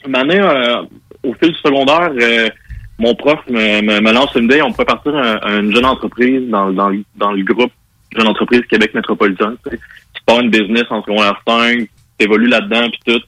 une 0.08 0.16
année, 0.16 0.40
euh, 0.40 0.82
au 1.24 1.34
fil 1.36 1.52
du 1.52 1.58
secondaire, 1.60 2.10
euh, 2.20 2.50
mon 2.98 3.14
prof 3.14 3.40
me, 3.48 3.82
me, 3.82 4.00
me 4.02 4.12
lance 4.12 4.34
une 4.36 4.46
idée, 4.46 4.62
on 4.64 4.72
pourrait 4.72 4.86
partir 4.86 5.16
un- 5.16 5.60
une 5.60 5.74
jeune 5.76 5.86
entreprise 5.86 6.50
dans, 6.50 6.72
dans, 6.72 6.90
le- 6.90 7.04
dans 7.16 7.32
le 7.32 7.44
groupe 7.44 7.72
jeune 8.18 8.28
entreprise 8.28 8.62
Québec 8.70 8.94
métropolitain. 8.96 9.54
Tu 9.64 9.72
sais. 9.72 9.78
Tu 10.16 10.22
pars 10.26 10.40
une 10.40 10.50
business 10.50 10.86
en 10.90 11.02
secondaire 11.04 11.40
5, 11.48 11.88
tu 12.18 12.26
évolues 12.26 12.48
là-dedans, 12.48 12.90
puis 12.90 13.00
tout. 13.06 13.22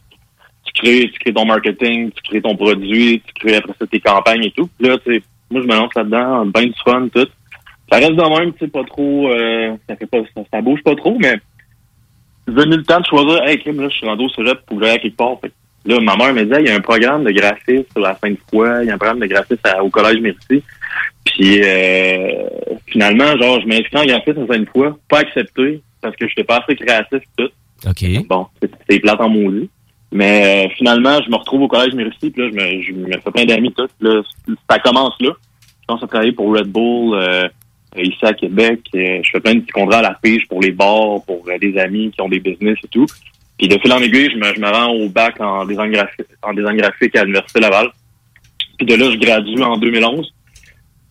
Tu 0.73 0.81
crées, 0.81 1.09
tu 1.11 1.19
crées 1.19 1.33
ton 1.33 1.45
marketing, 1.45 2.11
tu 2.11 2.21
crées 2.23 2.41
ton 2.41 2.55
produit, 2.55 3.21
tu 3.25 3.33
crées 3.33 3.57
après 3.57 3.73
ça 3.79 3.85
tes 3.87 3.99
campagnes 3.99 4.43
et 4.45 4.51
tout. 4.51 4.69
Puis 4.79 4.87
là, 4.87 4.97
tu 4.97 5.13
sais, 5.17 5.23
moi, 5.51 5.61
je 5.61 5.67
me 5.67 5.75
lance 5.75 5.93
là-dedans, 5.95 6.45
bien 6.47 6.65
du 6.65 6.73
fun, 6.83 7.07
tout. 7.13 7.27
Ça 7.91 7.97
reste 7.99 8.13
de 8.15 8.39
même, 8.39 8.53
tu 8.53 8.59
sais, 8.59 8.67
pas 8.67 8.83
trop, 8.83 9.29
euh, 9.29 9.75
ça 9.87 9.95
fait 9.95 10.07
pas, 10.07 10.19
ça, 10.35 10.41
ça 10.51 10.61
bouge 10.61 10.81
pas 10.83 10.95
trop, 10.95 11.15
mais 11.19 11.35
venu 12.47 12.77
le 12.77 12.83
temps 12.83 12.99
de 12.99 13.05
choisir, 13.05 13.43
hey, 13.47 13.59
crime, 13.59 13.81
là, 13.81 13.89
je 13.89 13.95
suis 13.95 14.07
rendu 14.07 14.25
au 14.25 14.29
cégep 14.29 14.59
pour 14.65 14.81
j'aille 14.81 14.95
à 14.95 14.97
quelque 14.99 15.15
part. 15.17 15.39
Fait 15.41 15.51
là, 15.85 15.99
ma 15.99 16.15
mère 16.15 16.33
me 16.33 16.43
disait, 16.43 16.61
il 16.61 16.67
y 16.67 16.71
a 16.71 16.75
un 16.75 16.81
programme 16.81 17.23
de 17.23 17.31
graphisme 17.31 17.85
sur 17.91 18.01
la 18.01 18.17
Sainte-Foy, 18.17 18.83
il 18.83 18.87
y 18.87 18.89
a 18.89 18.95
un 18.95 18.97
programme 18.97 19.19
de 19.19 19.27
graphisme 19.27 19.61
à- 19.65 19.83
au 19.83 19.89
Collège 19.89 20.19
Merci. 20.21 20.63
Puis, 21.25 21.61
euh, 21.63 22.43
finalement, 22.87 23.37
genre, 23.37 23.61
je 23.61 23.67
m'inscris 23.67 23.97
en 23.97 24.05
graphisme 24.05 24.43
à 24.43 24.53
Sainte-Foy, 24.53 24.89
pas 25.09 25.19
accepté, 25.19 25.81
parce 26.01 26.15
que 26.15 26.25
je 26.27 26.31
n'étais 26.31 26.43
pas 26.43 26.57
assez 26.63 26.75
créatif 26.75 27.19
tout. 27.37 27.49
OK. 27.87 28.25
Bon, 28.27 28.47
c'est- 28.61 28.71
c'est 28.89 28.99
plate 28.99 29.21
en 29.21 29.29
maudit. 29.29 29.69
Mais 30.13 30.65
euh, 30.65 30.69
finalement, 30.77 31.19
je 31.25 31.29
me 31.29 31.35
retrouve 31.35 31.63
au 31.63 31.67
Collège 31.67 31.93
Merci, 31.95 32.29
puis 32.29 32.41
là, 32.41 32.49
je 32.49 32.55
me, 32.55 32.81
je 32.81 32.91
me 32.93 33.11
fais 33.19 33.31
plein 33.31 33.45
d'amis, 33.45 33.73
tout. 33.73 33.87
Là, 33.99 34.21
ça 34.69 34.79
commence 34.79 35.19
là. 35.19 35.31
Je 35.81 35.87
commence 35.87 36.03
à 36.03 36.07
travailler 36.07 36.31
pour 36.31 36.55
Red 36.55 36.67
Bull 36.67 37.15
euh, 37.15 37.49
ici 37.97 38.23
à 38.23 38.33
Québec. 38.33 38.81
Euh, 38.95 39.19
je 39.23 39.29
fais 39.31 39.39
plein 39.39 39.55
de 39.55 39.61
petits 39.61 39.71
contrats 39.71 39.99
à 39.99 40.03
la 40.03 40.17
pige 40.21 40.47
pour 40.47 40.61
les 40.61 40.71
bars, 40.71 41.23
pour 41.25 41.43
euh, 41.47 41.57
des 41.59 41.77
amis 41.77 42.11
qui 42.11 42.21
ont 42.21 42.29
des 42.29 42.39
business 42.39 42.77
et 42.83 42.87
tout. 42.87 43.07
Puis 43.57 43.67
de 43.67 43.77
fil 43.79 43.91
en 43.91 43.99
aiguille, 43.99 44.31
je 44.31 44.37
me, 44.37 44.53
je 44.53 44.59
me 44.59 44.69
rends 44.69 44.91
au 44.93 45.09
bac 45.09 45.39
en 45.39 45.65
design 45.65 45.91
graphique, 45.91 46.27
en 46.41 46.53
design 46.53 46.77
graphique 46.77 47.15
à 47.15 47.23
l'Université 47.23 47.59
Laval. 47.59 47.89
Puis 48.77 48.85
de 48.85 48.95
là, 48.95 49.11
je 49.11 49.17
gradue 49.17 49.61
en 49.61 49.77
2011. 49.77 50.33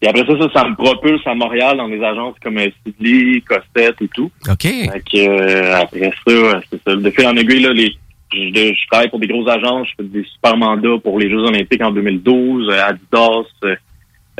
Et 0.02 0.08
après 0.08 0.26
ça, 0.26 0.36
ça, 0.36 0.48
ça 0.52 0.68
me 0.68 0.74
propulse 0.74 1.24
à 1.26 1.34
Montréal 1.34 1.76
dans 1.76 1.88
des 1.88 2.02
agences 2.02 2.34
comme 2.42 2.58
euh, 2.58 2.68
Sidley, 2.84 3.40
Costette 3.42 4.02
et 4.02 4.08
tout. 4.08 4.30
OK. 4.50 4.62
Fait 4.62 5.02
que, 5.12 5.16
euh, 5.16 5.76
après 5.76 6.10
ça, 6.26 6.32
euh, 6.32 6.60
c'est 6.68 6.82
ça. 6.82 6.96
De 6.96 7.10
fil 7.10 7.24
en 7.24 7.36
aiguille, 7.36 7.62
là, 7.62 7.72
les, 7.72 7.94
je, 8.32 8.38
je- 8.54 8.74
je 8.74 8.86
travaille 8.90 9.09
pour 9.10 9.18
des 9.20 9.26
grosses 9.28 9.48
agences. 9.50 9.88
Je 9.88 9.94
fais 10.02 10.09
des 10.09 10.24
super 10.24 10.56
mandats 10.56 10.98
pour 11.02 11.18
les 11.18 11.30
Jeux 11.30 11.40
olympiques 11.42 11.82
en 11.82 11.90
2012, 11.92 12.68
euh, 12.70 12.82
Adidas, 12.84 13.46
euh, 13.64 13.74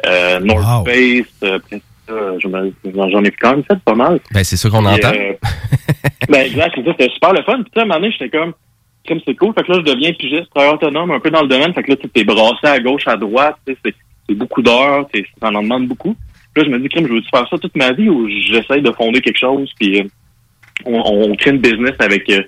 euh, 0.07 0.41
North 0.41 0.87
Face. 0.87 1.61
euh, 2.09 2.39
j'en 2.41 3.25
ai 3.25 3.31
quand 3.31 3.53
même 3.53 3.65
fait 3.65 3.79
pas 3.85 3.95
mal. 3.95 4.21
Ben, 4.33 4.45
c'est 4.45 4.57
ça 4.57 4.69
qu'on 4.69 4.85
entend. 4.85 5.13
euh, 5.15 5.33
ben, 6.29 6.47
exact, 6.47 6.73
c'est 6.75 6.85
ça. 6.85 6.91
C'était 6.99 7.13
super 7.13 7.33
le 7.33 7.43
fun. 7.43 7.63
Puis, 7.63 7.73
à 7.77 7.83
un 7.83 7.85
moment 7.85 8.01
donné, 8.01 8.13
j'étais 8.13 8.29
comme, 8.37 8.53
comme 9.07 9.21
c'est 9.27 9.35
cool. 9.35 9.53
Fait 9.55 9.63
que 9.65 9.73
là, 9.73 9.79
je 9.87 9.93
deviens 9.93 10.13
pigiste, 10.13 10.51
travailleur 10.51 10.75
autonome, 10.75 11.11
un 11.11 11.21
peu 11.21 11.31
dans 11.31 11.43
le 11.43 11.49
domaine. 11.49 11.73
Fait 11.75 11.83
que 11.83 11.91
là, 11.91 11.97
tu 11.97 12.09
t'es 12.09 12.25
brassé 12.25 12.65
à 12.67 12.79
gauche, 12.81 13.07
à 13.07 13.17
droite. 13.17 13.57
C'est 13.67 14.35
beaucoup 14.35 14.63
d'heures. 14.63 15.07
Ça 15.41 15.49
en 15.49 15.63
demande 15.63 15.87
beaucoup. 15.89 16.17
Puis 16.55 16.63
là, 16.65 16.69
je 16.71 16.75
me 16.75 16.81
dis, 16.83 16.89
crime, 16.89 17.07
je 17.09 17.13
veux-tu 17.15 17.29
faire 17.31 17.49
ça 17.49 17.59
toute 17.59 17.77
ma 17.77 17.93
vie 17.93 18.09
ou 18.09 18.29
j'essaye 18.29 18.83
de 18.83 18.91
fonder 18.93 19.21
quelque 19.21 19.39
chose? 19.39 19.71
Puis, 19.81 20.01
euh, 20.01 20.05
on, 20.85 21.01
on 21.31 21.35
crée 21.37 21.51
une 21.51 21.59
business 21.59 21.95
avec 21.99 22.29
euh, 22.31 22.43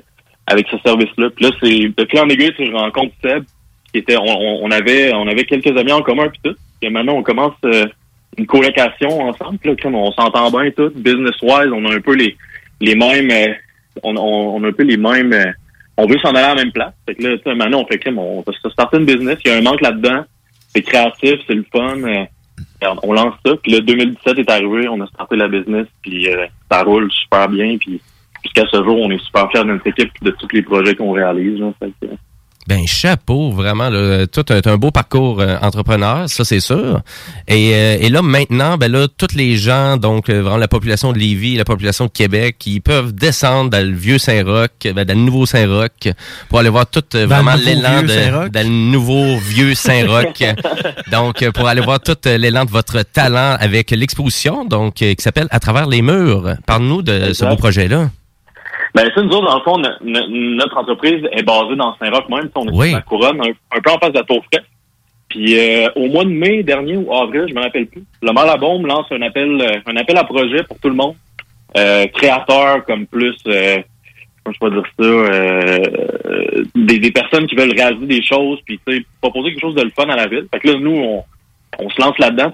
avec 0.46 0.66
ce 0.70 0.76
service-là. 0.84 1.30
Puis 1.34 1.44
là, 1.46 1.50
c'est 1.62 1.88
de 1.88 2.08
fil 2.10 2.20
en 2.20 2.28
aiguille, 2.28 2.52
je 2.58 2.72
rencontre 2.72 3.14
Seb, 3.22 3.44
qui 3.92 3.98
était, 3.98 4.16
on, 4.16 4.64
on- 4.64 4.70
avait 4.70 5.12
on 5.14 5.26
avait 5.26 5.44
quelques 5.44 5.76
amis 5.76 5.92
en 5.92 6.02
commun 6.02 6.28
puis 6.28 6.40
tout. 6.44 6.56
Puis 6.80 6.90
maintenant, 6.90 7.14
on 7.14 7.22
commence 7.22 7.54
euh, 7.64 7.86
une 8.36 8.46
colocation 8.46 9.08
ensemble. 9.22 9.58
Puis 9.58 9.70
là, 9.70 9.76
crime, 9.76 9.94
on 9.94 10.12
s'entend 10.12 10.50
bien 10.50 10.70
tout. 10.70 10.90
Business-wise, 10.94 11.70
on 11.72 11.84
a 11.86 11.94
un 11.94 12.00
peu 12.00 12.14
les 12.14 12.36
les 12.80 12.94
mêmes, 12.96 13.30
euh, 13.30 13.54
on, 14.02 14.16
on, 14.16 14.56
on 14.56 14.64
a 14.64 14.68
un 14.68 14.72
peu 14.72 14.82
les 14.82 14.96
mêmes. 14.96 15.32
euh, 15.32 15.52
on 15.96 16.06
veut 16.06 16.18
s'en 16.18 16.30
aller 16.30 16.38
à 16.40 16.54
la 16.54 16.62
même 16.64 16.72
place. 16.72 16.92
Fait 17.06 17.14
que 17.14 17.22
là, 17.22 17.54
maintenant, 17.54 17.82
on 17.82 17.86
fait 17.86 17.98
crime, 17.98 18.18
on 18.18 18.42
va 18.46 18.52
se 18.52 18.68
starter 18.70 18.96
une 18.98 19.04
business. 19.06 19.38
Il 19.44 19.50
y 19.52 19.54
a 19.54 19.58
un 19.58 19.62
manque 19.62 19.80
là-dedans. 19.80 20.24
C'est 20.74 20.82
créatif, 20.82 21.34
c'est 21.46 21.54
le 21.54 21.64
fun. 21.72 22.02
euh, 22.02 22.24
on 23.04 23.12
lance 23.12 23.34
ça. 23.46 23.52
Puis 23.62 23.72
là, 23.72 23.80
2017 23.80 24.38
est 24.40 24.50
arrivé, 24.50 24.88
on 24.88 25.00
a 25.00 25.06
starté 25.06 25.36
la 25.36 25.46
business, 25.48 25.86
puis 26.02 26.28
euh, 26.28 26.46
ça 26.70 26.82
roule 26.82 27.10
super 27.12 27.48
bien. 27.48 27.78
Puis 27.78 28.00
jusqu'à 28.44 28.64
ce 28.70 28.76
jour, 28.84 28.98
on 29.00 29.10
est 29.10 29.24
super 29.24 29.48
fiers 29.50 29.64
de 29.64 29.72
notre 29.72 29.86
équipe 29.86 30.10
et 30.22 30.24
de 30.26 30.30
tous 30.30 30.48
les 30.52 30.62
projets 30.62 30.94
qu'on 30.94 31.12
réalise. 31.12 31.58
là. 31.58 31.72
Fait 31.80 31.92
que, 32.00 32.06
Ben 32.66 32.86
chapeau, 32.86 33.50
vraiment. 33.50 33.90
Là, 33.90 34.26
tout 34.26 34.44
un, 34.48 34.60
un 34.64 34.76
beau 34.78 34.90
parcours 34.90 35.40
euh, 35.40 35.56
entrepreneur, 35.60 36.26
ça 36.30 36.44
c'est 36.44 36.60
sûr. 36.60 37.02
Et, 37.46 37.74
euh, 37.74 37.98
et 38.00 38.08
là 38.08 38.22
maintenant, 38.22 38.78
ben 38.78 38.90
là, 38.90 39.06
tous 39.06 39.34
les 39.36 39.56
gens, 39.56 39.98
donc 39.98 40.30
euh, 40.30 40.40
vraiment 40.40 40.56
la 40.56 40.66
population 40.68 41.12
de 41.12 41.18
Lévis, 41.18 41.56
la 41.56 41.66
population 41.66 42.06
de 42.06 42.10
Québec, 42.10 42.56
qui 42.58 42.80
peuvent 42.80 43.12
descendre 43.14 43.68
dans 43.68 43.84
le 43.86 43.92
vieux 43.94 44.16
Saint-Roch, 44.16 44.70
ben, 44.82 45.04
dans 45.04 45.12
le 45.14 45.20
nouveau 45.20 45.44
Saint-Roch, 45.44 46.08
pour 46.48 46.58
aller 46.58 46.70
voir 46.70 46.86
tout 46.86 47.04
euh, 47.16 47.26
vraiment 47.26 47.54
l'élan 47.54 48.00
de 48.02 48.48
dans 48.48 48.66
le 48.66 48.90
nouveau 48.90 49.36
vieux 49.36 49.74
Saint-Roch. 49.74 50.42
donc 51.12 51.42
euh, 51.42 51.52
pour 51.52 51.68
aller 51.68 51.82
voir 51.82 52.00
tout 52.00 52.16
euh, 52.26 52.38
l'élan 52.38 52.64
de 52.64 52.70
votre 52.70 53.02
talent 53.02 53.56
avec 53.60 53.90
l'exposition, 53.90 54.64
donc 54.64 55.02
euh, 55.02 55.12
qui 55.12 55.22
s'appelle 55.22 55.48
À 55.50 55.60
travers 55.60 55.86
les 55.86 56.00
murs. 56.00 56.54
Parle-nous 56.66 57.02
de 57.02 57.12
ce 57.12 57.28
Exact. 57.28 57.50
beau 57.50 57.56
projet-là. 57.56 58.08
Ben, 58.94 59.10
ça, 59.14 59.22
nous 59.22 59.30
autres, 59.30 59.46
dans 59.50 59.56
le 59.58 59.62
fond, 59.62 59.78
no- 59.78 59.88
no- 60.02 60.28
notre 60.56 60.76
entreprise 60.78 61.24
est 61.32 61.42
basée 61.42 61.76
dans 61.76 61.96
Saint-Roch 61.96 62.28
même. 62.28 62.48
On 62.54 62.66
est 62.68 62.72
Oui. 62.76 62.92
la 62.92 63.00
couronne, 63.02 63.40
un, 63.40 63.76
un 63.76 63.80
peu 63.80 63.90
en 63.90 63.98
face 63.98 64.12
de 64.12 64.18
la 64.18 64.24
Tour 64.24 64.44
Fraîche. 64.52 64.66
Puis 65.28 65.58
euh, 65.58 65.88
au 65.96 66.06
mois 66.06 66.24
de 66.24 66.30
mai 66.30 66.62
dernier 66.62 66.96
ou 66.96 67.12
avril, 67.12 67.46
je 67.48 67.54
me 67.54 67.60
rappelle 67.60 67.86
plus, 67.86 68.04
le 68.22 68.32
Mal 68.32 68.48
à 68.48 68.56
Bombe 68.56 68.86
lance 68.86 69.06
un 69.10 69.20
appel 69.22 69.60
euh, 69.60 69.80
un 69.86 69.96
appel 69.96 70.16
à 70.16 70.22
projet 70.24 70.62
pour 70.62 70.78
tout 70.78 70.88
le 70.88 70.94
monde. 70.94 71.16
Euh, 71.76 72.06
créateurs 72.06 72.84
comme 72.86 73.06
plus 73.06 73.34
euh, 73.48 73.78
comment 74.44 74.54
je 74.54 74.58
peux 74.60 74.70
dire 74.70 74.84
ça, 74.96 75.04
euh, 75.04 76.64
des, 76.76 76.98
des 77.00 77.10
personnes 77.10 77.46
qui 77.48 77.56
veulent 77.56 77.72
réaliser 77.76 78.06
des 78.06 78.22
choses, 78.22 78.60
puis 78.64 78.78
tu 78.86 78.98
sais, 78.98 79.04
proposer 79.20 79.50
quelque 79.50 79.60
chose 79.60 79.74
de 79.74 79.82
le 79.82 79.90
fun 79.90 80.08
à 80.08 80.14
la 80.14 80.28
ville. 80.28 80.46
Fait 80.52 80.60
que 80.60 80.68
là, 80.68 80.78
nous, 80.78 80.94
on, 80.96 81.24
on 81.80 81.90
se 81.90 82.00
lance 82.00 82.16
là-dedans. 82.18 82.52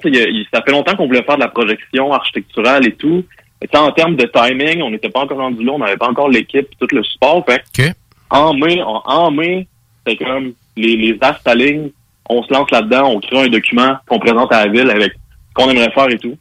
Ça 0.55 0.63
fait 0.63 0.73
longtemps 0.73 0.97
qu'on 0.97 1.07
voulait 1.07 1.23
faire 1.25 1.37
de 1.37 1.43
la 1.43 1.49
projection 1.49 2.13
architecturale 2.15 2.87
et 2.87 2.93
tout. 2.95 3.25
En 3.75 3.93
termes 3.93 4.17
de 4.17 4.25
timing, 4.25 4.83
on 4.83 4.91
n'était 4.91 5.11
pas 5.11 5.21
encore 5.21 5.39
rendu 5.39 5.63
là, 5.63 5.73
on 5.73 5.79
n'avait 5.79 5.97
pas 5.97 6.09
encore 6.09 6.31
l'équipe, 6.31 6.67
tout 6.79 6.89
le 6.93 7.03
support. 7.03 7.45
Fait 7.47 7.63
que 7.77 7.93
en 8.31 8.55
mai, 8.55 8.81
en, 8.83 9.03
en 9.05 9.31
mai, 9.31 9.67
c'est 10.07 10.17
comme 10.17 10.53
les, 10.77 10.97
les 10.97 11.19
as 11.21 11.39
s'alignent, 11.45 11.91
on 12.29 12.43
se 12.43 12.53
lance 12.53 12.71
là-dedans, 12.71 13.11
on 13.11 13.21
crée 13.21 13.41
un 13.41 13.49
document 13.49 13.97
qu'on 14.09 14.19
présente 14.19 14.53
à 14.53 14.67
la 14.67 14.73
ville 14.73 14.91
avec 14.91 15.13
ce 15.13 15.55
qu'on 15.55 15.69
aimerait 15.69 15.91
faire 15.91 16.09
et 16.09 16.19
tout. 16.19 16.39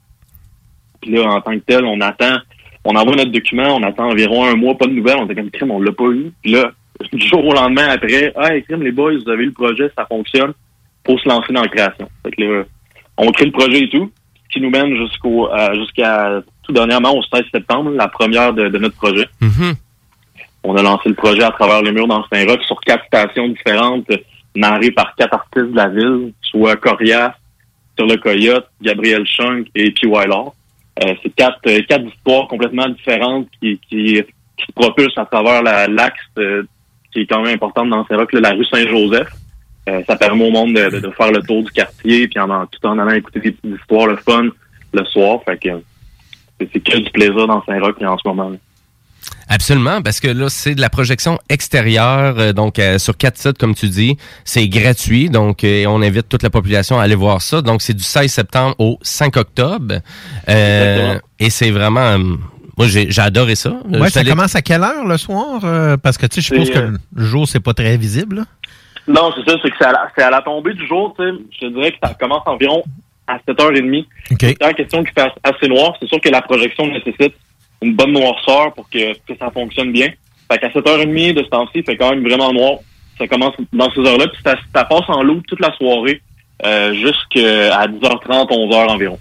Puis 1.01 1.11
là, 1.11 1.23
en 1.23 1.41
tant 1.41 1.53
que 1.53 1.63
tel, 1.65 1.85
on 1.85 1.99
attend, 2.01 2.37
on 2.85 2.95
envoie 2.95 3.15
notre 3.15 3.31
document, 3.31 3.75
on 3.75 3.83
attend 3.83 4.09
environ 4.09 4.45
un 4.45 4.55
mois, 4.55 4.77
pas 4.77 4.85
de 4.85 4.93
nouvelles, 4.93 5.17
on 5.17 5.25
était 5.25 5.35
comme 5.35 5.51
crime, 5.51 5.71
on 5.71 5.81
l'a 5.81 5.91
pas 5.91 6.05
eu. 6.05 6.31
Puis 6.41 6.51
là, 6.51 6.71
du 7.13 7.27
jour 7.27 7.43
au 7.45 7.53
lendemain 7.53 7.89
après, 7.89 8.33
hey 8.37 8.63
crime, 8.63 8.83
les 8.83 8.91
boys, 8.91 9.13
vous 9.13 9.29
avez 9.29 9.45
le 9.45 9.51
projet, 9.51 9.91
ça 9.97 10.05
fonctionne, 10.05 10.53
faut 11.05 11.17
se 11.17 11.27
lancer 11.27 11.53
dans 11.53 11.63
la 11.63 11.67
création. 11.67 12.09
Fait 12.23 12.31
que 12.31 12.41
là, 12.41 12.63
on 13.17 13.31
crée 13.31 13.45
le 13.45 13.51
projet 13.51 13.79
et 13.79 13.89
tout, 13.89 14.11
qui 14.51 14.61
nous 14.61 14.69
mène 14.69 14.95
jusqu'au 14.95 15.51
euh, 15.51 15.73
jusqu'à 15.75 16.41
tout 16.69 16.73
dernièrement 16.73 17.15
au 17.17 17.23
16 17.23 17.45
septembre, 17.51 17.91
la 17.95 18.07
première 18.07 18.53
de, 18.53 18.69
de 18.69 18.77
notre 18.77 18.95
projet. 18.95 19.27
On 20.63 20.75
a 20.75 20.81
lancé 20.83 21.09
le 21.09 21.15
projet 21.15 21.41
à 21.43 21.49
travers 21.51 21.81
les 21.81 21.91
murs 21.91 22.07
dans 22.07 22.23
Saint-Roch 22.31 22.61
sur 22.63 22.79
quatre 22.81 23.05
stations 23.05 23.47
différentes, 23.47 24.05
narrées 24.55 24.91
par 24.91 25.15
quatre 25.15 25.33
artistes 25.33 25.71
de 25.71 25.75
la 25.75 25.87
ville, 25.87 26.31
soit 26.41 26.75
Corias, 26.75 27.33
Sur 27.97 28.07
le 28.07 28.17
Coyote, 28.17 28.67
Gabriel 28.81 29.25
Chung 29.25 29.65
et 29.75 29.91
P. 29.91 30.07
Euh, 30.07 31.13
c'est 31.23 31.33
quatre, 31.35 31.59
euh, 31.67 31.81
quatre 31.87 32.05
histoires 32.05 32.47
complètement 32.47 32.87
différentes 32.89 33.47
qui, 33.61 33.79
qui, 33.89 34.21
qui 34.57 34.65
se 34.67 34.71
propulsent 34.73 35.17
à 35.17 35.25
travers 35.25 35.63
la- 35.63 35.87
l'axe 35.87 36.19
euh, 36.37 36.63
qui 37.13 37.21
est 37.21 37.25
quand 37.25 37.41
même 37.41 37.55
importante 37.55 37.89
dans 37.89 38.05
Saint-Roch, 38.05 38.31
la 38.33 38.51
rue 38.51 38.65
Saint-Joseph. 38.65 39.29
Euh, 39.87 40.01
ça 40.07 40.17
permet 40.17 40.45
au 40.45 40.51
monde 40.51 40.73
de, 40.73 40.89
de- 40.89 40.99
de 40.99 41.09
faire 41.11 41.31
le 41.31 41.41
tour 41.41 41.63
du 41.63 41.71
quartier, 41.71 42.27
puis 42.27 42.39
en, 42.39 42.49
en- 42.49 42.65
tout 42.67 42.85
en 42.85 42.99
allant 42.99 43.11
écouter 43.13 43.39
des 43.39 43.51
petites 43.53 43.79
histoires, 43.79 44.07
le 44.07 44.17
fun, 44.17 44.49
le 44.93 45.05
soir. 45.05 45.39
Fait 45.45 45.57
que 45.57 45.69
c'est 46.73 46.79
que 46.79 46.97
du 46.97 47.09
plaisir 47.11 47.47
dans 47.47 47.63
Saint-Roch 47.65 47.95
en 48.01 48.17
ce 48.17 48.27
moment. 48.27 48.49
là. 48.49 48.57
Absolument, 49.51 50.01
parce 50.03 50.19
que 50.19 50.27
là, 50.27 50.47
c'est 50.49 50.75
de 50.75 50.81
la 50.81 50.89
projection 50.91 51.39
extérieure, 51.49 52.35
euh, 52.37 52.53
donc 52.53 52.77
euh, 52.77 52.99
sur 52.99 53.17
quatre 53.17 53.37
sites, 53.37 53.57
comme 53.57 53.73
tu 53.73 53.87
dis. 53.89 54.15
C'est 54.45 54.67
gratuit, 54.67 55.29
donc 55.29 55.63
euh, 55.63 55.85
on 55.87 56.01
invite 56.03 56.29
toute 56.29 56.43
la 56.43 56.51
population 56.51 56.99
à 56.99 57.03
aller 57.03 57.15
voir 57.15 57.41
ça. 57.41 57.61
Donc, 57.63 57.81
c'est 57.81 57.95
du 57.95 58.03
16 58.03 58.31
septembre 58.31 58.75
au 58.77 58.99
5 59.01 59.35
octobre. 59.37 59.95
Euh, 60.47 61.17
et 61.39 61.49
c'est 61.49 61.71
vraiment... 61.71 61.99
euh, 62.01 62.17
moi, 62.77 62.87
j'ai 62.87 63.09
adoré 63.19 63.55
ça. 63.55 63.73
Ouais, 63.89 64.09
ça 64.09 64.21
allé- 64.21 64.29
commence 64.29 64.55
à 64.55 64.61
quelle 64.61 64.83
heure 64.83 65.05
le 65.05 65.17
soir? 65.17 65.59
Euh, 65.65 65.97
parce 65.97 66.17
que, 66.17 66.27
tu 66.27 66.35
sais, 66.35 66.41
je 66.41 66.63
suppose 66.63 66.69
que 66.71 66.93
le 67.15 67.25
jour, 67.25 67.47
c'est 67.47 67.59
pas 67.59 67.73
très 67.73 67.97
visible. 67.97 68.37
là. 68.37 68.43
Non, 69.07 69.31
c'est 69.35 69.49
ça, 69.51 69.57
c'est 69.63 69.69
que 69.71 69.75
c'est 69.79 69.85
à, 69.87 69.91
la- 69.91 70.07
c'est 70.15 70.23
à 70.23 70.29
la 70.29 70.41
tombée 70.43 70.73
du 70.75 70.87
jour, 70.87 71.13
tu 71.19 71.25
sais. 71.25 71.31
Je 71.59 71.59
te 71.67 71.73
dirais 71.73 71.91
que 71.91 71.97
ça 72.01 72.13
commence 72.13 72.43
environ 72.45 72.83
à 73.29 73.37
7h30. 73.47 74.05
C'est 74.39 74.61
la 74.61 74.73
question 74.73 75.03
qui 75.03 75.13
fait 75.13 75.31
assez 75.43 75.67
noir. 75.67 75.95
C'est 75.99 76.07
sûr 76.07 76.19
que 76.19 76.29
la 76.29 76.41
projection 76.41 76.87
nécessite 76.87 77.35
une 77.81 77.95
bonne 77.95 78.11
noirceur 78.11 78.73
pour 78.73 78.89
que, 78.89 79.13
que 79.13 79.37
ça 79.39 79.49
fonctionne 79.51 79.91
bien. 79.91 80.09
Fait 80.51 80.57
qu'à 80.57 80.69
7h30 80.69 81.33
de 81.33 81.43
ce 81.43 81.49
temps-ci, 81.49 81.71
il 81.75 81.83
fait 81.83 81.95
quand 81.95 82.09
même 82.09 82.23
vraiment 82.23 82.51
noir. 82.51 82.79
Ça 83.17 83.27
commence 83.27 83.53
dans 83.73 83.91
ces 83.91 83.99
heures-là, 83.99 84.27
puis 84.27 84.41
ça, 84.43 84.55
ça 84.73 84.85
passe 84.85 85.07
en 85.09 85.21
loup 85.21 85.41
toute 85.47 85.59
la 85.59 85.73
soirée, 85.73 86.21
euh, 86.65 86.93
jusqu'à 86.93 87.85
10h30, 87.87 88.47
11h 88.47 88.89
environ. 88.89 89.19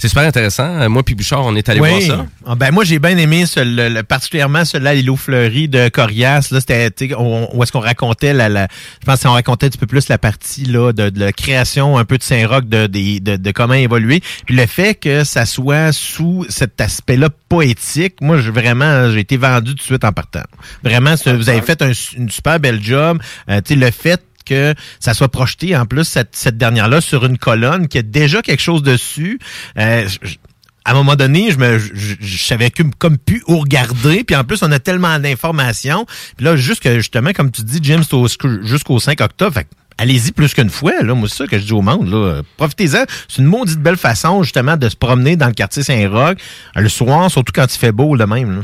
C'est 0.00 0.08
super 0.08 0.22
intéressant. 0.24 0.64
Euh, 0.80 0.88
Moi 0.88 1.02
puis 1.02 1.14
Bouchard, 1.16 1.44
on 1.44 1.56
est 1.56 1.68
allé 1.68 1.80
Oui. 1.80 1.88
voir 1.88 2.00
ça. 2.02 2.26
Ah, 2.46 2.54
ben 2.54 2.70
moi 2.70 2.84
j'ai 2.84 2.98
bien 3.00 3.16
aimé 3.16 3.46
ce- 3.46 3.58
le- 3.60 3.88
le- 3.88 4.02
particulièrement 4.04 4.64
celui-là 4.64 4.94
Lilo 4.94 5.16
Fleury 5.16 5.68
de 5.68 5.88
Corias 5.88 6.48
là 6.52 6.60
c'était 6.60 6.90
tu 6.90 7.08
sais, 7.08 7.14
on- 7.16 7.54
où 7.54 7.62
est-ce 7.62 7.72
qu'on 7.72 7.80
racontait 7.80 8.32
la, 8.32 8.48
la- 8.48 8.68
je 9.00 9.04
pense 9.06 9.22
qu'on 9.22 9.32
racontait 9.32 9.66
un 9.66 9.68
petit 9.70 9.76
peu 9.78 9.86
plus 9.88 10.08
la 10.08 10.16
partie 10.16 10.64
là 10.64 10.92
de, 10.92 11.10
de 11.10 11.18
la 11.20 11.32
création 11.32 11.98
un 11.98 12.04
peu 12.04 12.16
de 12.16 12.22
Saint-Roch 12.22 12.64
de, 12.64 12.86
de 12.86 13.36
de 13.36 13.50
comment 13.50 13.74
évoluer 13.74 14.22
puis 14.46 14.54
le 14.54 14.66
fait 14.66 14.94
que 14.94 15.24
ça 15.24 15.44
soit 15.46 15.92
sous 15.92 16.46
cet 16.48 16.80
aspect-là 16.80 17.28
poétique 17.48 18.20
moi 18.20 18.38
je 18.38 18.50
vraiment 18.50 19.10
j'ai 19.10 19.20
été 19.20 19.36
vendu 19.36 19.70
tout 19.72 19.76
de 19.78 19.82
suite 19.82 20.04
en 20.04 20.12
partant 20.12 20.42
vraiment 20.84 21.16
ce- 21.16 21.30
vous 21.30 21.48
avez 21.50 21.60
fait 21.62 21.82
un- 21.82 21.92
une 22.16 22.30
super 22.30 22.60
belle 22.60 22.82
job 22.82 23.20
Euh, 23.50 23.60
tu 23.64 23.74
sais 23.74 23.80
le 23.80 23.90
fait 23.90 24.22
que 24.48 24.74
ça 25.00 25.14
soit 25.14 25.28
projeté 25.28 25.76
en 25.76 25.86
plus 25.86 26.04
cette, 26.04 26.34
cette 26.34 26.56
dernière-là 26.56 27.00
sur 27.00 27.24
une 27.26 27.38
colonne 27.38 27.88
qui 27.88 27.98
a 27.98 28.02
déjà 28.02 28.42
quelque 28.42 28.62
chose 28.62 28.82
dessus. 28.82 29.38
Euh, 29.78 30.08
je- 30.22 30.36
à 30.84 30.92
un 30.92 30.94
moment 30.94 31.16
donné, 31.16 31.50
je 31.50 31.58
me, 31.58 31.78
je, 31.78 32.38
savais 32.42 32.70
comme, 32.70 32.94
comme 32.94 33.18
plus 33.18 33.42
où 33.46 33.58
regarder. 33.58 34.24
Puis 34.24 34.34
en 34.34 34.44
plus, 34.44 34.62
on 34.62 34.72
a 34.72 34.78
tellement 34.78 35.18
d'informations. 35.18 36.06
Puis 36.38 36.46
là, 36.46 36.56
juste 36.56 36.82
que, 36.82 36.94
justement, 36.94 37.32
comme 37.34 37.50
tu 37.50 37.60
dis, 37.62 37.78
James, 37.82 38.02
c'est 38.02 38.14
au- 38.14 38.26
jusqu'au 38.62 38.98
5 38.98 39.20
octobre. 39.20 39.52
Fait 39.52 39.64
que 39.64 39.68
allez-y 39.98 40.32
plus 40.32 40.54
qu'une 40.54 40.70
fois. 40.70 41.02
Là. 41.02 41.12
Moi, 41.14 41.28
c'est 41.28 41.36
ça 41.36 41.46
que 41.46 41.58
je 41.58 41.64
dis 41.64 41.74
au 41.74 41.82
monde. 41.82 42.08
Là. 42.08 42.40
Profitez-en. 42.56 43.04
C'est 43.28 43.42
une 43.42 43.48
maudite 43.48 43.80
belle 43.80 43.98
façon, 43.98 44.42
justement, 44.42 44.78
de 44.78 44.88
se 44.88 44.96
promener 44.96 45.36
dans 45.36 45.48
le 45.48 45.52
quartier 45.52 45.82
Saint-Roch 45.82 46.38
le 46.74 46.88
soir, 46.88 47.30
surtout 47.30 47.52
quand 47.54 47.66
il 47.74 47.78
fait 47.78 47.92
beau, 47.92 48.14
le 48.16 48.26
même. 48.26 48.56
Là. 48.56 48.62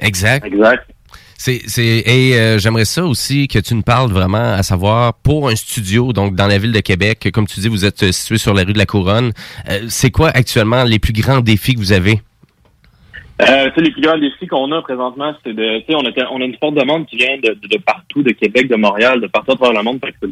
Exact. 0.00 0.44
Exact. 0.44 0.86
C'est, 1.40 1.60
c'est, 1.66 2.02
et 2.04 2.34
euh, 2.34 2.58
j'aimerais 2.58 2.84
ça 2.84 3.04
aussi 3.04 3.46
que 3.46 3.60
tu 3.60 3.72
nous 3.76 3.82
parles 3.82 4.10
vraiment, 4.10 4.52
à 4.54 4.64
savoir, 4.64 5.14
pour 5.14 5.48
un 5.48 5.54
studio, 5.54 6.12
donc 6.12 6.34
dans 6.34 6.48
la 6.48 6.58
ville 6.58 6.72
de 6.72 6.80
Québec, 6.80 7.28
comme 7.32 7.46
tu 7.46 7.60
dis, 7.60 7.68
vous 7.68 7.84
êtes 7.84 8.02
euh, 8.02 8.10
situé 8.10 8.38
sur 8.38 8.54
la 8.54 8.64
rue 8.64 8.72
de 8.72 8.78
la 8.78 8.86
Couronne. 8.86 9.30
euh, 9.70 9.82
c'est 9.88 10.10
quoi 10.10 10.30
actuellement 10.30 10.82
les 10.82 10.98
plus 10.98 11.12
grands 11.12 11.38
défis 11.40 11.74
que 11.74 11.78
vous 11.78 11.92
avez? 11.92 12.20
Euh, 13.40 13.70
les 13.76 13.92
plus 13.92 14.02
grands 14.02 14.18
défis 14.18 14.48
qu'on 14.48 14.72
a 14.72 14.82
présentement, 14.82 15.32
c'est 15.44 15.52
de, 15.54 15.78
tu 15.78 15.84
sais, 15.86 15.94
on 15.94 16.04
a, 16.04 16.10
on 16.32 16.40
a 16.40 16.44
une 16.44 16.56
forte 16.56 16.74
demande 16.74 17.06
qui 17.06 17.16
vient 17.18 17.36
de, 17.36 17.50
de, 17.50 17.68
de 17.68 17.78
partout, 17.78 18.20
de 18.24 18.32
Québec, 18.32 18.66
de 18.68 18.74
Montréal, 18.74 19.20
de 19.20 19.28
partout 19.28 19.52
à 19.52 19.54
travers 19.56 19.78
le 19.78 19.84
monde. 19.84 20.00
Que 20.00 20.26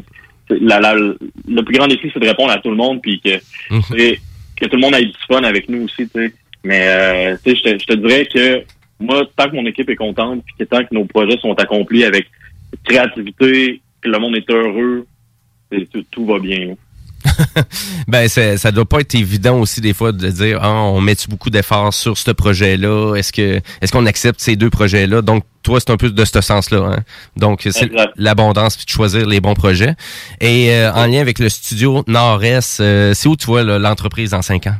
la, 0.59 0.81
la- 0.81 0.93
le 0.93 1.61
plus 1.63 1.77
grand 1.77 1.87
défi, 1.87 2.11
c'est 2.13 2.19
de 2.19 2.27
répondre 2.27 2.51
à 2.51 2.57
tout 2.57 2.69
le 2.69 2.75
monde, 2.75 3.01
puis 3.01 3.21
que, 3.23 3.39
sais, 3.95 4.19
que 4.57 4.65
tout 4.65 4.75
le 4.75 4.81
monde 4.81 4.95
ait 4.95 5.05
du 5.05 5.13
fun 5.25 5.41
avec 5.43 5.69
nous 5.69 5.83
aussi, 5.85 6.09
tu 6.09 6.27
sais. 6.27 6.33
Mais, 6.65 6.85
euh, 6.85 7.37
je 7.45 7.85
te 7.85 7.93
dirais 7.93 8.25
que 8.25 8.63
moi, 8.99 9.23
tant 9.35 9.49
que 9.49 9.55
mon 9.55 9.65
équipe 9.65 9.89
est 9.89 9.95
contente, 9.95 10.43
puis 10.45 10.55
que 10.59 10.63
tant 10.63 10.83
que 10.83 10.93
nos 10.93 11.05
projets 11.05 11.37
sont 11.39 11.53
accomplis 11.53 12.03
avec 12.03 12.27
créativité, 12.83 13.81
que 14.01 14.09
le 14.09 14.19
monde 14.19 14.35
est 14.35 14.49
heureux, 14.49 15.05
tout, 15.93 16.03
tout 16.11 16.25
va 16.25 16.39
bien. 16.39 16.75
Ben, 18.07 18.27
c'est- 18.29 18.57
ça 18.57 18.71
doit 18.71 18.85
pas 18.85 18.99
être 19.01 19.15
évident 19.15 19.59
aussi 19.59 19.81
des 19.81 19.93
fois 19.93 20.11
de 20.11 20.29
dire, 20.29 20.59
ah, 20.61 20.71
on 20.83 21.01
met 21.01 21.15
beaucoup 21.29 21.49
d'efforts 21.49 21.93
sur 21.93 22.17
ce 22.17 22.31
projet-là? 22.31 23.15
Est-ce 23.15 23.33
que, 23.33 23.59
est-ce 23.81 23.91
qu'on 23.91 24.05
accepte 24.05 24.39
ces 24.39 24.55
deux 24.55 24.69
projets-là? 24.69 25.21
Donc, 25.21 25.43
toi, 25.63 25.79
c'est 25.79 25.89
un 25.91 25.97
peu 25.97 26.09
de 26.09 26.25
ce 26.25 26.39
sens-là. 26.39 26.77
Hein? 26.93 27.03
Donc, 27.35 27.67
c'est 27.69 27.91
l'abondance 28.15 28.77
puis 28.77 28.85
de 28.85 28.89
choisir 28.91 29.25
les 29.27 29.41
bons 29.41 29.55
projets. 29.55 29.93
Et 30.39 30.71
euh, 30.71 30.91
en 30.93 31.05
lien 31.07 31.19
avec 31.19 31.39
le 31.39 31.49
studio 31.49 32.03
Nord-Est, 32.07 32.79
euh, 32.79 33.13
c'est 33.13 33.27
où 33.27 33.35
tu 33.35 33.47
vois 33.47 33.63
l'entreprise 33.63 34.29
dans 34.31 34.41
cinq 34.41 34.67
ans? 34.67 34.75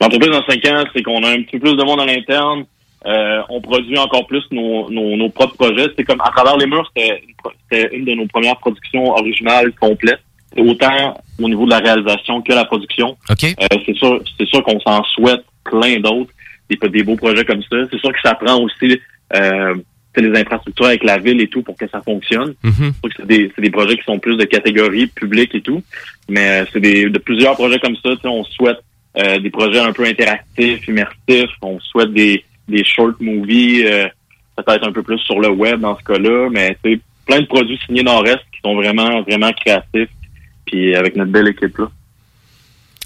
L'entreprise 0.00 0.30
dans 0.30 0.44
cinq 0.46 0.64
ans, 0.66 0.84
c'est 0.94 1.02
qu'on 1.02 1.22
a 1.22 1.28
un 1.30 1.42
petit 1.42 1.58
peu 1.58 1.68
plus 1.68 1.76
de 1.76 1.84
monde 1.84 2.00
à 2.00 2.06
l'interne. 2.06 2.64
Euh, 3.06 3.40
on 3.48 3.60
produit 3.60 3.98
encore 3.98 4.26
plus 4.26 4.44
nos, 4.50 4.90
nos, 4.90 5.16
nos 5.16 5.30
propres 5.30 5.56
projets. 5.56 5.88
C'est 5.96 6.04
comme 6.04 6.20
à 6.20 6.30
travers 6.30 6.56
les 6.58 6.66
murs, 6.66 6.90
c'était 6.94 7.96
une, 7.96 8.04
de 8.04 8.12
nos 8.12 8.26
premières 8.26 8.56
productions 8.58 9.10
originales 9.12 9.72
complètes. 9.80 10.20
Autant 10.56 11.16
au 11.40 11.48
niveau 11.48 11.64
de 11.64 11.70
la 11.70 11.78
réalisation 11.78 12.42
que 12.42 12.52
la 12.52 12.64
production. 12.64 13.16
OK. 13.30 13.44
Euh, 13.44 13.76
c'est 13.86 13.94
sûr, 13.94 14.20
c'est 14.36 14.46
sûr 14.48 14.64
qu'on 14.64 14.80
s'en 14.80 15.02
souhaite 15.04 15.44
plein 15.64 16.00
d'autres, 16.00 16.32
des, 16.68 16.76
des 16.88 17.02
beaux 17.04 17.14
projets 17.14 17.44
comme 17.44 17.62
ça. 17.62 17.76
C'est 17.90 18.00
sûr 18.00 18.12
que 18.12 18.18
ça 18.22 18.34
prend 18.34 18.60
aussi 18.60 19.00
euh, 19.36 19.74
les 20.16 20.40
infrastructures 20.40 20.86
avec 20.86 21.04
la 21.04 21.18
ville 21.18 21.40
et 21.40 21.46
tout 21.46 21.62
pour 21.62 21.76
que 21.76 21.88
ça 21.88 22.00
fonctionne. 22.02 22.54
C'est 22.64 22.72
sûr 22.74 22.92
que 23.02 23.08
c'est 23.18 23.26
des, 23.26 23.52
des 23.56 23.70
projets 23.70 23.96
qui 23.96 24.02
sont 24.04 24.18
plus 24.18 24.36
de 24.36 24.44
catégorie 24.44 25.06
publique 25.06 25.54
et 25.54 25.60
tout, 25.60 25.82
mais 26.28 26.62
euh, 26.62 26.64
c'est 26.72 26.80
des 26.80 27.08
de 27.08 27.18
plusieurs 27.18 27.54
projets 27.54 27.78
comme 27.78 27.96
ça. 27.96 28.10
On 28.24 28.42
souhaite 28.42 28.78
euh, 29.18 29.38
des 29.38 29.50
projets 29.50 29.78
un 29.78 29.92
peu 29.92 30.04
interactifs, 30.04 30.86
immersifs. 30.88 31.50
On 31.62 31.78
souhaite 31.78 32.12
des, 32.12 32.44
des 32.68 32.84
short 32.84 33.20
movies, 33.20 33.84
euh, 33.84 34.08
peut-être 34.56 34.86
un 34.86 34.92
peu 34.92 35.02
plus 35.02 35.18
sur 35.20 35.40
le 35.40 35.48
web 35.48 35.80
dans 35.80 35.98
ce 35.98 36.04
cas-là, 36.04 36.48
mais 36.50 36.76
sais, 36.84 37.00
plein 37.26 37.40
de 37.40 37.46
produits 37.46 37.78
signés 37.86 38.02
Nord-Est 38.02 38.40
qui 38.52 38.60
sont 38.64 38.74
vraiment, 38.74 39.22
vraiment 39.22 39.52
créatifs, 39.52 40.10
puis 40.66 40.94
avec 40.94 41.16
notre 41.16 41.30
belle 41.30 41.48
équipe-là. 41.48 41.90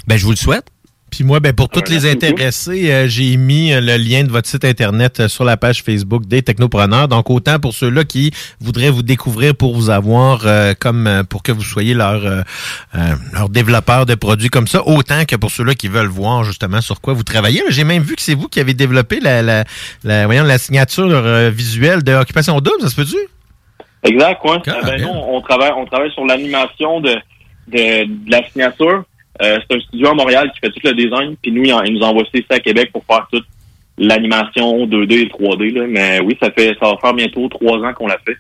Ben, 0.07 0.17
je 0.17 0.25
vous 0.25 0.33
le 0.33 0.37
souhaite. 0.37 0.71
Puis 1.15 1.23
moi, 1.23 1.39
ben 1.39 1.53
pour 1.53 1.69
toutes 1.69 1.89
Ouais, 1.89 1.95
les 1.95 2.11
intéressés, 2.11 2.91
euh, 2.91 3.07
j'ai 3.07 3.36
mis 3.36 3.73
euh, 3.73 3.81
le 3.81 3.97
lien 3.97 4.24
de 4.24 4.32
votre 4.32 4.49
site 4.49 4.65
internet 4.65 5.20
euh, 5.20 5.28
sur 5.28 5.45
la 5.45 5.57
page 5.57 5.85
Facebook 5.85 6.27
des 6.27 6.43
Technopreneurs. 6.43 7.07
Donc 7.07 7.31
autant 7.31 7.61
pour 7.61 7.73
ceux-là 7.73 8.03
qui 8.03 8.32
voudraient 8.61 8.91
vous 8.91 9.05
découvrir 9.05 9.55
pour 9.55 9.77
vous 9.77 9.91
avoir 9.91 10.41
euh, 10.45 10.74
comme 10.77 11.23
pour 11.31 11.45
que 11.45 11.53
vous 11.53 11.62
soyez 11.62 11.95
leur 11.95 12.27
euh, 12.27 12.43
leur 13.32 13.49
développeur 13.49 14.07
de 14.07 14.16
produits 14.16 14.49
comme 14.49 14.66
ça, 14.66 14.85
autant 14.85 15.24
que 15.24 15.36
pour 15.36 15.53
ceux-là 15.53 15.77
qui 15.77 15.86
veulent 15.86 16.09
voir 16.09 16.43
justement 16.43 16.81
sur 16.81 17.01
quoi 17.01 17.15
vous 17.15 17.23
travaillez. 17.23 17.62
J'ai 17.69 17.85
même 17.85 18.03
vu 18.03 18.16
que 18.16 18.23
c'est 18.23 18.35
vous 18.35 18.49
qui 18.49 18.59
avez 18.59 18.74
développé 18.74 19.20
la 19.20 19.41
la, 19.41 19.65
la 20.03 20.27
voyons 20.27 20.43
la 20.43 20.59
signature 20.59 21.23
visuelle 21.51 22.03
de 22.03 22.12
Occupation 22.12 22.61
Double, 22.61 22.81
ça 22.81 22.89
se 22.89 22.97
peut-tu? 22.97 23.19
Exact. 24.03 24.41
Ah, 24.45 24.81
ben, 24.85 25.01
nous, 25.01 25.09
on 25.09 25.41
travaille, 25.43 25.70
on 25.77 25.86
travaille 25.86 26.11
sur 26.11 26.27
l'animation 26.27 27.01
de, 27.01 27.15
de, 27.69 28.05
de 28.05 28.31
la 28.31 28.43
signature. 28.51 29.05
Euh, 29.43 29.59
c'est 29.69 29.77
un 29.77 29.81
studio 29.81 30.09
à 30.09 30.15
Montréal 30.15 30.51
qui 30.55 30.61
fait 30.61 30.70
tout 30.70 30.81
le 30.85 30.93
design, 30.94 31.36
puis 31.43 31.51
nous, 31.52 31.65
il, 31.65 31.73
en- 31.73 31.82
il 31.82 31.94
nous 31.94 32.02
envoie 32.02 32.23
ça 32.24 32.31
ici 32.39 32.47
à 32.51 32.61
Québec 32.61 32.90
pour 32.93 33.05
faire 33.05 33.27
toute 33.32 33.44
l'animation 33.98 34.86
2D 34.86 35.12
et 35.12 35.27
3D. 35.28 35.73
Là. 35.74 35.86
Mais 35.89 36.20
oui, 36.20 36.36
ça 36.40 36.51
fait 36.51 36.77
ça 36.81 36.86
va 36.90 36.97
faire 37.01 37.15
bientôt 37.15 37.48
trois 37.48 37.78
ans 37.78 37.93
qu'on 37.94 38.06
l'a 38.06 38.19
fait. 38.27 38.36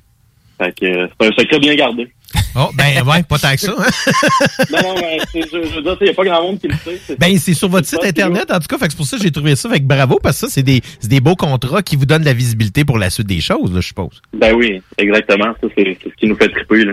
Fait 0.58 0.72
que 0.72 0.86
euh, 0.86 1.06
c'est 1.20 1.26
un 1.28 1.32
secret 1.36 1.58
bien 1.58 1.74
gardé. 1.74 2.08
Oh 2.56 2.70
ben 2.76 3.02
ouais, 3.08 3.22
pas 3.24 3.38
tant 3.38 3.52
que 3.52 3.60
ça. 3.60 3.74
hein? 3.76 4.66
non, 4.70 4.78
non, 4.82 4.94
mais 5.00 5.18
je, 5.34 5.40
je 5.50 5.74
veux 5.76 5.82
dire, 5.82 5.96
il 6.00 6.04
n'y 6.04 6.10
a 6.10 6.14
pas 6.14 6.24
grand 6.24 6.42
monde 6.42 6.60
qui 6.60 6.68
le 6.68 6.74
sait. 6.74 7.00
c'est- 7.04 7.18
Ben, 7.18 7.36
c'est 7.38 7.54
sur 7.54 7.68
votre 7.68 7.86
site 7.88 8.04
internet, 8.04 8.50
en 8.52 8.58
tout 8.60 8.66
cas. 8.68 8.78
Fait 8.78 8.86
que 8.86 8.92
c'est 8.92 8.96
pour 8.96 9.06
ça 9.06 9.16
que 9.16 9.22
j'ai 9.24 9.32
trouvé 9.32 9.56
ça. 9.56 9.68
Fait 9.68 9.80
que 9.80 9.84
bravo, 9.84 10.20
parce 10.22 10.40
que 10.40 10.46
ça, 10.46 10.52
c'est 10.52 10.62
des, 10.62 10.80
c'est 11.00 11.08
des 11.10 11.20
beaux 11.20 11.34
contrats 11.34 11.82
qui 11.82 11.96
vous 11.96 12.06
donnent 12.06 12.20
de 12.22 12.26
la 12.26 12.32
visibilité 12.32 12.84
pour 12.84 12.98
la 12.98 13.10
suite 13.10 13.26
des 13.26 13.40
choses, 13.40 13.72
là, 13.74 13.80
je 13.80 13.88
suppose. 13.88 14.22
Ben 14.32 14.54
oui, 14.54 14.80
exactement. 14.98 15.54
Ça, 15.60 15.66
c'est 15.76 15.96
c'est 16.02 16.10
ce 16.10 16.14
qui 16.14 16.26
nous 16.28 16.36
fait 16.36 16.48
triper. 16.48 16.84
Là. 16.84 16.92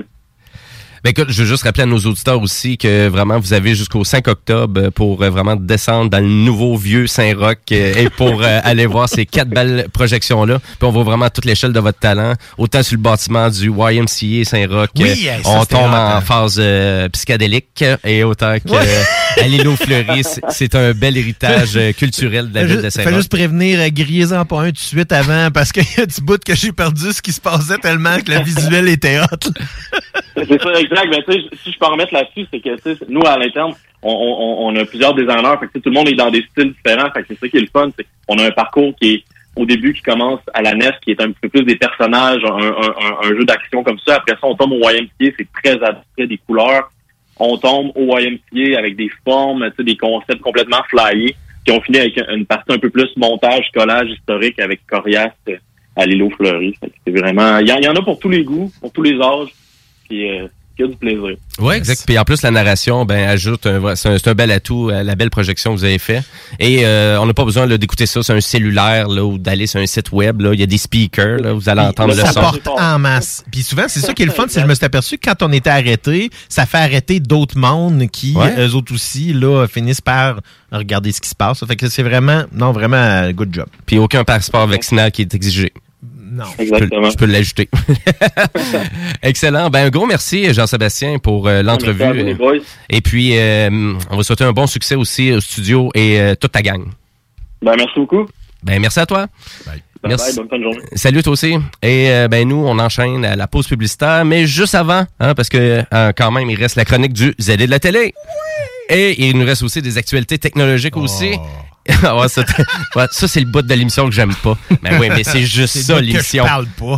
Ben 1.03 1.09
écoute, 1.09 1.29
je 1.31 1.41
veux 1.41 1.47
juste 1.49 1.63
rappeler 1.63 1.81
à 1.81 1.85
nos 1.87 1.97
auditeurs 1.97 2.39
aussi 2.43 2.77
que 2.77 3.07
vraiment 3.07 3.39
vous 3.39 3.53
avez 3.53 3.73
jusqu'au 3.73 4.03
5 4.03 4.27
octobre 4.27 4.89
pour 4.91 5.23
euh, 5.23 5.31
vraiment 5.31 5.55
descendre 5.55 6.11
dans 6.11 6.19
le 6.19 6.27
nouveau 6.27 6.77
vieux 6.77 7.07
Saint-Roch 7.07 7.57
euh, 7.71 7.93
et 7.95 8.09
pour 8.11 8.43
euh, 8.43 8.59
aller 8.63 8.85
voir 8.85 9.09
ces 9.09 9.25
quatre 9.25 9.49
belles 9.49 9.87
projections-là. 9.91 10.59
Puis 10.59 10.77
on 10.83 10.91
voit 10.91 11.03
vraiment 11.03 11.27
toute 11.31 11.45
l'échelle 11.45 11.73
de 11.73 11.79
votre 11.79 11.97
talent, 11.97 12.33
autant 12.59 12.83
sur 12.83 12.97
le 12.97 13.01
bâtiment 13.01 13.49
du 13.49 13.71
YMCA 13.71 14.43
Saint-Roch, 14.45 14.89
Oui, 14.99 15.27
euh, 15.27 15.41
ça, 15.43 15.49
on 15.49 15.65
tombe 15.65 15.91
en 15.91 16.17
hein. 16.17 16.21
phase 16.21 16.57
euh, 16.59 17.09
psychédélique 17.09 17.83
et 18.03 18.23
autant 18.23 18.55
que 18.63 18.69
Ouais. 18.71 18.77
euh, 18.85 19.41
à 19.43 19.47
l'îlot 19.47 19.75
Fleury, 19.77 20.21
c'est- 20.49 20.75
un 20.75 20.91
bel 20.93 21.17
héritage 21.17 21.75
euh, 21.77 21.93
culturel 21.93 22.49
de 22.51 22.55
la 22.55 22.63
ville 22.65 22.81
de 22.83 22.89
Saint-Roch. 22.91 23.15
juste 23.15 23.29
prévenir, 23.31 23.79
euh, 23.79 23.89
grillez-en 23.91 24.45
pas 24.45 24.61
un 24.61 24.65
tout 24.67 24.71
de 24.73 24.77
suite 24.77 25.11
avant, 25.11 25.49
parce 25.51 25.71
qu'il 25.71 25.83
y 25.97 26.01
a 26.01 26.05
du 26.05 26.21
bout 26.21 26.41
que 26.43 26.55
j'ai 26.55 26.71
perdu 26.71 27.11
ce 27.11 27.23
qui 27.23 27.31
se 27.33 27.41
passait 27.41 27.79
tellement 27.79 28.19
que 28.21 28.31
le 28.31 28.43
visuel 28.43 28.87
était 28.87 29.19
hot. 29.19 29.49
C'est 30.35 30.61
ça, 30.61 30.69
si 31.63 31.71
je 31.71 31.79
peux 31.79 31.85
en 31.85 31.91
remettre 31.91 32.13
là-dessus, 32.13 32.45
c'est 32.51 32.59
que 32.59 33.05
nous, 33.09 33.21
à 33.25 33.37
l'interne, 33.37 33.73
on, 34.01 34.11
on, 34.11 34.67
on 34.67 34.75
a 34.75 34.85
plusieurs 34.85 35.13
designers. 35.13 35.55
Fait 35.59 35.67
que, 35.67 35.79
tout 35.79 35.89
le 35.89 35.95
monde 35.95 36.09
est 36.09 36.15
dans 36.15 36.31
des 36.31 36.43
styles 36.51 36.73
différents. 36.73 37.11
Fait 37.11 37.21
que 37.21 37.27
c'est 37.29 37.39
ça 37.39 37.47
qui 37.47 37.57
est 37.57 37.61
le 37.61 37.67
fun. 37.67 37.89
qu'on 38.27 38.37
a 38.37 38.45
un 38.45 38.51
parcours 38.51 38.93
qui 38.99 39.13
est 39.13 39.23
au 39.55 39.65
début 39.65 39.93
qui 39.93 40.01
commence 40.01 40.39
à 40.53 40.61
la 40.61 40.73
nef, 40.73 40.95
qui 41.01 41.11
est 41.11 41.21
un 41.21 41.31
petit 41.31 41.39
peu 41.41 41.49
plus 41.49 41.63
des 41.63 41.75
personnages, 41.75 42.43
un, 42.43 42.57
un, 42.57 43.29
un, 43.29 43.35
jeu 43.35 43.43
d'action 43.43 43.83
comme 43.83 43.99
ça. 43.99 44.15
Après 44.15 44.33
ça, 44.33 44.39
on 44.43 44.55
tombe 44.55 44.73
au 44.73 44.89
YMCA, 44.89 45.35
c'est 45.37 45.47
très 45.61 45.83
abstrait, 45.83 46.27
des 46.27 46.37
couleurs. 46.37 46.89
On 47.37 47.57
tombe 47.57 47.91
au 47.95 48.17
YMCA 48.17 48.77
avec 48.77 48.95
des 48.95 49.09
formes, 49.25 49.69
des 49.77 49.97
concepts 49.97 50.41
complètement 50.41 50.81
flyés, 50.89 51.35
qui 51.65 51.71
ont 51.71 51.81
fini 51.81 51.99
avec 51.99 52.19
une 52.29 52.45
partie 52.45 52.73
un 52.73 52.79
peu 52.79 52.89
plus 52.89 53.09
montage, 53.17 53.69
collage 53.73 54.09
historique 54.09 54.59
avec 54.59 54.85
Corias 54.87 55.31
euh, 55.49 55.57
à. 55.95 56.03
Fait 56.05 56.87
que 56.87 56.93
C'est 57.05 57.17
vraiment, 57.17 57.57
il 57.57 57.67
y, 57.67 57.71
y 57.71 57.87
en 57.87 57.95
a 57.95 58.01
pour 58.01 58.19
tous 58.19 58.29
les 58.29 58.43
goûts, 58.43 58.71
pour 58.79 58.91
tous 58.91 59.03
les 59.03 59.19
âges, 59.21 59.53
puis 60.07 60.29
euh, 60.29 60.47
a 60.79 60.87
du 60.87 60.95
plaisir. 60.95 61.37
Oui, 61.59 61.75
exact. 61.75 62.03
Puis 62.05 62.17
en 62.17 62.23
plus, 62.23 62.41
la 62.41 62.51
narration, 62.51 63.05
ben, 63.05 63.27
ajoute 63.27 63.67
c'est 63.95 64.27
un, 64.27 64.33
bel 64.33 64.51
atout 64.51 64.89
à 64.93 65.03
la 65.03 65.15
belle 65.15 65.29
projection 65.29 65.73
que 65.73 65.79
vous 65.79 65.83
avez 65.83 65.99
fait. 65.99 66.23
Et 66.59 66.85
euh, 66.85 67.19
on 67.19 67.25
n'a 67.25 67.33
pas 67.33 67.45
besoin 67.45 67.67
d'écouter 67.67 68.05
ça 68.05 68.23
sur 68.23 68.33
un 68.33 68.41
cellulaire 68.41 69.07
là, 69.07 69.23
ou 69.23 69.37
d'aller 69.37 69.67
sur 69.67 69.79
un 69.79 69.85
site 69.85 70.11
web. 70.11 70.41
Là. 70.41 70.53
Il 70.53 70.59
y 70.59 70.63
a 70.63 70.65
des 70.65 70.77
speakers, 70.77 71.39
là, 71.41 71.53
vous 71.53 71.69
allez 71.69 71.81
entendre 71.81 72.15
le 72.15 72.21
ça 72.21 72.31
son. 72.31 72.41
porte 72.41 72.67
en 72.67 72.99
masse. 72.99 73.43
Puis 73.51 73.63
souvent, 73.63 73.85
c'est 73.87 73.99
ça 73.99 74.13
qui 74.13 74.23
est 74.23 74.25
le 74.25 74.31
fun, 74.31 74.45
c'est 74.47 74.55
que 74.55 74.61
je 74.61 74.69
me 74.69 74.75
suis 74.75 74.85
aperçu 74.85 75.17
que 75.17 75.29
quand 75.29 75.43
on 75.43 75.51
était 75.51 75.69
arrêté, 75.69 76.29
ça 76.49 76.65
fait 76.65 76.77
arrêter 76.77 77.19
d'autres 77.19 77.57
mondes 77.57 78.07
qui, 78.09 78.33
Ouais. 78.35 78.55
eux 78.57 78.75
autres 78.75 78.93
aussi, 78.93 79.33
là, 79.33 79.67
finissent 79.67 80.01
par 80.01 80.39
regarder 80.71 81.11
ce 81.11 81.19
qui 81.21 81.29
se 81.29 81.35
passe. 81.35 81.59
Ça 81.59 81.67
fait 81.67 81.75
que 81.75 81.89
c'est 81.89 82.03
vraiment, 82.03 82.43
non, 82.53 82.71
vraiment, 82.71 83.29
good 83.31 83.53
job. 83.53 83.65
Puis 83.85 83.97
aucun 83.97 84.23
passeport 84.23 84.67
vaccinal 84.67 85.11
qui 85.11 85.21
est 85.21 85.33
exigé. 85.33 85.73
Non. 86.31 86.45
Exactement. 86.57 87.09
Je 87.09 87.17
peux, 87.17 87.25
l'ajouter. 87.25 87.69
Excellent. 89.21 89.69
Ben, 89.69 89.87
un 89.87 89.89
gros 89.89 90.05
merci, 90.05 90.53
Jean-Sébastien, 90.53 91.19
pour 91.19 91.47
euh, 91.47 91.61
l'entrevue. 91.61 91.99
Merci 91.99 92.19
à 92.19 92.21
vous, 92.21 92.27
les 92.27 92.33
boys. 92.33 92.57
Et 92.89 93.01
puis, 93.01 93.37
euh, 93.37 93.69
on 94.09 94.15
va 94.17 94.23
souhaiter 94.23 94.45
un 94.45 94.53
bon 94.53 94.65
succès 94.65 94.95
aussi 94.95 95.33
au 95.33 95.41
studio 95.41 95.91
et 95.93 96.21
euh, 96.21 96.35
toute 96.35 96.53
ta 96.53 96.61
gang. 96.61 96.85
Ben, 97.61 97.75
merci 97.75 97.99
beaucoup. 97.99 98.25
Ben, 98.63 98.79
merci 98.79 98.99
à 99.01 99.05
toi. 99.05 99.27
Bye 99.65 99.83
Merci. 100.03 100.27
bye, 100.27 100.35
bonne 100.37 100.49
fin 100.49 100.57
de 100.57 100.63
journée. 100.63 100.87
Salut 100.95 101.23
toi 101.23 101.33
aussi. 101.33 101.55
Et 101.83 102.09
euh, 102.09 102.27
ben 102.27 102.47
nous, 102.47 102.63
on 102.65 102.79
enchaîne 102.79 103.23
à 103.23 103.35
la 103.35 103.47
pause 103.47 103.67
publicitaire, 103.67 104.25
mais 104.25 104.47
juste 104.47 104.73
avant, 104.73 105.05
hein, 105.19 105.35
parce 105.35 105.49
que 105.49 105.83
euh, 105.93 106.11
quand 106.15 106.31
même, 106.31 106.49
il 106.49 106.55
reste 106.55 106.75
la 106.75 106.85
chronique 106.85 107.13
du 107.13 107.35
ZD 107.39 107.65
de 107.65 107.71
la 107.71 107.79
télé. 107.79 108.13
Et 108.89 109.27
il 109.27 109.37
nous 109.37 109.45
reste 109.45 109.63
aussi 109.63 109.81
des 109.81 109.97
actualités 109.97 110.37
technologiques 110.37 110.97
aussi. 110.97 111.37
Ah 112.03 112.15
ouais, 112.19 112.27
ça, 112.27 112.43
ouais, 112.95 113.05
ça, 113.11 113.27
c'est 113.27 113.39
le 113.39 113.47
bout 113.47 113.61
de 113.61 113.73
l'émission 113.73 114.05
que 114.05 114.11
j'aime 114.11 114.35
pas. 114.35 114.57
Mais 114.81 114.97
oui, 114.99 115.09
mais 115.09 115.23
c'est 115.23 115.43
juste 115.43 115.77
ça 115.77 115.99
l'émission. 115.99 116.43
je 116.43 116.49
parle 116.49 116.67
pas. 116.67 116.95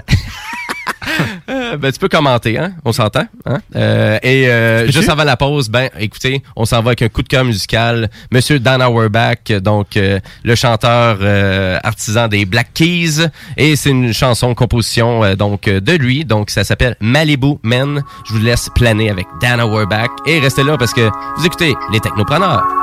Euh, 1.50 1.78
ben, 1.78 1.92
tu 1.92 2.00
peux 2.00 2.08
commenter, 2.08 2.58
hein? 2.58 2.74
On 2.86 2.92
s'entend, 2.92 3.26
hein? 3.46 3.60
Euh, 3.76 4.18
et 4.24 4.48
euh, 4.48 4.90
juste 4.90 5.10
avant 5.10 5.24
la 5.24 5.38
pause, 5.38 5.70
ben, 5.70 5.90
écoutez, 6.00 6.42
on 6.56 6.66
s'en 6.66 6.82
va 6.82 6.90
avec 6.90 7.02
un 7.02 7.10
coup 7.10 7.24
de 7.24 7.28
cœur 7.28 7.44
musical. 7.44 8.10
Monsieur 8.32 8.60
Dan 8.60 8.82
Auerbach, 8.82 9.52
donc 9.62 9.98
euh, 9.98 10.20
le 10.44 10.56
chanteur 10.56 11.18
euh, 11.22 11.78
artisan 11.84 12.28
des 12.28 12.46
Black 12.46 12.74
Keys, 12.74 13.28
et 13.58 13.76
c'est 13.76 13.90
une 13.90 14.14
chanson 14.14 14.54
composition 14.56 15.24
euh, 15.24 15.36
donc 15.36 15.66
de 15.70 15.94
lui, 15.94 16.26
donc 16.26 16.50
ça 16.50 16.64
s'appelle 16.64 16.96
Malibu 17.02 17.56
Men. 17.64 18.04
Je 18.28 18.34
vous 18.34 18.40
laisse 18.40 18.70
planer 18.74 19.10
avec 19.10 19.28
Dan 19.42 19.60
Auerbach 19.62 20.10
et 20.26 20.40
restez 20.40 20.64
là 20.64 20.78
parce 20.78 20.94
que 20.94 21.10
vous 21.38 21.46
écoutez 21.46 21.74
les 21.92 22.00
Technopreneurs. 22.00 22.83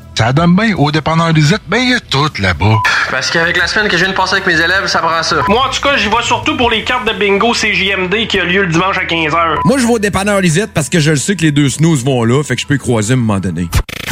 Ça 0.21 0.33
donne 0.33 0.55
bien 0.55 0.75
au 0.75 0.91
dépanneur 0.91 1.33
Lisette, 1.33 1.63
ben 1.67 1.77
il 1.77 1.89
y 1.89 1.93
a 1.95 1.99
tout 1.99 2.29
là-bas. 2.37 2.75
Parce 3.09 3.31
qu'avec 3.31 3.57
la 3.57 3.65
semaine 3.65 3.87
que 3.87 3.97
je 3.97 4.03
viens 4.03 4.13
de 4.13 4.15
passer 4.15 4.33
avec 4.33 4.45
mes 4.45 4.53
élèves, 4.53 4.85
ça 4.85 4.99
prend 4.99 5.23
ça. 5.23 5.37
Moi, 5.47 5.65
en 5.67 5.71
tout 5.71 5.81
cas, 5.81 5.97
j'y 5.97 6.09
vais 6.09 6.21
surtout 6.21 6.55
pour 6.55 6.69
les 6.69 6.83
cartes 6.83 7.07
de 7.07 7.13
bingo 7.13 7.53
CJMD 7.53 8.27
qui 8.27 8.39
a 8.39 8.43
lieu 8.45 8.61
le 8.61 8.71
dimanche 8.71 8.99
à 8.99 9.05
15h. 9.05 9.61
Moi, 9.65 9.79
je 9.79 9.87
vais 9.87 9.93
au 9.93 9.97
dépanneur 9.97 10.39
Lisette 10.39 10.73
parce 10.75 10.89
que 10.89 10.99
je 10.99 11.09
le 11.09 11.17
sais 11.17 11.35
que 11.35 11.41
les 11.41 11.51
deux 11.51 11.69
snooze 11.69 12.05
vont 12.05 12.23
là, 12.23 12.43
fait 12.43 12.55
que 12.55 12.61
je 12.61 12.67
peux 12.67 12.75
y 12.75 12.77
croiser 12.77 13.13
à 13.13 13.17
un 13.17 13.19
moment 13.19 13.39
donné. 13.39 13.67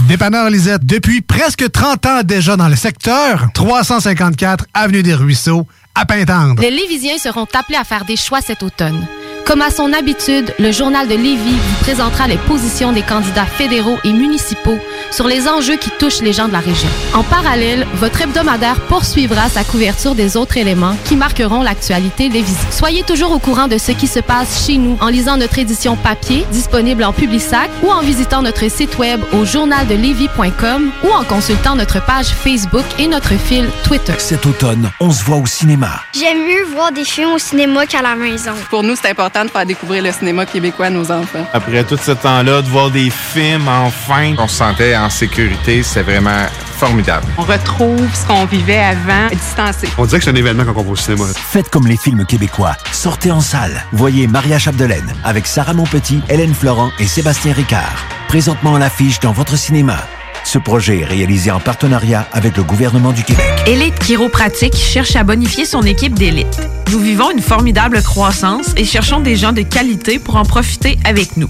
Dépanneur 0.08 0.50
Lisette, 0.50 0.84
depuis 0.84 1.22
presque 1.22 1.72
30 1.72 2.06
ans 2.08 2.22
déjà 2.24 2.58
dans 2.58 2.70
le 2.70 2.76
secteur, 2.76 3.46
354 3.54 4.66
Avenue 4.74 5.04
des 5.04 5.14
Ruisseaux, 5.14 5.68
à 5.94 6.08
Pintendre. 6.08 6.60
Les 6.60 6.72
Lévisiens 6.72 7.20
seront 7.20 7.46
appelés 7.54 7.78
à 7.78 7.84
faire 7.84 8.06
des 8.06 8.16
choix 8.16 8.42
cet 8.42 8.64
automne. 8.64 9.06
Comme 9.50 9.62
à 9.64 9.72
son 9.72 9.94
habitude, 9.94 10.54
le 10.60 10.72
journal 10.72 11.08
de 11.08 11.16
Lévis 11.16 11.58
vous 11.58 11.84
présentera 11.84 12.28
les 12.28 12.38
positions 12.38 12.94
des 12.94 13.02
candidats 13.02 13.48
fédéraux 13.48 13.98
et 14.04 14.14
municipaux 14.14 14.78
sur 15.10 15.26
les 15.26 15.48
enjeux 15.48 15.78
qui 15.78 15.89
touchent 16.00 16.22
les 16.22 16.34
gens 16.34 16.48
de 16.48 16.54
la 16.54 16.60
région. 16.60 16.90
En 17.14 17.24
parallèle, 17.24 17.86
votre 17.96 18.22
hebdomadaire 18.22 18.80
poursuivra 18.88 19.50
sa 19.50 19.64
couverture 19.64 20.16
des 20.16 20.38
autres 20.38 20.58
éléments 20.58 20.96
qui 21.06 21.16
marqueront 21.16 21.62
l'actualité 21.62 22.30
des 22.30 22.42
visites. 22.42 22.74
Soyez 22.74 23.04
toujours 23.04 23.32
au 23.32 23.40
courant 23.40 23.68
de 23.68 23.78
ce 23.78 23.92
qui 23.92 24.08
se 24.08 24.20
passe 24.20 24.66
chez 24.66 24.78
nous 24.78 24.98
en 25.02 25.10
lisant 25.10 25.38
notre 25.38 25.60
édition 25.60 25.96
papier 25.96 26.46
disponible 26.52 27.04
en 27.04 27.14
Publisac 27.14 27.70
ou 27.84 27.92
en 27.92 28.02
visitant 28.02 28.42
notre 28.42 28.70
site 28.72 28.98
web 28.98 29.20
au 29.34 29.46
journaldelévis.com 29.46 30.92
ou 31.04 31.12
en 31.12 31.24
consultant 31.24 31.76
notre 31.76 32.04
page 32.04 32.28
Facebook 32.28 32.86
et 32.98 33.08
notre 33.08 33.36
fil 33.36 33.70
Twitter. 33.84 34.14
Cet 34.18 34.46
automne, 34.46 34.90
on 35.00 35.12
se 35.12 35.24
voit 35.24 35.38
au 35.38 35.46
cinéma. 35.46 36.02
J'aime 36.18 36.46
mieux 36.48 36.64
voir 36.74 36.92
des 36.92 37.04
films 37.04 37.34
au 37.34 37.40
cinéma 37.40 37.86
qu'à 37.86 38.02
la 38.02 38.16
maison. 38.16 38.54
Pour 38.70 38.84
nous, 38.84 38.96
c'est 38.96 39.10
important 39.10 39.44
de 39.44 39.50
faire 39.50 39.66
découvrir 39.66 40.04
le 40.04 40.12
cinéma 40.12 40.46
québécois 40.46 40.88
à 40.88 40.90
nos 40.90 41.12
enfants. 41.12 41.46
Après 41.54 41.84
tout 41.84 41.98
ce 41.98 42.12
temps-là, 42.12 42.62
de 42.62 42.68
voir 42.68 42.90
des 42.90 43.10
films 43.10 43.68
enfin, 43.68 44.34
on 44.38 44.48
se 44.48 44.56
sentait 44.56 44.96
en 44.96 45.10
sécurité, 45.10 45.84
c'est 45.90 46.04
vraiment 46.04 46.46
formidable. 46.78 47.26
On 47.38 47.42
retrouve 47.42 48.08
ce 48.14 48.28
qu'on 48.28 48.46
vivait 48.46 48.78
avant, 48.78 49.28
distancé. 49.32 49.88
On 49.98 50.06
dirait 50.06 50.20
que 50.20 50.26
c'est 50.26 50.32
un 50.32 50.36
événement 50.36 50.64
quand 50.64 50.74
on 50.76 50.84
va 50.84 50.92
au 50.92 50.96
cinéma. 50.96 51.26
Faites 51.36 51.70
comme 51.70 51.88
les 51.88 51.98
films 51.98 52.26
québécois. 52.28 52.76
Sortez 52.92 53.32
en 53.32 53.42
salle. 53.42 53.84
Voyez 53.92 54.28
Maria 54.28 54.60
Chapdelaine 54.60 55.12
avec 55.24 55.48
Sarah 55.48 55.74
Monpetit, 55.74 56.22
Hélène 56.30 56.54
Florent 56.54 56.92
et 57.00 57.08
Sébastien 57.08 57.54
Ricard. 57.54 58.06
Présentement 58.28 58.76
à 58.76 58.80
l'affiche 58.80 59.20
dans 59.20 59.32
votre 59.32 59.58
cinéma. 59.58 59.98
Ce 60.44 60.60
projet 60.60 61.00
est 61.00 61.06
réalisé 61.06 61.50
en 61.50 61.60
partenariat 61.60 62.28
avec 62.34 62.56
le 62.56 62.64
gouvernement 62.64 63.12
du 63.12 63.24
Québec. 63.24 63.46
Élite 63.66 63.98
Chiropratique 63.98 64.76
cherche 64.76 65.16
à 65.16 65.24
bonifier 65.24 65.66
son 65.66 65.82
équipe 65.82 66.14
d'élite. 66.14 66.62
Nous 66.92 67.00
vivons 67.00 67.32
une 67.32 67.42
formidable 67.42 68.04
croissance 68.04 68.74
et 68.78 68.86
cherchons 68.86 69.22
des 69.22 69.36
gens 69.36 69.54
de 69.54 69.64
qualité 69.64 70.20
pour 70.20 70.36
en 70.36 70.46
profiter 70.46 71.00
avec 71.04 71.36
nous. 71.36 71.50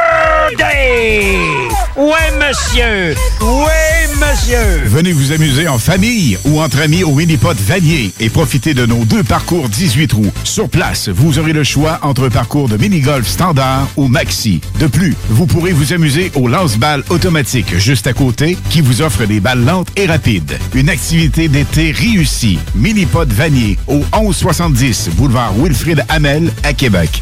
Ouais, 1.95 2.31
monsieur! 2.39 3.15
Ouais, 3.41 4.07
monsieur! 4.19 4.81
Venez 4.85 5.11
vous 5.13 5.31
amuser 5.31 5.67
en 5.67 5.77
famille 5.77 6.37
ou 6.45 6.59
entre 6.61 6.81
amis 6.81 7.03
au 7.03 7.13
Minipod 7.13 7.57
Vanier 7.57 8.11
et 8.19 8.29
profitez 8.29 8.73
de 8.73 8.85
nos 8.85 9.05
deux 9.05 9.23
parcours 9.23 9.69
18 9.69 10.07
trous. 10.07 10.31
Sur 10.43 10.67
place, 10.69 11.09
vous 11.09 11.39
aurez 11.39 11.53
le 11.53 11.63
choix 11.63 11.99
entre 12.01 12.27
un 12.27 12.29
parcours 12.29 12.67
de 12.67 12.77
mini-golf 12.77 13.27
standard 13.27 13.87
ou 13.95 14.07
maxi. 14.07 14.61
De 14.79 14.87
plus, 14.87 15.15
vous 15.29 15.45
pourrez 15.45 15.71
vous 15.71 15.93
amuser 15.93 16.31
au 16.35 16.47
lance-balles 16.47 17.03
automatique 17.09 17.77
juste 17.77 18.07
à 18.07 18.13
côté 18.13 18.57
qui 18.69 18.81
vous 18.81 19.01
offre 19.01 19.25
des 19.25 19.39
balles 19.39 19.63
lentes 19.63 19.89
et 19.95 20.05
rapides. 20.05 20.57
Une 20.73 20.89
activité 20.89 21.47
d'été 21.47 21.91
réussie. 21.91 22.59
Minipod 22.75 23.31
Vanier 23.31 23.77
au 23.87 23.99
1170 24.13 25.09
boulevard 25.15 25.53
Wilfrid 25.57 26.03
Hamel 26.09 26.51
à 26.63 26.73
Québec. 26.73 27.21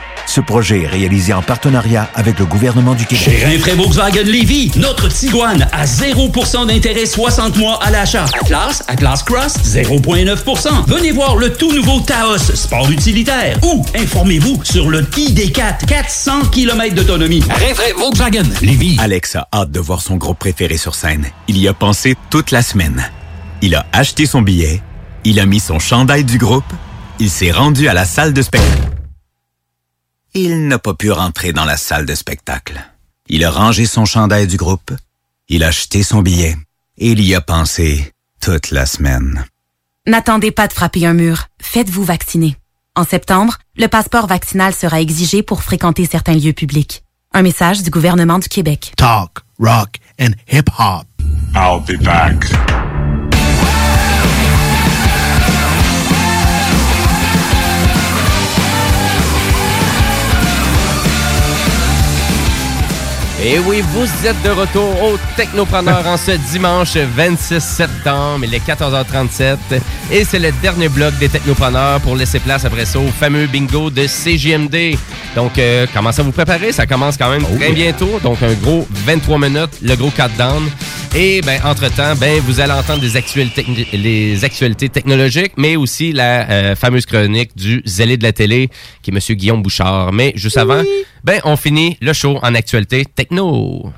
Ce 0.31 0.39
projet 0.39 0.83
est 0.83 0.87
réalisé 0.87 1.33
en 1.33 1.41
partenariat 1.41 2.09
avec 2.15 2.39
le 2.39 2.45
gouvernement 2.45 2.95
du 2.95 3.05
Québec. 3.05 3.25
Chez 3.25 3.43
Rinfraie 3.43 3.75
Volkswagen 3.75 4.23
Lévy, 4.23 4.71
notre 4.77 5.09
Tiguan 5.09 5.67
à 5.73 5.83
0% 5.83 6.67
d'intérêt 6.67 7.05
60 7.05 7.57
mois 7.57 7.83
à 7.83 7.91
l'achat. 7.91 8.23
Atlas, 8.39 8.81
Atlas 8.87 9.23
Cross, 9.23 9.55
0,9%. 9.57 10.85
Venez 10.87 11.11
voir 11.11 11.35
le 11.35 11.51
tout 11.51 11.73
nouveau 11.73 11.99
Taos, 11.99 12.37
sport 12.37 12.89
utilitaire. 12.89 13.59
Ou 13.61 13.85
informez-vous 13.93 14.61
sur 14.63 14.89
le 14.89 15.01
ID4, 15.01 15.85
400 15.85 16.43
km 16.49 16.95
d'autonomie. 16.95 17.43
Rinfraie 17.49 17.91
Volkswagen 17.91 18.47
Lévy. 18.61 18.95
Alex 19.01 19.35
a 19.35 19.49
hâte 19.53 19.71
de 19.71 19.81
voir 19.81 20.01
son 20.01 20.15
groupe 20.15 20.39
préféré 20.39 20.77
sur 20.77 20.95
scène. 20.95 21.25
Il 21.49 21.57
y 21.57 21.67
a 21.67 21.73
pensé 21.73 22.15
toute 22.29 22.51
la 22.51 22.61
semaine. 22.61 23.03
Il 23.61 23.75
a 23.75 23.85
acheté 23.91 24.25
son 24.25 24.41
billet, 24.41 24.81
il 25.25 25.41
a 25.41 25.45
mis 25.45 25.59
son 25.59 25.79
chandail 25.79 26.23
du 26.23 26.37
groupe, 26.37 26.63
il 27.19 27.29
s'est 27.29 27.51
rendu 27.51 27.89
à 27.89 27.93
la 27.93 28.05
salle 28.05 28.31
de 28.31 28.41
spectacle. 28.41 29.00
Il 30.33 30.67
n'a 30.67 30.79
pas 30.79 30.93
pu 30.93 31.11
rentrer 31.11 31.51
dans 31.51 31.65
la 31.65 31.75
salle 31.75 32.05
de 32.05 32.15
spectacle. 32.15 32.81
Il 33.27 33.43
a 33.43 33.51
rangé 33.51 33.85
son 33.85 34.05
chandail 34.05 34.47
du 34.47 34.57
groupe, 34.57 34.91
il 35.49 35.63
a 35.63 35.67
acheté 35.67 36.03
son 36.03 36.21
billet 36.21 36.55
et 36.97 37.11
il 37.11 37.21
y 37.21 37.35
a 37.35 37.41
pensé 37.41 38.13
toute 38.39 38.71
la 38.71 38.85
semaine. 38.85 39.45
N'attendez 40.07 40.51
pas 40.51 40.67
de 40.67 40.73
frapper 40.73 41.05
un 41.05 41.13
mur. 41.13 41.47
Faites-vous 41.61 42.03
vacciner. 42.03 42.55
En 42.95 43.03
septembre, 43.03 43.57
le 43.75 43.87
passeport 43.87 44.27
vaccinal 44.27 44.73
sera 44.73 45.01
exigé 45.01 45.43
pour 45.43 45.63
fréquenter 45.63 46.05
certains 46.05 46.33
lieux 46.35 46.53
publics. 46.53 47.03
Un 47.33 47.41
message 47.41 47.83
du 47.83 47.89
gouvernement 47.89 48.39
du 48.39 48.49
Québec. 48.49 48.93
Talk, 48.97 49.39
rock 49.59 49.97
and 50.19 50.31
hip 50.51 50.69
hop. 50.77 51.05
I'll 51.53 51.81
be 51.81 52.01
back. 52.01 52.45
Et 63.43 63.57
oui, 63.57 63.81
vous 63.81 64.27
êtes 64.27 64.39
de 64.43 64.49
retour 64.49 65.01
au 65.01 65.17
Technopreneur 65.35 66.05
en 66.05 66.15
ce 66.15 66.31
dimanche 66.51 66.95
26 66.95 67.59
septembre, 67.59 68.45
il 68.45 68.53
est 68.53 68.63
14h37 68.63 69.57
et 70.11 70.23
c'est 70.23 70.37
le 70.37 70.51
dernier 70.61 70.89
bloc 70.89 71.17
des 71.17 71.27
Technopreneurs 71.27 71.99
pour 72.01 72.15
laisser 72.15 72.39
place 72.39 72.65
après 72.65 72.85
ça 72.85 72.99
au 72.99 73.07
fameux 73.07 73.47
bingo 73.47 73.89
de 73.89 74.05
CGMD. 74.05 74.95
Donc, 75.35 75.57
euh, 75.57 75.87
commencez 75.91 76.21
à 76.21 76.23
vous 76.23 76.31
préparer, 76.31 76.71
ça 76.71 76.85
commence 76.85 77.17
quand 77.17 77.31
même 77.31 77.43
très 77.57 77.71
bientôt, 77.71 78.19
donc 78.21 78.43
un 78.43 78.53
gros 78.53 78.87
23 78.91 79.39
minutes, 79.39 79.79
le 79.81 79.95
gros 79.95 80.11
countdown. 80.11 80.69
Et 81.13 81.41
ben 81.41 81.59
entre-temps, 81.65 82.15
ben 82.15 82.39
vous 82.39 82.61
allez 82.61 82.71
entendre 82.71 83.01
des 83.01 83.17
actualités, 83.17 83.65
les 83.91 84.45
actualités 84.45 84.87
technologiques, 84.87 85.51
mais 85.57 85.75
aussi 85.75 86.13
la 86.13 86.49
euh, 86.49 86.75
fameuse 86.75 87.05
chronique 87.05 87.51
du 87.53 87.81
zélé 87.85 88.15
de 88.15 88.23
la 88.23 88.31
télé, 88.31 88.69
qui 89.01 89.11
est 89.11 89.13
Monsieur 89.13 89.35
Guillaume 89.35 89.61
Bouchard. 89.61 90.13
Mais 90.13 90.31
juste 90.35 90.55
avant, 90.55 90.81
ben 91.25 91.41
on 91.43 91.57
finit 91.57 91.97
le 91.99 92.13
show 92.13 92.39
en 92.41 92.55
actualité 92.55 93.05
no. 93.31 93.93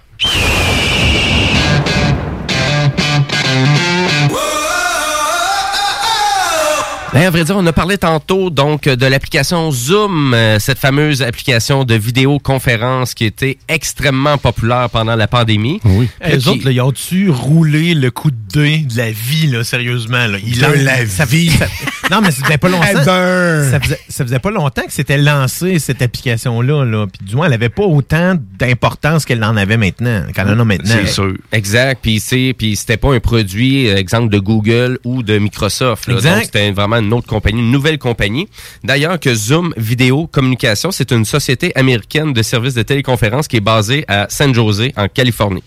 Ben, 7.13 7.27
à 7.27 7.29
vrai 7.29 7.43
dire, 7.43 7.55
on 7.55 7.65
a 7.67 7.73
parlé 7.73 7.97
tantôt 7.99 8.49
donc 8.49 8.85
de 8.85 9.05
l'application 9.05 9.69
Zoom, 9.71 10.33
euh, 10.33 10.57
cette 10.59 10.79
fameuse 10.79 11.21
application 11.21 11.83
de 11.83 11.93
vidéoconférence 11.95 13.13
qui 13.13 13.25
était 13.25 13.57
extrêmement 13.67 14.37
populaire 14.39 14.89
pendant 14.89 15.15
la 15.15 15.27
pandémie. 15.27 15.79
Oui. 15.85 16.09
Euh, 16.25 16.29
les 16.31 16.37
qui- 16.39 16.49
autres, 16.49 16.65
là, 16.65 16.71
ils 16.71 16.81
ont-tu 16.81 17.29
roulé 17.29 17.93
le 17.93 18.09
coup 18.09 18.31
de 18.31 18.37
dé 18.51 18.77
de 18.79 18.97
la 18.97 19.11
vie, 19.11 19.47
là, 19.47 19.63
sérieusement? 19.63 20.25
Là? 20.27 20.37
Ils 20.43 20.59
De 20.59 20.83
la 20.83 21.05
ça- 21.05 21.25
vie. 21.25 21.49
ça- 21.51 21.67
non, 22.11 22.21
mais 22.21 22.31
ça 22.31 22.43
faisait 22.45 22.57
pas 22.57 22.69
longtemps. 22.69 22.85
Eh 22.91 23.03
ça, 23.03 23.79
faisait, 23.79 23.99
ça 24.09 24.23
faisait 24.25 24.39
pas 24.39 24.51
longtemps 24.51 24.83
que 24.85 24.91
c'était 24.93 25.17
lancé, 25.17 25.77
cette 25.79 26.01
application-là. 26.01 26.83
Là. 26.83 27.05
Puis 27.07 27.25
du 27.27 27.35
moins, 27.35 27.45
elle 27.47 27.53
avait 27.53 27.69
pas 27.69 27.83
autant 27.83 28.35
d'importance 28.59 29.25
qu'elle 29.25 29.43
en 29.43 29.55
avait 29.55 29.77
maintenant, 29.77 30.23
qu'elle 30.33 30.47
en 30.47 30.59
a 30.59 30.65
maintenant. 30.65 30.95
Exact. 31.51 31.99
Puis 32.01 32.19
c'est, 32.19 32.55
puis 32.57 32.75
c'était 32.75 32.97
pas 32.97 33.13
un 33.13 33.19
produit, 33.19 33.87
euh, 33.89 33.97
exemple 33.97 34.29
de 34.29 34.39
Google 34.39 34.97
ou 35.03 35.21
de 35.23 35.37
Microsoft. 35.37 36.07
là. 36.07 36.15
Exact. 36.15 36.33
Donc 36.35 36.43
c'était 36.45 36.71
vraiment 36.71 37.02
une 37.03 37.13
autre 37.13 37.27
compagnie, 37.27 37.61
une 37.61 37.71
nouvelle 37.71 37.99
compagnie. 37.99 38.47
D'ailleurs 38.83 39.19
que 39.19 39.33
Zoom 39.33 39.73
Vidéo 39.77 40.27
Communication, 40.27 40.91
c'est 40.91 41.11
une 41.11 41.25
société 41.25 41.71
américaine 41.75 42.33
de 42.33 42.41
services 42.41 42.73
de 42.73 42.83
téléconférence 42.83 43.47
qui 43.47 43.57
est 43.57 43.61
basée 43.61 44.05
à 44.07 44.27
San 44.29 44.53
Jose, 44.53 44.89
en 44.95 45.07
Californie. 45.07 45.63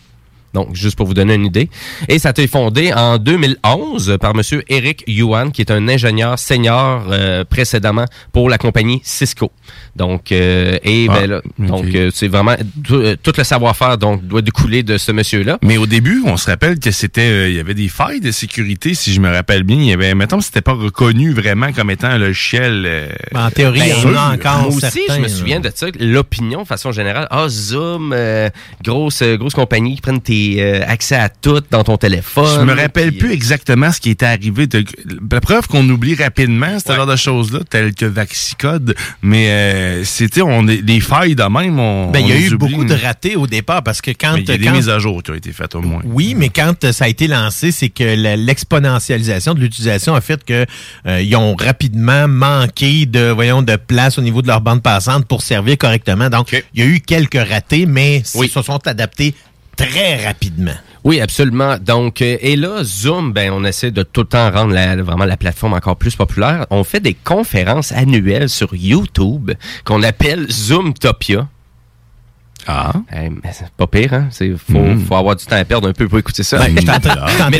Donc, 0.57 0.74
juste 0.74 0.97
pour 0.97 1.07
vous 1.07 1.12
donner 1.12 1.35
une 1.35 1.45
idée. 1.45 1.69
Et 2.09 2.19
ça 2.19 2.28
a 2.28 2.31
été 2.31 2.47
fondé 2.47 2.91
en 2.95 3.19
2011 3.19 4.16
par 4.20 4.35
Monsieur 4.35 4.62
Eric 4.69 5.05
Yuan, 5.07 5.53
qui 5.53 5.61
est 5.61 5.70
un 5.70 5.87
ingénieur 5.87 6.39
senior 6.39 7.05
euh, 7.11 7.45
précédemment 7.45 8.07
pour 8.33 8.49
la 8.49 8.57
compagnie 8.57 9.01
Cisco. 9.05 9.53
Donc, 9.97 10.33
euh, 10.33 10.78
et 10.83 11.07
Ah, 11.11 11.15
ben 11.15 11.27
là, 11.31 11.43
donc 11.59 11.85
euh, 11.95 12.11
c'est 12.15 12.28
vraiment 12.28 12.57
tout, 12.85 13.33
le 13.37 13.45
savoir-faire 13.45 13.99
donc 13.99 14.24
doit 14.27 14.41
découler 14.41 14.83
de 14.83 14.97
ce 14.97 15.12
monsieur-là. 15.12 15.59
Mais 15.62 15.77
au 15.77 15.85
début, 15.87 16.23
on 16.24 16.39
se 16.39 16.47
rappelle 16.51 16.78
que 16.78 16.91
c'était, 16.91 17.20
euh, 17.28 17.49
il 17.51 17.57
y 17.57 17.61
avait 17.61 17.74
des 17.74 17.89
failles 17.89 18.20
de 18.20 18.31
sécurité, 18.31 18.95
si 18.95 19.12
je 19.12 19.20
me 19.20 19.31
rappelle 19.31 19.62
bien. 19.62 19.77
Il 19.77 19.85
y 19.87 19.93
avait, 19.93 20.15
mettons, 20.15 20.41
c'était 20.41 20.62
pas 20.62 20.73
reconnu 20.73 21.33
vraiment 21.33 21.70
comme 21.74 21.91
étant 21.91 22.09
un 22.09 22.19
logiciel. 22.19 22.85
euh, 22.87 23.09
En 23.35 23.51
théorie, 23.51 23.81
Ben, 23.81 23.87
il 23.99 24.03
y 24.03 24.07
en 24.07 24.16
a 24.16 24.35
encore 24.35 24.59
Moi 24.62 24.69
aussi, 24.69 24.81
certains, 24.81 25.15
je 25.16 25.19
me 25.19 25.23
là. 25.24 25.28
souviens 25.28 25.61
de 25.61 25.70
ça. 25.74 25.87
L'opinion, 26.01 26.62
de 26.62 26.66
façon 26.66 26.93
générale, 26.93 27.27
ah, 27.31 27.47
Zoom, 27.49 28.12
euh, 28.15 28.49
grosse, 28.83 29.23
grosse 29.23 29.55
compagnie 29.55 29.97
qui 29.97 30.01
prennent 30.01 30.20
tes 30.23 30.45
euh, 30.59 30.81
accès 30.86 31.16
à 31.16 31.28
tout 31.28 31.60
dans 31.70 31.85
ton 31.85 31.97
téléphone. 31.97 32.60
Je 32.60 32.64
me 32.64 32.74
rappelle 32.74 33.10
Puis, 33.10 33.18
plus 33.18 33.32
exactement 33.32 33.90
ce 33.93 34.01
qui 34.01 34.10
était 34.10 34.27
arrivé. 34.27 34.66
De, 34.66 34.85
la 35.31 35.40
preuve 35.40 35.66
qu'on 35.68 35.89
oublie 35.89 36.14
rapidement 36.14 36.78
ce 36.78 36.93
genre 36.93 37.06
de 37.06 37.16
choses-là, 37.16 37.60
telles 37.68 37.94
que 37.94 38.06
Vaxicode, 38.06 38.94
mais 39.23 39.48
euh, 39.51 40.05
c'était 40.05 40.43
on 40.43 40.66
est 40.68 40.82
des 40.82 41.01
failles 41.01 41.35
de 41.35 41.43
même. 41.44 41.78
On, 41.78 42.10
Ben, 42.10 42.20
il 42.20 42.28
y 42.28 42.32
a 42.32 42.35
les 42.36 42.43
eu 42.48 42.55
oublie. 42.55 42.73
beaucoup 42.73 42.85
de 42.85 42.94
ratés 42.94 43.36
au 43.36 43.47
départ 43.47 43.82
parce 43.82 44.01
que 44.01 44.10
quand. 44.12 44.36
Il 44.36 44.48
y 44.48 44.52
a 44.52 44.59
des 44.59 44.64
quand- 44.66 44.73
mises 44.73 44.89
à 44.89 44.98
jour 44.98 45.23
qui 45.23 45.31
ont 45.31 45.35
été 45.35 45.52
faites 45.52 45.74
au 45.74 45.81
moins. 45.82 46.02
Oui, 46.05 46.35
mais 46.36 46.48
quand 46.48 46.85
euh, 46.85 46.93
ça 46.93 47.05
a 47.06 47.09
été 47.09 47.27
lancé, 47.28 47.73
c'est 47.73 47.89
que 47.89 48.05
l'exponentialisation 48.36 49.55
de 49.55 49.60
l'utilisation 49.60 50.14
a 50.14 50.20
fait 50.20 50.44
que 50.44 50.66
euh, 51.06 51.20
ils 51.23 51.35
ont 51.36 51.55
rapidement 51.56 52.28
manqué 52.28 53.06
de 53.06 53.31
voyons 53.31 53.62
de 53.62 53.77
place 53.77 54.18
au 54.18 54.23
niveau 54.23 54.43
de 54.43 54.47
leur 54.48 54.60
bande 54.60 54.82
passante 54.82 55.27
pour 55.27 55.43
servir 55.43 55.78
correctement. 55.78 56.28
Donc, 56.31 56.52
il 56.74 56.81
y 56.81 56.82
a 56.82 56.86
eu 56.86 57.01
quelques 57.01 57.39
ratés, 57.48 57.86
mais 57.86 58.23
ils 58.35 58.48
se 58.48 58.62
sont 58.62 58.86
adaptés 58.86 59.35
très 59.77 60.24
rapidement. 60.27 60.74
Oui, 61.05 61.20
absolument. 61.20 61.77
Donc, 61.78 62.20
euh, 62.20 62.36
et 62.40 62.57
là, 62.57 62.82
Zoom, 62.82 63.32
ben, 63.32 63.53
on 63.53 63.65
essaie 63.65 63.93
de 63.93 64.03
tout 64.03 64.23
le 64.23 64.27
temps 64.27 64.51
rendre 64.51 64.73
la- 64.74 64.97
vraiment 64.97 65.24
la 65.24 65.36
plateforme 65.36 65.74
encore 65.74 65.97
plus 65.97 66.16
populaire. 66.16 66.66
On 66.70 66.82
fait 66.82 66.98
des 67.01 67.15
conférences 67.15 67.93
annuelles 67.93 68.48
sur 68.48 68.74
YouTube 68.74 69.53
qu'on 69.85 70.03
appelle 70.03 70.51
Zoomtopia. 70.51 71.47
Ah. 72.69 72.93
c'est 73.53 73.69
pas 73.77 73.86
pire, 73.86 74.12
hein? 74.12 74.27
C'est, 74.32 74.51
faut, 74.57 74.81
Mm. 74.81 75.05
faut 75.07 75.15
avoir 75.15 75.36
du 75.36 75.44
temps 75.44 75.55
à 75.55 75.65
perdre 75.65 75.89
un 75.89 75.93
peu 75.93 76.09
pour 76.09 76.19
écouter 76.19 76.43
ça. 76.43 76.59
Ben, 76.59 76.74
Mais 76.74 76.81
là, 76.82 76.98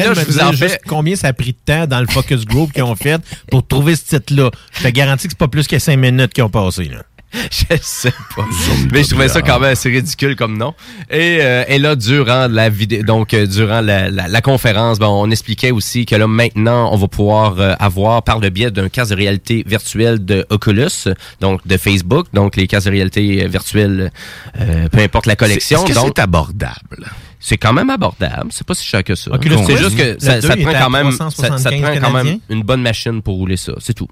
de 0.09 0.15
je 0.15 0.21
me 0.21 0.25
vous 0.25 0.41
en 0.41 0.51
juste 0.51 0.69
fais. 0.69 0.81
combien 0.89 1.15
ça 1.15 1.29
a 1.29 1.33
pris 1.33 1.53
de 1.53 1.59
temps 1.65 1.87
dans 1.87 2.01
le 2.01 2.09
focus 2.09 2.45
group 2.45 2.73
qu'ils 2.73 2.83
ont 2.83 2.97
fait 2.97 3.23
pour 3.49 3.65
trouver 3.65 3.95
ce 3.95 4.17
titre-là. 4.17 4.51
Je 4.73 4.83
te 4.83 4.89
garantis 4.89 5.29
que 5.29 5.33
c'est 5.35 5.39
pas 5.39 5.47
plus 5.47 5.69
que 5.69 5.79
cinq 5.79 5.99
minutes 5.99 6.33
qu'ils 6.33 6.43
ont 6.43 6.49
passé. 6.51 6.87
Là. 6.87 7.03
je 7.51 7.77
sais 7.83 8.13
pas. 8.35 8.45
Mais 8.93 9.03
je 9.03 9.11
trouvais 9.11 9.29
ça 9.29 9.43
quand 9.43 9.59
même 9.61 9.73
assez 9.73 9.89
ridicule 9.91 10.37
comme 10.37 10.57
nom. 10.57 10.75
Et, 11.11 11.39
euh, 11.41 11.65
et 11.69 11.79
là, 11.79 11.97
durant 11.97 12.47
la 12.49 12.69
vidéo, 12.69 13.03
donc 13.03 13.35
euh, 13.35 13.47
durant 13.47 13.81
la, 13.81 14.11
la, 14.11 14.29
la 14.29 14.41
conférence, 14.41 14.99
ben, 14.99 15.09
on 15.09 15.31
expliquait 15.31 15.71
aussi 15.71 16.07
que 16.07 16.15
là 16.15 16.27
maintenant, 16.27 16.93
on 16.93 16.97
va 16.97 17.09
pouvoir 17.09 17.61
euh, 17.61 17.75
avoir 17.79 18.23
par 18.23 18.39
le 18.39 18.51
biais 18.51 18.71
d'un 18.71 18.89
casque 18.89 19.11
de 19.11 19.17
réalité 19.17 19.65
virtuelle 19.67 20.25
de 20.25 20.47
Oculus, 20.51 21.09
donc 21.41 21.67
de 21.67 21.77
Facebook, 21.77 22.27
donc 22.33 22.57
les 22.57 22.67
casques 22.67 22.87
de 22.87 22.93
réalité 22.93 23.45
euh, 23.45 23.49
virtuelle, 23.49 24.13
euh, 24.61 24.89
peu 24.89 25.01
importe 25.01 25.27
la 25.27 25.37
collection. 25.37 25.85
Est-ce 25.85 25.93
que 25.93 25.95
donc 25.99 26.13
c'est 26.17 26.23
abordable? 26.23 27.11
c'est 27.39 27.59
quand 27.59 27.73
même 27.73 27.91
abordable. 27.91 28.49
C'est 28.51 28.67
pas 28.67 28.75
si 28.75 28.85
cher 28.85 29.05
que 29.05 29.15
ça. 29.15 29.31
C'est 29.41 29.77
juste 29.77 29.97
que 29.97 30.17
ça, 30.19 30.41
ça 30.41 30.55
te 30.55 30.61
est 30.61 30.65
prend 30.65 30.73
quand 30.73 30.91
même, 30.91 31.13
ça, 31.13 31.31
ça 31.31 31.43
te 31.43 31.53
375 31.53 31.81
prend 31.81 32.01
quand 32.01 32.25
même 32.25 32.39
une 32.49 32.63
bonne 32.63 32.83
machine 32.83 33.23
pour 33.23 33.37
rouler 33.37 33.57
ça. 33.57 33.73
C'est 33.79 33.95
tout. 33.95 34.09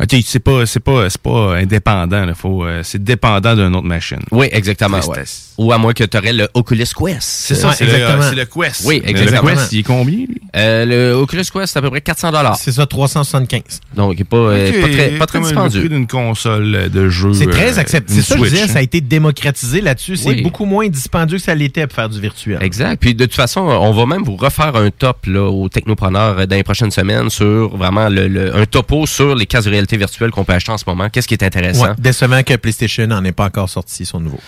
OK, 0.00 0.16
c'est 0.24 0.38
pas, 0.38 0.64
c'est 0.66 0.80
pas, 0.80 1.10
c'est 1.10 1.20
pas 1.20 1.56
indépendant, 1.56 2.24
là. 2.24 2.34
Faut, 2.34 2.64
euh, 2.64 2.82
c'est 2.84 3.02
dépendant 3.02 3.54
d'une 3.56 3.74
autre 3.74 3.86
machine. 3.86 4.20
Oui, 4.30 4.46
exactement. 4.52 4.98
Ouais. 5.00 5.22
Ou 5.58 5.72
à 5.72 5.78
moins 5.78 5.92
que 5.92 6.04
tu 6.04 6.16
aurais 6.16 6.32
le 6.32 6.48
Oculus 6.54 6.84
Quest. 6.96 7.20
C'est 7.20 7.54
ça, 7.56 7.72
c'est 7.72 7.84
le, 7.84 7.92
c'est 8.22 8.36
le 8.36 8.44
Quest. 8.44 8.82
Oui, 8.84 9.02
exactement. 9.04 9.50
Le 9.50 9.56
Quest, 9.56 9.72
il 9.72 9.78
est 9.80 9.82
combien, 9.82 10.16
lui? 10.18 10.40
Euh, 10.56 10.84
le 10.84 11.12
Oculus 11.14 11.42
Quest, 11.52 11.72
c'est 11.72 11.78
à 11.78 11.82
peu 11.82 11.90
près 11.90 12.00
400 12.00 12.30
C'est 12.58 12.70
ça, 12.72 12.86
375. 12.86 13.62
Donc, 13.96 14.14
il 14.16 14.20
est 14.20 14.24
pas, 14.24 14.36
euh, 14.36 14.80
pas 14.82 14.88
très, 14.88 15.08
pas 15.18 15.26
très 15.26 15.40
dispendieux. 15.40 15.88
d'une 15.88 16.06
console 16.06 16.88
de 16.90 17.08
jeu. 17.08 17.32
C'est 17.34 17.46
très 17.50 17.78
accepté. 17.78 18.14
une 18.14 18.20
C'est 18.22 18.26
ça 18.34 18.38
que 18.38 18.44
je 18.44 18.50
disais, 18.50 18.62
hein. 18.62 18.68
ça 18.68 18.78
a 18.78 18.82
été 18.82 19.00
démocratisé 19.00 19.80
là-dessus. 19.80 20.16
C'est 20.16 20.28
Oui. 20.28 20.42
beaucoup 20.42 20.64
moins 20.64 20.86
dispendieux 20.88 21.38
que 21.38 21.42
ça 21.44 21.54
l'était 21.54 21.86
pour 21.86 21.96
faire 21.96 22.08
du 22.08 22.20
virtuel. 22.20 22.58
Exact. 22.62 23.00
Puis 23.00 23.14
de 23.14 23.24
toute 23.24 23.34
façon, 23.34 23.60
on 23.62 23.92
va 23.92 24.06
même 24.06 24.22
vous 24.22 24.36
refaire 24.36 24.76
un 24.76 24.90
top 24.90 25.26
là, 25.26 25.42
aux 25.50 25.68
technopreneurs 25.68 26.46
dans 26.46 26.56
les 26.56 26.62
prochaines 26.62 26.90
semaines 26.92 27.30
sur 27.30 27.76
vraiment 27.76 28.08
le, 28.08 28.28
le- 28.28 28.54
un 28.56 28.66
topo 28.66 29.06
sur 29.06 29.34
les 29.34 29.46
casques 29.46 29.66
de 29.66 29.70
virtuelle 29.96 30.30
qu'on 30.30 30.44
peut 30.44 30.52
acheter 30.52 30.72
en 30.72 30.78
ce 30.78 30.84
moment. 30.86 31.08
Qu'est-ce 31.08 31.28
qui 31.28 31.34
est 31.34 31.42
intéressant? 31.42 31.84
Ouais, 31.84 31.94
décevant 31.98 32.42
que 32.42 32.54
PlayStation 32.56 33.06
n'en 33.06 33.24
ait 33.24 33.32
pas 33.32 33.46
encore 33.46 33.68
sorti 33.68 34.04
son 34.04 34.20
nouveau. 34.20 34.40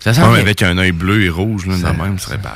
Ça 0.00 0.14
sent 0.14 0.20
Ouais, 0.22 0.28
bien. 0.34 0.40
avec 0.40 0.62
un 0.62 0.78
œil 0.78 0.92
bleu 0.92 1.22
et 1.24 1.28
rouge, 1.28 1.66
là, 1.66 1.74
le 1.74 2.02
même, 2.02 2.18
ce 2.18 2.26
serait 2.26 2.38
pas. 2.38 2.54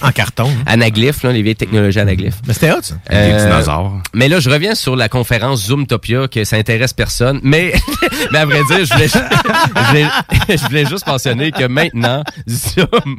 En 0.00 0.10
carton. 0.10 0.48
hein? 0.48 0.62
Anaglyph, 0.66 1.22
là, 1.22 1.32
les 1.32 1.42
vieilles 1.42 1.54
technologies 1.56 2.00
anaglyph. 2.00 2.34
Mais 2.46 2.54
c'était 2.54 2.72
hot, 2.72 2.78
ça. 2.82 2.94
Des 3.10 3.32
dinosaures. 3.44 3.98
Mais 4.14 4.28
là, 4.28 4.40
je 4.40 4.48
reviens 4.50 4.74
sur 4.74 4.96
la 4.96 5.08
conférence 5.08 5.66
Zoomtopia, 5.66 6.28
que 6.28 6.44
ça 6.44 6.56
intéresse 6.56 6.92
personne. 6.92 7.40
Mais, 7.42 7.72
mais 8.32 8.38
à 8.38 8.46
vrai 8.46 8.60
dire, 8.68 8.84
je 8.84 8.92
voulais, 8.94 9.08
je, 9.08 9.86
voulais, 9.88 10.06
je 10.56 10.62
voulais 10.66 10.86
juste 10.86 11.06
mentionner 11.06 11.52
que 11.52 11.64
maintenant, 11.64 12.24
Zoom 12.48 13.16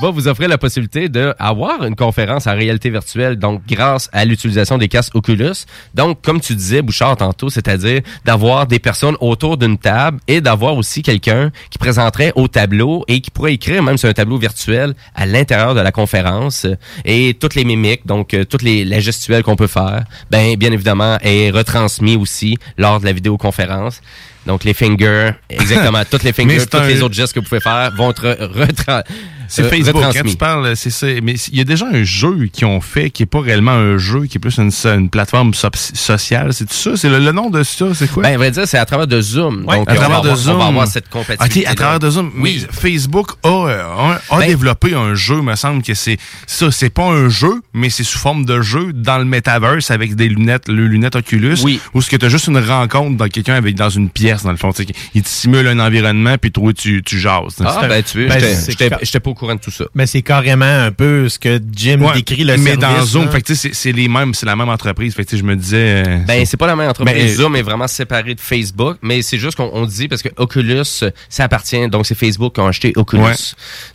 va 0.00 0.10
vous 0.10 0.28
offrir 0.28 0.48
la 0.48 0.58
possibilité 0.58 1.08
d'avoir 1.08 1.84
une 1.84 1.96
conférence 1.96 2.46
en 2.46 2.54
réalité 2.54 2.90
virtuelle, 2.90 3.36
donc 3.36 3.62
grâce 3.68 4.08
à 4.12 4.24
l'utilisation 4.24 4.78
des 4.78 4.88
casques 4.88 5.14
Oculus. 5.14 5.52
Donc, 5.94 6.22
comme 6.22 6.40
tu 6.40 6.54
disais, 6.54 6.82
Bouchard, 6.82 7.16
tantôt, 7.16 7.50
c'est-à-dire 7.50 8.00
d'avoir 8.24 8.66
des 8.66 8.78
personnes 8.78 9.16
autour 9.20 9.56
d'une 9.56 9.78
table 9.78 10.18
et 10.28 10.40
d'avoir 10.40 10.74
aussi 10.76 11.02
quelqu'un 11.02 11.50
qui 11.70 11.78
présenterait 11.78 12.32
au 12.34 12.48
tableau 12.48 12.95
et 13.08 13.20
qui 13.20 13.30
pourrait 13.30 13.54
écrire 13.54 13.82
même 13.82 13.98
sur 13.98 14.08
un 14.08 14.12
tableau 14.12 14.38
virtuel 14.38 14.94
à 15.14 15.26
l'intérieur 15.26 15.74
de 15.74 15.80
la 15.80 15.92
conférence 15.92 16.64
euh, 16.64 16.76
et 17.04 17.34
toutes 17.38 17.54
les 17.54 17.64
mimiques, 17.64 18.06
donc 18.06 18.34
euh, 18.34 18.44
toutes 18.44 18.62
les 18.62 18.84
la 18.84 19.00
gestuelle 19.00 19.42
qu'on 19.42 19.56
peut 19.56 19.66
faire, 19.66 20.04
ben 20.30 20.56
bien 20.56 20.72
évidemment 20.72 21.18
est 21.22 21.50
retransmis 21.50 22.16
aussi 22.16 22.56
lors 22.78 23.00
de 23.00 23.06
la 23.06 23.12
vidéoconférence. 23.12 24.00
Donc 24.46 24.64
les 24.64 24.74
fingers, 24.74 25.30
exactement, 25.50 26.02
toutes 26.10 26.22
les 26.22 26.32
fingers, 26.32 26.60
c'est 26.60 26.70
tous 26.70 26.76
un- 26.78 26.86
les 26.86 27.02
autres 27.02 27.14
gestes 27.14 27.32
que 27.32 27.40
vous 27.40 27.46
pouvez 27.46 27.60
faire 27.60 27.90
vont 27.96 28.10
être 28.10 28.36
retra 28.54 29.02
C'est 29.48 29.62
euh, 29.62 29.68
Facebook, 29.68 30.02
quand 30.02 30.08
retransmis. 30.08 30.30
tu 30.32 30.36
parles, 30.36 30.76
c'est 30.76 30.90
ça. 30.90 31.06
Mais 31.22 31.34
il 31.52 31.58
y 31.58 31.60
a 31.60 31.64
déjà 31.64 31.86
un 31.86 32.02
jeu 32.04 32.46
qu'ils 32.52 32.66
ont 32.66 32.80
fait 32.80 33.10
qui 33.10 33.22
est 33.24 33.26
pas 33.26 33.40
réellement 33.40 33.72
un 33.72 33.96
jeu, 33.98 34.26
qui 34.26 34.38
est 34.38 34.40
plus 34.40 34.58
une, 34.58 35.08
plateforme 35.10 35.52
so- 35.54 35.68
sociale. 35.94 36.52
C'est 36.52 36.72
ça? 36.72 36.96
C'est 36.96 37.08
le, 37.08 37.18
le 37.18 37.32
nom 37.32 37.50
de 37.50 37.62
ça? 37.62 37.86
C'est 37.94 38.10
quoi? 38.10 38.22
Ben, 38.24 38.34
à 38.34 38.36
vrai 38.36 38.50
dire, 38.50 38.66
c'est 38.66 38.78
à 38.78 38.84
travers 38.86 39.06
de 39.06 39.20
Zoom. 39.20 39.64
Ouais, 39.66 39.76
Donc, 39.78 39.90
à 39.90 39.94
travers 39.94 40.20
de 40.20 40.28
avoir- 40.28 40.36
Zoom. 40.36 40.54
On 40.56 40.58
va 40.58 40.66
avoir 40.66 40.86
cette 40.88 41.08
compatibilité. 41.08 41.60
OK, 41.60 41.72
à 41.72 41.74
travers 41.74 41.98
de 42.00 42.10
Zoom. 42.10 42.32
Oui. 42.38 42.64
Mais 42.66 42.72
Facebook 42.72 43.30
a, 43.44 43.48
euh, 43.48 43.82
a, 43.82 44.20
a 44.34 44.38
Ben- 44.38 44.46
développé 44.48 44.94
un 44.94 45.14
jeu, 45.14 45.40
me 45.42 45.54
semble 45.56 45.82
que 45.82 45.94
c'est 45.94 46.18
ça. 46.46 46.70
C'est 46.70 46.90
pas 46.90 47.04
un 47.06 47.28
jeu, 47.28 47.62
mais 47.72 47.88
c'est 47.90 48.04
sous 48.04 48.18
forme 48.18 48.44
de 48.44 48.60
jeu 48.62 48.92
dans 48.92 49.18
le 49.18 49.24
metaverse 49.24 49.90
avec 49.90 50.14
des 50.16 50.28
lunettes, 50.28 50.68
le 50.68 50.86
lunettes 50.86 51.16
Oculus. 51.16 51.58
Oui. 51.62 51.80
Où 51.94 52.02
ce 52.02 52.10
que 52.10 52.16
tu 52.16 52.26
as 52.26 52.28
juste 52.28 52.48
une 52.48 52.58
rencontre 52.58 53.16
dans 53.16 53.28
quelqu'un 53.28 53.54
avec 53.54 53.74
dans 53.76 53.90
une 53.90 54.10
pièce, 54.10 54.35
dans 54.44 54.50
le 54.52 54.56
fond. 54.56 54.72
Tu 54.72 54.84
sais, 54.84 54.88
Il 55.14 55.22
te 55.22 55.28
simule 55.28 55.66
un 55.68 55.78
environnement, 55.78 56.36
puis 56.38 56.50
toi, 56.52 56.72
tu, 56.72 57.02
tu 57.04 57.18
jases. 57.18 57.56
Ah, 57.64 57.86
ben, 57.88 58.02
tu 58.02 58.18
veux, 58.18 58.28
Ben, 58.28 58.40
j'étais- 58.40 59.20
pas 59.20 59.30
au 59.30 59.34
courant 59.34 59.54
de 59.54 59.60
tout 59.60 59.70
ça. 59.70 59.84
Mais 59.94 60.06
c'est 60.06 60.22
carrément 60.22 60.64
un 60.66 60.92
peu 60.92 61.28
ce 61.28 61.38
que 61.38 61.60
Jim 61.72 62.00
Ouais, 62.02 62.14
décrit 62.14 62.44
le 62.44 62.56
mais 62.58 62.70
service. 62.74 62.78
dans 62.80 63.04
Zoom, 63.04 63.28
c'est 63.46 63.74
c'est 63.74 63.92
les 63.92 64.08
mêmes, 64.08 64.34
c'est 64.34 64.46
la 64.46 64.56
même 64.56 64.68
entreprise. 64.68 65.14
Fait 65.14 65.24
que 65.24 65.36
je 65.36 65.42
me 65.42 65.56
disais. 65.56 66.04
euh, 66.06 66.18
Ben, 66.26 66.44
c'est 66.44 66.56
pas 66.56 66.66
la 66.66 66.76
même 66.76 66.88
entreprise. 66.90 67.14
Ben, 67.16 67.28
Zoom 67.34 67.56
est 67.56 67.62
vraiment 67.62 67.86
séparé 67.88 68.34
de 68.34 68.40
Facebook, 68.40 68.98
mais 69.02 69.22
c'est 69.22 69.38
juste 69.38 69.56
qu'on 69.56 69.70
on 69.72 69.86
dit 69.86 70.08
parce 70.08 70.22
que 70.22 70.28
Oculus, 70.36 70.84
ça 71.28 71.44
appartient, 71.44 71.88
donc 71.88 72.06
c'est 72.06 72.14
Facebook 72.14 72.54
qui 72.54 72.60
a 72.60 72.66
acheté 72.66 72.92
Oculus. 72.96 73.22
Ouais. 73.22 73.32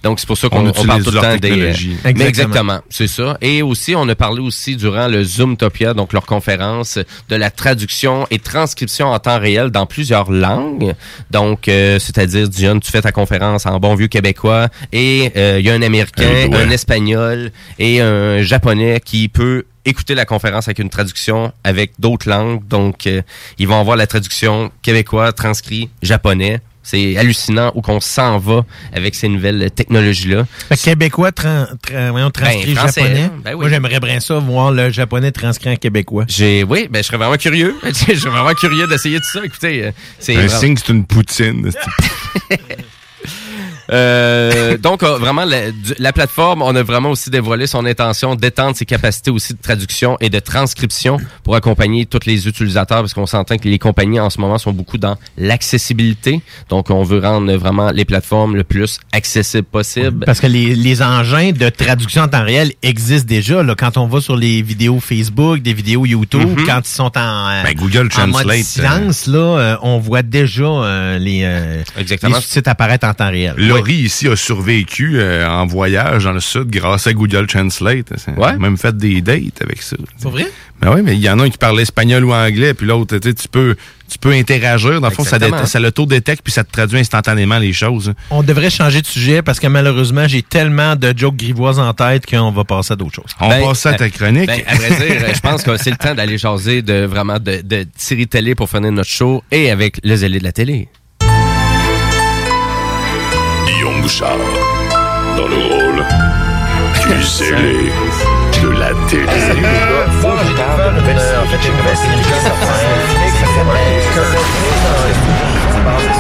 Donc 0.04 0.20
c'est 0.20 0.28
pour 0.28 0.38
ça 0.38 0.48
On 0.52 0.72
qu'on 0.72 0.84
parle 0.86 1.04
tout 1.04 1.12
le 1.12 1.20
temps 1.22 1.36
des. 1.38 1.52
Mais 1.52 1.70
Exactement. 1.70 2.28
exactement, 2.28 2.80
c'est 2.90 3.08
ça. 3.08 3.38
Et 3.42 3.62
aussi, 3.62 3.96
on 3.96 4.08
a 4.10 4.16
parlé 4.16 4.40
aussi 4.42 4.76
durant 4.76 5.08
le 5.08 5.24
Zoomtopia, 5.24 5.94
donc 5.94 6.14
leur 6.14 6.26
conférence, 6.26 6.98
de 7.30 7.36
la 7.36 7.52
traduction 7.52 8.26
et 8.32 8.40
transcription 8.40 9.08
en 9.08 9.20
temps 9.20 9.40
réel 9.40 9.70
dans 9.70 9.86
plusieurs 9.86 10.31
langues. 10.32 10.94
Donc, 11.30 11.68
euh, 11.68 12.00
c'est-à-dire, 12.00 12.50
Dion, 12.50 12.80
tu 12.80 12.92
fais 12.92 13.02
ta 13.02 13.12
conférence 13.12 13.66
en 13.66 13.80
bon 13.80 13.96
vieux 13.96 14.08
québécois 14.08 14.68
et 14.92 15.32
euh, 15.36 15.58
il 15.60 15.66
y 15.66 15.70
a 15.70 15.74
un 15.74 15.82
Américain, 15.82 16.50
un 16.54 16.70
Espagnol 16.70 17.52
et 17.80 18.02
un 18.02 18.42
Japonais 18.42 19.02
qui 19.04 19.30
peut 19.30 19.66
écouter 19.86 20.16
la 20.16 20.26
conférence 20.26 20.68
avec 20.68 20.80
une 20.80 20.90
traduction 20.90 21.52
avec 21.64 21.94
d'autres 22.00 22.30
langues. 22.30 22.66
Donc, 22.68 23.08
euh, 23.08 23.22
ils 23.58 23.68
vont 23.68 23.80
avoir 23.80 23.98
la 23.98 24.08
traduction 24.08 24.72
québécois, 24.82 25.32
transcrit, 25.34 25.90
japonais. 26.02 26.60
C'est 26.84 27.16
hallucinant 27.18 27.72
où 27.76 27.82
qu'on 27.82 28.00
s'en 28.00 28.40
va 28.40 28.66
avec 28.92 29.14
ces 29.16 29.28
nouvelles 29.30 29.70
technologies-là. 29.72 30.46
Québécois 30.84 31.32
tran- 31.32 31.68
tra- 31.88 32.10
voyons, 32.10 32.32
transcrit 32.32 32.74
Ben, 32.74 32.80
français, 32.82 33.02
japonais. 33.02 33.22
hein. 33.24 33.32
Ben 33.44 33.52
oui. 33.52 33.60
Moi, 33.60 33.70
j'aimerais 33.70 34.00
bien 34.00 34.20
ça, 34.20 34.40
voir 34.40 34.72
le 34.72 34.90
japonais 34.90 35.32
transcrit 35.32 35.70
en 35.70 35.76
québécois. 35.76 36.26
J'ai, 36.28 36.64
oui, 36.64 36.88
ben, 36.90 37.04
je 37.04 37.08
serais 37.08 37.18
vraiment 37.18 37.38
curieux. 37.38 37.76
je 37.84 37.94
serais 38.16 38.30
vraiment 38.32 38.54
curieux 38.56 38.88
d'essayer 38.88 39.18
tout 39.18 39.30
ça. 39.32 39.46
Écoutez, 39.46 39.84
euh, 39.86 39.92
c'est 40.20 40.36
un 40.36 40.46
vraiment- 40.46 40.60
signe, 40.60 40.76
c'est 40.78 40.92
une 40.92 41.06
poutine. 41.06 41.72
Euh, 43.92 44.78
donc, 44.78 45.04
euh, 45.04 45.18
vraiment, 45.18 45.44
la, 45.46 45.58
la 46.00 46.14
plateforme, 46.14 46.62
on 46.62 46.76
a 46.76 46.84
vraiment 46.84 47.10
aussi 47.12 47.30
dévoilé 47.30 47.68
son 47.68 47.86
intention 47.86 48.36
d'étendre 48.36 48.76
ses 48.76 48.86
capacités 48.86 49.32
aussi 49.32 49.54
de 49.54 49.62
traduction 49.62 50.18
et 50.22 50.30
de 50.30 50.40
transcription 50.40 51.18
pour 51.44 51.56
accompagner 51.56 52.06
tous 52.06 52.26
les 52.26 52.48
utilisateurs, 52.48 53.00
parce 53.00 53.14
qu'on 53.14 53.26
s'entend 53.26 53.58
que 53.58 53.68
les 53.68 53.80
compagnies 53.80 54.20
en 54.20 54.30
ce 54.30 54.40
moment 54.40 54.58
sont 54.58 54.72
beaucoup 54.72 54.98
dans 54.98 55.18
l'accessibilité. 55.38 56.42
Donc, 56.70 56.90
on 56.90 57.04
veut 57.04 57.20
rendre 57.20 57.52
vraiment 57.56 57.92
les 57.92 58.06
plateformes 58.06 58.56
le 58.56 58.64
plus 58.64 59.00
accessibles 59.12 59.68
possible. 59.68 60.26
Parce 60.26 60.40
que 60.40 60.48
les, 60.48 60.76
les 60.76 61.02
engins 61.02 61.52
de 61.52 61.70
traduction 61.70 62.24
en 62.24 62.28
temps 62.28 62.44
réel 62.44 62.74
existent 62.84 63.28
déjà. 63.28 63.62
Là, 63.64 63.76
quand 63.76 63.98
on 63.98 64.08
va 64.08 64.22
sur 64.22 64.36
les 64.36 64.62
vidéos 64.62 65.00
Facebook, 65.00 65.62
des 65.62 65.74
vidéos 65.74 66.06
YouTube, 66.06 66.42
Mhm. 66.58 66.66
quand 66.66 66.82
ils 66.84 66.88
sont 66.90 67.18
en, 67.18 67.48
euh, 67.50 67.64
Ben, 67.64 67.76
Google 67.76 68.10
en 68.18 68.28
mode 68.28 68.32
Translate, 68.46 68.64
silence, 68.64 69.28
là, 69.28 69.40
euh, 69.40 69.76
on 69.82 70.00
voit 70.00 70.22
déjà 70.24 70.64
euh, 70.64 71.18
les, 71.20 71.42
euh, 71.44 71.84
Exactement. 71.98 72.36
les 72.38 72.42
sous-titres 72.42 72.70
apparaître 72.70 73.06
en 73.08 73.14
temps 73.14 73.30
réel. 73.30 73.54
Laurie 73.82 73.96
ici 73.96 74.28
a 74.28 74.36
survécu 74.36 75.14
euh, 75.16 75.48
en 75.48 75.66
voyage 75.66 76.26
dans 76.26 76.34
le 76.34 76.40
sud 76.40 76.70
grâce 76.70 77.08
à 77.08 77.14
Google 77.14 77.48
Translate. 77.48 78.12
A 78.28 78.40
Ouais. 78.40 78.58
même 78.58 78.78
fait 78.78 78.96
des 78.96 79.22
dates 79.22 79.62
avec 79.62 79.82
ça. 79.82 79.98
C'est 80.18 80.30
vrai? 80.30 80.46
Ben 80.82 80.94
oui, 80.96 81.02
mais 81.04 81.14
il 81.16 81.22
y 81.22 81.30
en 81.30 81.40
a 81.40 81.44
un 81.44 81.50
qui 81.50 81.58
parle 81.58 81.80
espagnol 81.80 82.24
ou 82.26 82.34
anglais, 82.34 82.74
puis 82.74 82.88
l'autre, 82.88 83.18
tu 83.18 83.28
sais, 83.30 83.34
tu 83.36 83.48
peux, 83.48 83.76
tu 84.10 84.18
peux 84.20 84.32
interagir. 84.32 85.00
Dans 85.02 85.10
le 85.10 85.14
fond, 85.14 85.24
ça, 85.24 85.38
ça 85.66 85.80
l'auto-détecte, 85.80 86.42
puis 86.44 86.52
ça 86.52 86.64
te 86.64 86.72
traduit 86.72 87.00
instantanément 87.00 87.58
les 87.60 87.72
choses. 87.74 88.14
On 88.32 88.42
devrait 88.44 88.70
changer 88.72 89.02
de 89.02 89.06
sujet 89.08 89.42
parce 89.44 89.60
que 89.60 89.68
malheureusement, 89.68 90.28
j'ai 90.28 90.42
tellement 90.44 90.96
de 90.96 91.14
jokes 91.16 91.36
grivoises 91.38 91.78
en 91.80 91.94
tête 91.94 92.26
qu'on 92.28 92.52
va 92.52 92.64
passer 92.64 92.94
à 92.94 92.96
d'autres 92.96 93.14
choses. 93.16 93.32
On 93.40 93.50
Ben, 93.50 93.64
passe 93.64 93.86
à 93.88 93.94
ta 93.94 94.10
chronique. 94.10 94.48
Ben, 94.48 94.62
à 94.68 94.76
vrai 94.76 94.90
dire, 94.90 95.26
je 95.36 95.40
pense 95.40 95.62
que 95.64 95.78
c'est 95.78 95.92
le 95.92 95.98
temps 95.98 96.16
d'aller 96.16 96.38
jaser 96.40 96.82
de 96.82 97.06
vraiment 97.06 97.38
de, 97.40 97.62
de 97.64 97.86
série 97.96 98.28
télé 98.28 98.54
pour 98.56 98.70
finir 98.70 98.92
notre 98.92 99.10
show 99.10 99.44
et 99.52 99.70
avec 99.72 100.00
le 100.04 100.16
zélé 100.16 100.40
de 100.40 100.44
la 100.44 100.52
télé. 100.52 100.88
Guillaume 103.82 104.02
Bouchard, 104.02 104.38
dans 105.36 105.48
le 105.48 105.56
rôle 105.56 106.06
du 107.18 107.24
zélé 107.24 107.92
de 108.62 108.70
la 108.78 108.90
télé. 109.10 109.26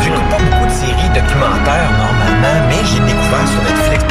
J'écoute 0.03 0.29
pas 0.31 0.37
beaucoup 0.39 0.65
de 0.65 0.71
séries 0.71 1.09
documentaires 1.13 1.91
normalement, 1.99 2.67
mais 2.67 2.77
j'ai 2.83 2.99
découvert 3.05 3.47
sur 3.47 3.61
Netflix. 3.61 4.03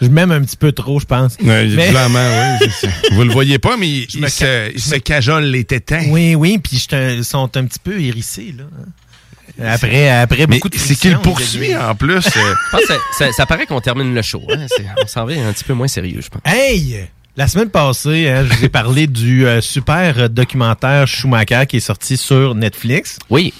Je 0.00 0.08
m'aime 0.08 0.30
un 0.30 0.42
petit 0.42 0.56
peu 0.56 0.70
trop, 0.70 1.00
je 1.00 1.06
pense. 1.06 1.36
Ouais, 1.42 1.66
Mais- 1.74 1.88
Clairement, 1.90 2.20
oui. 2.60 2.68
Vous 3.12 3.24
le 3.24 3.32
voyez 3.32 3.58
pas, 3.58 3.76
mais 3.76 3.88
il, 3.88 4.20
me 4.20 4.26
il 4.26 4.30
se, 4.30 4.72
il 4.72 4.80
se 4.80 4.94
cajole 4.96 5.44
les 5.46 5.64
tétins. 5.64 6.04
Oui, 6.10 6.36
oui, 6.36 6.58
puis 6.58 6.78
je 6.78 7.16
ils 7.16 7.24
sont 7.24 7.50
un 7.56 7.64
petit 7.64 7.80
peu 7.82 8.00
hérissés, 8.00 8.54
là. 8.56 8.64
Après, 9.62 10.08
après 10.10 10.46
beaucoup 10.46 10.68
de 10.68 10.76
c'est 10.76 10.94
qu'il 10.96 11.16
poursuit 11.18 11.76
en 11.76 11.94
plus. 11.94 12.16
euh, 12.16 12.20
Je 12.20 12.70
pense 12.70 12.80
que 12.80 12.86
ça, 12.86 12.94
ça- 13.18 13.32
ça 13.32 13.46
paraît 13.46 13.66
qu'on 13.66 13.80
termine 13.80 14.14
le 14.14 14.22
show. 14.22 14.42
hein. 14.50 14.66
On 15.02 15.06
s'en 15.06 15.24
va 15.24 15.32
un 15.34 15.52
petit 15.52 15.64
peu 15.64 15.74
moins 15.74 15.88
sérieux, 15.88 16.20
je 16.22 16.28
pense. 16.28 16.42
Hey! 16.44 17.06
La 17.36 17.48
semaine 17.48 17.68
passée, 17.68 18.28
hein, 18.28 18.44
je 18.48 18.54
vous 18.54 18.64
ai 18.64 18.68
parlé 18.68 19.06
du 19.08 19.44
euh, 19.46 19.60
super 19.60 20.30
documentaire 20.30 21.08
Schumacher 21.08 21.64
qui 21.68 21.78
est 21.78 21.80
sorti 21.80 22.16
sur 22.16 22.54
Netflix. 22.54 23.18
Oui. 23.28 23.52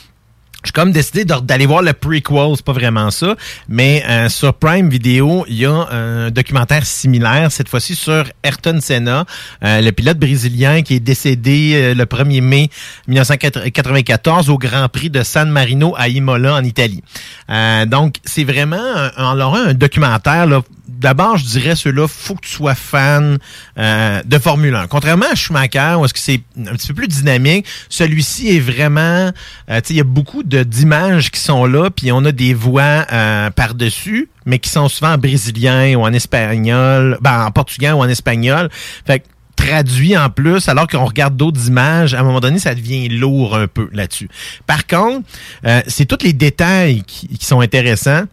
J'ai 0.64 0.72
comme 0.72 0.92
décidé 0.92 1.24
d'aller 1.24 1.66
voir 1.66 1.82
le 1.82 1.92
prequel, 1.92 2.54
c'est 2.56 2.64
pas 2.64 2.72
vraiment 2.72 3.10
ça, 3.10 3.36
mais 3.68 4.02
euh, 4.08 4.30
sur 4.30 4.54
Prime 4.54 4.88
Video, 4.88 5.44
il 5.46 5.56
y 5.56 5.66
a 5.66 5.72
un 5.72 6.30
documentaire 6.30 6.86
similaire, 6.86 7.52
cette 7.52 7.68
fois-ci 7.68 7.94
sur 7.94 8.24
Ayrton 8.42 8.78
Senna, 8.80 9.26
euh, 9.62 9.82
le 9.82 9.92
pilote 9.92 10.18
brésilien 10.18 10.80
qui 10.82 10.94
est 10.94 11.00
décédé 11.00 11.72
euh, 11.74 11.94
le 11.94 12.04
1er 12.04 12.40
mai 12.40 12.70
1994 13.08 14.48
au 14.48 14.56
Grand 14.56 14.88
Prix 14.88 15.10
de 15.10 15.22
San 15.22 15.50
Marino 15.50 15.94
à 15.98 16.08
Imola 16.08 16.54
en 16.54 16.64
Italie. 16.64 17.02
Euh, 17.50 17.84
donc, 17.84 18.16
c'est 18.24 18.44
vraiment 18.44 18.76
un, 18.76 19.32
alors 19.32 19.56
un 19.56 19.74
documentaire 19.74 20.46
là, 20.46 20.62
D'abord, 20.86 21.38
je 21.38 21.44
dirais 21.46 21.76
ceux-là, 21.76 22.06
faut 22.06 22.34
que 22.34 22.46
tu 22.46 22.52
sois 22.52 22.74
fan 22.74 23.38
euh, 23.78 24.22
de 24.24 24.38
Formule 24.38 24.74
1. 24.74 24.86
Contrairement 24.86 25.26
à 25.30 25.34
Schumacher, 25.34 25.94
où 25.98 26.04
est-ce 26.04 26.12
que 26.12 26.20
c'est 26.20 26.42
un 26.58 26.72
petit 26.74 26.88
peu 26.88 26.94
plus 26.94 27.08
dynamique, 27.08 27.66
celui-ci 27.88 28.56
est 28.56 28.60
vraiment, 28.60 29.30
euh, 29.70 29.80
tu 29.80 29.88
sais, 29.88 29.94
il 29.94 29.96
y 29.96 30.00
a 30.00 30.04
beaucoup 30.04 30.42
d'images 30.42 31.30
qui 31.30 31.40
sont 31.40 31.64
là, 31.64 31.90
puis 31.90 32.12
on 32.12 32.24
a 32.24 32.32
des 32.32 32.52
voix 32.52 33.06
euh, 33.12 33.50
par-dessus, 33.50 34.28
mais 34.44 34.58
qui 34.58 34.68
sont 34.68 34.88
souvent 34.88 35.12
en 35.12 35.18
brésilien 35.18 35.94
ou 35.94 36.02
en 36.02 36.12
espagnol, 36.12 37.18
ben 37.22 37.46
en 37.46 37.50
portugais 37.50 37.92
ou 37.92 38.00
en 38.00 38.08
espagnol. 38.08 38.68
Fait 39.06 39.20
que 39.20 39.24
traduit 39.56 40.16
en 40.16 40.30
plus, 40.30 40.68
alors 40.68 40.86
qu'on 40.86 41.04
regarde 41.04 41.36
d'autres 41.36 41.68
images, 41.68 42.14
à 42.14 42.20
un 42.20 42.22
moment 42.22 42.40
donné, 42.40 42.58
ça 42.58 42.74
devient 42.74 43.08
lourd 43.08 43.56
un 43.56 43.66
peu 43.66 43.88
là-dessus. 43.92 44.28
Par 44.66 44.86
contre, 44.86 45.26
euh, 45.66 45.80
c'est 45.86 46.06
tous 46.06 46.24
les 46.24 46.32
détails 46.32 47.02
qui, 47.06 47.28
qui 47.28 47.46
sont 47.46 47.60
intéressants 47.60 48.24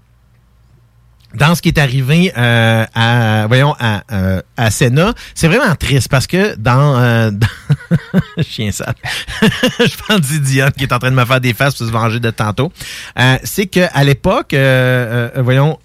dans 1.35 1.55
ce 1.55 1.61
qui 1.61 1.69
est 1.69 1.77
arrivé 1.77 2.31
euh, 2.37 2.85
à 2.93 3.45
voyons 3.47 3.75
à, 3.79 4.03
euh, 4.11 4.41
à 4.57 4.71
Senna, 4.71 5.13
c'est 5.33 5.47
vraiment 5.47 5.75
triste 5.75 6.09
parce 6.09 6.27
que 6.27 6.55
dans, 6.55 6.97
euh, 6.99 7.31
chien 8.41 8.71
sale, 8.71 8.95
je 9.41 9.97
pense 10.07 10.21
d'Idiot 10.21 10.71
qui 10.77 10.83
est 10.83 10.93
en 10.93 10.99
train 10.99 11.11
de 11.11 11.15
me 11.15 11.25
faire 11.25 11.41
des 11.41 11.53
faces 11.53 11.75
pour 11.75 11.87
se 11.87 11.91
venger 11.91 12.19
de 12.19 12.31
tantôt. 12.31 12.71
Euh, 13.19 13.37
c'est 13.43 13.67
que 13.67 13.87
à 13.93 14.03
l'époque, 14.03 14.55
voyons. 15.43 15.79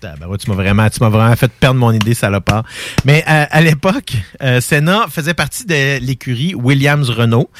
Tabarouette, 0.00 0.42
tu 0.42 0.48
m'as 0.50 0.54
vraiment, 0.54 0.88
tu 0.88 1.02
m'as 1.02 1.08
vraiment 1.08 1.34
fait 1.34 1.50
perdre 1.50 1.80
mon 1.80 1.90
idée, 1.90 2.14
salopard. 2.14 2.62
Mais 3.04 3.24
à 3.26 3.60
l'époque, 3.60 4.12
Senna 4.60 5.06
faisait 5.10 5.34
partie 5.34 5.66
de 5.66 5.98
l'écurie 5.98 6.54
Williams 6.54 7.10
Renault. 7.10 7.50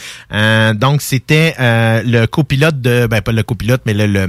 Donc 0.77 1.03
c'était 1.03 1.57
le 1.59 2.27
copilote 2.27 2.81
de, 2.81 3.09
ben 3.09 3.23
pas 3.23 3.33
le 3.33 3.43
copilote, 3.43 3.83
mais 3.87 3.95
le 3.95 4.29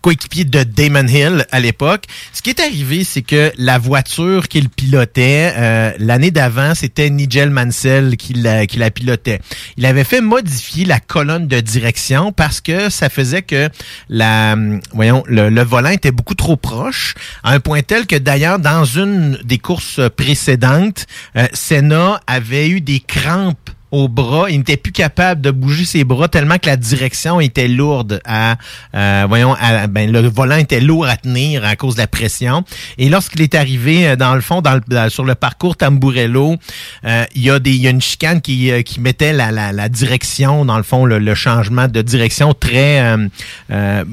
coéquipier 0.00 0.44
de 0.44 0.62
Damon 0.62 1.06
Hill 1.06 1.46
à 1.50 1.60
l'époque. 1.60 2.04
Ce 2.32 2.42
qui 2.42 2.50
est 2.50 2.60
arrivé, 2.60 3.04
c'est 3.04 3.22
que 3.22 3.52
la 3.58 3.78
voiture 3.78 4.48
qu'il 4.48 4.68
pilotait, 4.68 5.52
euh, 5.56 5.92
l'année 5.98 6.30
d'avant, 6.30 6.74
c'était 6.74 7.10
Nigel 7.10 7.50
Mansell 7.50 8.16
qui 8.16 8.34
la, 8.34 8.66
pilotait. 8.90 9.40
Il 9.76 9.86
avait 9.86 10.04
fait 10.04 10.20
modifier 10.20 10.84
la 10.84 11.00
colonne 11.00 11.46
de 11.46 11.60
direction 11.60 12.32
parce 12.32 12.60
que 12.60 12.90
ça 12.90 13.08
faisait 13.08 13.42
que 13.42 13.68
la, 14.08 14.56
voyons, 14.92 15.22
le, 15.26 15.48
le 15.48 15.62
volant 15.62 15.90
était 15.90 16.12
beaucoup 16.12 16.34
trop 16.34 16.56
proche, 16.56 17.14
à 17.42 17.52
un 17.52 17.60
point 17.60 17.82
tel 17.82 18.06
que 18.06 18.16
d'ailleurs, 18.16 18.58
dans 18.58 18.84
une 18.84 19.38
des 19.44 19.58
courses 19.58 20.00
précédentes, 20.16 21.06
euh, 21.36 21.46
Senna 21.52 22.20
avait 22.26 22.68
eu 22.68 22.80
des 22.80 23.00
crampes 23.00 23.70
au 23.90 24.08
bras. 24.08 24.50
Il 24.50 24.58
n'était 24.58 24.76
plus 24.76 24.92
capable 24.92 25.40
de 25.40 25.50
bouger 25.50 25.84
ses 25.84 26.04
bras 26.04 26.28
tellement 26.28 26.58
que 26.58 26.66
la 26.66 26.76
direction 26.76 27.40
était 27.40 27.68
lourde 27.68 28.20
à, 28.24 28.56
euh, 28.94 29.24
voyons, 29.28 29.54
ben, 29.90 30.10
le 30.10 30.28
volant 30.28 30.56
était 30.56 30.80
lourd 30.80 31.06
à 31.06 31.16
tenir 31.16 31.64
à 31.64 31.76
cause 31.76 31.94
de 31.94 32.00
la 32.00 32.06
pression. 32.06 32.64
Et 32.98 33.08
lorsqu'il 33.08 33.40
est 33.42 33.54
arrivé, 33.54 34.08
euh, 34.08 34.16
dans 34.16 34.34
le 34.34 34.40
fond, 34.40 34.60
dans 34.60 34.80
le- 34.88 35.08
sur 35.10 35.24
le 35.24 35.34
parcours 35.34 35.76
Tamburello, 35.76 36.56
euh, 37.04 37.24
il 37.34 37.42
y 37.42 37.50
a 37.50 37.58
des, 37.58 37.70
il 37.70 37.80
y 37.82 37.86
a 37.86 37.90
une 37.90 38.00
chicane 38.02 38.40
qui, 38.40 38.70
euh, 38.70 38.82
qui 38.82 39.00
mettait 39.00 39.32
la, 39.32 39.50
la, 39.50 39.72
la 39.72 39.88
direction, 39.88 40.64
dans 40.64 40.76
le 40.76 40.82
fond, 40.82 41.04
le, 41.04 41.18
le 41.18 41.34
changement 41.34 41.88
de 41.88 42.02
direction 42.02 42.54
très, 42.54 43.00
euh, 43.00 43.28
euh, 43.70 44.04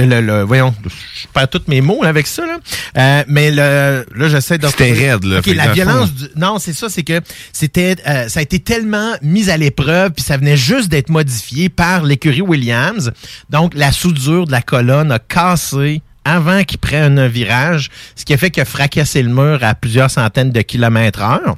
le, 0.00 0.20
le- 0.20 0.42
voyons, 0.42 0.74
je 1.14 1.26
perds 1.32 1.48
tous 1.50 1.62
mes 1.68 1.80
mots 1.80 2.02
là, 2.02 2.08
avec 2.08 2.26
ça, 2.26 2.44
là. 2.46 2.58
Euh, 2.96 3.24
mais 3.28 3.50
le, 3.50 4.06
là, 4.14 4.28
j'essaie 4.28 4.58
de... 4.58 4.66
C'était 4.66 4.92
raide, 4.92 5.24
là. 5.24 5.38
Ok, 5.38 5.44
Fait 5.44 5.52
que 5.52 5.56
dans 5.56 5.62
la 5.64 5.68
le 5.68 5.74
violence 5.74 6.12
du- 6.14 6.28
non, 6.36 6.58
c'est 6.58 6.72
ça, 6.72 6.88
c'est 6.88 7.02
que 7.02 7.20
c'était, 7.52 7.96
euh, 8.08 8.28
ça 8.28 8.40
a 8.40 8.42
été 8.42 8.58
tellement 8.58 9.12
mis 9.22 9.50
à 9.50 9.56
l'épreuve, 9.56 10.12
puis 10.12 10.24
ça 10.24 10.36
venait 10.36 10.56
juste 10.56 10.88
d'être 10.88 11.10
modifié 11.10 11.68
par 11.68 12.02
l'écurie 12.04 12.40
Williams. 12.42 13.12
Donc, 13.50 13.74
la 13.74 13.92
soudure 13.92 14.46
de 14.46 14.52
la 14.52 14.62
colonne 14.62 15.12
a 15.12 15.18
cassé 15.18 16.00
avant 16.24 16.62
qu'il 16.62 16.78
prenne 16.78 17.18
un 17.18 17.28
virage, 17.28 17.90
ce 18.14 18.24
qui 18.24 18.32
a 18.32 18.38
fait 18.38 18.50
qu'il 18.50 18.62
a 18.62 18.64
fracassé 18.64 19.22
le 19.22 19.28
mur 19.28 19.58
à 19.62 19.74
plusieurs 19.74 20.10
centaines 20.10 20.52
de 20.52 20.62
kilomètres 20.62 21.20
heure. 21.20 21.56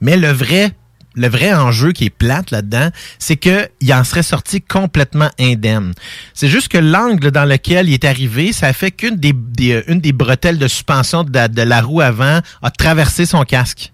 Mais 0.00 0.16
le 0.16 0.30
vrai 0.30 0.72
le 1.14 1.28
vrai 1.28 1.52
enjeu 1.52 1.92
qui 1.92 2.04
est 2.04 2.10
plate 2.10 2.50
là-dedans, 2.50 2.90
c'est 3.18 3.36
que 3.36 3.68
il 3.80 3.92
en 3.92 4.04
serait 4.04 4.22
sorti 4.22 4.62
complètement 4.62 5.30
indemne. 5.40 5.92
C'est 6.34 6.48
juste 6.48 6.68
que 6.68 6.78
l'angle 6.78 7.30
dans 7.30 7.44
lequel 7.44 7.88
il 7.88 7.94
est 7.94 8.04
arrivé, 8.04 8.52
ça 8.52 8.68
a 8.68 8.72
fait 8.72 8.90
qu'une 8.92 9.16
des, 9.16 9.32
des- 9.34 9.82
une 9.88 10.00
des 10.00 10.12
bretelles 10.12 10.58
de 10.58 10.68
suspension 10.68 11.24
de 11.24 11.32
la, 11.34 11.48
de 11.48 11.62
la 11.62 11.82
roue 11.82 12.00
avant 12.00 12.40
a 12.62 12.70
traversé 12.70 13.26
son 13.26 13.42
casque. 13.44 13.92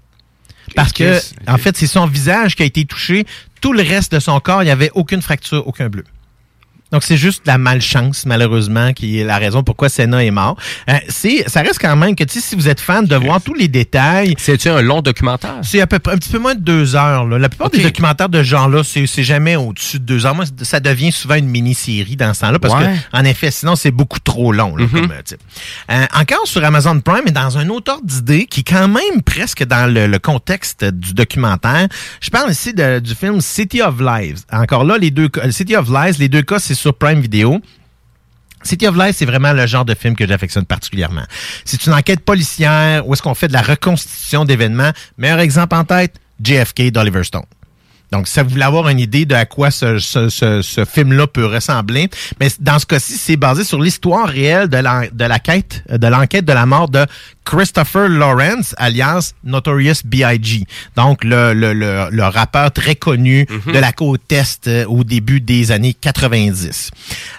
Parce 0.74 0.92
que, 0.92 1.04
en 1.46 1.58
fait, 1.58 1.76
c'est 1.76 1.86
son 1.86 2.06
visage 2.06 2.56
qui 2.56 2.62
a 2.62 2.66
été 2.66 2.84
touché. 2.84 3.24
Tout 3.60 3.72
le 3.72 3.82
reste 3.82 4.12
de 4.12 4.18
son 4.20 4.38
corps, 4.40 4.62
il 4.62 4.66
n'y 4.66 4.70
avait 4.72 4.90
aucune 4.94 5.22
fracture, 5.22 5.66
aucun 5.66 5.88
bleu. 5.88 6.04
Donc, 6.92 7.02
c'est 7.02 7.16
juste 7.16 7.42
la 7.46 7.58
malchance, 7.58 8.24
malheureusement, 8.26 8.92
qui 8.92 9.18
est 9.20 9.24
la 9.24 9.38
raison 9.38 9.62
pourquoi 9.62 9.88
Senna 9.88 10.24
est 10.24 10.30
mort. 10.30 10.56
Euh, 10.88 10.94
c'est, 11.08 11.48
ça 11.48 11.62
reste 11.62 11.80
quand 11.80 11.96
même 11.96 12.14
que, 12.14 12.24
si 12.28 12.54
vous 12.54 12.68
êtes 12.68 12.80
fan 12.80 13.04
de 13.06 13.16
voir 13.16 13.40
tous 13.42 13.54
les 13.54 13.66
détails... 13.68 14.34
C'est-tu 14.38 14.68
un 14.68 14.82
long 14.82 15.02
documentaire? 15.02 15.56
C'est 15.62 15.80
à 15.80 15.86
peu 15.86 15.98
près 15.98 16.12
un 16.12 16.16
petit 16.16 16.30
peu 16.30 16.38
moins 16.38 16.54
de 16.54 16.60
deux 16.60 16.94
heures. 16.94 17.26
là. 17.26 17.38
La 17.38 17.48
plupart 17.48 17.70
des 17.70 17.82
documentaires 17.82 18.28
de 18.28 18.38
ce 18.38 18.48
genre-là, 18.48 18.84
c'est, 18.84 19.06
c'est 19.06 19.24
jamais 19.24 19.56
au-dessus 19.56 19.98
de 19.98 20.04
deux 20.04 20.26
heures. 20.26 20.34
Moi, 20.34 20.44
ça 20.62 20.78
devient 20.80 21.10
souvent 21.10 21.34
une 21.34 21.48
mini-série 21.48 22.14
dans 22.16 22.32
ce 22.34 22.40
temps-là, 22.42 22.58
parce 22.60 22.74
Ouais. 22.74 22.94
que, 23.12 23.16
en 23.18 23.24
effet, 23.24 23.50
sinon, 23.50 23.74
c'est 23.74 23.90
beaucoup 23.90 24.20
trop 24.20 24.52
long. 24.52 24.76
Là, 24.76 24.86
comme, 24.92 25.10
euh. 25.10 25.36
Euh, 25.90 26.06
encore 26.14 26.46
sur 26.46 26.64
Amazon 26.64 27.00
Prime, 27.00 27.22
mais 27.24 27.32
dans 27.32 27.58
un 27.58 27.68
autre 27.68 27.92
ordre 27.92 28.06
d'idée, 28.06 28.46
qui 28.46 28.60
est 28.60 28.64
quand 28.64 28.86
même 28.88 29.22
presque 29.24 29.64
dans 29.64 29.92
le, 29.92 30.06
le 30.06 30.18
contexte 30.18 30.84
du 30.84 31.14
documentaire, 31.14 31.88
je 32.20 32.30
parle 32.30 32.50
ici 32.52 32.72
de- 32.74 33.00
du 33.00 33.14
film 33.14 33.40
City 33.40 33.82
of 33.82 33.96
Lives. 34.00 34.40
Encore 34.52 34.84
là, 34.84 34.98
les 34.98 35.10
deux 35.10 35.28
cas- 35.28 35.50
City 35.50 35.74
of 35.74 35.88
Lies, 35.88 36.16
les 36.18 36.28
deux 36.28 36.42
cas, 36.42 36.58
c'est 36.60 36.75
sur 36.76 36.94
Prime 36.94 37.20
Video. 37.20 37.60
City 38.62 38.86
of 38.86 38.96
Lies, 38.96 39.12
c'est 39.12 39.26
vraiment 39.26 39.52
le 39.52 39.66
genre 39.66 39.84
de 39.84 39.94
film 39.94 40.16
que 40.16 40.26
j'affectionne 40.26 40.64
particulièrement. 40.64 41.24
C'est 41.64 41.86
une 41.86 41.92
enquête 41.92 42.20
policière 42.20 43.06
où 43.06 43.12
est-ce 43.12 43.22
qu'on 43.22 43.34
fait 43.34 43.48
de 43.48 43.52
la 43.52 43.62
reconstitution 43.62 44.44
d'événements. 44.44 44.90
Meilleur 45.18 45.38
exemple 45.38 45.74
en 45.76 45.84
tête, 45.84 46.14
JFK 46.42 46.90
d'Oliver 46.90 47.24
Stone. 47.24 47.42
Donc, 48.12 48.28
ça 48.28 48.44
voulez 48.44 48.62
avoir 48.62 48.88
une 48.88 49.00
idée 49.00 49.24
de 49.24 49.34
à 49.34 49.46
quoi 49.46 49.70
ce, 49.70 50.84
film-là 50.88 51.26
peut 51.26 51.46
ressembler. 51.46 52.08
Mais 52.40 52.48
dans 52.60 52.78
ce 52.78 52.86
cas-ci, 52.86 53.14
c'est 53.14 53.36
basé 53.36 53.64
sur 53.64 53.80
l'histoire 53.80 54.28
réelle 54.28 54.68
de 54.68 54.76
la, 54.76 55.08
de 55.10 55.24
l'enquête 55.24 56.44
de 56.44 56.52
la 56.52 56.66
mort 56.66 56.88
de 56.88 57.04
Christopher 57.46 58.08
Lawrence, 58.08 58.74
alias 58.76 59.32
Notorious 59.44 60.02
B.I.G. 60.04 60.64
Donc, 60.96 61.22
le, 61.24 61.54
le, 61.54 61.72
le, 61.72 62.08
le 62.10 62.22
rappeur 62.24 62.72
très 62.72 62.96
connu 62.96 63.46
de 63.72 63.78
la 63.78 63.92
côte 63.92 64.30
Est 64.32 64.66
euh, 64.66 64.84
au 64.86 65.04
début 65.04 65.40
des 65.40 65.70
années 65.70 65.94
90. 65.94 66.90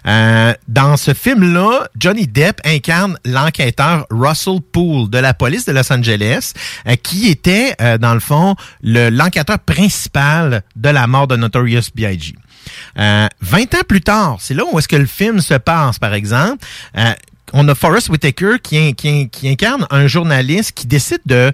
Euh, 0.08 0.54
dans 0.70 0.96
ce 0.98 1.14
film-là, 1.14 1.88
Johnny 2.00 2.26
Depp 2.26 2.62
incarne 2.66 3.18
l'enquêteur 3.26 4.08
Russell 4.10 4.62
Poole 4.72 5.10
de 5.10 5.18
la 5.18 5.34
police 5.34 5.66
de 5.66 5.74
Los 5.74 5.92
Angeles, 5.92 6.54
euh, 6.88 6.96
qui 6.96 7.28
était, 7.28 7.76
euh, 7.82 7.98
dans 7.98 8.14
le 8.14 8.22
fond, 8.22 8.56
le- 8.82 9.10
l'enquêteur 9.10 9.60
principal 9.60 10.64
de 10.78 10.90
la 10.90 11.06
mort 11.08 11.28
de 11.28 11.36
Notorious 11.36 11.90
B.I.G. 11.94 12.34
Euh, 12.98 13.28
20 13.42 13.76
ans 13.76 13.84
plus 13.88 14.02
tard, 14.02 14.38
c'est 14.40 14.54
là 14.54 14.64
où 14.72 14.80
est-ce 14.80 14.88
que 14.88 14.96
le 14.96 15.06
film 15.06 15.42
se 15.42 15.54
passe, 15.56 16.00
par 16.00 16.14
exemple. 16.14 16.66
On 17.53 17.68
a 17.68 17.76
Forrest 17.76 18.10
Whitaker 18.10 18.56
qui, 18.61 18.78
in- 18.78 18.94
qui 18.94 19.10
in- 19.10 19.28
qui 19.28 19.48
incarne 19.49 19.88
un 19.90 20.07
journaliste 20.07 20.72
qui 20.74 20.88
décide 20.88 21.22
de 21.26 21.52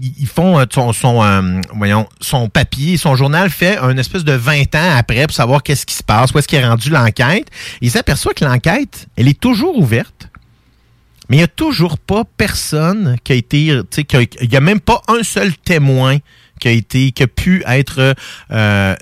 ils 0.00 0.12
ils 0.22 0.26
font 0.26 0.58
euh, 0.58 0.64
euh, 0.66 2.02
son 2.20 2.48
papier, 2.48 2.96
son 2.96 3.14
journal 3.14 3.48
fait 3.50 3.76
un 3.78 3.96
espèce 3.96 4.24
de 4.24 4.32
20 4.32 4.74
ans 4.74 4.96
après 4.96 5.24
pour 5.26 5.36
savoir 5.36 5.62
qu'est-ce 5.62 5.86
qui 5.86 5.94
se 5.94 6.02
passe, 6.02 6.32
où 6.32 6.38
est-ce 6.38 6.48
qu'il 6.48 6.58
est 6.58 6.66
rendu 6.66 6.90
l'enquête. 6.90 7.46
Il 7.80 7.90
s'aperçoit 7.92 8.34
que 8.34 8.44
l'enquête, 8.44 9.06
elle 9.16 9.28
est 9.28 9.38
toujours 9.38 9.78
ouverte, 9.78 10.28
mais 11.28 11.36
il 11.36 11.40
n'y 11.40 11.44
a 11.44 11.48
toujours 11.48 11.98
pas 11.98 12.24
personne 12.36 13.16
qui 13.22 13.32
a 13.32 13.36
été, 13.36 13.66
tu 13.68 13.82
sais, 13.90 14.04
qui 14.04 14.16
il 14.42 14.48
n'y 14.48 14.56
a 14.56 14.60
même 14.60 14.80
pas 14.80 15.00
un 15.06 15.22
seul 15.22 15.56
témoin 15.58 16.18
qui 16.58 16.68
a 16.68 16.72
été, 16.72 17.12
qui 17.12 17.22
a 17.22 17.28
pu 17.28 17.62
être 17.66 18.14
euh, 18.50 18.96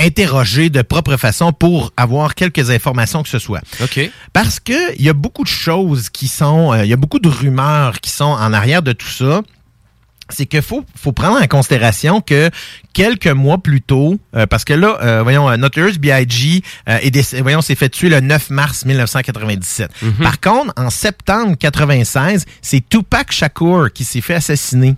interrogé 0.00 0.70
de 0.70 0.82
propre 0.82 1.16
façon 1.16 1.52
pour 1.52 1.92
avoir 1.96 2.34
quelques 2.34 2.70
informations 2.70 3.22
que 3.22 3.28
ce 3.28 3.38
soit. 3.38 3.60
OK. 3.82 4.10
Parce 4.32 4.58
que 4.60 4.94
il 4.98 5.04
y 5.04 5.08
a 5.08 5.12
beaucoup 5.12 5.44
de 5.44 5.48
choses 5.48 6.08
qui 6.10 6.26
sont, 6.28 6.72
euh, 6.72 6.84
il 6.84 6.90
y 6.90 6.92
a 6.92 6.96
beaucoup 6.96 7.20
de 7.20 7.28
rumeurs 7.28 8.00
qui 8.00 8.10
sont 8.10 8.24
en 8.24 8.52
arrière 8.52 8.82
de 8.82 8.92
tout 8.92 9.06
ça. 9.08 9.42
c'est 10.30 10.46
qu'il 10.46 10.62
faut, 10.62 10.84
faut 10.96 11.12
prendre 11.12 11.40
en 11.40 11.46
considération 11.46 12.20
que 12.22 12.50
quelques 12.94 13.26
mois 13.28 13.58
plus 13.58 13.82
tôt, 13.82 14.18
euh, 14.34 14.46
parce 14.46 14.64
que 14.64 14.72
là, 14.72 14.98
euh, 15.02 15.22
voyons, 15.22 15.48
euh, 15.50 15.56
Notorious 15.58 15.98
B.I.G. 15.98 16.62
euh, 16.88 16.98
est 17.02 17.34
voyons, 17.42 17.60
s'est 17.60 17.74
fait 17.74 17.90
tuer 17.90 18.08
le 18.08 18.20
9 18.20 18.48
mars 18.50 18.86
1997. 18.86 19.90
Par 20.22 20.40
contre, 20.40 20.72
en 20.76 20.88
septembre 20.90 21.56
96, 21.58 22.46
c'est 22.62 22.82
Tupac 22.88 23.32
Shakur 23.32 23.92
qui 23.92 24.04
s'est 24.04 24.22
fait 24.22 24.34
assassiner. 24.34 24.96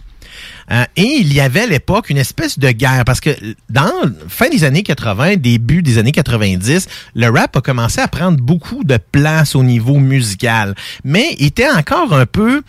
Euh, 0.70 0.84
et 0.96 1.18
il 1.20 1.32
y 1.32 1.40
avait 1.40 1.62
à 1.62 1.66
l'époque 1.66 2.10
une 2.10 2.18
espèce 2.18 2.58
de 2.58 2.70
guerre 2.70 3.04
parce 3.04 3.20
que 3.20 3.30
dans 3.70 3.90
fin 4.28 4.48
des 4.48 4.64
années 4.64 4.82
80, 4.82 5.36
début 5.36 5.82
des 5.82 5.98
années 5.98 6.12
90, 6.12 6.88
le 7.14 7.28
rap 7.28 7.56
a 7.56 7.60
commencé 7.60 8.00
à 8.00 8.08
prendre 8.08 8.38
beaucoup 8.38 8.84
de 8.84 8.98
place 9.12 9.54
au 9.54 9.62
niveau 9.62 9.98
musical, 9.98 10.74
mais 11.04 11.34
était 11.38 11.68
encore 11.68 12.12
un 12.12 12.26
peu 12.26 12.62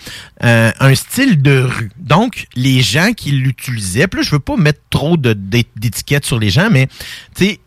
euh, 0.44 0.72
un 0.80 0.96
style 0.96 1.42
de 1.42 1.62
rue. 1.62 1.92
Donc 1.98 2.48
les 2.56 2.82
gens 2.82 3.14
qui 3.14 3.32
l'utilisaient, 3.32 4.08
là, 4.12 4.22
je 4.22 4.32
veux 4.32 4.40
pas 4.40 4.58
mettre 4.58 4.82
trop 4.90 5.18
d'étiquettes 5.18 6.26
sur 6.26 6.40
les 6.40 6.50
gens, 6.50 6.70
mais 6.72 6.88
tu 7.36 7.46
sais 7.46 7.60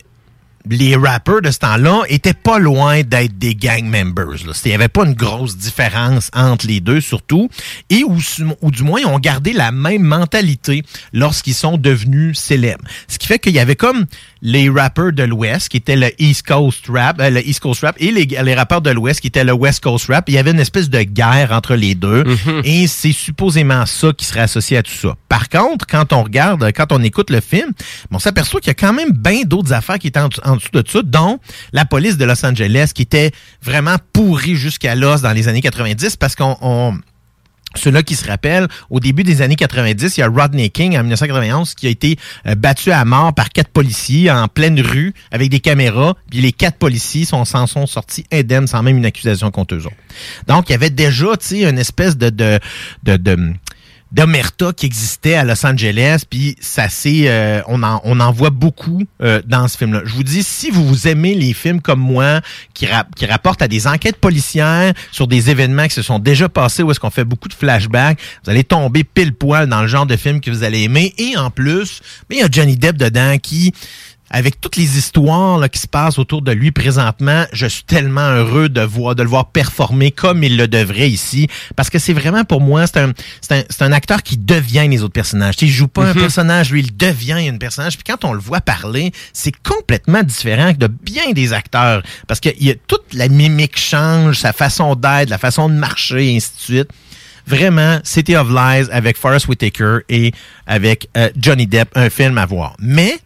les 0.69 0.97
rappers 0.97 1.41
de 1.41 1.51
ce 1.51 1.59
temps-là 1.59 2.03
étaient 2.09 2.35
pas 2.35 2.59
loin 2.59 3.03
d'être 3.03 3.39
des 3.39 3.55
gang 3.55 3.85
members. 3.85 4.37
Il 4.37 4.69
n'y 4.69 4.75
avait 4.75 4.89
pas 4.89 5.05
une 5.05 5.15
grosse 5.15 5.57
différence 5.57 6.31
entre 6.35 6.67
les 6.67 6.81
deux, 6.81 7.01
surtout, 7.01 7.49
et 7.89 8.05
ou, 8.05 8.19
ou 8.61 8.71
du 8.71 8.83
moins, 8.83 9.01
ils 9.01 9.07
ont 9.07 9.19
gardé 9.19 9.53
la 9.53 9.73
même 9.73 10.03
mentalité 10.03 10.83
lorsqu'ils 11.13 11.55
sont 11.55 11.79
devenus 11.79 12.39
célèbres. 12.39 12.85
Ce 13.09 13.19
qui 13.19 13.27
fait 13.27 13.39
qu'il 13.39 13.53
y 13.53 13.59
avait 13.59 13.77
comme 13.77 14.07
les 14.43 14.69
rappers 14.71 15.13
de 15.13 15.23
l'Ouest, 15.23 15.69
qui 15.69 15.77
étaient 15.79 15.97
le 15.97 16.11
East 16.21 16.47
Coast 16.47 16.87
Rap, 16.89 17.21
euh, 17.21 17.31
le 17.31 17.47
East 17.47 17.61
Coast 17.61 17.83
Rap, 17.83 17.97
et 17.99 18.11
les, 18.11 18.25
les 18.25 18.55
rappeurs 18.55 18.81
de 18.81 18.91
l'Ouest, 18.91 19.21
qui 19.21 19.27
étaient 19.27 19.45
le 19.45 19.53
West 19.53 19.83
Coast 19.83 20.07
Rap. 20.09 20.29
Il 20.29 20.35
y 20.35 20.39
avait 20.39 20.51
une 20.51 20.61
espèce 20.61 20.89
de 20.89 21.03
guerre 21.03 21.53
entre 21.53 21.75
les 21.75 21.95
deux, 21.95 22.25
et 22.65 22.87
c'est 22.87 23.13
supposément 23.13 23.85
ça 23.87 24.13
qui 24.13 24.25
serait 24.25 24.41
associé 24.41 24.77
à 24.79 24.83
tout 24.83 24.93
ça. 24.93 25.15
Par 25.29 25.49
contre, 25.49 25.87
quand 25.87 26.13
on 26.13 26.23
regarde, 26.23 26.71
quand 26.75 26.93
on 26.93 27.03
écoute 27.03 27.31
le 27.31 27.41
film, 27.41 27.73
on 28.11 28.19
s'aperçoit 28.19 28.61
qu'il 28.61 28.69
y 28.69 28.71
a 28.71 28.75
quand 28.75 28.93
même 28.93 29.13
bien 29.13 29.43
d'autres 29.45 29.73
affaires 29.73 29.99
qui 29.99 30.09
étaient 30.09 30.21
en, 30.21 30.29
en 30.45 30.50
dessous 30.57 30.71
de 30.73 30.83
ça, 30.87 31.01
dont 31.03 31.39
la 31.73 31.85
police 31.85 32.17
de 32.17 32.25
Los 32.25 32.45
Angeles, 32.45 32.93
qui 32.95 33.03
était 33.03 33.31
vraiment 33.63 33.97
pourrie 34.13 34.57
jusqu'à 34.57 34.95
l'os 34.95 35.23
dans 35.23 35.33
les 35.33 35.49
années 35.49 35.63
90, 35.63 36.17
parce 36.17 36.35
qu'on... 36.35 36.57
on- 36.61 36.99
ceux-là 37.77 38.03
qui 38.03 38.17
se 38.17 38.27
rappellent, 38.27 38.67
au 38.91 38.99
début 38.99 39.23
des 39.23 39.43
années 39.43 39.55
90, 39.55 40.17
il 40.17 40.21
y 40.21 40.23
a 40.25 40.29
Rodney 40.29 40.71
King 40.71 40.97
en 40.97 41.03
1991 41.03 41.75
qui 41.77 41.87
a 41.87 41.91
été 41.91 42.19
euh, 42.49 42.57
battu 42.57 42.91
à 42.91 43.05
mort 43.05 43.33
par 43.33 43.51
quatre 43.51 43.69
policiers 43.69 44.29
en 44.29 44.49
pleine 44.49 44.81
rue 44.81 45.15
avec 45.31 45.51
des 45.51 45.61
caméras. 45.61 46.15
Puis 46.33 46.41
les 46.41 46.51
quatre 46.51 46.79
policiers 46.79 47.25
sont, 47.25 47.45
s'en 47.45 47.69
sont 47.69 47.87
sortis 47.87 48.25
indemnes 48.33 48.67
sans 48.67 48.83
même 48.83 48.97
une 48.99 49.07
accusation 49.07 49.53
contre 49.53 49.77
eux 49.77 49.87
autres. 49.87 49.95
Donc 50.49 50.69
il 50.69 50.73
y 50.73 50.75
avait 50.75 50.91
déjà, 50.91 51.37
tu 51.37 51.47
sais, 51.47 51.63
une 51.71 51.79
espèce 51.79 52.17
de 52.17 52.59
d'omerta 54.13 54.73
qui 54.73 54.87
existait 54.87 55.35
à 55.35 55.45
Los 55.45 55.65
Angeles, 55.65 56.25
puis 56.29 56.57
ça 56.61 56.89
c'est, 56.89 57.29
euh, 57.29 57.63
on 57.69 57.83
en 57.83 58.01
on 58.05 58.19
en 58.21 58.33
voit 58.33 58.51
beaucoup 58.51 59.05
euh, 59.23 59.41
dans 59.47 59.69
ce 59.69 59.79
film-là. 59.79 60.03
Je 60.05 60.15
vous 60.15 60.25
dis, 60.25 60.43
si 60.43 60.71
vous, 60.71 61.07
aimez 61.07 61.35
les 61.35 61.53
films 61.53 61.81
comme 61.81 62.01
moi, 62.01 62.41
qui, 62.75 62.87
qui 63.17 63.27
rapportent 63.27 63.63
à 63.63 63.69
des 63.69 63.87
enquêtes 63.87 64.17
policières 64.17 64.93
sur 65.13 65.27
des 65.27 65.51
événements 65.51 65.87
qui 65.87 65.95
se 65.95 66.03
sont 66.03 66.19
déjà 66.19 66.49
passés, 66.49 66.83
où 66.83 66.91
est-ce 66.91 67.01
qu'on 67.01 67.11
fait 67.11 67.25
beaucoup 67.25 67.49
de 67.49 67.55
flashbacks, 67.55 68.19
vous 68.45 68.51
allez 68.51 68.65
tomber 68.65 69.05
pile 69.05 69.33
poil 69.33 69.69
dans 69.69 69.83
le 69.83 69.89
genre 69.89 70.07
de 70.07 70.17
film 70.17 70.41
que 70.41 70.51
vous 70.51 70.65
allez 70.65 70.83
aimer. 70.83 71.15
Et 71.19 71.37
en 71.37 71.51
plus, 71.51 72.01
il 72.31 72.39
y 72.39 72.43
a 72.43 72.49
Johnny 72.51 72.77
Depp 72.77 72.97
dedans 72.97 73.39
qui 73.39 73.73
avec 74.31 74.61
toutes 74.61 74.77
les 74.77 74.97
histoires 74.97 75.59
là, 75.59 75.69
qui 75.69 75.79
se 75.81 75.89
passent 75.89 76.19
autour 76.19 76.43
de 76.43 76.53
lui 76.53 76.71
présentement, 76.71 77.45
je 77.53 77.67
suis 77.67 77.83
tellement 77.85 78.29
heureux 78.31 78.69
de 78.69 78.81
voir 78.81 79.15
de 79.15 79.23
le 79.23 79.29
voir 79.29 79.47
performer 79.51 80.11
comme 80.13 80.43
il 80.45 80.57
le 80.57 80.69
devrait 80.69 81.11
ici, 81.11 81.49
parce 81.77 81.91
que 81.91 81.99
c'est 81.99 82.13
vraiment 82.13 82.45
pour 82.45 82.61
moi 82.61 82.87
c'est 82.87 82.99
un 82.99 83.13
c'est 83.41 83.53
un, 83.59 83.63
c'est 83.69 83.83
un 83.83 83.93
acteur 83.93 84.23
qui 84.23 84.37
devient 84.37 84.87
les 84.89 85.03
autres 85.03 85.13
personnages. 85.13 85.55
Il 85.61 85.69
joue 85.69 85.89
pas 85.89 86.05
un 86.05 86.15
Mhm. 86.15 86.21
personnage, 86.21 86.71
lui 86.71 86.81
il 86.83 86.97
devient 86.97 87.49
un 87.49 87.57
personnage. 87.59 87.97
Puis 87.99 88.05
quand 88.07 88.25
on 88.25 88.33
le 88.33 88.41
voit 88.41 88.61
parler, 88.61 89.13
c'est 89.33 89.53
complètement 89.63 90.23
différent 90.23 90.73
de 90.77 90.87
bien 90.87 91.33
des 91.33 91.53
acteurs, 91.53 92.03
parce 92.29 92.41
que 92.41 92.51
il 92.59 92.67
y 92.67 92.71
a 92.71 92.75
toute 92.87 93.13
la 93.15 93.29
mimique 93.29 93.79
change, 93.79 94.37
sa 94.39 94.53
façon 94.53 94.95
d'être, 94.95 95.31
la 95.31 95.39
façon 95.39 95.69
de 95.69 95.75
marcher, 95.75 96.33
et 96.33 96.37
ainsi 96.37 96.51
de 96.57 96.61
suite. 96.63 96.89
Vraiment, 97.47 97.99
City 98.05 98.37
of 98.37 98.49
Lies 98.51 98.89
avec 98.93 99.17
Forrest 99.17 99.49
Whitaker 99.49 99.99
et 100.09 100.33
avec 100.67 101.09
euh, 101.17 101.31
Johnny 101.37 101.67
Depp, 101.67 101.89
un 101.97 102.09
film 102.11 102.39
à 102.39 102.47
voir. 102.47 102.77
Mais 102.79 103.19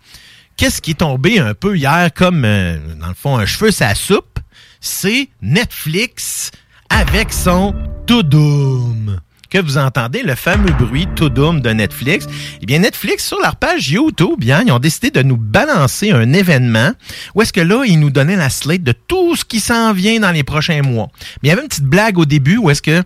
qu'est-ce 0.57 0.81
qui 0.81 0.93
est 0.93 1.01
tombé 1.01 1.39
un 1.39 1.55
peu 1.55 1.77
hier 1.77 2.11
comme, 2.15 2.45
euh, 2.45 2.79
dans 3.01 3.09
le 3.09 3.15
fond, 3.15 3.37
un 3.37 3.47
cheveu 3.47 3.71
sa 3.71 3.95
soupe? 3.95 4.39
C'est 4.81 5.29
Netflix 5.43 6.51
avec 6.91 7.33
son 7.33 7.75
Tudum. 8.07 9.21
Que 9.51 9.59
vous 9.59 9.79
entendez, 9.79 10.23
le 10.23 10.35
fameux 10.35 10.73
bruit 10.73 11.07
Tudum 11.15 11.61
de 11.61 11.71
Netflix? 11.71 12.27
Eh 12.61 12.67
bien, 12.67 12.81
Netflix, 12.81 13.25
sur 13.25 13.39
leur 13.41 13.57
page 13.57 13.89
YouTube, 13.89 14.35
bien, 14.39 14.63
ils 14.67 14.73
ont 14.73 14.81
décidé 14.81 15.11
de 15.11 15.23
nous 15.23 15.37
balancer 15.37 16.11
un 16.11 16.33
événement 16.33 16.91
où 17.35 17.43
est-ce 17.43 17.53
que 17.53 17.61
là, 17.61 17.85
ils 17.87 18.01
nous 18.01 18.11
donnaient 18.11 18.37
la 18.37 18.51
slate 18.51 18.83
de 18.83 18.93
tout 18.93 19.37
ce 19.37 19.45
qui 19.45 19.61
s'en 19.61 19.93
vient 19.93 20.19
dans 20.19 20.33
les 20.33 20.43
prochains 20.43 20.83
mois. 20.83 21.09
Mais 21.43 21.49
il 21.49 21.51
y 21.51 21.53
avait 21.53 21.63
une 21.63 21.69
petite 21.69 21.85
blague 21.85 22.19
au 22.19 22.25
début 22.25 22.57
où 22.57 22.69
est-ce 22.69 22.83
que 22.83 23.03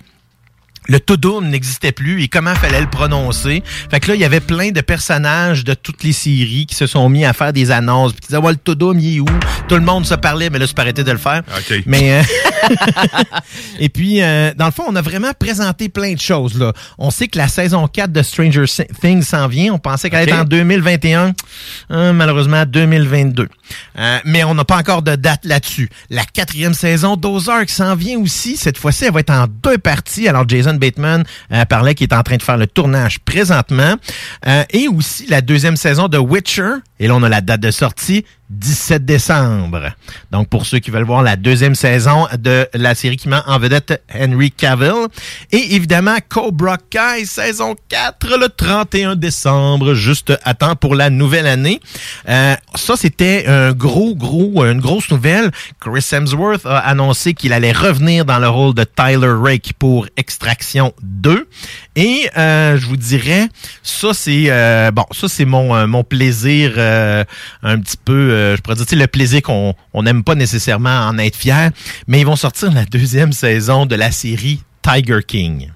le 0.88 1.00
Tudum 1.00 1.46
n'existait 1.48 1.92
plus 1.92 2.22
et 2.22 2.28
comment 2.28 2.54
fallait 2.54 2.80
le 2.80 2.88
prononcer. 2.88 3.62
Fait 3.90 4.00
que 4.00 4.08
là, 4.08 4.14
il 4.14 4.20
y 4.20 4.24
avait 4.24 4.40
plein 4.40 4.70
de 4.70 4.80
personnages 4.80 5.62
de 5.64 5.74
toutes 5.74 6.02
les 6.02 6.12
séries 6.12 6.66
qui 6.66 6.74
se 6.74 6.86
sont 6.86 7.08
mis 7.10 7.26
à 7.26 7.34
faire 7.34 7.52
des 7.52 7.70
annonces, 7.70 8.12
puis 8.12 8.22
qui 8.22 8.28
disaient, 8.28 8.40
ouais, 8.40 8.52
le 8.52 8.58
Tudum, 8.58 8.98
il 8.98 9.16
est 9.16 9.20
où? 9.20 9.26
Tout 9.68 9.74
le 9.74 9.82
monde 9.82 10.06
se 10.06 10.14
parlait, 10.14 10.48
mais 10.48 10.58
là, 10.58 10.66
c'est 10.66 10.78
arrêté 10.78 11.04
de 11.04 11.12
le 11.12 11.18
faire. 11.18 11.42
OK. 11.46 11.82
Mais, 11.84 12.18
euh, 12.18 12.22
et 13.78 13.90
puis, 13.90 14.22
euh, 14.22 14.52
dans 14.56 14.64
le 14.64 14.72
fond, 14.72 14.84
on 14.88 14.96
a 14.96 15.02
vraiment 15.02 15.32
présenté 15.38 15.90
plein 15.90 16.14
de 16.14 16.20
choses, 16.20 16.58
là. 16.58 16.72
On 16.96 17.10
sait 17.10 17.28
que 17.28 17.36
la 17.36 17.48
saison 17.48 17.86
4 17.86 18.10
de 18.10 18.22
Stranger 18.22 18.64
Things 19.00 19.22
s'en 19.22 19.46
vient. 19.46 19.74
On 19.74 19.78
pensait 19.78 20.08
qu'elle 20.08 20.22
OK. 20.22 20.28
était 20.28 20.38
en 20.38 20.44
2021. 20.44 21.34
Hein, 21.90 22.12
malheureusement, 22.14 22.64
2022. 22.64 23.48
Euh, 23.98 24.18
mais 24.24 24.42
on 24.44 24.54
n'a 24.54 24.64
pas 24.64 24.76
encore 24.76 25.02
de 25.02 25.16
date 25.16 25.44
là-dessus. 25.44 25.90
La 26.08 26.24
quatrième 26.24 26.74
saison 26.74 27.16
d'Ozark 27.16 27.68
s'en 27.68 27.94
vient 27.94 28.18
aussi. 28.18 28.56
Cette 28.56 28.78
fois-ci, 28.78 29.04
elle 29.04 29.12
va 29.12 29.20
être 29.20 29.30
en 29.30 29.46
deux 29.62 29.78
parties. 29.78 30.28
Alors, 30.28 30.48
Jason 30.48 30.77
Bateman 30.78 31.24
euh, 31.52 31.64
parlait 31.64 31.94
qu'il 31.94 32.08
est 32.08 32.14
en 32.14 32.22
train 32.22 32.36
de 32.36 32.42
faire 32.42 32.56
le 32.56 32.66
tournage 32.66 33.18
présentement. 33.20 33.96
Euh, 34.46 34.64
et 34.70 34.88
aussi 34.88 35.26
la 35.26 35.40
deuxième 35.40 35.76
saison 35.76 36.08
de 36.08 36.18
Witcher. 36.18 36.74
Et 37.00 37.08
là, 37.08 37.14
on 37.14 37.22
a 37.22 37.28
la 37.28 37.40
date 37.40 37.60
de 37.60 37.70
sortie, 37.70 38.24
17 38.50 39.04
décembre. 39.04 39.90
Donc, 40.30 40.48
pour 40.48 40.66
ceux 40.66 40.78
qui 40.78 40.90
veulent 40.90 41.04
voir 41.04 41.22
la 41.22 41.36
deuxième 41.36 41.74
saison 41.74 42.26
de 42.38 42.66
la 42.74 42.94
série 42.94 43.16
qui 43.16 43.28
met 43.28 43.36
en 43.46 43.58
vedette 43.58 44.02
Henry 44.14 44.50
Cavill. 44.50 45.06
Et 45.52 45.74
évidemment, 45.74 46.16
Cobra 46.28 46.78
Kai, 46.78 47.24
saison 47.24 47.76
4, 47.88 48.38
le 48.38 48.48
31 48.48 49.16
décembre, 49.16 49.94
juste 49.94 50.32
à 50.44 50.54
temps 50.54 50.76
pour 50.76 50.94
la 50.94 51.10
nouvelle 51.10 51.46
année. 51.46 51.80
Euh, 52.28 52.54
ça, 52.74 52.96
c'était 52.96 53.44
un 53.46 53.72
gros, 53.72 54.14
gros, 54.14 54.64
une 54.64 54.80
grosse 54.80 55.10
nouvelle. 55.10 55.50
Chris 55.80 56.06
Hemsworth 56.12 56.64
a 56.64 56.78
annoncé 56.78 57.34
qu'il 57.34 57.52
allait 57.52 57.72
revenir 57.72 58.24
dans 58.24 58.38
le 58.38 58.48
rôle 58.48 58.74
de 58.74 58.84
Tyler 58.84 59.34
Rake 59.40 59.72
pour 59.78 60.06
Extraction 60.16 60.92
2. 61.02 61.48
Et 61.96 62.28
euh, 62.36 62.76
je 62.78 62.86
vous 62.86 62.96
dirais, 62.96 63.48
ça 63.82 64.14
c'est 64.14 64.44
euh, 64.48 64.90
bon, 64.92 65.04
ça 65.10 65.26
c'est 65.28 65.44
mon 65.44 65.74
euh, 65.74 65.86
mon 65.86 66.04
plaisir 66.04 66.74
euh, 66.76 67.24
un 67.62 67.78
petit 67.80 67.96
peu, 67.96 68.12
euh, 68.12 68.56
je 68.56 68.62
pourrais 68.62 68.76
dire, 68.76 68.86
le 68.92 69.06
plaisir 69.06 69.42
qu'on 69.42 69.74
on 69.92 70.02
n'aime 70.04 70.22
pas 70.22 70.36
nécessairement 70.36 71.06
en 71.08 71.18
être 71.18 71.36
fier, 71.36 71.70
mais 72.06 72.20
ils 72.20 72.26
vont 72.26 72.36
sortir 72.36 72.72
la 72.72 72.84
deuxième 72.84 73.32
saison 73.32 73.84
de 73.84 73.96
la 73.96 74.12
série 74.12 74.62
Tiger 74.82 75.20
King. 75.26 75.70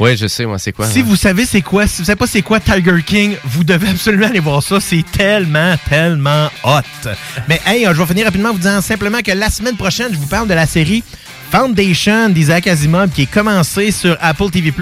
Oui, 0.00 0.16
je 0.16 0.28
sais, 0.28 0.46
moi, 0.46 0.58
c'est 0.58 0.70
quoi. 0.72 0.86
Si 0.86 1.02
vous 1.02 1.16
savez 1.16 1.44
c'est 1.44 1.62
quoi, 1.62 1.86
si 1.86 2.02
vous 2.02 2.04
savez 2.04 2.16
pas 2.16 2.26
c'est 2.26 2.42
quoi 2.42 2.60
Tiger 2.60 3.02
King, 3.04 3.34
vous 3.44 3.64
devez 3.64 3.88
absolument 3.88 4.26
aller 4.26 4.38
voir 4.38 4.62
ça. 4.62 4.80
C'est 4.80 5.04
tellement, 5.10 5.74
tellement 5.88 6.50
hot. 6.62 7.10
Mais 7.48 7.60
hey, 7.66 7.84
je 7.84 7.90
vais 7.90 8.06
finir 8.06 8.26
rapidement 8.26 8.50
en 8.50 8.52
vous 8.52 8.58
disant 8.58 8.80
simplement 8.80 9.20
que 9.22 9.32
la 9.32 9.50
semaine 9.50 9.76
prochaine, 9.76 10.12
je 10.12 10.18
vous 10.18 10.28
parle 10.28 10.46
de 10.46 10.54
la 10.54 10.66
série 10.66 11.02
Foundation 11.50 12.28
d'Isaac 12.28 12.66
Asimov 12.66 13.10
qui 13.10 13.22
est 13.22 13.30
commencée 13.30 13.90
sur 13.90 14.16
Apple 14.20 14.50
TV+. 14.50 14.72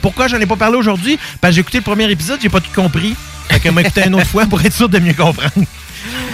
Pourquoi 0.00 0.28
j'en 0.28 0.38
ai 0.38 0.46
pas 0.46 0.56
parlé 0.56 0.76
aujourd'hui? 0.76 1.18
Parce 1.40 1.52
que 1.52 1.54
j'ai 1.56 1.60
écouté 1.60 1.78
le 1.78 1.84
premier 1.84 2.10
épisode, 2.10 2.38
j'ai 2.40 2.48
pas 2.48 2.60
tout 2.60 2.72
compris. 2.74 3.14
Fait 3.48 3.60
que 3.60 3.68
m'a 3.70 3.82
écouté 3.82 4.02
une 4.06 4.14
autre 4.14 4.26
fois 4.30 4.46
pour 4.46 4.60
être 4.60 4.72
sûr 4.72 4.88
de 4.88 4.98
mieux 4.98 5.14
comprendre. 5.14 5.66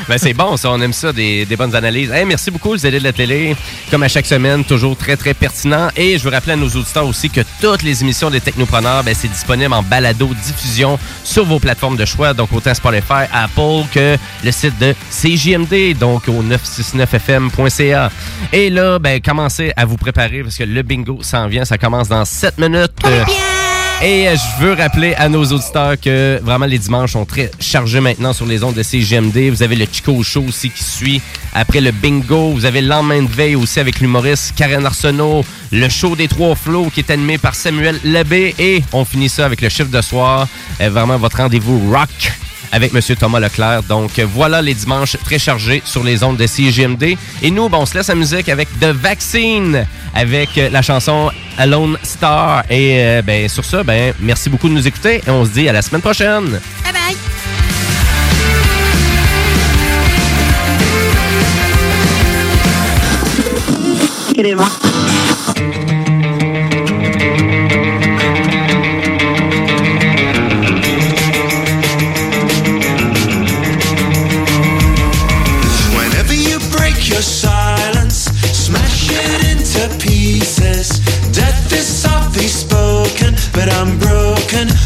Ben, 0.08 0.16
c'est 0.16 0.32
bon, 0.32 0.56
ça, 0.56 0.70
on 0.70 0.80
aime 0.80 0.94
ça, 0.94 1.12
des, 1.12 1.44
des 1.44 1.56
bonnes 1.56 1.74
analyses. 1.74 2.10
Hey, 2.10 2.24
merci 2.24 2.50
beaucoup, 2.50 2.72
les 2.72 2.86
aider 2.86 2.98
de 2.98 3.04
la 3.04 3.12
télé. 3.12 3.54
Comme 3.90 4.02
à 4.02 4.08
chaque 4.08 4.24
semaine, 4.24 4.64
toujours 4.64 4.96
très, 4.96 5.16
très 5.16 5.34
pertinent. 5.34 5.88
Et 5.96 6.16
je 6.16 6.24
veux 6.24 6.30
rappeler 6.30 6.52
à 6.52 6.56
nos 6.56 6.68
auditeurs 6.68 7.06
aussi 7.06 7.28
que 7.28 7.42
toutes 7.60 7.82
les 7.82 8.02
émissions 8.02 8.30
des 8.30 8.40
Technopreneurs, 8.40 9.04
ben, 9.04 9.14
c'est 9.14 9.28
disponible 9.28 9.74
en 9.74 9.82
balado 9.82 10.30
diffusion 10.46 10.98
sur 11.24 11.44
vos 11.44 11.58
plateformes 11.58 11.96
de 11.96 12.06
choix, 12.06 12.32
donc 12.32 12.52
autant 12.54 12.72
Spotify, 12.72 13.26
Apple 13.32 13.84
que 13.92 14.16
le 14.42 14.50
site 14.50 14.78
de 14.78 14.94
CJMD, 15.10 15.98
donc 15.98 16.26
au 16.28 16.42
969fm.ca. 16.42 18.10
Et 18.54 18.70
là, 18.70 18.98
ben, 18.98 19.20
commencez 19.20 19.72
à 19.76 19.84
vous 19.84 19.96
préparer 19.96 20.42
parce 20.42 20.56
que 20.56 20.64
le 20.64 20.82
bingo 20.82 21.18
s'en 21.20 21.48
vient, 21.48 21.66
ça 21.66 21.76
commence 21.76 22.08
dans 22.08 22.24
7 22.24 22.56
minutes. 22.58 22.92
Et 24.00 24.28
euh, 24.28 24.36
je 24.36 24.64
veux 24.64 24.72
rappeler 24.74 25.14
à 25.14 25.28
nos 25.28 25.44
auditeurs 25.44 25.98
que 26.00 26.38
vraiment 26.44 26.66
les 26.66 26.78
dimanches 26.78 27.12
sont 27.12 27.24
très 27.24 27.50
chargés 27.58 27.98
maintenant 28.00 28.32
sur 28.32 28.46
les 28.46 28.62
ondes 28.62 28.76
de 28.76 28.82
CGMD. 28.84 29.50
Vous 29.50 29.64
avez 29.64 29.74
le 29.74 29.86
Chico 29.90 30.22
Show 30.22 30.44
aussi 30.46 30.70
qui 30.70 30.84
suit 30.84 31.20
après 31.52 31.80
le 31.80 31.90
bingo. 31.90 32.52
Vous 32.52 32.64
avez 32.64 32.80
le 32.80 32.86
lendemain 32.86 33.20
de 33.22 33.28
veille 33.28 33.56
aussi 33.56 33.80
avec 33.80 33.98
l'humoriste 33.98 34.54
Karen 34.54 34.86
Arsenault. 34.86 35.44
Le 35.72 35.88
show 35.88 36.14
des 36.14 36.28
trois 36.28 36.54
flots 36.54 36.90
qui 36.94 37.00
est 37.00 37.10
animé 37.10 37.38
par 37.38 37.56
Samuel 37.56 37.98
Labbé. 38.04 38.54
Et 38.60 38.84
on 38.92 39.04
finit 39.04 39.28
ça 39.28 39.46
avec 39.46 39.60
le 39.62 39.68
chiffre 39.68 39.90
de 39.90 40.00
soir. 40.00 40.46
Euh, 40.80 40.90
vraiment 40.90 41.18
votre 41.18 41.38
rendez-vous 41.38 41.90
rock 41.90 42.32
avec 42.72 42.92
Monsieur 42.92 43.16
Thomas 43.16 43.40
Leclerc. 43.40 43.82
Donc 43.84 44.18
voilà 44.20 44.62
les 44.62 44.74
dimanches 44.74 45.16
très 45.24 45.38
chargés 45.38 45.82
sur 45.84 46.04
les 46.04 46.22
ondes 46.22 46.36
de 46.36 46.46
CGMD. 46.46 47.16
Et 47.42 47.50
nous, 47.50 47.68
ben, 47.68 47.78
on 47.78 47.86
se 47.86 47.94
laisse 47.94 48.08
la 48.08 48.14
musique 48.14 48.48
avec 48.48 48.68
The 48.80 48.86
Vaccine, 48.86 49.86
avec 50.14 50.56
euh, 50.58 50.68
la 50.70 50.82
chanson 50.82 51.30
Alone 51.56 51.98
Star. 52.02 52.64
Et 52.70 52.98
euh, 52.98 53.22
ben, 53.22 53.48
sur 53.48 53.64
ça, 53.64 53.82
ben, 53.82 54.12
merci 54.20 54.50
beaucoup 54.50 54.68
de 54.68 54.74
nous 54.74 54.86
écouter 54.86 55.22
et 55.26 55.30
on 55.30 55.44
se 55.44 55.50
dit 55.50 55.68
à 55.68 55.72
la 55.72 55.82
semaine 55.82 56.02
prochaine. 56.02 56.60
Bye 56.84 56.92
bye. 56.92 57.16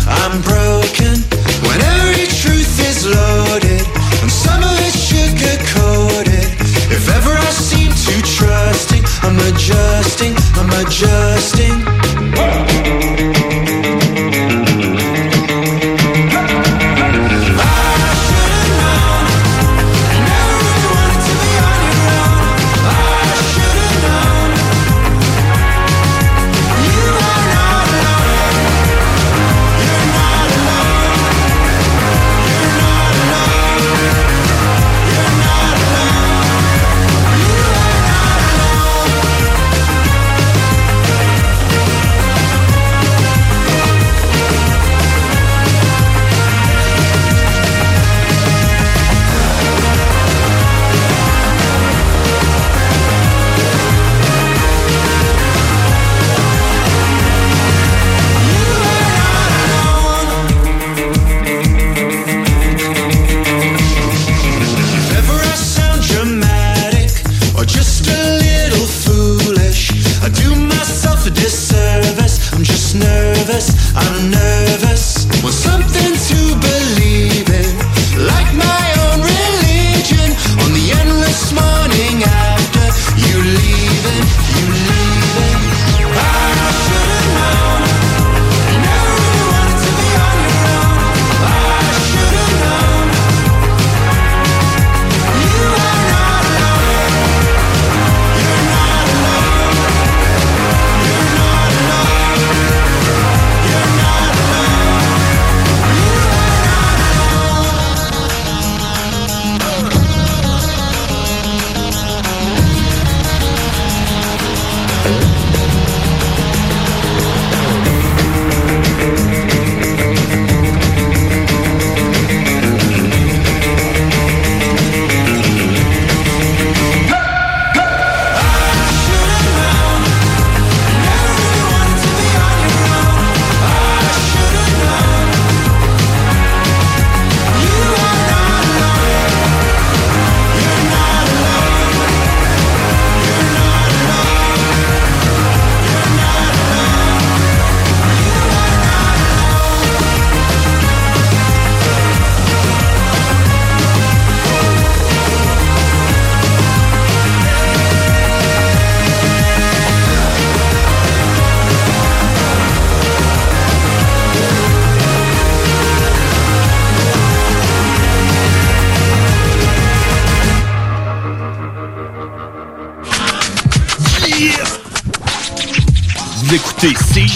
I'm 0.07 0.41
broken. 0.43 1.15
When 1.67 1.81
every 1.81 2.27
truth 2.27 2.75
is 2.81 3.07
loaded, 3.07 3.87
and 4.23 4.31
some 4.31 4.63
of 4.63 4.77
it 4.81 4.95
sugar 4.95 5.57
coated. 5.75 6.49
If 6.91 7.09
ever 7.09 7.33
I 7.33 7.51
seem 7.51 7.91
too 7.93 8.21
trusting, 8.23 9.05
I'm 9.23 9.39
adjusting, 9.49 10.35
I'm 10.59 10.71
adjusting. 10.85 12.02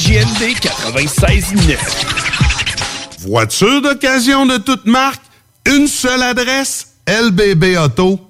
CJMD 0.06 0.54
96.9. 0.60 1.76
Voiture 3.26 3.82
d'occasion 3.82 4.46
de 4.46 4.56
toute 4.56 4.86
marque, 4.86 5.20
une 5.66 5.88
seule 5.88 6.22
adresse, 6.22 6.94
lbbauto.com. 7.08 8.20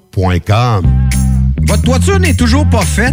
Votre 1.61 1.83
toiture 1.83 2.19
n'est 2.19 2.33
toujours 2.33 2.67
pas 2.71 2.81
faite? 2.81 3.13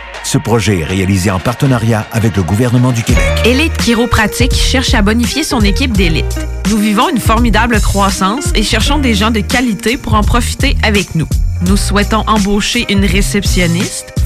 Ce 0.23 0.37
projet 0.37 0.79
est 0.79 0.85
réalisé 0.85 1.31
en 1.31 1.39
partenariat 1.39 2.05
avec 2.11 2.37
le 2.37 2.43
gouvernement 2.43 2.91
du 2.91 3.03
Québec. 3.03 3.23
Élite 3.45 3.75
Chiropratique 3.77 4.53
cherche 4.53 4.93
à 4.93 5.01
bonifier 5.01 5.43
son 5.43 5.61
équipe 5.61 5.91
d'élite. 5.93 6.39
Nous 6.69 6.77
vivons 6.77 7.09
une 7.09 7.19
formidable 7.19 7.81
croissance 7.81 8.51
et 8.55 8.63
cherchons 8.63 8.99
des 8.99 9.13
gens 9.13 9.31
de 9.31 9.39
qualité 9.41 9.97
pour 9.97 10.13
en 10.13 10.23
profiter 10.23 10.77
avec 10.83 11.15
nous. 11.15 11.27
Nous 11.67 11.77
souhaitons 11.77 12.23
embaucher 12.27 12.85
une 12.89 13.05
réceptionniste, 13.05 14.13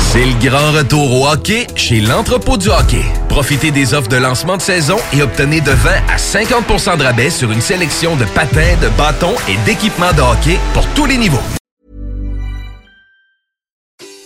C'est 0.00 0.24
le 0.24 0.48
grand 0.48 0.72
retour 0.72 1.20
au 1.20 1.26
hockey 1.28 1.66
chez 1.74 2.00
l'entrepôt 2.00 2.56
du 2.56 2.68
hockey. 2.68 3.04
Profitez 3.28 3.70
des 3.70 3.92
offres 3.94 4.08
de 4.08 4.16
lancement 4.16 4.56
de 4.56 4.62
saison 4.62 4.96
et 5.12 5.22
obtenez 5.22 5.60
de 5.60 5.70
20 5.70 5.90
à 6.08 6.16
50% 6.16 6.96
de 6.98 7.02
rabais 7.02 7.30
sur 7.30 7.52
une 7.52 7.60
sélection 7.60 8.16
de 8.16 8.24
patins, 8.34 8.76
de 8.80 8.88
bâtons 8.96 9.34
et 9.48 9.56
d'équipements 9.66 10.12
de 10.12 10.22
hockey 10.22 10.58
pour 10.72 10.86
tous 10.94 11.06
les 11.06 11.18
niveaux. 11.18 11.42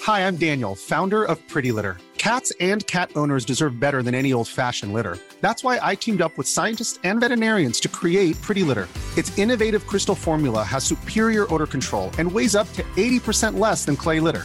Hi, 0.06 0.26
I'm 0.26 0.36
Daniel, 0.36 0.74
founder 0.74 1.24
of 1.24 1.38
Pretty 1.48 1.72
Litter. 1.72 1.96
Cats 2.18 2.52
and 2.60 2.86
cat 2.86 3.10
owners 3.16 3.44
deserve 3.44 3.80
better 3.80 4.00
than 4.02 4.14
any 4.14 4.32
old-fashioned 4.32 4.92
litter. 4.92 5.18
That's 5.40 5.64
why 5.64 5.80
I 5.82 5.96
teamed 5.96 6.22
up 6.22 6.38
with 6.38 6.46
scientists 6.46 7.00
and 7.02 7.20
veterinarians 7.20 7.80
to 7.80 7.88
create 7.88 8.40
Pretty 8.42 8.62
Litter. 8.62 8.88
Its 9.16 9.36
innovative 9.38 9.86
crystal 9.88 10.14
formula 10.14 10.62
has 10.62 10.84
superior 10.84 11.52
odor 11.52 11.66
control 11.66 12.10
and 12.18 12.30
weighs 12.30 12.54
up 12.54 12.72
to 12.74 12.82
80% 12.96 13.58
less 13.58 13.84
than 13.84 13.96
clay 13.96 14.20
litter. 14.20 14.44